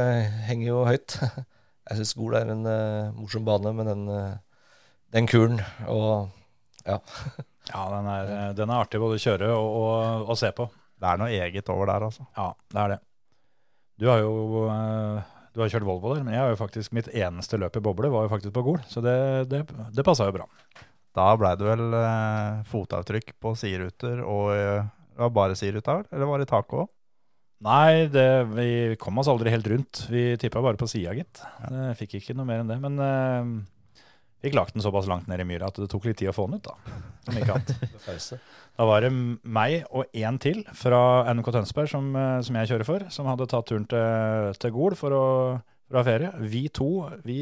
henger 0.47 0.67
jo 0.69 0.79
høyt. 0.87 1.17
Jeg 1.89 1.99
syns 1.99 2.15
Gol 2.19 2.37
er 2.37 2.51
en 2.53 2.67
uh, 2.69 3.15
morsom 3.17 3.45
bane 3.47 3.73
med 3.73 3.89
den, 3.89 4.05
uh, 4.07 4.67
den 5.15 5.29
kuren. 5.29 5.57
Og 5.89 6.29
Ja, 7.69 7.81
den 7.93 8.07
er, 8.09 8.29
eh, 8.33 8.51
den 8.57 8.71
er 8.71 8.81
artig 8.81 8.97
både 9.01 9.19
å 9.19 9.21
kjøre 9.21 9.49
og, 9.53 9.67
og, 9.77 10.29
og 10.31 10.37
se 10.39 10.49
på. 10.57 10.65
Det 10.97 11.05
er 11.05 11.19
noe 11.21 11.33
eget 11.35 11.67
over 11.69 11.91
der, 11.91 12.05
altså. 12.07 12.23
Ja, 12.33 12.47
det 12.73 12.79
er 12.81 12.93
det. 12.95 12.97
Du 13.99 14.07
har 14.09 14.23
jo 14.23 14.31
du 15.53 15.63
har 15.63 15.71
kjørt 15.71 15.87
Volvo 15.87 16.13
der, 16.13 16.23
men 16.23 16.35
jeg 16.35 16.43
har 16.43 16.53
jo 16.53 16.59
faktisk 16.59 16.93
mitt 16.95 17.09
eneste 17.11 17.57
løp 17.59 17.75
i 17.75 17.81
boble 17.83 18.11
var 18.13 18.27
jo 18.27 18.31
faktisk 18.31 18.53
på 18.55 18.63
Gol, 18.67 18.79
så 18.87 19.01
det, 19.03 19.17
det, 19.51 19.63
det 19.95 20.05
passa 20.07 20.29
jo 20.29 20.35
bra. 20.37 20.45
Da 21.17 21.31
blei 21.39 21.55
det 21.59 21.65
vel 21.65 21.97
eh, 21.97 22.61
fotavtrykk 22.69 23.33
på 23.41 23.55
sideruter, 23.57 24.21
og 24.23 24.53
eh, 24.53 24.85
det 25.09 25.23
var 25.25 25.33
bare 25.35 25.57
sideruta? 25.59 25.97
Eller 26.13 26.29
var 26.29 26.41
det 26.41 26.47
taket 26.51 26.83
òg? 26.83 26.91
Nei, 27.59 28.07
det, 28.07 28.27
vi 28.55 28.69
kom 28.99 29.19
oss 29.19 29.27
aldri 29.27 29.51
helt 29.51 29.67
rundt. 29.67 30.05
Vi 30.07 30.31
tippa 30.39 30.61
bare 30.63 30.79
på 30.79 30.87
sida, 30.87 31.11
gitt. 31.17 31.41
Ja. 31.65 31.89
Fikk 31.99 32.15
ikke 32.21 32.35
noe 32.37 32.47
mer 32.47 32.61
enn 32.63 32.71
det. 32.71 32.77
Men 32.79 32.95
uh, 33.03 34.05
fikk 34.39 34.55
lagt 34.55 34.77
den 34.77 34.85
såpass 34.85 35.09
langt 35.11 35.27
ned 35.27 35.43
i 35.43 35.47
myra 35.47 35.67
at 35.67 35.81
det 35.81 35.89
tok 35.91 36.07
litt 36.07 36.21
tid 36.21 36.31
å 36.31 36.35
få 36.35 36.47
den 36.47 36.61
ut, 36.61 36.69
da. 36.69 37.01
Som 37.27 37.41
ikke 37.41 37.57
annet. 37.57 38.31
Da 38.79 38.87
var 38.87 39.03
det 39.03 39.11
meg 39.11 39.83
og 39.91 40.07
én 40.15 40.39
til 40.39 40.63
fra 40.71 41.01
NK 41.35 41.51
Tønsberg, 41.57 41.91
som, 41.91 42.07
eh, 42.15 42.37
som 42.47 42.61
jeg 42.61 42.71
kjører 42.71 42.87
for, 42.87 43.07
som 43.11 43.27
hadde 43.27 43.49
tatt 43.51 43.67
turen 43.67 43.89
til, 43.91 44.55
til 44.63 44.75
Gol 44.79 44.95
for 44.95 45.19
å, 45.19 45.27
for 45.89 45.99
å 45.99 45.99
ha 45.99 46.07
ferie. 46.07 46.31
Vi 46.39 46.63
to, 46.71 46.89
vi, 47.27 47.41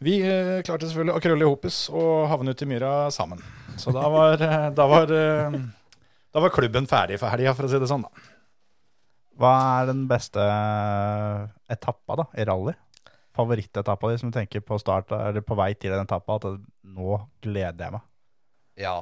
vi 0.00 0.18
eh, 0.24 0.64
klarte 0.64 0.88
selvfølgelig 0.88 1.18
å 1.18 1.24
krølle 1.28 1.44
i 1.44 1.52
hopus 1.52 1.84
og 1.92 2.30
havne 2.32 2.56
ut 2.56 2.64
i 2.64 2.72
myra 2.72 2.96
sammen. 3.12 3.44
Så 3.76 3.92
da 3.92 4.08
var, 4.08 4.40
da 4.72 4.88
var, 4.88 5.12
da 5.12 6.48
var 6.48 6.56
klubben 6.56 6.88
ferdig 6.88 7.20
for 7.20 7.28
helga, 7.28 7.52
for 7.58 7.68
å 7.68 7.74
si 7.74 7.84
det 7.84 7.92
sånn. 7.92 8.08
da. 8.08 8.31
Hva 9.40 9.50
er 9.80 9.88
den 9.88 10.04
beste 10.10 10.42
eh, 10.44 11.44
etappa 11.72 12.18
da, 12.20 12.26
i 12.36 12.44
rally? 12.48 12.74
Favorittetappa 13.32 14.10
di 14.10 14.18
som 14.20 14.28
du 14.32 14.36
tenker 14.36 14.60
på 14.64 14.76
start, 14.80 15.12
eller 15.16 15.44
på 15.46 15.56
vei 15.56 15.70
til 15.74 15.94
den 15.94 16.04
etappa, 16.04 16.36
at 16.36 16.48
nå 16.92 17.16
gleder 17.44 17.86
jeg 17.86 17.94
meg. 17.94 18.04
Ja. 18.82 18.98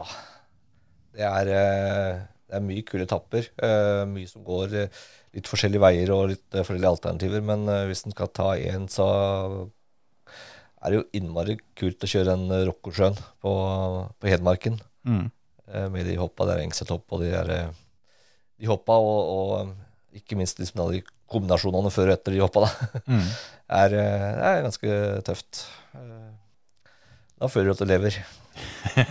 Det 1.17 1.27
er, 1.27 1.51
eh, 1.57 2.21
det 2.47 2.59
er 2.61 2.63
mye 2.63 2.87
kule 2.87 3.09
etapper. 3.09 3.51
eh, 3.59 4.05
Mye 4.07 4.31
som 4.31 4.47
går 4.47 4.77
litt 5.35 5.51
forskjellige 5.51 5.83
veier 5.83 6.15
og 6.15 6.31
litt 6.31 6.47
forskjellige 6.55 6.95
alternativer. 6.95 7.43
Men 7.43 7.67
hvis 7.91 8.07
en 8.07 8.15
skal 8.15 8.31
ta 8.35 8.53
én, 8.55 8.87
så 8.91 9.09
er 10.81 10.91
det 10.91 10.97
jo 11.01 11.09
innmari 11.19 11.59
kult 11.77 12.07
å 12.07 12.09
kjøre 12.15 12.39
en 12.39 12.49
Rokkosjøen 12.71 13.19
på, 13.43 13.53
på 14.15 14.31
Hedmarken. 14.31 14.79
Mm. 15.05 15.27
Med 15.91 16.07
de 16.07 16.17
hoppa. 16.19 16.47
Det 16.47 16.57
er 16.57 16.65
Engseltopp 16.65 17.13
og 17.15 17.23
de 17.23 17.31
der 17.35 17.51
De 18.61 18.67
hoppa, 18.71 18.97
og, 18.99 19.21
og 19.35 19.75
ikke 20.17 20.37
minst 20.39 20.59
liksom 20.59 20.81
alle 20.83 20.99
de 20.99 21.05
kombinasjonene 21.31 21.93
før 21.95 22.11
og 22.11 22.17
etter 22.17 22.35
de 22.35 22.43
hoppa, 22.43 22.67
da. 22.67 23.03
Mm. 23.07 23.29
er, 23.81 23.95
eh, 24.01 24.43
er 24.51 24.65
ganske 24.67 24.99
tøft. 25.27 25.65
Eh, 25.95 26.29
Da 27.41 27.49
føler 27.49 27.71
du 27.71 27.73
at 27.73 27.81
du 27.81 27.89
lever. 27.89 28.17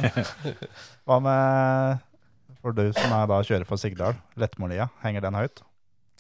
Hva 1.10 1.16
med 1.24 2.04
for 2.60 2.76
du 2.76 2.84
som 2.94 3.14
er 3.16 3.26
da 3.32 3.40
kjører 3.48 3.66
for 3.66 3.80
Sigdal, 3.82 4.18
Lettmålia, 4.38 4.90
henger 5.02 5.24
den 5.24 5.38
høyt? 5.40 5.64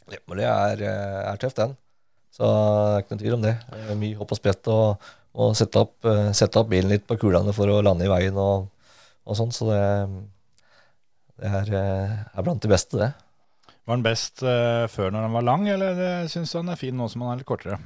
Lettmolia 0.09 0.55
er, 0.71 0.81
eh, 0.87 1.19
er 1.29 1.37
tøft, 1.41 1.59
den. 1.59 1.75
Så 2.33 2.47
det 2.47 2.95
er 2.95 3.03
ikke 3.03 3.13
noen 3.13 3.21
tvil 3.21 3.35
om 3.37 3.43
det. 3.45 3.53
det 3.89 3.97
mye 3.99 4.17
hopp 4.17 4.33
og 4.33 4.39
sprett 4.39 4.71
og, 4.71 5.09
og 5.37 5.53
sette, 5.59 5.83
opp, 5.83 6.09
sette 6.37 6.61
opp 6.61 6.69
bilen 6.71 6.89
litt 6.93 7.05
på 7.09 7.17
kulene 7.21 7.53
for 7.53 7.69
å 7.69 7.81
lande 7.85 8.07
i 8.07 8.11
veien 8.11 8.37
og, 8.39 8.69
og 9.27 9.37
sånn. 9.37 9.53
Så 9.53 9.67
det, 9.69 9.81
det 11.43 11.51
er, 11.61 11.71
er 12.33 12.45
blant 12.45 12.63
de 12.63 12.71
beste, 12.71 12.97
det. 13.01 13.11
Var 13.89 13.95
han 13.97 14.03
best 14.05 14.43
uh, 14.45 14.85
før 14.93 15.09
når 15.15 15.23
han 15.25 15.33
var 15.33 15.45
lang, 15.47 15.63
eller 15.73 16.27
syns 16.29 16.51
du 16.53 16.59
han 16.61 16.69
er 16.69 16.77
fin 16.77 16.93
nå 16.93 17.07
som 17.09 17.23
han 17.25 17.33
er 17.33 17.39
litt 17.41 17.49
kortere? 17.49 17.79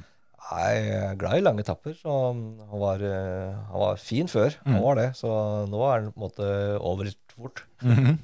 Nei, 0.44 0.66
Jeg 0.76 0.98
er 1.00 1.14
glad 1.16 1.38
i 1.40 1.44
lange 1.46 1.62
etapper. 1.64 1.94
Så 1.96 2.12
han 2.26 2.42
var, 2.76 3.00
uh, 3.00 3.54
han 3.70 3.80
var 3.86 3.96
fin 4.02 4.28
før. 4.28 4.58
Han 4.66 4.76
Mm. 4.76 4.82
var 4.84 4.98
det. 5.00 5.06
Så 5.16 5.30
nå 5.72 5.80
er 5.88 5.94
han 6.02 6.10
på 6.12 6.20
en 6.20 6.26
måte 6.26 6.50
over 6.84 7.08
litt 7.08 7.32
fort. 7.38 7.64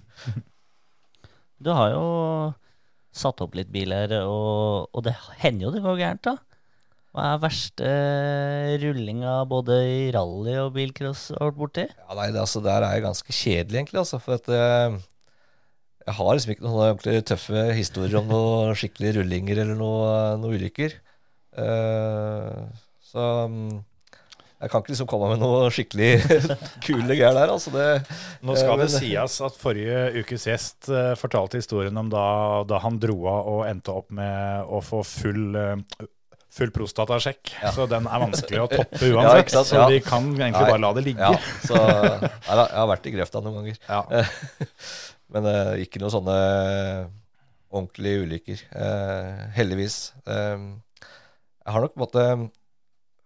Du 1.60 1.68
har 1.76 1.90
jo 1.92 2.04
satt 3.12 3.40
opp 3.44 3.56
litt 3.58 3.68
biler, 3.72 4.12
og, 4.24 4.86
og 4.96 5.02
det 5.04 5.12
hender 5.42 5.66
jo 5.66 5.72
det 5.74 5.82
går 5.84 5.98
gærent, 6.00 6.22
da. 6.24 6.36
Hva 7.10 7.24
er 7.34 7.40
verste 7.42 7.90
rullinga 8.80 9.34
både 9.50 9.76
i 9.90 9.98
rally 10.14 10.54
og 10.62 10.70
bilcross 10.76 11.26
har 11.34 11.50
vært 11.50 11.58
borti? 11.58 11.84
Ja, 11.90 12.14
nei, 12.16 12.28
det, 12.32 12.40
altså, 12.44 12.62
Der 12.64 12.86
er 12.86 12.94
jeg 12.94 13.04
ganske 13.04 13.34
kjedelig, 13.34 13.76
egentlig. 13.80 14.00
Altså, 14.04 14.20
for 14.22 14.38
at 14.38 14.48
eh, 14.54 14.96
jeg 16.06 16.16
har 16.16 16.32
liksom 16.32 16.54
ikke 16.54 16.64
noen 16.66 16.80
ordentlig 16.86 17.24
tøffe 17.28 17.66
historier 17.76 18.20
om 18.22 18.30
noen 18.30 18.74
skikkelige 18.80 19.20
rullinger 19.20 19.62
eller 19.64 19.78
noen 19.78 20.42
noe 20.42 20.58
ulykker. 20.58 20.96
Uh, 21.60 22.68
så 23.10 23.24
mm, 23.50 23.80
jeg 24.60 24.68
kan 24.68 24.82
ikke 24.82 24.92
liksom 24.92 25.08
komme 25.08 25.30
med 25.32 25.40
noe 25.40 25.68
skikkelig 25.72 26.10
kule 26.84 27.14
greier 27.16 27.32
der. 27.36 27.48
Altså 27.54 27.72
det, 27.72 27.86
Nå 28.44 28.56
skal 28.58 28.74
eh, 28.76 28.82
det 28.84 28.88
sies 28.92 29.38
at 29.46 29.56
forrige 29.60 30.02
ukes 30.20 30.44
gjest 30.50 30.90
eh, 30.92 31.12
fortalte 31.18 31.60
historien 31.62 31.96
om 31.96 32.10
da, 32.12 32.24
da 32.68 32.80
han 32.84 33.00
dro 33.00 33.16
av 33.30 33.48
og 33.54 33.62
endte 33.70 33.94
opp 33.96 34.10
med 34.12 34.68
å 34.68 34.82
få 34.84 35.00
full, 35.08 35.56
eh, 35.56 36.04
full 36.52 36.74
prostatasjekk. 36.76 37.54
Ja. 37.62 37.72
Så 37.72 37.88
den 37.88 38.04
er 38.04 38.24
vanskelig 38.26 38.60
å 38.66 38.68
toppe 38.68 39.00
uansett. 39.14 39.56
Ja? 39.56 39.64
Så 39.64 39.80
Ja. 39.80 39.88
vi 39.88 40.02
kan 40.04 40.28
egentlig 40.28 40.60
Nei. 40.60 40.70
bare 40.74 40.84
la 40.84 40.92
det 40.98 41.06
ligge. 41.08 41.32
Ja, 41.32 41.56
så 41.64 41.80
jeg 41.80 42.60
har 42.76 42.92
vært 42.92 43.08
i 43.08 43.14
grøfta 43.16 43.40
noen 43.46 43.62
ganger. 43.62 43.80
Ja. 43.88 44.26
Men 45.30 45.46
uh, 45.46 45.74
ikke 45.78 46.02
noen 46.02 46.14
sånne 46.14 46.38
ordentlige 47.70 48.24
ulykker. 48.26 48.62
Uh, 48.74 49.50
heldigvis. 49.54 49.98
Uh, 50.26 50.80
jeg 51.60 51.74
har 51.74 51.84
nok 51.84 51.94
på 51.94 52.00
en 52.00 52.06
måte 52.06 52.24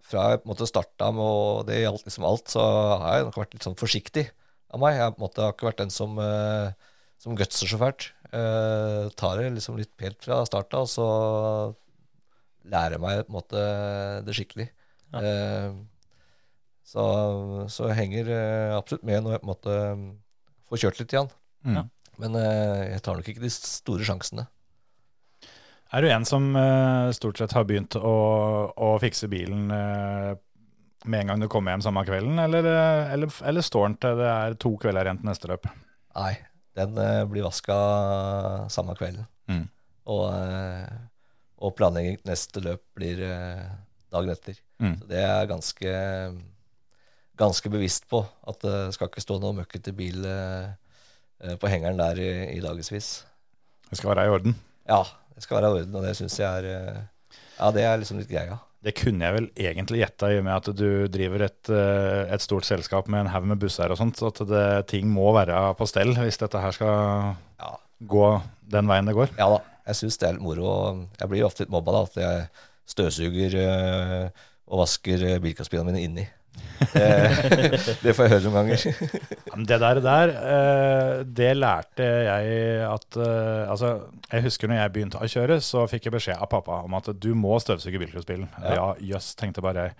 Fra 0.04 0.24
jeg 0.32 0.42
på 0.42 0.48
en 0.48 0.52
måte 0.52 0.68
starta 0.68 1.10
med 1.16 1.24
og 1.24 1.62
det 1.68 1.80
gjaldt 1.80 2.04
liksom 2.04 2.26
alt, 2.28 2.50
så 2.52 2.64
har 3.00 3.18
jeg 3.18 3.28
nok 3.30 3.38
vært 3.40 3.54
litt 3.56 3.64
sånn 3.64 3.78
forsiktig 3.80 4.26
av 4.74 4.82
meg. 4.82 4.98
Jeg 4.98 5.14
på 5.14 5.20
en 5.20 5.24
måte 5.24 5.44
har 5.44 5.54
ikke 5.54 5.68
vært 5.70 5.80
den 5.80 5.94
som, 5.94 6.18
eh, 6.20 6.74
som 7.22 7.38
gutser 7.38 7.70
så 7.70 7.78
fælt. 7.80 8.10
Eh, 8.34 9.08
tar 9.16 9.38
det 9.38 9.54
liksom 9.54 9.78
litt 9.78 9.96
pelt 9.96 10.20
fra 10.26 10.42
starta, 10.44 10.82
og 10.84 10.90
så 10.90 11.06
lærer 12.68 13.00
meg 13.00 13.24
på 13.24 13.32
en 13.32 13.38
måte 13.38 13.64
det 14.26 14.36
skikkelig. 14.36 14.68
Eh, 15.14 15.72
så, 16.84 17.04
så 17.70 17.88
jeg 17.88 18.00
henger 18.02 18.32
absolutt 18.76 19.08
med 19.08 19.22
når 19.24 19.38
jeg 19.38 19.40
på 19.40 19.46
en 19.46 19.54
måte 19.54 19.78
får 20.68 20.82
kjørt 20.84 21.00
litt 21.00 21.16
igjen. 21.16 21.30
Mm. 21.64 21.84
Men 22.22 22.36
eh, 22.38 22.94
jeg 22.94 23.02
tar 23.04 23.18
nok 23.18 23.30
ikke 23.30 23.44
de 23.44 23.50
store 23.54 24.06
sjansene. 24.06 24.46
Er 25.94 26.02
du 26.02 26.10
en 26.10 26.26
som 26.26 26.48
eh, 26.58 27.12
stort 27.14 27.38
sett 27.38 27.54
har 27.54 27.66
begynt 27.68 27.96
å, 27.98 28.16
å 28.74 28.90
fikse 29.02 29.28
bilen 29.30 29.70
eh, 29.74 30.32
med 31.04 31.20
en 31.20 31.32
gang 31.32 31.44
du 31.44 31.50
kommer 31.52 31.74
hjem 31.74 31.84
samme 31.84 32.02
kvelden, 32.08 32.40
eller, 32.40 32.66
eller, 33.12 33.32
eller 33.44 33.66
står 33.66 33.88
den 33.90 33.96
til 34.00 34.20
det 34.22 34.28
er 34.30 34.58
to 34.62 34.72
kvelder 34.80 35.06
igjen 35.06 35.20
til 35.20 35.28
neste 35.28 35.50
løp? 35.50 35.68
Nei, 36.16 36.32
den 36.78 36.96
blir 37.28 37.44
vaska 37.44 37.76
samme 38.72 38.96
kvelden. 38.96 39.26
Mm. 39.52 39.66
Og, 40.14 40.24
og 41.60 41.74
planlegging 41.76 42.16
neste 42.24 42.62
løp 42.64 42.80
blir 42.96 43.20
dagen 44.14 44.32
etter. 44.32 44.58
Mm. 44.78 44.96
Så 45.00 45.08
det 45.10 45.20
er 45.20 45.28
jeg 45.28 45.50
ganske, 45.50 45.92
ganske 47.40 47.72
bevisst 47.72 48.08
på. 48.10 48.22
At 48.48 48.60
det 48.64 48.94
skal 48.96 49.10
ikke 49.10 49.24
stå 49.24 49.38
noe 49.42 49.56
møkkete 49.60 49.94
bil 49.96 50.24
eh, 50.28 50.72
på 51.60 51.70
hengeren 51.70 51.98
der 52.00 52.18
i, 52.20 52.28
i 52.56 52.60
dagevis. 52.64 53.08
Det 53.90 53.98
skal 54.00 54.14
være 54.14 54.26
i 54.28 54.32
orden. 54.34 54.54
Ja, 54.88 55.02
det 55.34 55.42
skal 55.44 55.58
være 55.60 55.70
i 55.70 55.80
orden, 55.80 55.96
og 55.98 56.06
det 56.06 56.14
syns 56.18 56.38
jeg 56.40 56.48
er 56.64 56.70
eh, 56.70 57.02
Ja, 57.58 57.68
det 57.74 57.84
er 57.86 58.00
liksom 58.00 58.18
litt 58.20 58.30
greia. 58.32 58.56
Det 58.84 58.92
kunne 58.98 59.24
jeg 59.24 59.32
vel 59.36 59.46
egentlig 59.56 60.00
gjetta, 60.02 60.28
i 60.28 60.38
og 60.40 60.44
med 60.44 60.54
at 60.58 60.66
du 60.76 60.88
driver 61.08 61.46
et, 61.46 61.70
eh, 61.72 62.32
et 62.34 62.42
stort 62.44 62.66
selskap 62.68 63.06
med 63.08 63.22
en 63.24 63.30
haug 63.32 63.46
med 63.48 63.60
busser 63.62 63.88
og 63.94 63.96
sånt, 64.00 64.18
så 64.20 64.28
at 64.32 64.42
det, 64.50 64.64
ting 64.90 65.06
må 65.08 65.30
være 65.36 65.70
på 65.78 65.86
stell 65.88 66.12
hvis 66.18 66.40
dette 66.42 66.60
her 66.60 66.74
skal 66.76 67.36
Ja. 67.62 67.70
gå 68.04 68.26
den 68.74 68.90
veien 68.90 69.08
det 69.08 69.14
går. 69.16 69.32
Ja 69.38 69.48
da, 69.54 69.60
jeg 69.88 70.00
syns 70.02 70.18
det 70.20 70.28
er 70.28 70.36
litt 70.36 70.44
moro. 70.44 70.74
Jeg 71.20 71.28
blir 71.30 71.40
jo 71.44 71.46
ofte 71.48 71.64
litt 71.64 71.72
mobba 71.72 71.92
da, 71.96 72.02
at 72.10 72.16
jeg 72.20 72.48
støvsuger 72.92 73.56
og 74.68 74.80
vasker 74.82 75.24
bilkastbilene 75.44 75.92
mine 75.92 76.04
inni. 76.04 76.26
Det, 76.94 77.08
det 78.04 78.14
får 78.14 78.26
jeg 78.26 78.32
høre 78.34 78.44
noen 78.44 78.56
ganger. 78.58 78.84
Det 79.70 79.78
der, 79.82 80.00
der 80.04 80.32
eh, 80.54 81.12
det 81.26 81.50
lærte 81.58 82.08
jeg 82.28 82.56
at 82.88 83.18
eh, 83.20 83.70
Altså, 83.70 83.92
jeg 84.30 84.46
husker 84.46 84.70
når 84.70 84.80
jeg 84.82 84.94
begynte 84.94 85.22
å 85.22 85.30
kjøre, 85.30 85.60
så 85.64 85.86
fikk 85.90 86.08
jeg 86.08 86.16
beskjed 86.16 86.40
av 86.40 86.50
pappa 86.52 86.82
om 86.86 86.98
at 86.98 87.10
du 87.18 87.30
må 87.38 87.56
støvsuge 87.62 88.00
bilcrossbilen. 88.02 88.50
Ja, 88.64 88.92
jøss, 89.00 89.32
tenkte 89.38 89.64
bare 89.64 89.88
jeg. 89.88 89.96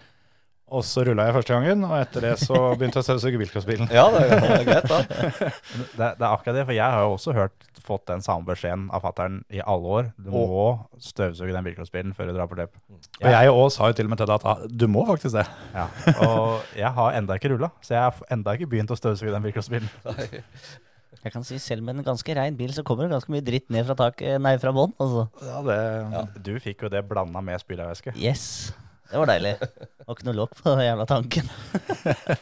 Og 0.73 0.81
så 0.86 1.03
rulla 1.05 1.27
jeg 1.28 1.35
første 1.36 1.53
gangen, 1.53 1.82
og 1.85 1.93
etter 1.99 2.24
det 2.24 2.32
så 2.41 2.57
begynte 2.73 2.97
jeg 2.97 3.05
å 3.05 3.07
støvsuge 3.07 3.41
bilcrossbilen. 3.43 3.91
Ja, 3.93 4.07
det 4.15 4.23
er, 4.24 4.41
det 4.41 4.55
er 4.55 4.65
greit, 4.69 4.89
da. 4.89 5.01
Det, 5.99 6.09
det 6.19 6.24
er 6.24 6.31
akkurat 6.31 6.57
det, 6.57 6.65
for 6.65 6.74
jeg 6.74 6.95
har 6.95 7.05
jo 7.05 7.11
også 7.15 7.35
hørt, 7.36 7.66
fått 7.85 8.07
den 8.09 8.23
samme 8.24 8.49
beskjeden 8.49 8.86
av 8.97 9.03
fattern 9.05 9.43
i 9.53 9.61
alle 9.61 9.91
år. 9.99 10.09
Du 10.16 10.31
må 10.32 10.65
støvsuge 11.05 11.53
den 11.53 11.66
bilcrossbilen 11.69 12.15
før 12.16 12.31
du 12.31 12.35
drar 12.39 12.49
på 12.51 12.57
løp. 12.59 12.73
Og 13.20 13.28
jeg 13.28 13.53
òg 13.53 13.69
sa 13.74 13.91
jo 13.91 13.99
til 13.99 14.09
og 14.09 14.15
med 14.15 14.23
til 14.23 14.31
deg 14.31 14.47
at 14.55 14.65
du 14.73 14.86
må 14.91 15.05
faktisk 15.11 15.36
det. 15.36 15.45
Ja. 15.77 15.85
Og 16.24 16.65
jeg 16.81 16.91
har 16.97 17.19
enda 17.20 17.36
ikke 17.39 17.53
rulla, 17.53 17.70
så 17.85 17.99
jeg 17.99 18.07
har 18.07 18.24
enda 18.35 18.57
ikke 18.57 18.70
begynt 18.73 18.95
å 18.95 18.99
støvsuge 18.99 19.35
den 19.36 19.45
bilcrossbilen. 19.45 19.93
Jeg 21.24 21.32
kan 21.32 21.45
si 21.47 21.57
Selv 21.62 21.85
med 21.86 22.01
en 22.01 22.05
ganske 22.09 22.35
rein 22.36 22.57
bil 22.59 22.73
så 22.74 22.82
kommer 22.85 23.07
det 23.07 23.15
ganske 23.15 23.32
mye 23.32 23.45
dritt 23.45 23.70
ned 23.73 23.86
fra 23.89 23.97
taket, 24.01 24.41
nei, 24.43 24.57
fra 24.61 24.73
bånn. 24.77 24.97
Altså. 25.01 25.28
Ja, 25.45 25.61
det 25.69 26.43
Du 26.45 26.57
fikk 26.61 26.85
jo 26.85 26.91
det 26.93 27.05
blanda 27.09 27.45
med 27.45 27.62
spylevæske. 27.62 28.16
Yes. 28.16 28.73
Det 29.15 29.20
var 29.23 29.31
deilig. 29.31 29.53
Det 29.62 30.09
var 30.09 30.16
ikke 30.16 30.27
noe 30.27 30.41
lokk 30.41 30.57
på 30.59 30.73
den 30.73 30.81
jævla 30.82 31.05
tanken. 31.07 31.51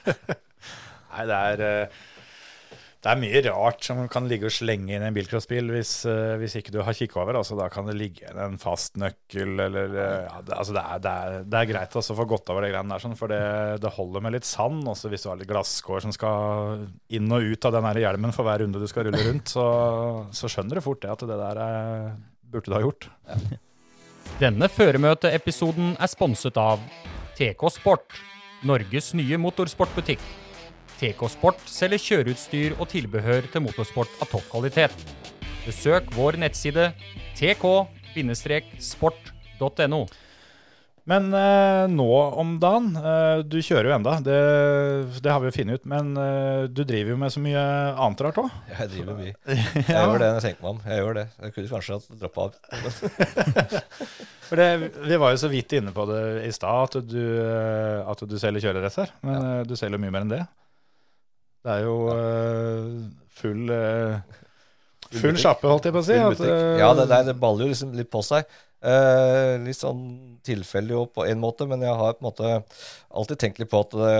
Nei, 1.12 1.24
det 1.28 1.40
er 1.52 1.62
eh, 1.66 1.98
det 3.02 3.10
er 3.10 3.18
mye 3.18 3.40
rart 3.48 3.82
som 3.82 3.98
kan 4.08 4.28
ligge 4.30 4.46
og 4.46 4.54
slenge 4.54 4.94
inn 4.94 5.02
i 5.02 5.08
en 5.08 5.16
bilcrossbil 5.16 5.72
hvis, 5.74 5.90
eh, 6.08 6.36
hvis 6.38 6.54
ikke 6.60 6.72
du 6.72 6.78
har 6.86 6.94
kikk 6.96 7.16
over. 7.18 7.34
Altså, 7.40 7.58
da 7.58 7.66
kan 7.68 7.90
det 7.90 7.96
ligge 7.98 8.22
igjen 8.22 8.38
en 8.40 8.56
fast 8.62 8.96
nøkkel, 9.02 9.52
eller 9.66 9.96
eh, 9.98 10.28
ja, 10.30 10.38
det, 10.46 10.54
altså, 10.56 10.76
det, 10.78 10.84
er, 10.86 11.02
det, 11.02 11.12
er, 11.12 11.48
det 11.50 11.58
er 11.60 11.68
greit 11.74 11.96
også 11.98 12.14
å 12.14 12.20
få 12.22 12.26
gått 12.30 12.52
over 12.54 12.64
de 12.64 12.70
greiene 12.70 12.94
der, 12.94 13.02
sånn, 13.02 13.18
for 13.18 13.34
det, 13.34 13.42
det 13.82 13.92
holder 13.98 14.24
med 14.24 14.36
litt 14.38 14.48
sand. 14.48 14.86
Også 14.94 15.10
hvis 15.12 15.26
du 15.26 15.32
har 15.32 15.42
litt 15.42 15.50
glasskår 15.50 16.06
som 16.06 16.14
skal 16.16 16.86
inn 17.18 17.34
og 17.34 17.50
ut 17.52 17.68
av 17.68 17.76
den 17.76 17.90
hjelmen 18.06 18.32
for 18.32 18.48
hver 18.48 18.62
runde 18.64 18.80
du 18.80 18.86
skal 18.88 19.10
rulle 19.10 19.26
rundt, 19.28 19.50
så, 19.50 19.66
så 20.32 20.48
skjønner 20.54 20.80
du 20.80 20.86
fort 20.88 21.04
det 21.04 21.12
at 21.12 21.26
det 21.26 21.42
der 21.42 21.62
er, 21.66 22.08
burde 22.54 22.70
du 22.70 22.78
ha 22.78 22.84
gjort. 22.86 23.10
Denne 24.40 24.68
føremøteepisoden 24.72 25.96
er 26.00 26.08
sponset 26.08 26.56
av 26.60 26.80
TK 27.36 27.68
Sport, 27.74 28.14
Norges 28.64 29.12
nye 29.18 29.36
motorsportbutikk. 29.40 30.20
TK 31.00 31.20
Sport 31.34 31.60
selger 31.68 31.98
kjøreutstyr 32.00 32.72
og 32.78 32.88
tilbehør 32.92 33.42
til 33.52 33.62
motorsport 33.66 34.08
av 34.22 34.26
topp 34.32 34.46
kvalitet. 34.52 34.94
Besøk 35.66 36.04
vår 36.16 36.36
nettside 36.40 36.84
tk-sport.no. 37.38 38.30
Men 41.10 41.32
eh, 41.34 41.84
nå 41.90 42.06
om 42.38 42.52
dagen, 42.62 42.92
eh, 42.94 43.40
du 43.42 43.56
kjører 43.58 43.88
jo 43.90 43.94
enda, 43.96 44.12
det, 44.22 44.36
det 45.24 45.32
har 45.32 45.40
vi 45.42 45.48
jo 45.50 45.54
funnet 45.56 45.80
ut, 45.80 45.88
men 45.90 46.12
eh, 46.14 46.60
du 46.70 46.84
driver 46.86 47.10
jo 47.10 47.16
med 47.18 47.32
så 47.34 47.42
mye 47.42 47.64
annet 47.96 48.22
rart 48.22 48.38
òg. 48.38 48.52
Jeg 48.70 48.90
driver 48.92 49.18
mye. 49.18 49.32
Jeg 49.80 49.88
gjør 49.88 50.22
det 50.22 50.28
når 50.28 50.36
jeg 50.38 50.44
tenker 50.46 50.62
meg 50.62 50.70
om. 50.70 50.80
Jeg 50.86 51.02
gjør 51.02 51.18
det. 51.18 51.24
Jeg 51.42 51.56
kunne 51.56 51.72
kanskje 51.72 51.98
hatt 51.98 52.22
droppa 52.22 52.46
av. 52.46 52.52
For 54.46 54.60
det, 54.60 54.68
Vi 55.08 55.18
var 55.24 55.34
jo 55.34 55.40
så 55.42 55.50
vidt 55.50 55.74
inne 55.80 55.94
på 55.96 56.06
det 56.12 56.22
i 56.46 56.52
stad, 56.54 56.94
at, 57.00 57.10
du, 57.10 57.22
eh, 57.42 58.10
at 58.14 58.22
du 58.28 58.36
selger 58.38 58.68
kjøredresser. 58.68 59.10
Men 59.26 59.48
eh, 59.48 59.60
du 59.66 59.74
selger 59.80 59.98
mye 60.02 60.14
mer 60.14 60.26
enn 60.26 60.34
det. 60.36 60.42
Det 61.66 61.76
er 61.80 61.84
jo 61.88 61.96
eh, 62.14 62.86
full 63.42 63.74
eh, 63.74 64.38
Full 65.12 65.36
sjappe, 65.36 65.66
holdt 65.68 65.84
jeg 65.90 65.92
på 65.92 66.00
å 66.00 66.06
si. 66.06 66.14
At, 66.16 66.38
eh, 66.46 66.78
Ja, 66.80 66.94
det, 66.96 67.04
det, 67.10 67.18
det 67.32 67.34
baller 67.42 67.66
jo 67.66 67.72
liksom 67.74 67.90
litt 67.98 68.08
på 68.12 68.22
seg. 68.24 68.46
Eh, 68.82 69.60
litt 69.62 69.78
sånn 69.78 70.40
tilfeldig 70.42 70.96
jo 70.96 71.04
på 71.14 71.26
en 71.28 71.38
måte, 71.42 71.68
men 71.70 71.84
jeg 71.84 71.94
har 71.94 72.16
på 72.16 72.24
en 72.24 72.28
måte 72.30 72.48
alltid 73.14 73.38
tenkt 73.38 73.62
litt 73.62 73.70
på 73.70 73.82
at 73.84 73.94
det, 73.94 74.16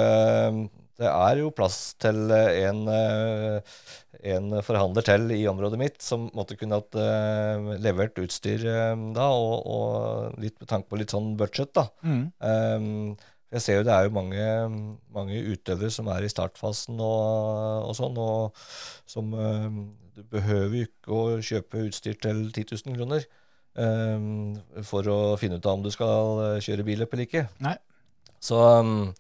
det 1.03 1.11
er 1.11 1.41
jo 1.41 1.51
plass 1.57 1.81
til 2.03 2.31
en, 2.31 2.85
eh, 2.93 3.81
en 4.35 4.55
forhandler 4.63 5.07
til 5.09 5.35
i 5.35 5.41
området 5.51 5.81
mitt 5.81 5.99
som 6.05 6.29
måtte 6.37 6.55
kunne 6.61 6.79
hatt 6.79 6.95
eh, 6.95 7.73
levert 7.83 8.23
utstyr 8.23 8.63
eh, 8.71 8.95
da, 9.17 9.27
og, 9.35 9.67
og 9.67 10.41
litt 10.45 10.61
med 10.63 10.71
tanke 10.71 10.93
på 10.93 11.03
litt 11.03 11.15
sånn 11.15 11.35
budsjett, 11.41 11.75
da. 11.75 11.89
Mm. 12.07 12.25
Eh, 12.47 13.29
jeg 13.53 13.67
ser 13.67 13.81
jo 13.81 13.85
det 13.85 13.97
er 13.97 14.07
jo 14.07 14.15
mange, 14.15 14.45
mange 15.13 15.43
utøvere 15.43 15.91
som 15.93 16.07
er 16.09 16.25
i 16.25 16.31
startfasen 16.33 17.03
og, 17.03 17.91
og 17.91 17.99
sånn, 17.99 18.17
og 18.17 18.63
som 19.11 19.35
Du 20.13 20.23
behøver 20.29 20.77
jo 20.77 20.87
ikke 20.87 21.13
å 21.13 21.37
kjøpe 21.45 21.83
utstyr 21.89 22.17
til 22.21 22.47
10 22.53 22.79
000 22.87 22.97
kroner 22.97 23.27
um, 23.79 24.57
for 24.85 25.09
å 25.09 25.21
finne 25.41 25.59
ut 25.59 25.67
av 25.67 25.79
om 25.79 25.85
du 25.85 25.91
skal 25.95 26.43
uh, 26.43 26.61
kjøre 26.63 26.87
billøp 26.87 27.15
eller 27.15 27.29
ikke. 27.29 27.47
Nei. 27.65 27.77
Så, 28.43 28.59
um, 28.59 29.13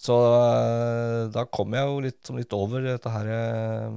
så 0.00 0.16
uh, 0.16 1.26
da 1.32 1.44
kom 1.52 1.76
jeg 1.76 1.88
jo 1.88 2.02
litt, 2.06 2.20
som 2.24 2.38
litt 2.40 2.56
over 2.56 2.86
dette 2.86 3.12
her 3.12 3.32
uh, 3.36 3.90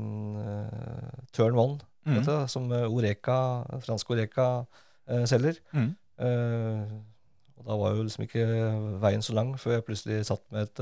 turn 1.36 1.56
one, 1.56 1.80
mm. 2.06 2.18
vet 2.18 2.28
du, 2.28 2.36
som 2.52 2.68
Oreka, 2.90 3.40
franske 3.86 4.16
Oreka 4.16 4.50
uh, 4.64 5.26
selger. 5.30 5.62
Mm. 5.72 5.94
Og 6.20 7.68
da 7.68 7.76
var 7.80 7.94
jo 7.96 8.04
liksom 8.04 8.26
ikke 8.26 8.46
veien 9.00 9.22
så 9.24 9.32
lang 9.38 9.54
før 9.60 9.78
jeg 9.78 9.86
plutselig 9.88 10.18
satt 10.28 10.42
med 10.52 10.68
et, 10.68 10.82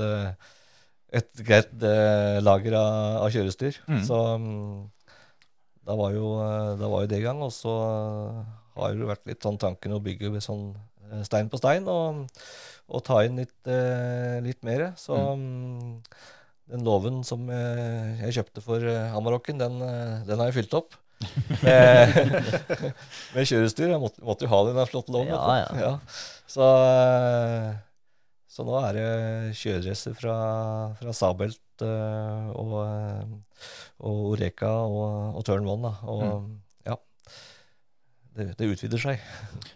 et 1.20 1.42
greit 1.46 1.70
lager 2.42 2.74
av, 2.74 3.20
av 3.22 3.30
kjørestyr. 3.34 3.78
Mm. 3.86 4.00
Så 4.06 4.18
um, 4.34 4.88
da, 5.86 5.94
var 5.94 6.16
jo, 6.16 6.32
da 6.80 6.90
var 6.90 7.04
jo 7.04 7.10
det 7.12 7.20
i 7.22 7.26
gang. 7.28 7.38
Og 7.46 7.54
så 7.54 7.76
har 8.78 8.94
jo 8.96 9.10
vært 9.10 9.26
litt 9.30 9.44
sånn 9.44 9.60
tanken 9.60 9.96
å 9.96 10.02
bygge 10.04 10.42
sånn 10.44 10.70
uh, 10.74 11.22
stein 11.26 11.50
på 11.52 11.60
stein 11.60 11.88
og, 11.90 12.24
og 12.88 13.04
ta 13.06 13.20
inn 13.26 13.40
litt, 13.42 13.58
uh, 13.68 14.38
litt 14.44 14.62
mer. 14.66 14.90
Så 15.00 15.16
um, 15.16 15.98
den 16.68 16.86
låven 16.86 17.22
som 17.26 17.46
uh, 17.50 18.16
jeg 18.24 18.40
kjøpte 18.40 18.64
for 18.64 18.84
uh, 18.84 19.16
Amarokken, 19.18 19.60
den, 19.60 19.82
uh, 19.82 20.24
den 20.28 20.40
har 20.40 20.50
jeg 20.50 20.62
fylt 20.62 20.80
opp. 20.80 20.96
med, 21.64 22.14
med 23.34 23.48
kjørestyr. 23.50 23.90
Jeg 23.90 24.02
måtte, 24.02 24.22
måtte 24.24 24.46
jo 24.46 24.52
ha 24.52 24.64
den 24.68 24.82
flotte 24.90 25.14
loven. 25.14 25.34
Ja, 25.34 25.64
ja. 25.64 25.80
ja. 25.82 25.94
Så, 26.48 26.64
eh, 26.64 27.72
så 28.48 28.64
nå 28.64 28.78
er 28.80 28.96
det 28.96 29.08
kjøredresser 29.58 30.16
fra, 30.16 30.36
fra 31.00 31.14
Sabelt 31.16 31.84
eh, 31.84 32.48
og, 32.56 32.78
eh, 32.86 33.66
og 34.00 34.22
Oreka 34.32 34.70
og, 34.86 35.36
og 35.38 35.44
Turn 35.46 35.68
One. 35.68 35.90
Da. 35.90 36.08
Og 36.08 36.24
ja, 36.24 36.32
det, 38.38 38.46
det 38.58 38.68
utvider 38.72 39.00
seg. 39.02 39.20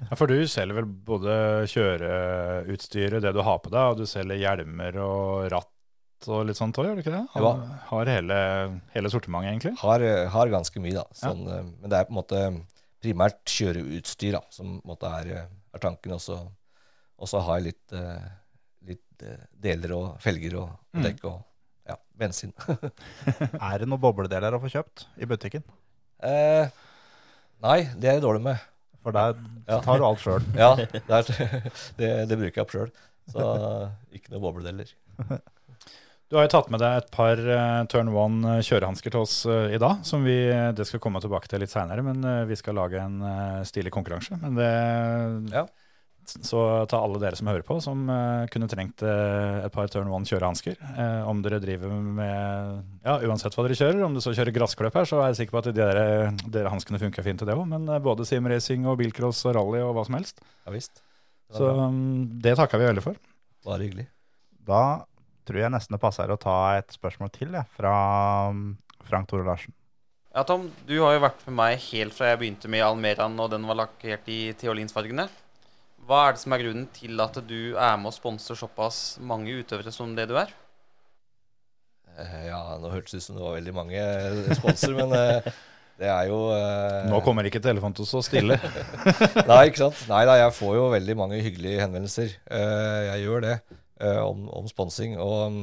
Ja, 0.07 0.17
for 0.19 0.31
du 0.31 0.39
selger 0.51 0.79
vel 0.81 0.87
både 1.07 1.35
kjøreutstyret, 1.73 3.23
det 3.25 3.33
du 3.37 3.43
har 3.45 3.59
på 3.65 3.73
deg, 3.73 3.93
og 3.93 4.01
du 4.03 4.07
selger 4.09 4.39
hjelmer 4.41 4.99
og 5.03 5.49
ratt 5.53 5.69
og 6.31 6.45
litt 6.47 6.59
sånt 6.59 6.77
òg, 6.79 6.87
gjør 6.87 6.99
du 6.99 7.03
ikke 7.03 7.15
det? 7.17 7.23
Ja. 7.35 7.41
Har, 7.43 7.63
har 7.91 8.11
hele, 8.13 8.37
hele 8.95 9.11
sortimentet, 9.11 9.51
egentlig? 9.51 9.73
Har, 9.83 10.05
har 10.37 10.53
ganske 10.53 10.83
mye, 10.85 10.95
da. 11.01 11.07
Sånn, 11.19 11.41
ja. 11.51 11.63
Men 11.83 11.91
det 11.91 11.99
er 11.99 12.07
på 12.07 12.15
en 12.15 12.21
måte 12.21 12.43
primært 13.03 13.41
kjøreutstyr 13.51 14.37
da, 14.37 14.43
som 14.55 14.77
på 14.77 14.85
en 14.87 14.93
måte 14.93 15.11
er, 15.19 15.33
eh, 15.41 15.49
er 15.75 15.83
tanken. 15.83 16.15
Og 16.15 16.23
så 16.23 16.37
og 17.23 17.29
så 17.31 17.39
har 17.47 17.59
jeg 17.61 17.73
litt, 17.73 17.93
eh, 17.99 18.31
litt 18.89 19.23
eh, 19.27 19.43
deler 19.67 19.93
og 19.99 20.07
felger 20.23 20.57
og, 20.63 20.71
og 20.93 20.99
Mm. 20.99 21.05
dekk 21.09 21.27
og 21.31 21.41
ja, 21.91 21.95
bensin. 22.19 22.51
Er 23.63 23.83
det 23.83 23.87
noen 23.91 24.01
bobledeler 24.03 24.55
å 24.57 24.63
få 24.63 24.71
kjøpt 24.73 25.05
i 25.23 25.27
butikken? 25.31 25.63
eh, 26.23 26.67
nei, 27.63 27.79
det 27.97 28.11
er 28.11 28.19
jeg 28.19 28.25
dårlig 28.27 28.43
med. 28.45 28.69
For 29.03 29.15
der 29.17 29.35
tar 29.83 29.99
du 29.99 30.05
alt 30.07 30.23
sjøl. 30.23 30.45
Ja, 30.63 30.75
det, 30.79 31.03
er, 31.09 31.33
det, 31.99 32.13
det 32.31 32.39
bruker 32.39 32.61
jeg 32.61 32.67
opp 32.67 32.75
sjøl. 32.77 32.93
Så 33.33 33.49
ikke 34.15 34.35
noe 34.35 34.45
bobledeler. 34.45 34.93
Du 36.33 36.39
har 36.39 36.47
jo 36.47 36.53
tatt 36.55 36.71
med 36.73 36.81
deg 36.81 36.95
et 36.97 37.09
par 37.13 37.37
eh, 37.37 37.83
Turn 37.93 38.09
One 38.09 38.55
eh, 38.55 38.63
kjørehansker 38.65 39.13
til 39.13 39.21
oss 39.21 39.35
eh, 39.45 39.75
i 39.77 39.81
dag, 39.83 39.99
som 40.09 40.23
vi 40.25 40.33
det 40.73 40.87
skal 40.89 41.03
komme 41.05 41.21
tilbake 41.21 41.45
til 41.45 41.61
litt 41.61 41.69
seinere. 41.69 42.01
Men 42.07 42.25
vi 42.49 42.57
skal 42.57 42.79
lage 42.81 43.03
en 43.03 43.19
stilig 43.69 43.93
konkurranse. 43.93 44.39
Men 44.41 44.57
det 44.57 44.71
Ja. 45.53 45.67
Så 46.25 46.61
ta 46.89 47.01
alle 47.03 47.19
dere 47.21 47.37
som 47.37 47.49
hører 47.51 47.65
på, 47.67 47.77
som 47.83 48.05
uh, 48.09 48.47
kunne 48.53 48.69
trengt 48.71 49.03
uh, 49.05 49.65
et 49.67 49.75
par 49.75 49.91
Turn 49.93 50.11
One 50.13 50.29
kjørehansker. 50.29 50.79
Uh, 50.95 51.29
om 51.29 51.43
dere 51.45 51.59
driver 51.63 51.93
med 51.93 53.03
Ja, 53.05 53.19
uansett 53.27 53.57
hva 53.57 53.67
dere 53.67 53.77
kjører. 53.79 54.01
Om 54.07 54.17
du 54.17 54.23
så 54.25 54.35
kjører 54.37 54.55
gresskløp 54.55 54.97
her, 55.01 55.09
så 55.09 55.21
er 55.21 55.33
jeg 55.33 55.43
sikker 55.43 55.57
på 55.57 55.63
at 55.63 55.71
de 55.71 55.77
dere, 55.77 56.07
dere 56.47 56.73
hanskene 56.73 57.01
funker 57.03 57.27
fint 57.27 57.43
til 57.43 57.51
det 57.51 57.59
òg. 57.59 57.67
Men 57.75 57.91
både 58.05 58.27
simracing 58.29 58.87
og 58.89 59.01
bilcross 59.03 59.45
og 59.51 59.59
rally 59.59 59.83
og 59.83 59.97
hva 59.99 60.07
som 60.09 60.19
helst. 60.21 60.43
Ja 60.67 60.75
visst. 60.75 61.03
Det 61.03 61.59
Så 61.59 61.69
mm, 61.91 62.41
det 62.47 62.57
takker 62.61 62.81
vi 62.81 62.91
veldig 62.93 63.07
for. 63.11 63.19
Bare 63.67 63.85
hyggelig. 63.85 64.09
Da 64.63 64.83
tror 65.49 65.59
jeg 65.59 65.75
nesten 65.75 65.97
det 65.97 66.03
passer 66.03 66.31
å 66.31 66.41
ta 66.41 66.57
et 66.79 66.95
spørsmål 66.95 67.31
til 67.35 67.55
jeg, 67.57 67.67
fra 67.77 67.95
um, 68.51 68.75
Frank 69.09 69.29
Tore 69.31 69.47
Larsen. 69.47 69.75
Ja, 70.33 70.47
Tom, 70.49 70.71
du 70.89 70.95
har 71.03 71.13
jo 71.17 71.25
vært 71.27 71.43
med 71.45 71.59
meg 71.59 71.83
helt 71.91 72.15
fra 72.17 72.31
jeg 72.31 72.41
begynte 72.41 72.71
med 72.73 72.85
Almeraen 72.87 73.35
og 73.43 73.51
den 73.53 73.67
var 73.69 73.83
lakkert 73.83 74.31
i 74.33 74.55
teolinsfargene. 74.57 75.27
Hva 76.03 76.25
er 76.27 76.35
det 76.35 76.43
som 76.43 76.55
er 76.55 76.63
grunnen 76.65 76.89
til 76.95 77.21
at 77.23 77.37
du 77.47 77.75
er 77.79 77.99
med 78.01 78.11
og 78.11 78.17
sponser 78.17 78.59
såpass 78.59 79.21
mange 79.23 79.55
utøvere 79.55 79.93
som 79.95 80.17
det 80.17 80.27
du 80.31 80.35
er? 80.41 80.51
Eh, 82.19 82.49
ja, 82.49 82.59
nå 82.81 82.91
hørtes 82.93 83.15
det 83.15 83.23
ut 83.23 83.27
som 83.29 83.39
det 83.39 83.45
var 83.45 83.55
veldig 83.61 83.75
mange 83.77 84.03
sponsorer, 84.59 84.99
men 84.99 85.15
eh, 85.17 85.53
det 86.03 86.11
er 86.11 86.27
jo 86.29 86.41
eh, 86.57 87.07
Nå 87.09 87.23
kommer 87.25 87.47
ikke 87.47 87.63
telefonen 87.63 87.95
til 87.97 88.05
å 88.05 88.11
stå 88.11 88.25
stille. 88.27 88.59
Nei, 89.51 89.63
ikke 89.71 89.85
sant? 89.85 90.03
Nei 90.11 90.25
da, 90.29 90.37
jeg 90.43 90.57
får 90.59 90.77
jo 90.81 90.91
veldig 90.97 91.19
mange 91.23 91.41
hyggelige 91.45 91.85
henvendelser. 91.85 92.37
Eh, 92.51 93.01
jeg 93.13 93.25
gjør 93.29 93.47
det 93.47 93.57
eh, 93.63 94.21
om, 94.25 94.49
om 94.59 94.69
sponsing. 94.69 95.15
Og 95.23 95.63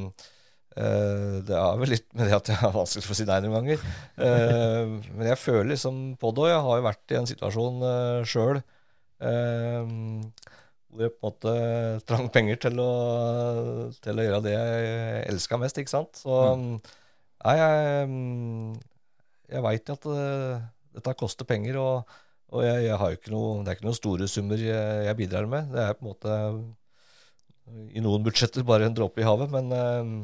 eh, 0.80 1.38
det 1.46 1.60
er 1.60 1.80
vel 1.84 1.96
litt 1.98 2.08
med 2.16 2.30
det 2.30 2.38
at 2.40 2.52
jeg 2.54 2.62
har 2.64 2.74
vanskelig 2.74 3.04
for 3.04 3.14
å 3.14 3.20
si 3.20 3.28
nei 3.28 3.40
noen 3.44 3.58
ganger. 3.60 3.88
Eh, 4.24 4.98
men 5.12 5.32
jeg 5.34 5.42
føler 5.44 5.74
liksom 5.74 6.02
på 6.16 6.32
det, 6.32 6.48
og 6.48 6.52
jeg 6.54 6.68
har 6.70 6.80
jo 6.80 6.88
vært 6.88 7.12
i 7.12 7.20
en 7.20 7.34
situasjon 7.36 7.82
uh, 7.84 8.28
sjøl 8.28 8.64
hvor 10.90 11.04
jeg 11.04 11.12
på 11.14 11.20
en 11.20 11.28
måte 11.28 11.52
trang 12.08 12.28
penger 12.34 12.58
til 12.66 12.80
å, 12.82 12.90
til 14.02 14.18
å 14.18 14.24
gjøre 14.26 14.42
det 14.46 14.54
jeg 14.56 15.20
elska 15.30 15.58
mest, 15.60 15.78
ikke 15.78 15.92
sant. 15.92 16.18
Så 16.18 16.38
mm. 16.58 16.66
nei, 17.46 17.54
jeg, 17.60 18.08
mm, 18.10 18.72
jeg 19.54 19.64
veit 19.66 19.94
at 19.94 20.08
eh, 20.10 20.66
dette 20.98 21.16
koster 21.20 21.48
penger, 21.48 21.78
og, 21.82 22.16
og 22.50 22.66
jeg, 22.66 22.88
jeg 22.88 22.98
har 23.02 23.12
jo 23.12 23.20
ikke 23.20 23.34
noe, 23.34 23.54
det 23.62 23.72
er 23.72 23.78
ikke 23.78 23.88
noen 23.88 24.00
store 24.00 24.30
summer 24.30 24.62
jeg, 24.66 25.06
jeg 25.06 25.18
bidrar 25.22 25.50
med. 25.50 25.70
Det 25.74 25.84
er 25.84 25.96
på 25.98 26.04
en 26.04 26.10
måte 26.10 26.38
i 27.94 28.02
noen 28.02 28.26
budsjetter 28.26 28.66
bare 28.66 28.88
en 28.90 28.96
dråpe 28.96 29.22
i 29.22 29.28
havet, 29.28 29.52
men, 29.52 29.70
eh, 29.76 30.14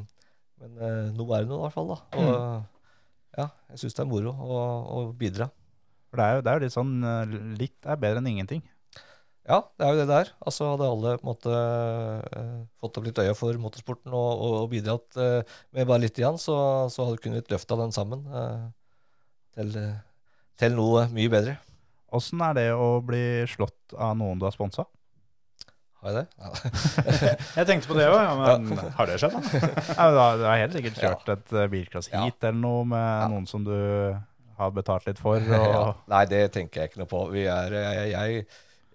men 0.65 0.81
eh, 0.83 1.05
noe 1.15 1.37
er 1.37 1.47
det 1.47 1.53
nå 1.53 1.61
i 1.61 1.67
hvert 1.69 1.79
fall. 1.79 1.95
da. 1.95 2.01
Og 2.19 3.37
ja, 3.37 3.51
jeg 3.71 3.85
syns 3.85 3.95
det 3.95 4.03
er 4.03 4.11
moro 4.11 4.35
å, 4.35 4.63
å 4.97 5.09
bidra. 5.15 5.47
For 6.11 6.19
det 6.19 6.27
er 6.27 6.35
jo, 6.35 6.43
det 6.43 6.51
er 6.51 6.57
jo 6.57 6.63
litt 6.63 6.73
sånn 6.73 6.93
Litt 7.59 7.87
er 7.91 7.99
bedre 8.01 8.23
enn 8.23 8.29
ingenting. 8.31 8.63
Ja, 9.47 9.61
det 9.79 9.87
er 9.87 9.93
jo 9.95 9.99
det 10.01 10.09
der. 10.11 10.31
Altså 10.43 10.73
Hadde 10.73 10.87
alle 10.91 11.13
på 11.21 11.23
en 11.23 11.31
måte 11.31 11.53
eh, 11.55 12.57
fått 12.83 12.97
opp 12.99 13.05
litt 13.07 13.21
øye 13.23 13.35
for 13.39 13.59
motorsporten 13.63 14.11
og, 14.17 14.41
og, 14.43 14.55
og 14.65 14.71
bidratt 14.73 15.19
eh, 15.23 15.55
med 15.77 15.87
bare 15.87 16.03
litt 16.03 16.19
igjen, 16.19 16.39
så, 16.43 16.57
så 16.91 17.05
hadde 17.07 17.21
vi 17.21 17.29
kunnet 17.29 17.53
løfta 17.55 17.79
den 17.79 17.95
sammen 17.95 18.25
eh, 18.27 18.65
til, 19.55 19.71
eh, 19.79 19.95
til 20.59 20.75
noe 20.75 21.07
mye 21.15 21.31
bedre. 21.31 21.55
Åssen 22.17 22.43
er 22.43 22.59
det 22.59 22.67
å 22.75 22.97
bli 23.07 23.23
slått 23.51 23.95
av 23.95 24.17
noen 24.19 24.39
du 24.43 24.47
har 24.49 24.55
sponsa? 24.55 24.85
Har 26.03 26.13
jeg 26.13 26.19
det? 26.19 26.27
Ja. 26.43 26.51
Jeg 27.63 27.67
tenkte 27.71 27.89
på 27.91 27.97
det 27.97 28.05
òg, 28.11 28.19
ja, 28.21 28.35
men 28.39 28.79
har 28.99 29.09
det 29.09 29.17
skjedd? 29.23 29.33
da? 29.39 29.71
Ja, 29.97 30.11
du 30.13 30.19
har- 30.47 30.61
helt 30.61 30.75
sikkert 30.77 31.01
kjørt 31.01 31.31
et 31.33 31.47
bilklass 31.49 31.71
bilcross-heat 31.73 32.37
Ja. 32.43 32.51
eller 32.51 32.61
noe 32.67 32.85
med 32.91 33.07
Ja. 33.07 33.29
noen 33.33 33.47
som 33.51 33.65
du 33.67 33.73
har 34.59 34.71
betalt 34.77 35.07
litt 35.09 35.19
for. 35.23 35.39
Og, 35.41 35.57
Ja. 35.57 35.83
Nei, 36.13 36.25
det 36.31 36.43
tenker 36.55 36.83
jeg 36.85 36.91
ikke 36.93 37.03
noe 37.05 37.11
på. 37.11 37.23
Vi 37.33 37.47
er, 37.51 37.75
jeg, 37.81 38.13
jeg, 38.13 38.47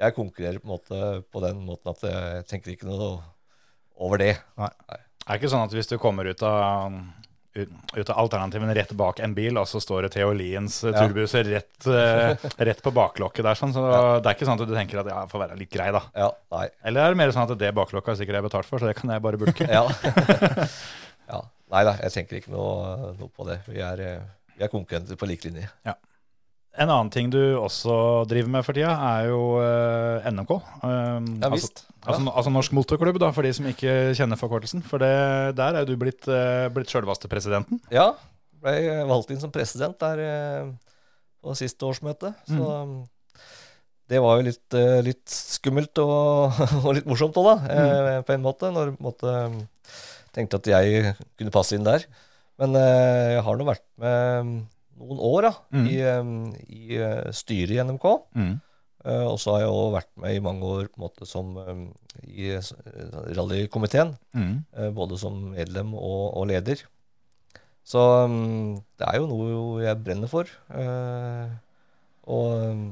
jeg 0.02 0.15
konkurrerer 0.18 0.61
på, 0.61 0.68
en 0.68 0.73
måte, 0.73 0.99
på 1.32 1.41
den 1.44 1.64
måten 1.68 1.94
at 1.94 2.06
jeg 2.07 2.45
tenker 2.49 2.73
ikke 2.73 2.90
noe 2.90 3.14
over 4.02 4.22
det. 4.22 4.34
Er 4.57 4.72
det 5.28 5.41
ikke 5.41 5.52
sånn 5.52 5.68
at 5.68 5.76
hvis 5.76 5.91
du 5.91 5.98
kommer 6.02 6.26
ut 6.26 6.41
av, 6.45 6.95
ut, 7.53 8.10
av 8.10 8.15
alternativene 8.23 8.73
rett 8.78 8.94
bak 8.98 9.22
en 9.22 9.36
bil, 9.38 9.60
og 9.61 9.69
så 9.69 9.82
står 9.84 10.07
det 10.07 10.14
Theoliens 10.15 10.80
ja. 10.88 10.95
Ja. 10.95 11.06
turbuser 11.06 11.45
rett, 11.52 11.86
eh, 11.86 12.49
rett 12.65 12.82
på 12.82 12.94
baklokket 12.95 13.45
der, 13.45 13.60
sånn, 13.60 13.76
så 13.76 13.86
det 13.91 14.26
er 14.26 14.38
ikke 14.38 14.49
sånn 14.49 14.57
at 14.57 14.65
du 14.65 14.76
tenker 14.76 15.03
at 15.03 15.11
ja, 15.14 15.22
jeg 15.22 15.34
får 15.36 15.45
være 15.45 15.61
litt 15.61 15.73
grei, 15.73 15.90
da. 15.94 16.03
Ja, 16.18 16.30
nei. 16.57 16.68
Eller 16.90 17.06
er 17.06 17.14
det 17.14 17.22
mer 17.22 17.34
sånn 17.36 17.45
at 17.45 17.57
det 17.61 17.73
baklokket 17.78 18.15
er 18.15 18.22
sikkert 18.23 18.41
jeg 18.41 18.49
betalt 18.49 18.69
for, 18.72 18.82
så 18.82 18.90
det 18.90 18.98
kan 18.98 19.14
jeg 19.14 19.26
bare 19.28 19.41
bulke? 19.41 19.69
Ja. 19.78 19.86
ja. 21.30 21.44
Nei 21.72 21.86
da, 21.88 21.94
jeg 22.03 22.11
tenker 22.18 22.41
ikke 22.41 22.52
noe, 22.52 23.11
noe 23.15 23.30
på 23.32 23.45
det. 23.48 23.61
Vi 23.69 23.80
er, 23.86 24.02
eh, 24.03 24.23
vi 24.57 24.65
er 24.65 24.72
konkurrenter 24.73 25.19
på 25.19 25.30
lik 25.30 25.45
linje. 25.48 25.69
En 26.80 26.88
annen 26.88 27.10
ting 27.11 27.27
du 27.34 27.39
også 27.60 28.23
driver 28.31 28.52
med 28.53 28.64
for 28.64 28.77
tida, 28.77 28.93
er 28.95 29.26
jo 29.27 29.39
uh, 29.60 30.27
NMK. 30.31 30.52
Um, 30.56 31.26
Ja 31.41 31.49
altså, 31.49 31.56
visst. 31.57 31.81
altså, 32.06 32.31
altså 32.31 32.53
Norsk 32.53 32.76
Motorklubb, 32.77 33.19
da, 33.19 33.31
for 33.35 33.43
de 33.43 33.52
som 33.57 33.68
ikke 33.68 33.95
kjenner 34.15 34.39
forkortelsen. 34.39 34.84
For 34.88 35.03
det, 35.03 35.11
der 35.60 35.81
er 35.81 35.88
du 35.88 35.98
blitt, 35.99 36.23
uh, 36.31 36.69
blitt 36.72 36.93
sjølvaste 36.93 37.27
presidenten. 37.31 37.81
Ja, 37.91 38.14
ble 38.64 38.77
valgt 39.10 39.34
inn 39.34 39.41
som 39.41 39.52
president 39.52 39.99
der 39.99 40.23
uh, 40.23 40.72
på 41.43 41.57
siste 41.60 41.88
årsmøte. 41.89 42.31
Så 42.48 42.64
mm. 42.88 42.95
det 44.14 44.23
var 44.23 44.39
jo 44.39 44.48
litt, 44.48 44.65
uh, 44.77 44.99
litt 45.03 45.35
skummelt 45.35 46.03
og, 46.03 46.61
og 46.85 46.91
litt 46.95 47.10
morsomt 47.10 47.38
òg, 47.41 47.52
da, 47.52 47.76
eh, 47.76 48.19
på 48.27 48.38
en 48.38 48.45
måte. 48.48 48.72
Når 48.72 48.95
um, 48.95 49.61
tenkte 50.35 50.61
at 50.61 50.69
jeg 50.72 51.15
kunne 51.35 51.53
passe 51.53 51.76
inn 51.76 51.88
der. 51.88 52.06
Men 52.61 52.77
eh, 52.77 53.38
jeg 53.38 53.43
har 53.48 53.57
nå 53.57 53.65
vært 53.68 53.88
med 54.02 54.61
noen 55.02 55.19
år 55.34 55.48
da, 55.49 55.53
Mm. 55.73 55.88
i, 55.90 55.95
um, 56.15 56.36
i 56.69 56.98
eh, 57.02 57.32
styret 57.34 57.73
i 57.76 57.82
NMK. 57.84 58.06
Mm. 58.38 58.53
Uh, 59.02 59.26
og 59.32 59.38
så 59.41 59.56
har 59.56 59.64
jeg 59.64 59.73
òg 59.73 59.94
vært 59.95 60.11
med 60.22 60.36
i 60.38 60.41
mange 60.45 60.61
år 60.78 60.88
på 60.94 60.99
en 60.99 61.03
måte 61.07 61.26
som 61.26 61.56
um, 61.57 61.88
i 62.30 62.52
rallykomiteen. 63.36 64.15
Mm. 64.38 64.56
Uh, 64.78 64.90
både 64.95 65.18
som 65.22 65.38
medlem 65.56 65.94
og, 65.98 66.34
og 66.38 66.48
leder. 66.52 66.84
Så 67.88 68.02
um, 68.30 68.76
det 68.99 69.07
er 69.10 69.18
jo 69.18 69.30
noe 69.32 69.82
jeg 69.84 70.02
brenner 70.06 70.30
for. 70.32 70.49
Uh, 70.69 71.49
og 72.30 72.68
um, 72.69 72.84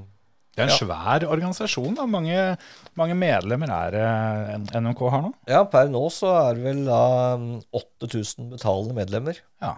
Det 0.56 0.64
er 0.64 0.68
en 0.68 0.73
Ja. 0.73 0.80
svær 0.81 1.23
organisasjon. 1.30 1.94
da. 1.95 2.07
Mange, 2.10 2.57
mange 2.98 3.15
medlemmer 3.15 3.69
er 3.69 4.57
NMK 4.57 5.03
har 5.14 5.22
nå. 5.23 5.34
ja, 5.48 5.61
per 5.64 5.88
nå 5.94 6.02
så 6.11 6.34
er 6.49 6.57
det 6.57 6.64
vel 6.65 6.81
da 6.90 7.36
um, 7.38 7.61
8000 7.72 8.49
betalende 8.57 8.98
medlemmer. 8.98 9.38
Ja. 9.61 9.76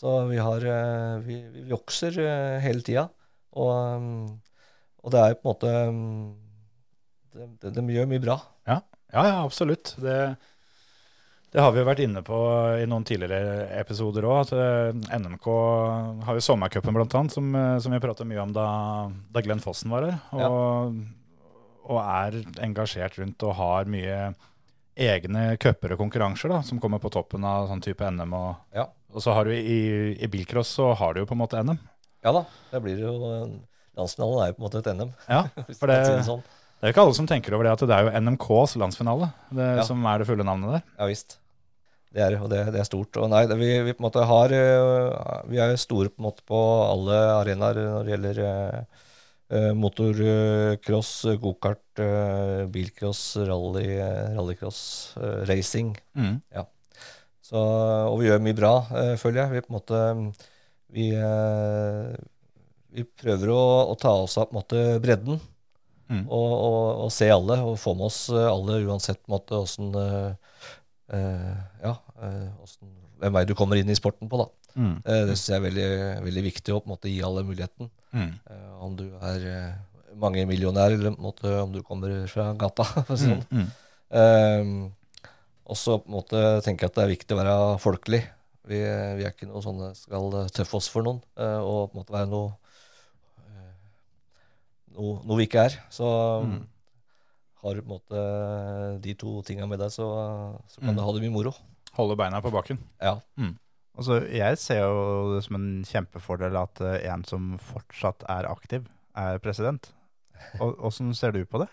Så 0.00 0.12
vi 0.30 0.38
har 0.40 0.64
eh, 0.64 1.18
Vi, 1.26 1.40
vi 1.52 1.66
vokser 1.68 2.16
eh, 2.24 2.60
hele 2.64 2.84
tida. 2.84 3.08
Og, 3.50 3.72
um, 4.00 4.38
og 5.02 5.12
det 5.12 5.20
er 5.24 5.34
på 5.36 5.42
en 5.42 5.50
måte 5.50 5.72
de, 7.34 7.48
de, 7.60 7.72
de 7.74 7.84
gjør 7.96 8.08
mye 8.08 8.22
bra. 8.22 8.36
Ja, 9.10 9.24
ja, 9.26 9.40
absolutt. 9.42 9.92
Det, 10.00 10.14
det 11.50 11.62
har 11.62 11.74
vi 11.74 11.82
jo 11.82 11.88
vært 11.88 12.02
inne 12.04 12.22
på 12.26 12.38
i 12.78 12.86
noen 12.88 13.04
tidligere 13.06 13.66
episoder 13.80 14.28
òg. 14.30 14.52
Eh, 14.54 14.92
NMK 15.18 15.48
har 16.28 16.38
jo 16.38 16.44
sommercupen 16.46 16.96
annet, 17.02 17.34
som, 17.34 17.50
som 17.82 17.96
vi 17.96 18.02
prata 18.02 18.26
mye 18.28 18.44
om 18.44 18.54
da, 18.56 18.68
da 19.34 19.42
Glenn 19.44 19.62
Fossen 19.62 19.92
var 19.92 20.06
her. 20.06 20.20
Og, 20.38 21.02
og 21.90 22.00
er 22.04 22.38
engasjert 22.62 23.18
rundt 23.18 23.44
og 23.48 23.58
har 23.58 23.90
mye 23.90 24.30
egne 25.00 25.44
cuper 25.60 25.94
og 25.96 26.02
konkurranser 26.06 26.52
da, 26.52 26.62
som 26.66 26.80
kommer 26.80 27.02
på 27.02 27.12
toppen 27.12 27.44
av 27.46 27.68
sånn 27.68 27.84
type 27.84 28.08
NM. 28.14 28.32
Og, 28.38 28.64
Ja. 28.78 28.88
Og 29.12 29.22
så 29.24 29.34
har 29.36 29.44
du 29.48 29.52
i, 29.54 29.80
i 30.22 30.28
bilcross 30.30 30.70
så 30.78 30.92
har 30.98 31.14
du 31.14 31.20
jo 31.22 31.26
på 31.30 31.34
en 31.36 31.42
måte 31.42 31.60
NM. 31.64 31.78
Ja 32.24 32.32
da, 32.36 32.44
det 32.72 32.82
blir 32.84 32.98
jo 33.00 33.12
Landsfinalen 33.98 34.40
er 34.44 34.50
jo 34.52 34.56
på 34.56 34.62
en 34.62 34.66
måte 34.68 34.80
et 34.80 34.90
NM. 34.96 35.10
Ja, 35.28 35.42
for 35.80 35.90
det, 35.90 35.98
sånn. 36.24 36.40
det 36.44 36.86
er 36.86 36.92
jo 36.92 36.94
ikke 36.94 37.02
alle 37.04 37.16
som 37.18 37.26
tenker 37.28 37.56
over 37.56 37.66
det 37.66 37.72
at 37.74 37.82
det 37.90 37.96
er 37.96 38.06
jo 38.06 38.20
NMKs 38.22 38.76
landsfinale 38.80 39.30
det, 39.50 39.66
Ja. 39.80 39.84
som 39.88 40.04
er 40.06 40.22
det 40.22 40.28
fulle 40.30 40.46
navnet 40.46 40.76
der. 40.78 40.84
Ja 41.00 41.08
visst. 41.10 41.36
Det 42.10 42.22
er, 42.24 42.34
og 42.42 42.48
det, 42.50 42.64
det 42.74 42.80
er 42.82 42.86
stort. 42.88 43.14
Og 43.22 43.28
nei, 43.30 43.44
vi, 43.54 43.68
vi 43.86 43.92
på 43.94 44.02
en 44.02 44.06
måte 44.08 44.24
har 44.26 44.50
øh, 44.50 45.44
Vi 45.46 45.60
er 45.62 45.76
store 45.78 46.10
på 46.10 46.18
en 46.18 46.26
måte 46.26 46.42
på 46.48 46.58
alle 46.88 47.18
arenaer 47.36 47.78
når 47.86 48.06
det 48.08 48.14
gjelder 48.16 48.40
eh, 48.46 49.04
øh, 49.54 49.68
motorcross, 49.78 51.12
gokart, 51.42 51.84
øh, 52.02 52.64
bilcross, 52.74 53.36
rally, 53.46 53.86
rallycross, 54.34 54.80
racing. 55.50 55.92
Mm. 56.18 56.40
Så, 57.50 57.58
og 58.10 58.20
vi 58.20 58.28
gjør 58.28 58.42
mye 58.44 58.54
bra, 58.58 58.72
øh, 58.94 59.14
føler 59.18 59.42
jeg. 59.42 59.50
Vi 59.56 59.62
på 59.66 59.72
en 59.72 59.78
måte 59.80 60.02
Vi, 60.90 61.08
øh, 61.14 62.14
vi 62.94 63.04
prøver 63.04 63.50
å, 63.54 63.62
å 63.92 63.96
ta 63.98 64.10
oss 64.24 64.36
av 64.42 64.52
måte 64.54 64.98
bredden. 65.02 65.38
Mm. 66.10 66.24
Og, 66.26 66.52
og, 66.54 66.86
og 67.04 67.10
se 67.14 67.28
alle, 67.30 67.60
og 67.62 67.76
få 67.78 67.92
med 67.94 68.08
oss 68.08 68.24
alle 68.34 68.80
uansett 68.86 69.20
måte 69.30 69.54
hvordan, 69.54 69.92
øh, 69.94 70.32
øh, 71.14 71.52
Ja, 71.84 71.92
åssen- 72.64 72.96
hvem 73.20 73.34
vei 73.36 73.44
du 73.46 73.54
kommer 73.54 73.76
inn 73.78 73.90
i 73.92 73.98
sporten 73.98 74.28
på, 74.30 74.40
da. 74.40 74.48
Mm. 74.74 74.96
Eh, 75.04 75.24
Det 75.28 75.36
syns 75.36 75.48
jeg 75.52 75.58
er 75.60 75.66
veldig, 75.68 75.88
veldig 76.26 76.42
viktig 76.46 76.74
å 76.74 76.82
måte 76.88 77.10
gi 77.10 77.20
alle 77.26 77.42
muligheten. 77.46 77.90
Mm. 78.14 78.32
Eh, 78.50 78.72
Om 78.82 78.96
du 78.96 79.04
er 79.20 79.46
mange 80.18 80.42
millionær, 80.48 80.90
eller 80.94 81.14
måte 81.18 81.50
om 81.62 81.70
du 81.72 81.82
kommer 81.86 82.26
fra 82.30 82.52
gata. 82.58 82.86
Det 83.10 83.18
sånn. 83.20 83.44
Mm. 83.54 84.90
Eh, 85.70 85.72
og 85.72 85.76
så 85.78 85.98
på 86.02 86.08
en 86.10 86.16
måte 86.18 86.40
tenker 86.66 86.86
jeg 86.86 86.90
at 86.90 86.96
det 86.98 87.04
er 87.04 87.12
viktig 87.14 87.36
å 87.36 87.40
være 87.40 87.78
folkelig. 87.82 88.20
Vi, 88.70 88.78
vi 88.78 89.24
er 89.24 89.30
ikke 89.32 89.48
noe 89.48 89.62
sånne 89.64 89.92
skal 89.96 90.30
tøffe 90.54 90.76
oss 90.78 90.88
for 90.92 91.02
noen, 91.06 91.22
eh, 91.38 91.60
og 91.62 91.90
på 91.90 91.96
en 91.96 92.00
måte 92.02 92.12
være 92.14 92.28
noe, 92.30 92.50
eh, 93.46 93.72
noe, 94.98 95.16
noe 95.24 95.38
vi 95.40 95.46
ikke 95.48 95.64
er. 95.70 95.78
Så 95.90 96.10
Mm. 96.44 96.66
har 97.62 97.74
du 97.74 97.82
på 97.82 97.90
en 97.90 97.94
måte 97.98 99.00
de 99.02 99.14
to 99.14 99.42
tinga 99.42 99.66
med 99.68 99.78
deg, 99.80 99.90
så, 99.90 100.06
så 100.68 100.80
kan 100.80 100.94
Mm. 100.94 100.96
du 100.96 101.02
ha 101.02 101.12
det 101.12 101.22
mye 101.22 101.32
moro. 101.34 101.54
Holde 101.96 102.16
beina 102.16 102.40
på 102.40 102.50
bakken. 102.52 102.78
Ja. 103.00 103.18
Altså, 103.98 104.20
jeg 104.30 104.56
ser 104.58 104.78
jo 104.86 105.34
det 105.34 105.44
som 105.44 105.56
en 105.56 105.82
kjempefordel 105.84 106.56
at 106.56 106.80
eh, 106.80 107.10
en 107.12 107.24
som 107.24 107.58
fortsatt 107.58 108.22
er 108.28 108.46
aktiv, 108.48 108.86
er 109.16 109.38
president. 109.38 109.90
Åssen 110.60 111.12
ser 111.14 111.32
du 111.32 111.44
på 111.44 111.58
det? 111.60 111.68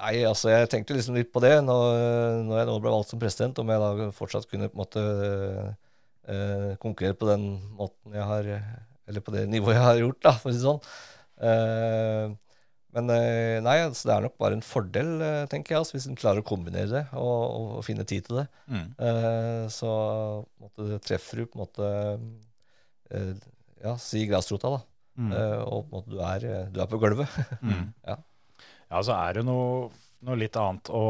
Nei, 0.00 0.14
altså 0.24 0.48
jeg 0.48 0.68
tenkte 0.72 0.96
liksom 0.96 1.16
litt 1.18 1.28
på 1.32 1.42
det 1.44 1.58
når, 1.64 2.44
når 2.46 2.60
jeg 2.62 2.68
nå 2.70 2.76
ble 2.80 2.92
valgt 2.94 3.12
som 3.12 3.20
president, 3.20 3.58
om 3.60 3.72
jeg 3.72 3.82
da 3.82 4.10
fortsatt 4.16 4.48
kunne 4.48 4.70
på 4.70 4.78
en 4.78 4.80
måte 4.80 5.02
eh, 6.24 6.70
konkurrere 6.80 7.18
på 7.20 7.28
den 7.28 7.50
måten 7.76 8.16
jeg 8.16 8.28
har 8.30 8.48
Eller 9.10 9.24
på 9.26 9.34
det 9.34 9.48
nivået 9.50 9.76
jeg 9.76 9.84
har 9.84 10.00
gjort, 10.00 10.22
da, 10.24 10.32
for 10.38 10.48
å 10.48 10.54
si 10.54 10.60
det 10.60 10.68
sånn. 10.68 10.80
Eh, 11.50 12.38
men 12.96 13.10
eh, 13.14 13.58
nei, 13.62 13.76
altså, 13.84 14.08
det 14.08 14.14
er 14.16 14.24
nok 14.26 14.36
bare 14.40 14.56
en 14.58 14.64
fordel, 14.66 15.10
eh, 15.22 15.44
tenker 15.50 15.74
jeg, 15.74 15.82
altså, 15.82 15.94
hvis 15.96 16.08
en 16.10 16.18
klarer 16.18 16.42
å 16.42 16.46
kombinere 16.46 16.90
det 16.90 17.04
og, 17.14 17.42
og, 17.44 17.66
og 17.78 17.84
finne 17.86 18.06
tid 18.08 18.26
til 18.26 18.40
det. 18.40 18.46
Mm. 18.66 18.86
Eh, 19.06 19.64
så 19.74 19.90
måte, 20.58 20.98
treffer 21.06 21.42
du 21.42 21.46
på 21.46 21.58
en 21.58 21.64
måte 21.64 21.90
eh, 23.14 23.34
Ja, 23.84 23.94
si 24.02 24.24
grasrota, 24.28 24.74
da. 24.74 24.80
Mm. 25.20 25.30
Eh, 25.36 25.60
og 25.66 25.86
på 25.86 25.86
en 25.86 25.94
måte 25.98 26.14
du 26.14 26.18
er, 26.24 26.48
du 26.72 26.82
er 26.82 26.90
på 26.90 27.00
gulvet. 27.02 27.40
Mm. 27.62 27.94
Ja. 28.10 28.18
Ja, 28.90 29.02
så 29.06 29.14
er 29.14 29.38
det 29.38 29.44
noe, 29.46 29.90
noe 30.26 30.36
litt 30.40 30.56
annet 30.58 30.90
å, 30.90 31.02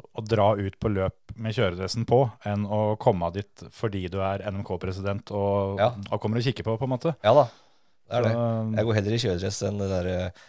å 0.00 0.24
dra 0.24 0.54
ut 0.56 0.78
på 0.80 0.90
løp 0.92 1.34
med 1.36 1.54
kjøredressen 1.56 2.06
på, 2.08 2.22
enn 2.48 2.64
å 2.64 2.94
komme 3.02 3.28
dit 3.34 3.66
fordi 3.74 4.06
du 4.12 4.20
er 4.24 4.44
NMK-president 4.50 5.30
og, 5.34 5.78
Ja. 5.82 5.92
og 6.10 6.20
kommer 6.22 6.40
og 6.40 6.46
kikker 6.46 6.64
på, 6.66 6.78
på 6.80 6.88
en 6.88 6.94
måte. 6.94 7.14
Ja 7.26 7.34
da, 7.36 7.46
det 8.08 8.18
er 8.18 8.26
det. 8.28 8.34
Jeg 8.78 8.88
går 8.88 8.98
heller 9.00 9.16
i 9.16 9.22
kjøredress 9.26 9.62
enn 9.68 9.80
det 9.82 9.88
der 9.92 10.10
eh, 10.14 10.42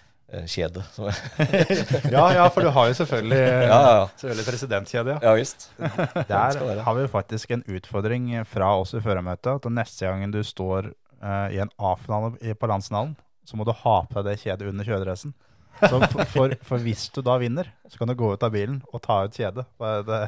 som 0.50 1.06
er- 1.06 2.10
ja, 2.16 2.24
ja, 2.34 2.46
for 2.50 2.66
du 2.66 2.70
har 2.74 2.88
jo 2.90 2.96
selvfølgelig, 2.98 3.38
Ja, 3.70 3.78
ja, 3.78 3.92
ja. 4.00 4.06
selvfølgelig 4.18 4.48
presidentkjede, 4.48 5.16
ja. 5.16 5.20
Ja 5.30 5.34
visst. 5.38 5.70
Der 6.32 6.82
har 6.88 6.96
vi 6.98 7.08
faktisk 7.08 7.52
en 7.52 7.64
utfordring 7.70 8.32
fra 8.50 8.72
oss 8.80 8.96
i 8.98 9.04
førermøtet. 9.06 9.60
At 9.62 9.72
neste 9.72 10.08
gangen 10.10 10.34
du 10.34 10.42
står 10.44 10.90
uh, 11.22 11.48
i 11.54 11.60
en 11.62 11.70
A-finale 11.78 12.56
på 12.58 12.68
landsfinalen, 12.72 13.14
så 13.46 13.58
må 13.60 13.68
du 13.68 13.72
ha 13.84 14.00
på 14.10 14.24
deg 14.24 14.32
det 14.34 14.42
kjedet 14.42 14.72
under 14.72 14.88
kjøredressen. 14.88 15.36
Så 15.82 16.00
for, 16.32 16.56
for, 16.64 16.84
hvis 16.84 17.08
du 17.16 17.22
da 17.26 17.36
vinner, 17.42 17.68
så 17.92 18.00
kan 18.00 18.10
du 18.12 18.16
gå 18.18 18.32
ut 18.34 18.44
av 18.46 18.54
bilen 18.54 18.82
og 18.92 19.02
ta 19.04 19.24
ut 19.26 19.36
kjedet. 19.36 19.66
er 19.84 20.06
det, 20.08 20.22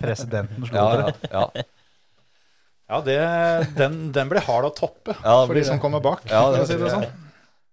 presidenten 0.00 0.64
slo 0.64 0.76
Ja, 0.78 0.84
dere. 0.96 1.14
ja, 1.32 1.46
ja. 1.54 1.64
Ja, 2.84 3.00
det, 3.00 3.16
den, 3.78 3.94
den 4.12 4.28
blir 4.28 4.44
hard 4.44 4.68
å 4.68 4.72
toppe 4.76 5.14
for 5.16 5.54
de 5.56 5.62
som 5.64 5.80
kommer 5.80 6.02
bak. 6.04 6.26
Ja, 6.28 6.44
det 6.52 6.66
si 6.68 6.76
det 6.78 6.92
sånn. 6.92 7.06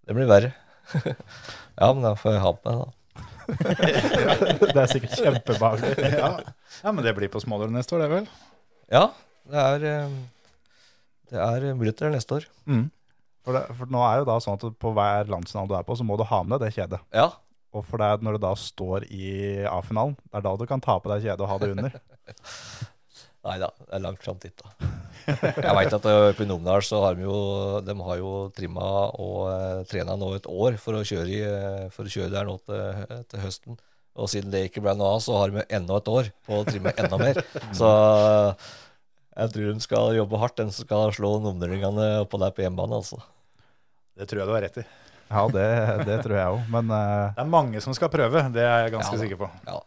Det 0.07 0.17
blir 0.17 0.29
verre. 0.29 0.53
Ja, 1.81 1.87
men 1.95 2.03
da 2.03 2.11
får 2.19 2.35
jeg 2.35 2.41
ha 2.43 2.49
på 2.53 2.71
meg, 2.71 2.81
da. 2.81 2.89
Det 4.75 4.75
er 4.77 4.89
sikkert 4.91 5.15
kjempebehagelig. 5.17 6.11
Ja. 6.19 6.29
ja, 6.83 6.91
men 6.93 7.03
det 7.05 7.13
blir 7.17 7.31
på 7.31 7.41
Småler 7.41 7.71
neste 7.73 7.95
år, 7.95 8.03
det 8.03 8.09
vel? 8.11 8.27
Ja, 8.91 9.05
det 9.49 9.63
er, 9.63 9.85
eh, 9.87 10.17
det 11.31 11.41
er 11.41 11.65
muligheter 11.79 12.11
neste 12.13 12.37
år. 12.37 12.47
Mm. 12.69 12.83
For, 13.41 13.57
det, 13.57 13.63
for 13.77 13.89
nå 13.89 14.01
er 14.05 14.21
jo 14.21 14.27
da 14.29 14.37
sånn 14.43 14.59
at 14.59 14.65
på 14.81 14.91
hver 14.93 15.31
landsfinale 15.31 15.71
du 15.71 15.77
er 15.79 15.87
på, 15.87 15.97
så 15.97 16.05
må 16.05 16.17
du 16.19 16.25
ha 16.29 16.43
med 16.45 16.59
deg 16.61 16.69
det 16.69 16.75
kjedet. 16.77 17.01
Ja, 17.15 17.31
Og 17.73 17.85
for 17.87 18.01
det 18.01 18.07
er 18.11 18.25
når 18.25 18.37
du 18.37 18.43
da 18.43 18.53
står 18.59 19.07
i 19.09 19.29
A-finalen, 19.69 20.17
det 20.27 20.41
er 20.41 20.45
da 20.45 20.55
du 20.59 20.65
kan 20.69 20.83
ta 20.83 20.99
på 21.01 21.09
deg 21.11 21.25
kjedet 21.25 21.45
og 21.45 21.49
ha 21.49 21.59
det 21.61 21.71
under. 21.73 21.95
Nei 23.47 23.55
da, 23.57 23.71
det 23.73 23.95
er 23.97 24.03
langt 24.03 24.21
fram 24.21 24.37
dit, 24.41 24.53
da. 24.61 24.91
Jeg 25.65 25.73
veit 25.77 25.93
at 25.93 26.03
på 26.03 26.11
oppe 26.31 26.45
i 26.45 26.49
Numedal 26.49 26.81
så 26.85 26.97
har 27.03 27.13
de 27.13 27.27
jo 27.27 27.35
De 27.85 27.93
har 27.93 28.17
jo 28.17 28.31
trimma 28.57 28.87
og 29.21 29.35
uh, 29.53 29.81
trena 29.89 30.15
nå 30.17 30.31
et 30.33 30.49
år 30.49 30.77
for 30.81 30.97
å 30.97 31.03
kjøre, 31.05 31.29
i, 31.29 31.41
eh, 31.45 31.87
for 31.93 32.09
å 32.09 32.13
kjøre 32.13 32.33
der 32.33 32.47
nå 32.49 32.55
til, 32.65 33.17
til 33.29 33.43
høsten. 33.43 33.77
Og 34.19 34.29
siden 34.29 34.51
det 34.53 34.65
ikke 34.67 34.83
ble 34.83 34.93
noe 34.97 35.15
av, 35.15 35.21
så 35.23 35.37
har 35.39 35.53
de 35.53 35.65
enda 35.71 35.97
et 36.01 36.09
år 36.11 36.31
på 36.45 36.57
å 36.59 36.65
trimme 36.67 36.93
enda 36.99 37.19
mer. 37.21 37.39
Så 37.79 37.87
eh, 37.87 38.71
jeg 39.31 39.53
tror 39.53 39.69
hun 39.71 39.83
skal 39.83 40.17
jobbe 40.17 40.39
hardt, 40.41 40.57
den 40.59 40.71
som 40.75 40.85
skal 40.85 41.13
slå 41.15 41.37
nummeringene 41.43 42.07
oppå 42.25 42.39
der 42.41 42.51
på 42.55 42.65
hjemmebane, 42.65 42.99
altså. 42.99 43.21
Det 44.19 44.27
tror 44.27 44.41
jeg 44.41 44.49
du 44.49 44.55
har 44.57 44.65
rett 44.65 44.81
i. 44.81 44.85
Ja, 45.31 45.45
det, 45.47 45.67
det 46.09 46.17
tror 46.25 46.35
jeg 46.35 46.55
òg. 46.57 46.65
Men, 46.73 46.91
uh, 46.91 47.31
Det 47.37 47.43
er 47.45 47.53
mange 47.53 47.83
som 47.83 47.95
skal 47.95 48.11
prøve, 48.11 48.43
det 48.51 48.65
er 48.65 48.85
jeg 48.85 48.95
ganske 48.97 49.15
Ja 49.15 49.21
sikker 49.23 49.39
på. 49.39 49.47
Ja, 49.67 49.77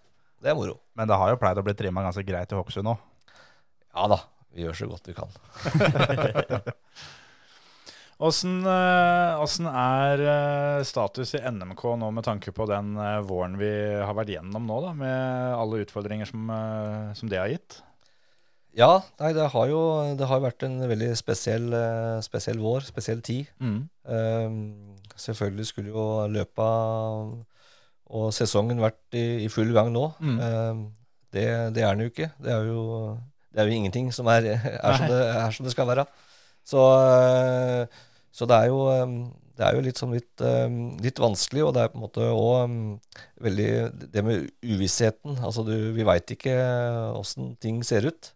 det 0.40 0.54
er 0.54 0.56
moro. 0.56 0.78
men 0.96 1.10
det 1.10 1.18
har 1.20 1.34
jo 1.34 1.40
pleid 1.42 1.60
å 1.60 1.66
bli 1.66 1.76
trimma 1.76 2.06
ganske 2.06 2.24
greit 2.24 2.52
i 2.52 2.56
Hokksund 2.56 2.94
òg. 2.94 3.04
Ja 3.94 4.08
da, 4.10 4.22
vi 4.54 4.64
gjør 4.64 4.80
så 4.80 4.88
godt 4.90 5.12
vi 5.12 5.16
kan. 5.18 5.30
Åssen 8.24 8.62
eh, 8.64 9.68
er 9.68 10.20
eh, 10.24 10.82
status 10.86 11.34
i 11.36 11.42
NMK 11.44 11.82
nå 12.00 12.08
med 12.14 12.24
tanke 12.24 12.54
på 12.54 12.64
den 12.70 12.94
våren 13.28 13.58
vi 13.60 13.68
har 14.00 14.14
vært 14.16 14.32
gjennom 14.38 14.64
nå, 14.70 14.80
da, 14.86 14.94
med 14.96 15.56
alle 15.58 15.82
utfordringer 15.84 16.30
som, 16.30 16.48
som 17.18 17.28
det 17.28 17.42
har 17.42 17.52
gitt? 17.52 17.82
Ja, 18.74 19.04
nei, 19.22 19.30
det 19.36 19.46
har 19.52 19.68
jo 19.70 19.80
det 20.18 20.26
har 20.26 20.42
vært 20.42 20.64
en 20.66 20.80
veldig 20.90 21.12
spesiell, 21.18 21.68
eh, 21.78 22.18
spesiell 22.26 22.58
vår, 22.62 22.88
spesiell 22.88 23.22
tid. 23.22 23.46
Mm. 23.62 23.76
Um, 24.02 24.56
selvfølgelig 25.14 25.68
skulle 25.70 25.94
jo 25.94 26.06
løpet 26.34 27.44
og 28.14 28.32
sesongen 28.34 28.82
vært 28.82 29.16
i, 29.16 29.44
i 29.46 29.52
full 29.52 29.70
gang 29.76 29.92
nå. 29.94 30.08
Mm. 30.18 30.42
Um, 30.42 30.82
det, 31.34 31.46
det 31.76 31.86
er 31.86 31.94
den 31.94 32.04
jo 32.04 32.10
ikke. 32.10 32.28
Det 32.42 32.50
er 32.50 32.66
jo, 32.66 32.82
det 33.54 33.62
er 33.62 33.70
jo 33.70 33.78
ingenting 33.78 34.10
som 34.14 34.28
er, 34.34 34.50
er, 34.58 34.98
som 34.98 35.06
det, 35.10 35.22
er 35.22 35.54
som 35.54 35.70
det 35.70 35.76
skal 35.76 35.90
være. 35.92 36.08
Så, 36.66 36.82
eh, 37.06 38.04
så 38.34 38.50
det 38.50 38.58
er 38.58 38.70
jo 38.72 38.84
ehm, 38.90 39.18
det 39.54 39.66
er 39.68 39.76
jo 39.76 39.82
litt, 39.86 39.98
sånn 40.00 40.14
litt, 40.16 40.42
litt 41.04 41.20
vanskelig, 41.22 41.60
og 41.62 41.76
det 41.76 41.84
er 41.84 41.90
på 41.92 41.98
en 42.00 42.02
måte 42.02 42.24
òg 42.26 42.72
veldig 43.44 43.68
Det 44.10 44.24
med 44.26 44.48
uvissheten. 44.66 45.36
Altså, 45.38 45.62
du, 45.62 45.92
vi 45.94 46.06
veit 46.06 46.32
ikke 46.34 46.56
åssen 47.14 47.52
ting 47.62 47.78
ser 47.86 48.08
ut. 48.10 48.33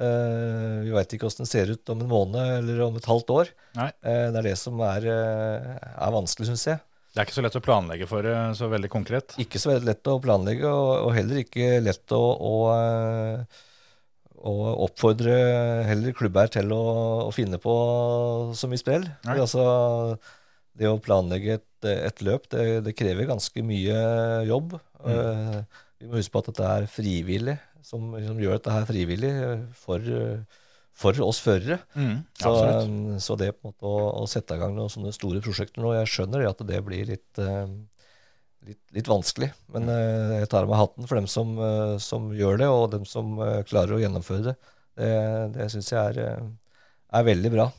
Eh, 0.00 0.78
vi 0.86 0.94
veit 0.94 1.12
ikke 1.12 1.28
åssen 1.28 1.44
det 1.44 1.50
ser 1.50 1.72
ut 1.74 1.92
om 1.92 2.00
en 2.00 2.10
måned 2.10 2.54
eller 2.60 2.80
om 2.86 2.96
et 2.96 3.08
halvt 3.08 3.32
år. 3.34 3.52
Eh, 4.00 4.28
det 4.32 4.40
er 4.40 4.48
det 4.48 4.56
som 4.60 4.80
er, 4.86 5.08
eh, 5.12 5.68
er 5.92 6.14
vanskelig, 6.14 6.48
syns 6.52 6.66
jeg. 6.70 6.82
Det 7.12 7.20
er 7.20 7.28
ikke 7.28 7.36
så 7.36 7.44
lett 7.44 7.58
å 7.60 7.64
planlegge 7.64 8.08
for 8.08 8.24
det 8.24 8.36
så 8.56 8.70
veldig 8.72 8.88
konkret. 8.92 9.34
Ikke 9.42 9.60
så 9.60 9.74
veldig 9.74 9.90
lett 9.90 10.08
å 10.08 10.20
planlegge, 10.24 10.64
og, 10.64 10.92
og 11.08 11.12
heller 11.12 11.42
ikke 11.42 11.74
lett 11.84 12.14
å, 12.16 12.22
å, 12.40 12.54
å 14.48 14.54
oppfordre 14.86 15.34
heller 15.90 16.16
klubber 16.16 16.48
til 16.54 16.72
å, 16.72 16.84
å 17.26 17.34
finne 17.36 17.60
på 17.60 17.74
så 18.56 18.70
mye 18.70 18.80
sprell. 18.80 19.04
Altså, 19.28 19.66
det 20.72 20.88
å 20.88 21.00
planlegge 21.04 21.58
et, 21.60 21.88
et 21.90 22.24
løp, 22.24 22.48
det, 22.54 22.64
det 22.86 22.96
krever 22.96 23.28
ganske 23.28 23.64
mye 23.66 23.98
jobb. 24.48 24.78
Eh, 25.04 25.58
vi 26.00 26.08
må 26.08 26.18
huske 26.18 26.32
på 26.34 26.42
at 26.42 26.48
dette 26.50 26.70
er 26.78 26.88
frivillig, 26.90 27.58
som, 27.86 28.12
som 28.24 28.40
gjør 28.40 28.58
dette 28.58 28.74
her 28.74 28.86
frivillig 28.88 29.30
eh, 29.30 29.64
for, 29.78 30.02
eh, 30.02 30.60
for 30.96 31.18
oss 31.24 31.40
førere. 31.44 31.80
Mm. 31.94 32.16
Så, 32.38 32.52
um, 32.84 32.96
så 33.22 33.36
det 33.40 33.52
på 33.56 33.68
en 33.68 33.72
måte 33.72 33.88
å, 33.88 34.08
å 34.22 34.28
sette 34.30 34.56
i 34.56 34.62
gang 34.62 34.76
noen 34.76 34.92
sånne 34.92 35.14
store 35.16 35.42
prosjekter 35.44 35.84
nå, 35.84 35.94
jeg 35.98 36.12
skjønner 36.14 36.44
det 36.44 36.50
at 36.52 36.64
det 36.68 36.80
blir 36.86 37.12
litt, 37.12 37.42
litt, 38.68 38.82
litt 38.98 39.12
vanskelig. 39.12 39.52
Men 39.74 39.90
uh, 39.90 40.38
jeg 40.38 40.50
tar 40.52 40.66
av 40.66 40.72
meg 40.72 40.82
hatten 40.82 41.08
for 41.08 41.20
dem 41.20 41.30
som, 41.30 41.54
som 42.02 42.32
gjør 42.36 42.62
det, 42.64 42.72
og 42.72 42.90
dem 42.96 43.06
som 43.08 43.36
klarer 43.68 43.96
å 43.96 44.02
gjennomføre 44.02 44.52
det. 44.52 44.58
Det, 44.92 45.14
det 45.54 45.70
syns 45.72 45.94
jeg 45.94 46.18
er, 46.18 46.42
er 47.16 47.30
veldig 47.30 47.54
bra. 47.54 47.70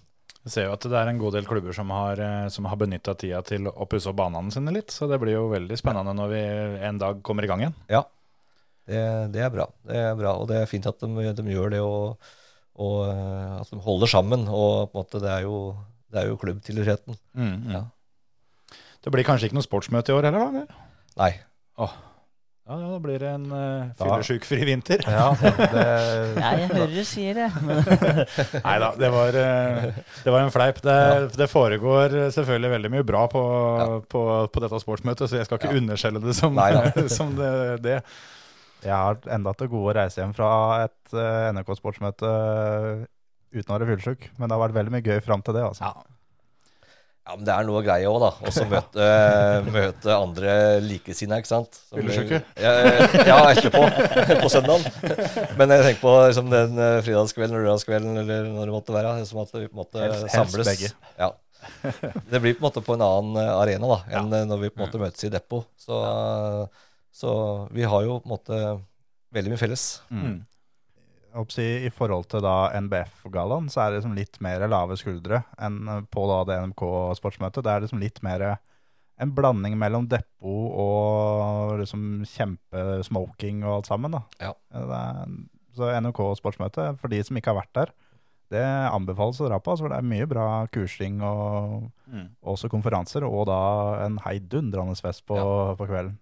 Vi 0.43 0.51
ser 0.51 0.67
jo 0.67 0.73
at 0.75 0.83
det 0.91 0.97
er 0.99 1.07
en 1.07 1.19
god 1.21 1.37
del 1.37 1.45
klubber 1.47 1.75
som 1.75 1.91
har, 1.95 2.19
eh, 2.19 2.47
som 2.51 2.65
har 2.67 2.79
benytta 2.79 3.15
tida 3.15 3.39
til 3.47 3.69
å 3.71 3.87
pusse 3.87 4.11
opp 4.11 4.17
banene 4.19 4.51
sine 4.51 4.73
litt, 4.75 4.91
så 4.91 5.07
det 5.07 5.19
blir 5.21 5.37
jo 5.37 5.45
veldig 5.53 5.77
spennende 5.79 6.15
når 6.17 6.33
vi 6.33 6.41
en 6.89 6.99
dag 6.99 7.21
kommer 7.23 7.45
i 7.45 7.51
gang 7.51 7.63
igjen. 7.63 7.77
Ja, 7.91 8.03
det, 8.89 9.01
det 9.33 9.43
er 9.43 9.51
bra. 9.53 9.67
Det 9.87 9.99
er 9.99 10.15
bra, 10.19 10.35
Og 10.41 10.47
det 10.51 10.59
er 10.59 10.69
fint 10.69 10.87
at 10.89 10.99
de, 10.99 11.33
de 11.37 11.55
gjør 11.55 11.73
det, 11.75 11.81
og, 11.81 12.31
og 12.75 12.95
eh, 13.07 13.59
at 13.61 13.73
de 13.73 13.81
holder 13.83 14.11
sammen. 14.11 14.47
Og 14.47 14.91
på 14.91 14.97
en 14.97 15.03
måte, 15.03 15.21
det 15.23 15.31
er 15.31 15.45
jo, 15.47 15.59
det 16.11 16.23
er 16.23 16.31
jo 16.31 16.39
klubbtilhørigheten. 16.41 17.19
Mm, 17.33 17.51
mm. 17.51 17.75
Ja. 17.77 17.83
Det 19.03 19.11
blir 19.11 19.27
kanskje 19.27 19.49
ikke 19.49 19.59
noe 19.59 19.67
sportsmøte 19.67 20.13
i 20.13 20.17
år 20.17 20.29
heller, 20.29 20.43
da? 20.43 20.63
eller? 20.63 20.89
Nei. 21.19 21.31
Ja, 21.79 21.91
ja, 22.63 22.77
da 22.79 22.97
blir 23.03 23.19
det 23.19 23.27
en 23.27 23.49
uh, 23.51 23.89
fyllesjukfri 23.99 24.61
vinter. 24.63 25.01
Ja, 25.03 25.25
det, 25.35 25.81
Nei, 26.37 26.51
jeg 26.61 26.69
hører 26.69 26.93
du 26.93 27.01
sier 27.03 27.35
det. 27.35 27.47
Nei 28.67 28.75
da, 28.79 28.93
det, 28.95 29.09
var, 29.11 29.35
eh, 29.35 29.97
det 30.23 30.31
var 30.31 30.45
en 30.45 30.53
fleip. 30.53 30.79
Det, 30.85 30.95
det 31.35 31.49
foregår 31.51 32.15
selvfølgelig 32.31 32.71
veldig 32.77 32.91
mye 32.93 33.07
bra 33.09 33.25
på, 33.27 33.41
på, 34.07 34.21
på 34.47 34.63
dette 34.63 34.79
sportsmøtet, 34.79 35.27
så 35.27 35.41
jeg 35.41 35.49
skal 35.49 35.59
ikke 35.59 35.75
underskjelle 35.81 36.23
det 36.23 36.37
som, 36.39 36.55
Nei 36.55 36.71
som 37.17 37.35
det, 37.35 37.51
det. 37.83 37.97
Jeg 38.83 38.93
har 38.95 39.19
enda 39.35 39.53
til 39.57 39.69
gode 39.71 39.91
å 39.93 39.97
reise 40.01 40.21
hjem 40.21 40.33
fra 40.37 40.49
et 40.85 41.13
uh, 41.15 41.51
NRK-sportsmøte 41.55 42.31
uten 43.53 43.69
å 43.69 43.77
være 43.77 43.91
fyllesyk, 43.91 44.31
men 44.39 44.49
det 44.49 44.55
har 44.57 44.63
vært 44.67 44.75
veldig 44.79 44.93
mye 44.95 45.05
gøy 45.05 45.21
fram 45.25 45.43
til 45.45 45.55
det. 45.59 45.63
altså. 45.67 45.85
Ja. 45.91 46.09
Ja, 47.23 47.37
men 47.39 47.45
det 47.47 47.53
er 47.55 47.63
noe 47.63 47.79
greie 47.85 48.07
òg, 48.09 48.17
da. 48.19 48.29
Også 48.49 48.65
møte, 48.67 49.03
møte 49.71 50.11
andre 50.11 50.55
likesinnede, 50.83 51.37
ikke 51.39 51.51
sant. 51.53 51.77
Som- 51.87 52.01
Fyllesyke? 52.01 52.41
Ja, 52.59 52.73
ja, 53.29 53.37
etterpå. 53.53 53.83
På 54.43 54.49
søndagen. 54.51 54.83
Men 55.55 55.71
jeg 55.71 55.85
tenker 55.85 56.01
på 56.01 56.15
liksom, 56.25 56.49
den 56.51 56.75
eh, 56.83 56.97
fredagskvelden 57.05 57.55
eller 57.55 57.69
lørdagskvelden 57.69 58.19
eller 58.25 58.49
når 58.57 58.67
det 58.67 58.75
måtte 58.75 58.97
være. 58.97 59.13
Som 59.29 59.39
at 59.45 59.55
vi 59.55 59.69
på 59.69 59.71
en 59.71 59.81
måte 59.85 60.03
Helst- 60.03 60.35
helst 60.35 60.67
begge. 60.67 60.91
Ja. 61.21 61.29
Det 62.27 62.41
blir 62.43 62.57
på 62.57 62.59
en 62.59 62.67
måte 62.67 62.83
på 62.83 62.97
en 62.99 63.05
annen 63.07 63.39
eh, 63.39 63.53
arena 63.55 63.93
da, 63.93 64.01
enn 64.19 64.35
eh, 64.41 64.43
når 64.51 64.59
vi 64.65 64.73
på 64.73 64.81
en 64.81 64.87
måte 64.89 64.99
møtes 65.05 65.23
i 65.23 65.31
depot. 65.31 65.69
Så, 65.79 66.01
eh, 66.03 66.82
så 67.13 67.33
vi 67.73 67.85
har 67.85 68.03
jo 68.07 68.17
på 68.23 68.27
en 68.27 68.33
måte 68.33 68.59
veldig 69.33 69.53
mye 69.53 69.61
felles. 69.61 69.83
Mm. 70.09 70.41
Å 71.33 71.43
si, 71.49 71.63
I 71.87 71.89
forhold 71.93 72.27
til 72.29 72.43
da 72.45 72.69
NBF-gallaen, 72.77 73.69
så 73.73 73.81
er 73.81 73.89
det 73.93 73.99
liksom 74.01 74.13
litt 74.17 74.37
mer 74.45 74.65
lave 74.69 74.97
skuldre 74.99 75.39
enn 75.57 75.79
på 76.13 76.25
da 76.29 76.43
det 76.49 76.59
NMK-sportsmøtet. 76.67 77.65
Det 77.65 77.71
er 77.73 77.85
liksom 77.87 78.01
litt 78.03 78.21
mer 78.25 78.43
en 79.21 79.31
blanding 79.33 79.73
mellom 79.81 80.05
depot 80.09 80.77
og 80.83 81.79
liksom 81.81 82.23
kjempesmoking 82.29 83.63
og 83.65 83.79
alt 83.79 83.89
sammen. 83.89 84.13
da. 84.17 84.21
Ja. 84.41 84.53
Er, 84.73 85.33
så 85.73 85.89
NMK-sportsmøtet, 86.01 86.99
for 87.01 87.09
de 87.09 87.21
som 87.25 87.37
ikke 87.39 87.53
har 87.53 87.61
vært 87.63 87.73
der, 87.79 87.93
det 88.53 88.63
anbefales 88.93 89.39
å 89.41 89.47
dra 89.49 89.57
på. 89.57 89.73
Altså, 89.73 89.87
for 89.87 89.93
det 89.93 89.97
er 90.03 90.09
mye 90.13 90.29
bra 90.29 90.47
kursing 90.73 91.21
og 91.25 91.89
Mm. 92.13 92.27
også 92.45 92.69
konferanser, 92.69 93.23
og 93.25 93.47
da 93.49 93.55
en 94.05 94.19
heidundrende 94.21 94.93
fest 95.01 95.23
på, 95.25 95.33
på 95.79 95.87
kvelden. 95.89 96.19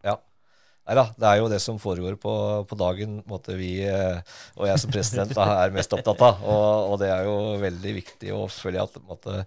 Nei 0.81 0.95
da, 0.97 1.03
det 1.13 1.27
er 1.29 1.39
jo 1.39 1.49
det 1.51 1.59
som 1.61 1.77
foregår 1.79 2.15
på, 2.21 2.31
på 2.65 2.77
dagen 2.79 3.19
på 3.21 3.35
måte 3.35 3.53
vi, 3.57 3.75
eh, 3.85 4.17
og 4.57 4.65
jeg 4.65 4.81
som 4.81 4.93
president 4.93 5.33
da, 5.37 5.45
er 5.61 5.75
mest 5.75 5.93
opptatt 5.93 6.23
av. 6.25 6.41
Og, 6.41 6.93
og 6.93 6.95
det 7.03 7.11
er 7.13 7.27
jo 7.27 7.35
veldig 7.61 7.93
viktig 7.99 8.33
å 8.33 8.47
følge 8.49 8.81
at 8.81 8.97
på 8.97 9.03
måte, 9.11 9.43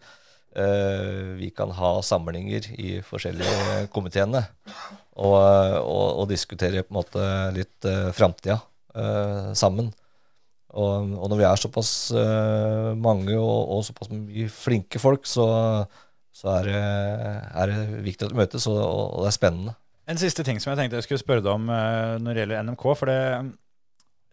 eh, 0.55 1.35
vi 1.41 1.51
kan 1.57 1.75
ha 1.75 1.97
samlinger 2.07 2.71
i 2.79 2.95
forskjellige 3.05 3.89
komiteene. 3.95 4.45
Og, 5.15 5.35
og, 5.35 6.07
og 6.23 6.31
diskutere 6.31 6.87
på 6.87 6.91
en 6.91 6.97
måte 6.99 7.27
litt 7.55 7.87
uh, 7.87 8.09
framtida 8.11 8.57
sammen. 9.55 9.93
Og, 10.75 11.13
og 11.15 11.29
når 11.31 11.39
vi 11.39 11.45
er 11.47 11.61
såpass 11.61 11.91
mange 12.99 13.35
og, 13.39 13.79
såpass 13.87 14.11
mye 14.11 14.47
flinke 14.51 14.99
folk, 15.03 15.27
så, 15.27 15.47
så 16.35 16.51
er, 16.57 16.69
det, 16.71 16.83
er 17.63 17.73
det 17.73 18.03
viktig 18.07 18.27
at 18.27 18.35
vi 18.35 18.41
møtes, 18.43 18.67
og 18.71 19.23
det 19.23 19.31
er 19.31 19.39
spennende. 19.39 19.75
En 20.05 20.21
siste 20.21 20.45
ting 20.45 20.59
som 20.61 20.73
jeg 20.73 20.83
tenkte 20.83 20.99
jeg 21.01 21.07
skulle 21.07 21.23
spørre 21.23 21.45
deg 21.45 21.55
om 21.55 21.71
eh, 21.73 22.17
når 22.21 22.35
det 22.37 22.43
gjelder 22.43 22.65
NMK. 22.67 22.83
For 23.01 23.09
det, 23.09 23.21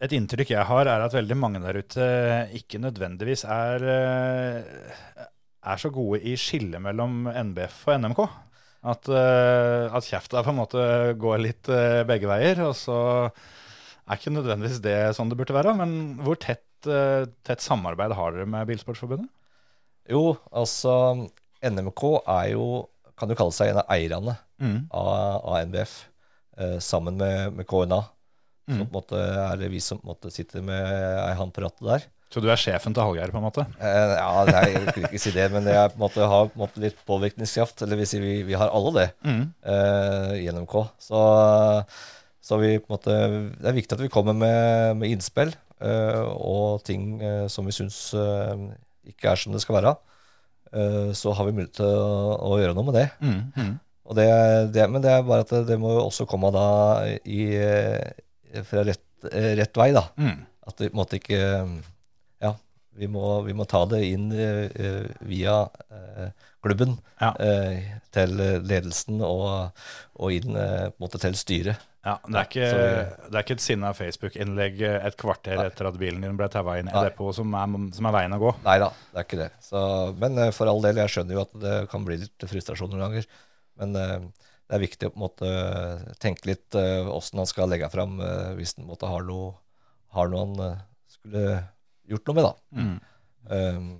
et 0.04 0.14
inntrykk 0.18 0.52
jeg 0.52 0.68
har, 0.68 0.90
er 0.90 1.04
at 1.04 1.16
veldig 1.16 1.38
mange 1.38 1.62
der 1.64 1.78
ute 1.80 2.08
ikke 2.58 2.80
nødvendigvis 2.82 3.46
er, 3.48 3.86
eh, 3.88 5.26
er 5.72 5.80
så 5.80 5.92
gode 5.94 6.20
i 6.28 6.34
skillet 6.36 6.82
mellom 6.82 7.24
NBF 7.30 7.86
og 7.88 8.02
NMK. 8.02 8.22
At, 8.92 9.08
eh, 9.14 9.86
at 9.94 10.08
kjefta 10.10 10.42
på 10.42 10.52
en 10.52 10.58
måte 10.58 10.84
går 11.22 11.40
litt 11.40 11.72
eh, 11.72 12.02
begge 12.08 12.28
veier. 12.28 12.64
Og 12.66 12.76
så 12.76 12.98
er 13.30 14.18
ikke 14.18 14.34
nødvendigvis 14.34 14.82
det 14.84 14.98
sånn 15.16 15.32
det 15.32 15.38
burde 15.40 15.56
være. 15.56 15.72
Men 15.78 16.18
hvor 16.20 16.36
tett, 16.42 16.66
eh, 16.84 17.24
tett 17.46 17.64
samarbeid 17.64 18.12
har 18.18 18.36
dere 18.36 18.50
med 18.50 18.68
Bilsportsforbundet? 18.68 19.30
Jo, 20.10 20.34
altså 20.50 20.92
NMK 21.62 22.02
er 22.26 22.48
jo, 22.58 22.88
kan 23.16 23.30
jo 23.30 23.38
kalle 23.38 23.54
seg 23.54 23.70
en 23.70 23.84
av 23.86 23.92
eierne 23.94 24.34
Mm. 24.62 24.78
av, 24.94 25.42
av 25.42 25.56
NBF, 25.66 25.92
eh, 26.58 26.78
sammen 26.78 27.16
med, 27.20 27.52
med 27.58 27.66
KNA. 27.66 28.02
Så 28.68 28.76
Mm. 28.78 28.84
på 28.86 28.92
en 28.92 28.94
måte 28.94 29.18
er 29.18 29.56
det 29.58 29.68
vi 29.72 29.80
som 29.82 29.98
på 29.98 30.06
en 30.06 30.12
måte 30.14 30.30
sitter 30.30 30.62
med 30.62 30.86
ei 31.26 31.32
hand 31.34 31.50
på 31.52 31.64
rattet 31.64 31.82
der. 31.88 32.04
Så 32.32 32.40
du 32.40 32.46
er 32.48 32.56
sjefen 32.56 32.94
til 32.94 33.02
Hallgeir, 33.02 33.28
på 33.34 33.40
en 33.40 33.44
måte? 33.44 33.64
Eh, 33.82 34.12
ja, 34.16 34.44
nei, 34.48 34.62
jeg 34.72 34.94
kunne 34.94 35.08
ikke 35.10 35.20
si 35.20 35.32
det, 35.34 35.48
men 35.52 35.66
jeg 35.68 35.90
på 35.92 35.98
en 35.98 36.04
måte 36.06 36.28
har 36.30 36.46
på 36.48 36.54
en 36.56 36.62
måte 36.62 36.80
litt 36.80 36.96
påvirkningskraft. 37.04 37.82
Eller 37.84 37.98
vil 38.00 38.06
si, 38.08 38.20
vi, 38.22 38.36
vi 38.46 38.54
har 38.56 38.70
alle 38.72 38.92
det 38.96 39.08
Mm. 39.26 39.42
eh, 39.74 40.30
i 40.40 40.46
NMK. 40.54 40.76
Så, 41.02 41.20
så 42.40 42.56
vi 42.62 42.78
måte, 42.88 43.12
det 43.58 43.68
er 43.68 43.76
viktig 43.76 43.98
at 43.98 44.04
vi 44.06 44.08
kommer 44.14 44.32
med, 44.38 44.96
med 45.02 45.10
innspill 45.12 45.52
eh, 45.82 46.22
og 46.38 46.82
ting 46.86 47.18
eh, 47.20 47.46
som 47.52 47.66
vi 47.68 47.74
syns 47.76 47.98
eh, 48.14 48.54
ikke 49.12 49.34
er 49.34 49.42
som 49.42 49.52
det 49.52 49.60
skal 49.66 49.80
være. 49.82 49.96
Eh, 50.72 51.10
så 51.18 51.34
har 51.36 51.44
vi 51.50 51.52
mulighet 51.58 51.76
til 51.82 51.90
å, 51.90 52.38
å 52.54 52.58
gjøre 52.62 52.78
noe 52.78 52.88
med 52.88 52.96
det. 53.02 53.08
Mm. 53.20 53.76
Og 54.08 54.18
det, 54.18 54.26
det, 54.74 54.88
men 54.90 55.02
det 55.04 55.12
er 55.14 55.26
bare 55.26 55.44
at 55.46 55.52
det, 55.68 55.78
må 55.80 55.94
jo 55.94 56.06
også 56.08 56.26
komme 56.30 56.50
da 56.54 56.66
i, 57.22 57.44
eh, 57.54 58.62
fra 58.66 58.84
rett, 58.88 59.04
eh, 59.30 59.52
rett 59.60 59.78
vei, 59.78 59.92
da. 59.94 60.08
Mm. 60.18 60.40
At 60.66 60.78
det 60.78 60.90
på 60.90 60.96
en 60.96 61.02
måte 61.02 61.18
ikke 61.18 61.38
Ja, 62.42 62.52
vi 62.98 63.08
må, 63.10 63.22
vi 63.46 63.54
må 63.54 63.66
ta 63.70 63.84
det 63.90 64.02
inn 64.08 64.28
eh, 64.34 65.06
via 65.26 65.64
klubben 66.62 66.98
Ja. 67.22 67.32
til 68.14 68.36
ledelsen 68.66 69.22
og, 69.26 69.72
og 70.18 70.34
inn 70.34 70.54
på 70.54 70.66
en 70.66 71.00
måte 71.02 71.18
til 71.22 71.34
styret. 71.38 71.88
Ja, 72.02 72.16
det 72.26 72.38
er 72.38 72.46
ikke, 72.48 72.68
det 73.30 73.36
er 73.38 73.44
ikke 73.44 73.54
et 73.54 73.62
sinna 73.62 73.92
Facebook-innlegg 73.94 74.80
et 74.82 75.16
kvarter 75.18 75.58
Nei. 75.58 75.66
etter 75.70 75.86
at 75.86 75.98
bilen 75.98 76.22
din 76.26 76.38
ble 76.38 76.48
taua 76.50 76.80
inn 76.80 76.90
i 76.90 76.94
depot 77.06 77.34
som 77.34 77.54
som 77.94 78.08
er 78.10 78.14
veien 78.16 78.34
å 78.34 78.40
gå. 78.42 78.50
Nei 78.66 78.76
da, 78.82 78.90
det 79.12 79.22
er 79.22 79.26
ikke 79.28 79.40
det. 79.44 79.50
Så, 79.62 79.82
men 80.18 80.42
for 80.54 80.70
all 80.70 80.82
del, 80.82 80.98
jeg 81.02 81.14
skjønner 81.14 81.38
jo 81.38 81.44
at 81.46 81.54
det 81.62 81.76
kan 81.94 82.06
bli 82.06 82.18
litt 82.24 82.46
frustrasjon 82.50 82.90
noen 82.90 83.04
ganger. 83.06 83.30
Men 83.80 83.96
eh, 83.98 84.18
det 84.72 84.78
er 84.78 84.84
viktig 84.86 85.10
å 85.10 85.18
måte 85.20 85.48
tenke 86.22 86.48
litt 86.48 86.76
uh, 86.78 87.10
åssen 87.12 87.42
han 87.42 87.48
skal 87.50 87.68
legge 87.68 87.90
fram 87.92 88.16
eh, 88.24 88.54
hvis 88.56 88.78
han 88.78 88.86
måtte 88.88 89.04
ha 89.04 89.18
har 89.18 89.26
noe, 89.28 89.50
har 90.16 90.30
noe 90.32 90.46
han 90.46 90.62
eh, 90.64 90.78
skulle 91.12 91.42
gjort 92.08 92.30
noe 92.30 92.38
med, 92.38 92.46
da. 92.46 92.78
Mm. 92.78 92.94
Um, 93.52 93.90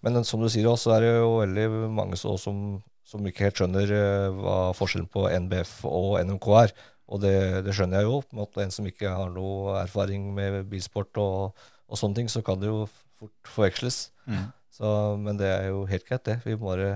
men 0.00 0.24
som 0.24 0.40
du 0.40 0.48
sier 0.52 0.68
også, 0.70 0.88
så 0.88 0.94
er 0.96 1.04
det 1.04 1.12
jo 1.12 1.34
veldig 1.40 1.66
mange 1.92 2.16
så, 2.16 2.36
som, 2.40 2.80
som 3.04 3.28
ikke 3.28 3.48
helt 3.48 3.60
skjønner 3.60 3.92
eh, 3.98 4.28
hva 4.38 4.56
forskjellen 4.78 5.10
på 5.12 5.26
NBF 5.44 5.74
og 5.90 6.16
NMK 6.22 6.48
er. 6.62 6.74
Og 7.12 7.20
det, 7.20 7.36
det 7.66 7.74
skjønner 7.76 8.00
jeg 8.00 8.08
jo. 8.08 8.20
på 8.24 8.36
en 8.36 8.40
måte 8.40 8.62
En 8.64 8.72
som 8.72 8.86
ikke 8.88 9.10
har 9.12 9.32
noe 9.34 9.76
erfaring 9.82 10.30
med 10.36 10.62
bilsport 10.70 11.18
og, 11.20 11.64
og 11.92 12.00
sånne 12.00 12.22
ting, 12.22 12.32
så 12.32 12.40
kan 12.46 12.62
det 12.62 12.70
jo 12.70 12.86
fort 13.20 13.52
forveksles. 13.52 14.06
Mm. 14.24 14.46
Så, 14.72 14.92
men 15.20 15.36
det 15.40 15.50
er 15.50 15.68
jo 15.68 15.84
helt 15.90 16.06
greit, 16.08 16.24
det. 16.30 16.38
Vi 16.46 16.56
bare, 16.56 16.94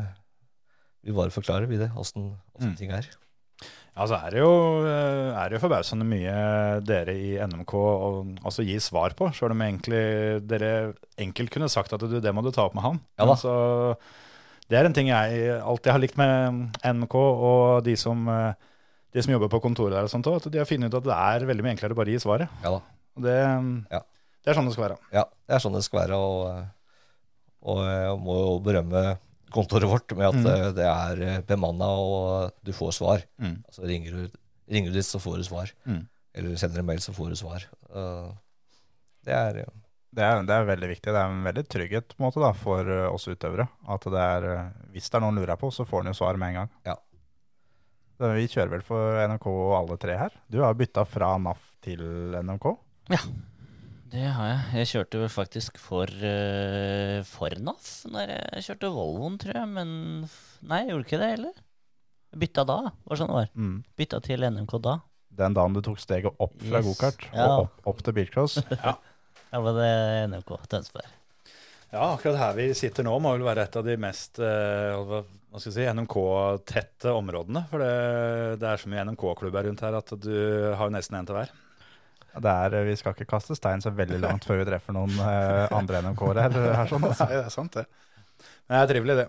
vi 1.07 1.15
bare 1.15 1.31
forklarer 1.35 1.69
vi 1.71 1.79
det, 1.81 1.93
åssen 1.97 2.33
Mm. 2.61 2.75
ting 2.77 2.91
er. 2.91 3.07
Ja, 3.97 4.05
så 4.05 4.19
er 4.27 4.31
det 4.35 4.41
jo, 4.43 4.51
eh, 4.85 5.33
er 5.41 5.49
det 5.49 5.57
jo 5.57 5.63
forbausende 5.69 6.05
mye 6.05 6.81
dere 6.85 7.15
i 7.17 7.39
NMK 7.41 7.73
å 7.73 8.11
også 8.45 8.65
gi 8.67 8.77
svar 8.85 9.15
på, 9.17 9.31
sjøl 9.33 9.55
om 9.55 9.63
egentlig 9.65 10.03
dere 10.47 10.93
enkelt 11.17 11.51
kunne 11.55 11.71
sagt 11.73 11.95
at 11.97 12.01
du, 12.05 12.19
det 12.21 12.35
må 12.37 12.43
du 12.45 12.51
ta 12.53 12.67
opp 12.67 12.75
med 12.77 12.85
han. 12.85 13.01
Ja 13.19 13.25
da. 13.31 13.37
Så 13.41 13.97
det 14.69 14.77
er 14.81 14.85
en 14.85 14.93
ting 14.93 15.09
jeg 15.09 15.49
alltid 15.63 15.93
har 15.95 16.03
likt 16.03 16.19
med 16.21 16.77
NMK 16.85 17.15
og 17.17 17.85
de 17.87 17.95
som, 17.97 18.27
eh, 18.29 18.53
de 19.17 19.23
som 19.25 19.33
jobber 19.33 19.49
på 19.49 19.63
kontoret 19.65 19.95
der, 19.97 20.05
og 20.05 20.13
sånt, 20.13 20.27
at 20.29 20.51
de 20.53 20.59
har 20.61 20.67
funnet 20.69 20.93
ut 20.93 20.99
at 21.01 21.05
det 21.09 21.17
er 21.17 21.47
veldig 21.49 21.65
mye 21.65 21.73
enklere 21.79 21.97
å 21.97 22.01
bare 22.03 22.13
gi 22.13 22.21
svaret. 22.21 22.49
Ja 22.63 22.75
da. 22.77 22.81
Det, 23.17 23.39
Ja. 23.97 24.01
det 24.45 24.51
er 24.53 24.59
sånn 24.61 24.67
det 24.69 24.75
skal 24.77 24.91
være. 24.91 24.99
Ja, 25.15 25.25
det 25.49 25.55
er 25.57 25.59
sånn 25.65 25.73
det 25.73 25.85
skal 25.87 26.01
være. 26.05 26.19
Og, 26.21 26.67
og 27.65 27.79
jeg 27.87 28.19
må 28.21 28.35
jo 28.43 28.61
berømme 28.61 29.19
kontoret 29.55 29.89
vårt 29.89 30.13
med 30.17 30.27
at 30.29 30.35
Mm. 30.35 30.47
eh, 30.53 30.73
det 30.73 30.87
er 30.87 31.43
bemanna, 31.47 31.87
og 31.87 32.53
du 32.65 32.73
får 32.73 32.93
svar. 32.99 33.23
Mm. 33.41 33.63
Altså 33.69 33.83
ringer 33.87 34.13
du, 34.13 34.39
ringer 34.71 34.91
du 34.91 34.99
dit, 34.99 35.07
så 35.07 35.19
får 35.23 35.37
du 35.39 35.45
svar. 35.45 35.73
Mm. 35.87 36.07
Eller 36.35 36.57
sender 36.61 36.79
en 36.83 36.87
mail, 36.87 36.99
så 37.01 37.13
får 37.17 37.29
du 37.31 37.37
svar. 37.37 37.65
Det 39.25 39.33
er 39.35 39.59
eh, 39.65 39.75
Det 40.17 40.23
er, 40.25 40.43
det 40.49 40.55
er 40.55 40.65
veldig 40.65 40.89
viktig. 40.89 41.13
Det 41.13 41.21
er 41.21 41.29
en 41.29 41.43
veldig 41.45 41.63
trygghet 41.69 42.15
på 42.17 42.23
en 42.23 42.25
måte, 42.31 42.41
da, 42.41 42.53
for 42.57 42.81
eh, 42.89 43.09
oss 43.13 43.27
utøvere. 43.29 43.69
At 43.89 44.01
det 44.09 44.23
er, 44.23 44.45
eh, 44.55 44.71
hvis 44.95 45.11
det 45.11 45.19
er 45.19 45.21
noen 45.27 45.37
lurer 45.37 45.57
på, 45.61 45.69
så 45.73 45.85
får 45.85 46.01
en 46.07 46.13
jo 46.13 46.17
svar 46.17 46.39
med 46.41 46.49
en 46.55 46.55
gang. 46.63 46.71
Ja. 46.87 46.95
Vi 48.19 48.47
kjører 48.49 48.71
vel 48.73 48.81
for 48.87 49.19
NRK 49.29 49.47
alle 49.77 49.99
tre 50.01 50.17
her. 50.17 50.33
Du 50.49 50.63
har 50.63 50.73
bytta 50.79 51.05
fra 51.05 51.35
NAF 51.39 51.59
til 51.85 52.01
NMK. 52.41 52.65
Det 54.07 54.23
har 54.23 54.47
jeg. 54.53 54.61
Jeg 54.81 54.89
kjørte 54.93 55.21
jo 55.25 55.29
faktisk 55.33 55.79
for, 55.83 56.07
uh, 56.07 57.19
for 57.27 57.57
NAF 57.59 57.89
når 58.13 58.31
jeg 58.31 58.67
kjørte 58.69 58.91
Volvoen, 58.95 59.39
tror 59.43 59.59
jeg. 59.59 59.71
Men 59.73 59.91
nei, 60.63 60.83
jeg 60.85 60.93
gjorde 60.93 61.07
ikke 61.09 61.21
det 61.23 61.31
heller. 61.33 61.59
Jeg 62.35 62.41
bytta 62.45 62.65
da, 62.69 62.77
var 63.09 63.19
sånn 63.21 63.33
det 63.33 63.39
var. 63.41 63.51
Mm. 63.59 63.77
Bytta 63.99 64.21
til 64.27 64.47
NMK 64.47 64.77
da. 64.87 64.97
Den 65.37 65.57
dagen 65.59 65.75
du 65.77 65.83
tok 65.85 65.99
steget 66.01 66.39
opp 66.41 66.55
fra 66.63 66.81
Yes. 66.81 66.87
gokart 66.87 67.27
Ja. 67.35 67.45
og 67.51 67.67
opp, 67.67 67.81
opp 67.93 68.03
til 68.07 68.17
bilcross. 68.21 68.61
Da 69.47 69.61
var 69.63 69.77
det 69.79 69.91
NMK 70.33 70.49
Tønsberg. 70.69 71.07
Ja, 71.95 72.09
akkurat 72.17 72.37
her 72.41 72.57
vi 72.59 72.65
sitter 72.77 73.07
nå 73.07 73.13
må 73.23 73.31
vel 73.37 73.45
være 73.47 73.63
et 73.69 73.77
av 73.79 73.85
de 73.87 73.95
mest 74.03 74.41
uh, 74.43 74.97
hva 75.07 75.21
hva 75.25 75.61
skal 75.63 75.71
jeg 75.71 75.77
si, 75.79 75.85
NMK-tette 75.97 77.13
områdene. 77.17 77.63
For 77.71 77.81
det, 77.81 78.59
det 78.61 78.67
er 78.69 78.81
så 78.83 78.91
mye 78.93 79.05
NMK-klubber 79.09 79.65
rundt 79.65 79.81
her 79.87 79.95
at 79.97 80.11
du 80.21 80.35
har 80.77 80.83
jo 80.91 80.93
nesten 80.93 81.17
en 81.17 81.29
til 81.31 81.39
hver. 81.39 81.53
Det 82.43 82.53
er, 82.53 82.77
vi 82.89 82.99
skal 82.99 83.15
ikke 83.17 83.29
kaste 83.31 83.57
stein 83.59 83.83
så 83.85 83.93
veldig 83.95 84.21
langt 84.23 84.47
før 84.49 84.61
vi 84.61 84.69
treffer 84.69 84.97
noen 84.97 85.15
eh, 85.23 85.65
andre 85.75 86.03
NMK-er 86.05 86.43
her. 86.45 86.61
her 86.81 86.91
sånn, 86.91 87.07
altså. 87.09 87.27
Nei, 87.27 87.41
det 87.41 87.49
er 87.49 87.55
sant, 87.55 87.79
det. 87.81 87.87
Men 88.67 88.77
det 88.77 88.83
er 88.83 88.93
trivelig, 88.93 89.19
det. 89.23 89.27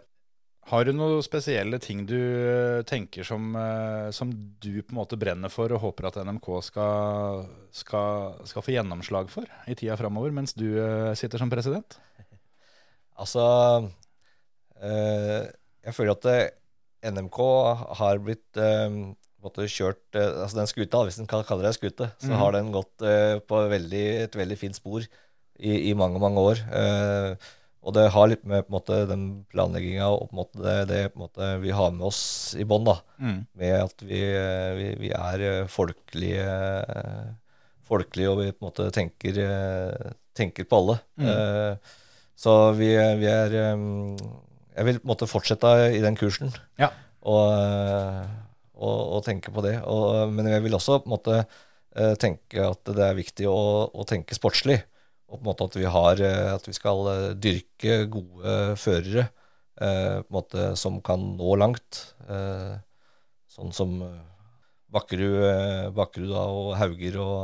Har 0.68 0.84
du 0.84 0.92
noen 0.92 1.24
spesielle 1.24 1.78
ting 1.80 2.02
du 2.10 2.18
eh, 2.18 2.82
tenker 2.88 3.24
som, 3.24 3.54
eh, 3.56 4.10
som 4.12 4.34
du 4.36 4.82
på 4.82 4.92
en 4.92 5.00
måte 5.00 5.20
brenner 5.20 5.52
for 5.52 5.72
og 5.72 5.80
håper 5.80 6.10
at 6.10 6.20
NMK 6.28 6.50
skal, 6.68 7.46
skal, 7.72 8.42
skal 8.50 8.66
få 8.66 8.74
gjennomslag 8.76 9.32
for 9.32 9.48
i 9.64 9.78
tida 9.80 9.96
framover, 10.00 10.36
mens 10.36 10.58
du 10.60 10.68
eh, 10.76 11.14
sitter 11.16 11.40
som 11.40 11.54
president? 11.54 11.96
Altså 13.18 13.46
eh, 14.84 15.48
Jeg 15.88 15.96
føler 15.96 16.18
at 16.18 16.28
eh, 16.34 17.14
NMK 17.16 17.40
har 18.02 18.20
blitt 18.26 18.60
eh, 18.60 18.84
en 18.90 19.00
måte 19.45 19.68
kjørt 19.69 20.18
eh, 20.18 20.41
Altså 20.43 20.59
den 20.59 20.69
skuta, 20.69 21.03
hvis 21.05 21.19
en 21.22 21.30
kan 21.30 21.45
kalle 21.47 21.65
det 21.65 21.73
en 21.73 21.77
skute, 21.77 22.09
så 22.22 22.31
mm. 22.31 22.39
har 22.41 22.55
den 22.55 22.73
gått 22.76 23.05
eh, 23.05 23.38
på 23.43 23.61
veldig, 23.73 24.07
et 24.26 24.38
veldig 24.39 24.57
fint 24.59 24.77
spor 24.77 25.05
i, 25.05 25.73
i 25.89 25.93
mange, 25.97 26.22
mange 26.22 26.43
år. 26.51 26.61
Eh, 26.81 27.49
og 27.88 27.93
det 27.95 28.07
har 28.11 28.27
litt 28.27 28.43
med 28.49 28.65
på 28.65 28.72
en 28.72 28.76
måte, 28.76 28.99
den 29.07 29.26
planlegginga 29.53 30.09
og 30.11 30.27
på 30.27 30.35
en 30.35 30.41
måte, 30.41 30.61
det, 30.64 30.77
det 30.89 31.01
på 31.14 31.19
en 31.19 31.26
måte, 31.27 31.51
vi 31.64 31.76
har 31.76 31.93
med 31.95 32.07
oss 32.09 32.22
i 32.59 32.65
bånn. 32.68 32.89
Mm. 33.22 33.38
Med 33.61 33.76
at 33.80 34.03
vi, 34.03 34.22
eh, 34.26 34.72
vi, 34.80 34.89
vi 35.05 35.14
er 35.15 35.69
folkelige, 35.72 36.47
folkelige, 37.88 38.34
og 38.34 38.41
vi 38.41 38.51
på 38.51 38.61
en 38.61 38.69
måte 38.69 38.89
tenker, 38.95 39.39
tenker 40.35 40.68
på 40.68 40.81
alle. 40.81 40.97
Mm. 41.22 41.30
Eh, 41.31 41.95
så 42.38 42.57
vi, 42.77 42.91
vi 43.18 43.30
er 43.31 43.53
Jeg 43.57 44.85
vil 44.85 44.99
på 44.99 45.07
en 45.07 45.09
måte 45.09 45.30
fortsette 45.30 45.72
i 45.95 46.03
den 46.03 46.19
kursen. 46.19 46.51
Ja. 46.77 46.91
Og, 47.26 47.47
og, 48.78 48.99
og 49.18 49.26
tenke 49.26 49.54
på 49.54 49.64
det. 49.66 49.78
Og, 49.90 50.30
men 50.34 50.49
jeg 50.52 50.64
vil 50.66 50.78
også 50.78 51.02
på 51.02 51.10
en 51.10 51.16
måte 51.16 51.40
eh, 51.41 52.14
tenke 52.22 52.70
at 52.70 52.94
det 52.94 53.04
er 53.04 53.18
viktig 53.18 53.49
å, 53.49 53.58
å 53.91 54.06
tenke 54.08 54.38
sportslig. 54.38 54.80
Og 55.28 55.40
på 55.40 55.41
en 55.41 55.49
måte 55.49 55.68
at 55.68 55.76
vi, 55.76 55.88
har, 55.98 56.24
eh, 56.24 56.54
at 56.54 56.68
vi 56.70 56.76
skal 56.76 57.10
eh, 57.12 57.28
dyrke 57.36 57.99
gode 58.12 58.56
førere 58.80 59.28
eh, 59.28 60.20
på 60.24 60.30
en 60.30 60.38
måte 60.40 60.70
som 60.80 61.02
kan 61.06 61.24
nå 61.40 61.58
langt. 61.60 62.04
Eh, 62.30 62.78
sånn 63.52 63.74
som 63.76 63.99
Bakkerud, 64.94 65.91
Bakkerud 65.98 66.30
da, 66.32 66.44
og 66.48 66.70
Hauger 66.80 67.18
og, 67.20 67.41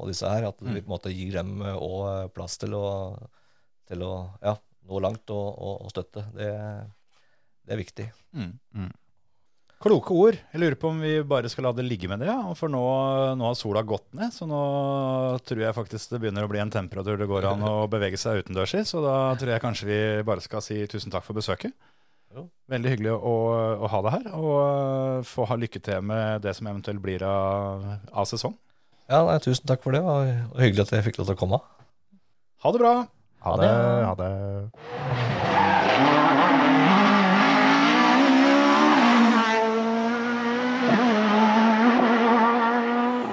og 0.00 0.08
disse 0.08 0.30
her. 0.30 0.46
At 0.48 0.62
vi 0.62 0.78
på 0.80 0.86
en 0.86 0.94
måte 0.94 1.12
gir 1.12 1.34
dem 1.36 1.58
òg 1.60 2.30
plass 2.32 2.56
til 2.62 2.72
å, 2.78 2.86
til 3.90 4.04
å 4.06 4.12
ja, 4.40 4.54
nå 4.88 5.02
langt 5.04 5.34
og, 5.34 5.48
og, 5.52 5.82
og 5.84 5.92
støtte. 5.92 6.24
Det, 6.32 6.48
det 7.66 7.76
er 7.76 7.82
viktig. 7.82 8.06
Mm. 8.32 8.94
Kloke 9.86 10.14
ord. 10.18 10.36
Jeg 10.52 10.60
lurer 10.62 10.76
på 10.80 10.88
om 10.90 10.98
vi 11.02 11.12
bare 11.26 11.48
skal 11.52 11.68
la 11.68 11.72
det 11.76 11.84
ligge 11.86 12.08
med 12.10 12.18
det. 12.22 12.26
Ja. 12.30 12.40
For 12.58 12.68
nå, 12.72 12.82
nå 13.38 13.44
har 13.46 13.56
sola 13.58 13.82
gått 13.86 14.06
ned, 14.18 14.32
så 14.34 14.48
nå 14.50 14.60
tror 15.46 15.62
jeg 15.62 15.76
faktisk 15.76 16.10
det 16.14 16.20
begynner 16.24 16.46
å 16.46 16.50
bli 16.50 16.58
en 16.62 16.72
temperatur 16.74 17.16
det 17.20 17.28
går 17.30 17.46
an 17.52 17.62
å 17.66 17.74
bevege 17.90 18.18
seg 18.20 18.42
utendørs 18.42 18.74
i. 18.78 18.82
Så 18.88 19.02
da 19.04 19.16
tror 19.38 19.54
jeg 19.54 19.62
kanskje 19.64 19.88
vi 19.90 20.00
bare 20.26 20.42
skal 20.44 20.64
si 20.64 20.80
tusen 20.90 21.14
takk 21.14 21.24
for 21.26 21.38
besøket. 21.38 21.72
Jo. 22.36 22.48
Veldig 22.68 22.90
hyggelig 22.92 23.14
å, 23.16 23.34
å 23.80 23.88
ha 23.88 23.98
deg 24.04 24.12
her, 24.18 24.26
og 24.36 25.24
få 25.30 25.46
ha 25.48 25.56
lykke 25.56 25.80
til 25.80 26.02
med 26.04 26.42
det 26.44 26.52
som 26.58 26.66
eventuelt 26.68 27.00
blir 27.00 27.22
av, 27.24 27.86
av 28.12 28.26
sesong. 28.28 28.52
Ja, 29.06 29.22
nei, 29.24 29.38
Tusen 29.40 29.64
takk 29.70 29.80
for 29.86 29.94
det. 29.94 30.02
Det 30.02 30.08
var 30.10 30.64
hyggelig 30.66 30.82
at 30.88 30.92
jeg 30.98 31.06
fikk 31.06 31.22
lov 31.22 31.30
til 31.30 31.38
å 31.38 31.42
komme. 31.46 31.62
Ha 32.66 32.68
det 32.74 32.82
bra! 32.82 32.94
Ha 33.46 33.54
Ha 33.54 33.56
det. 33.62 33.70
det. 33.70 34.04
Ha 34.10 34.14
det. 34.18 34.30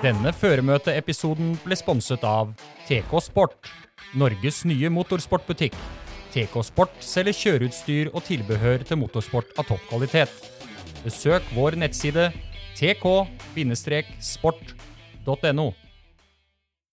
Denne 0.04 0.34
føremøteepisoden 0.36 1.54
ble 1.64 1.78
sponset 1.80 2.26
av 2.28 2.50
TK 2.90 3.22
Sport, 3.24 3.70
Norges 4.20 4.66
nye 4.68 4.90
motorsportbutikk. 4.92 5.78
TK 6.34 6.58
Sport 6.68 6.92
selger 7.00 7.32
kjøreutstyr 7.38 8.10
og 8.12 8.26
tilbehør 8.28 8.84
til 8.90 9.00
motorsport 9.00 9.48
av 9.56 9.64
topp 9.70 9.80
kvalitet. 9.88 10.34
Besøk 11.06 11.44
vår 11.56 11.80
nettside 11.80 12.26
tk-sport.no. 12.76 13.24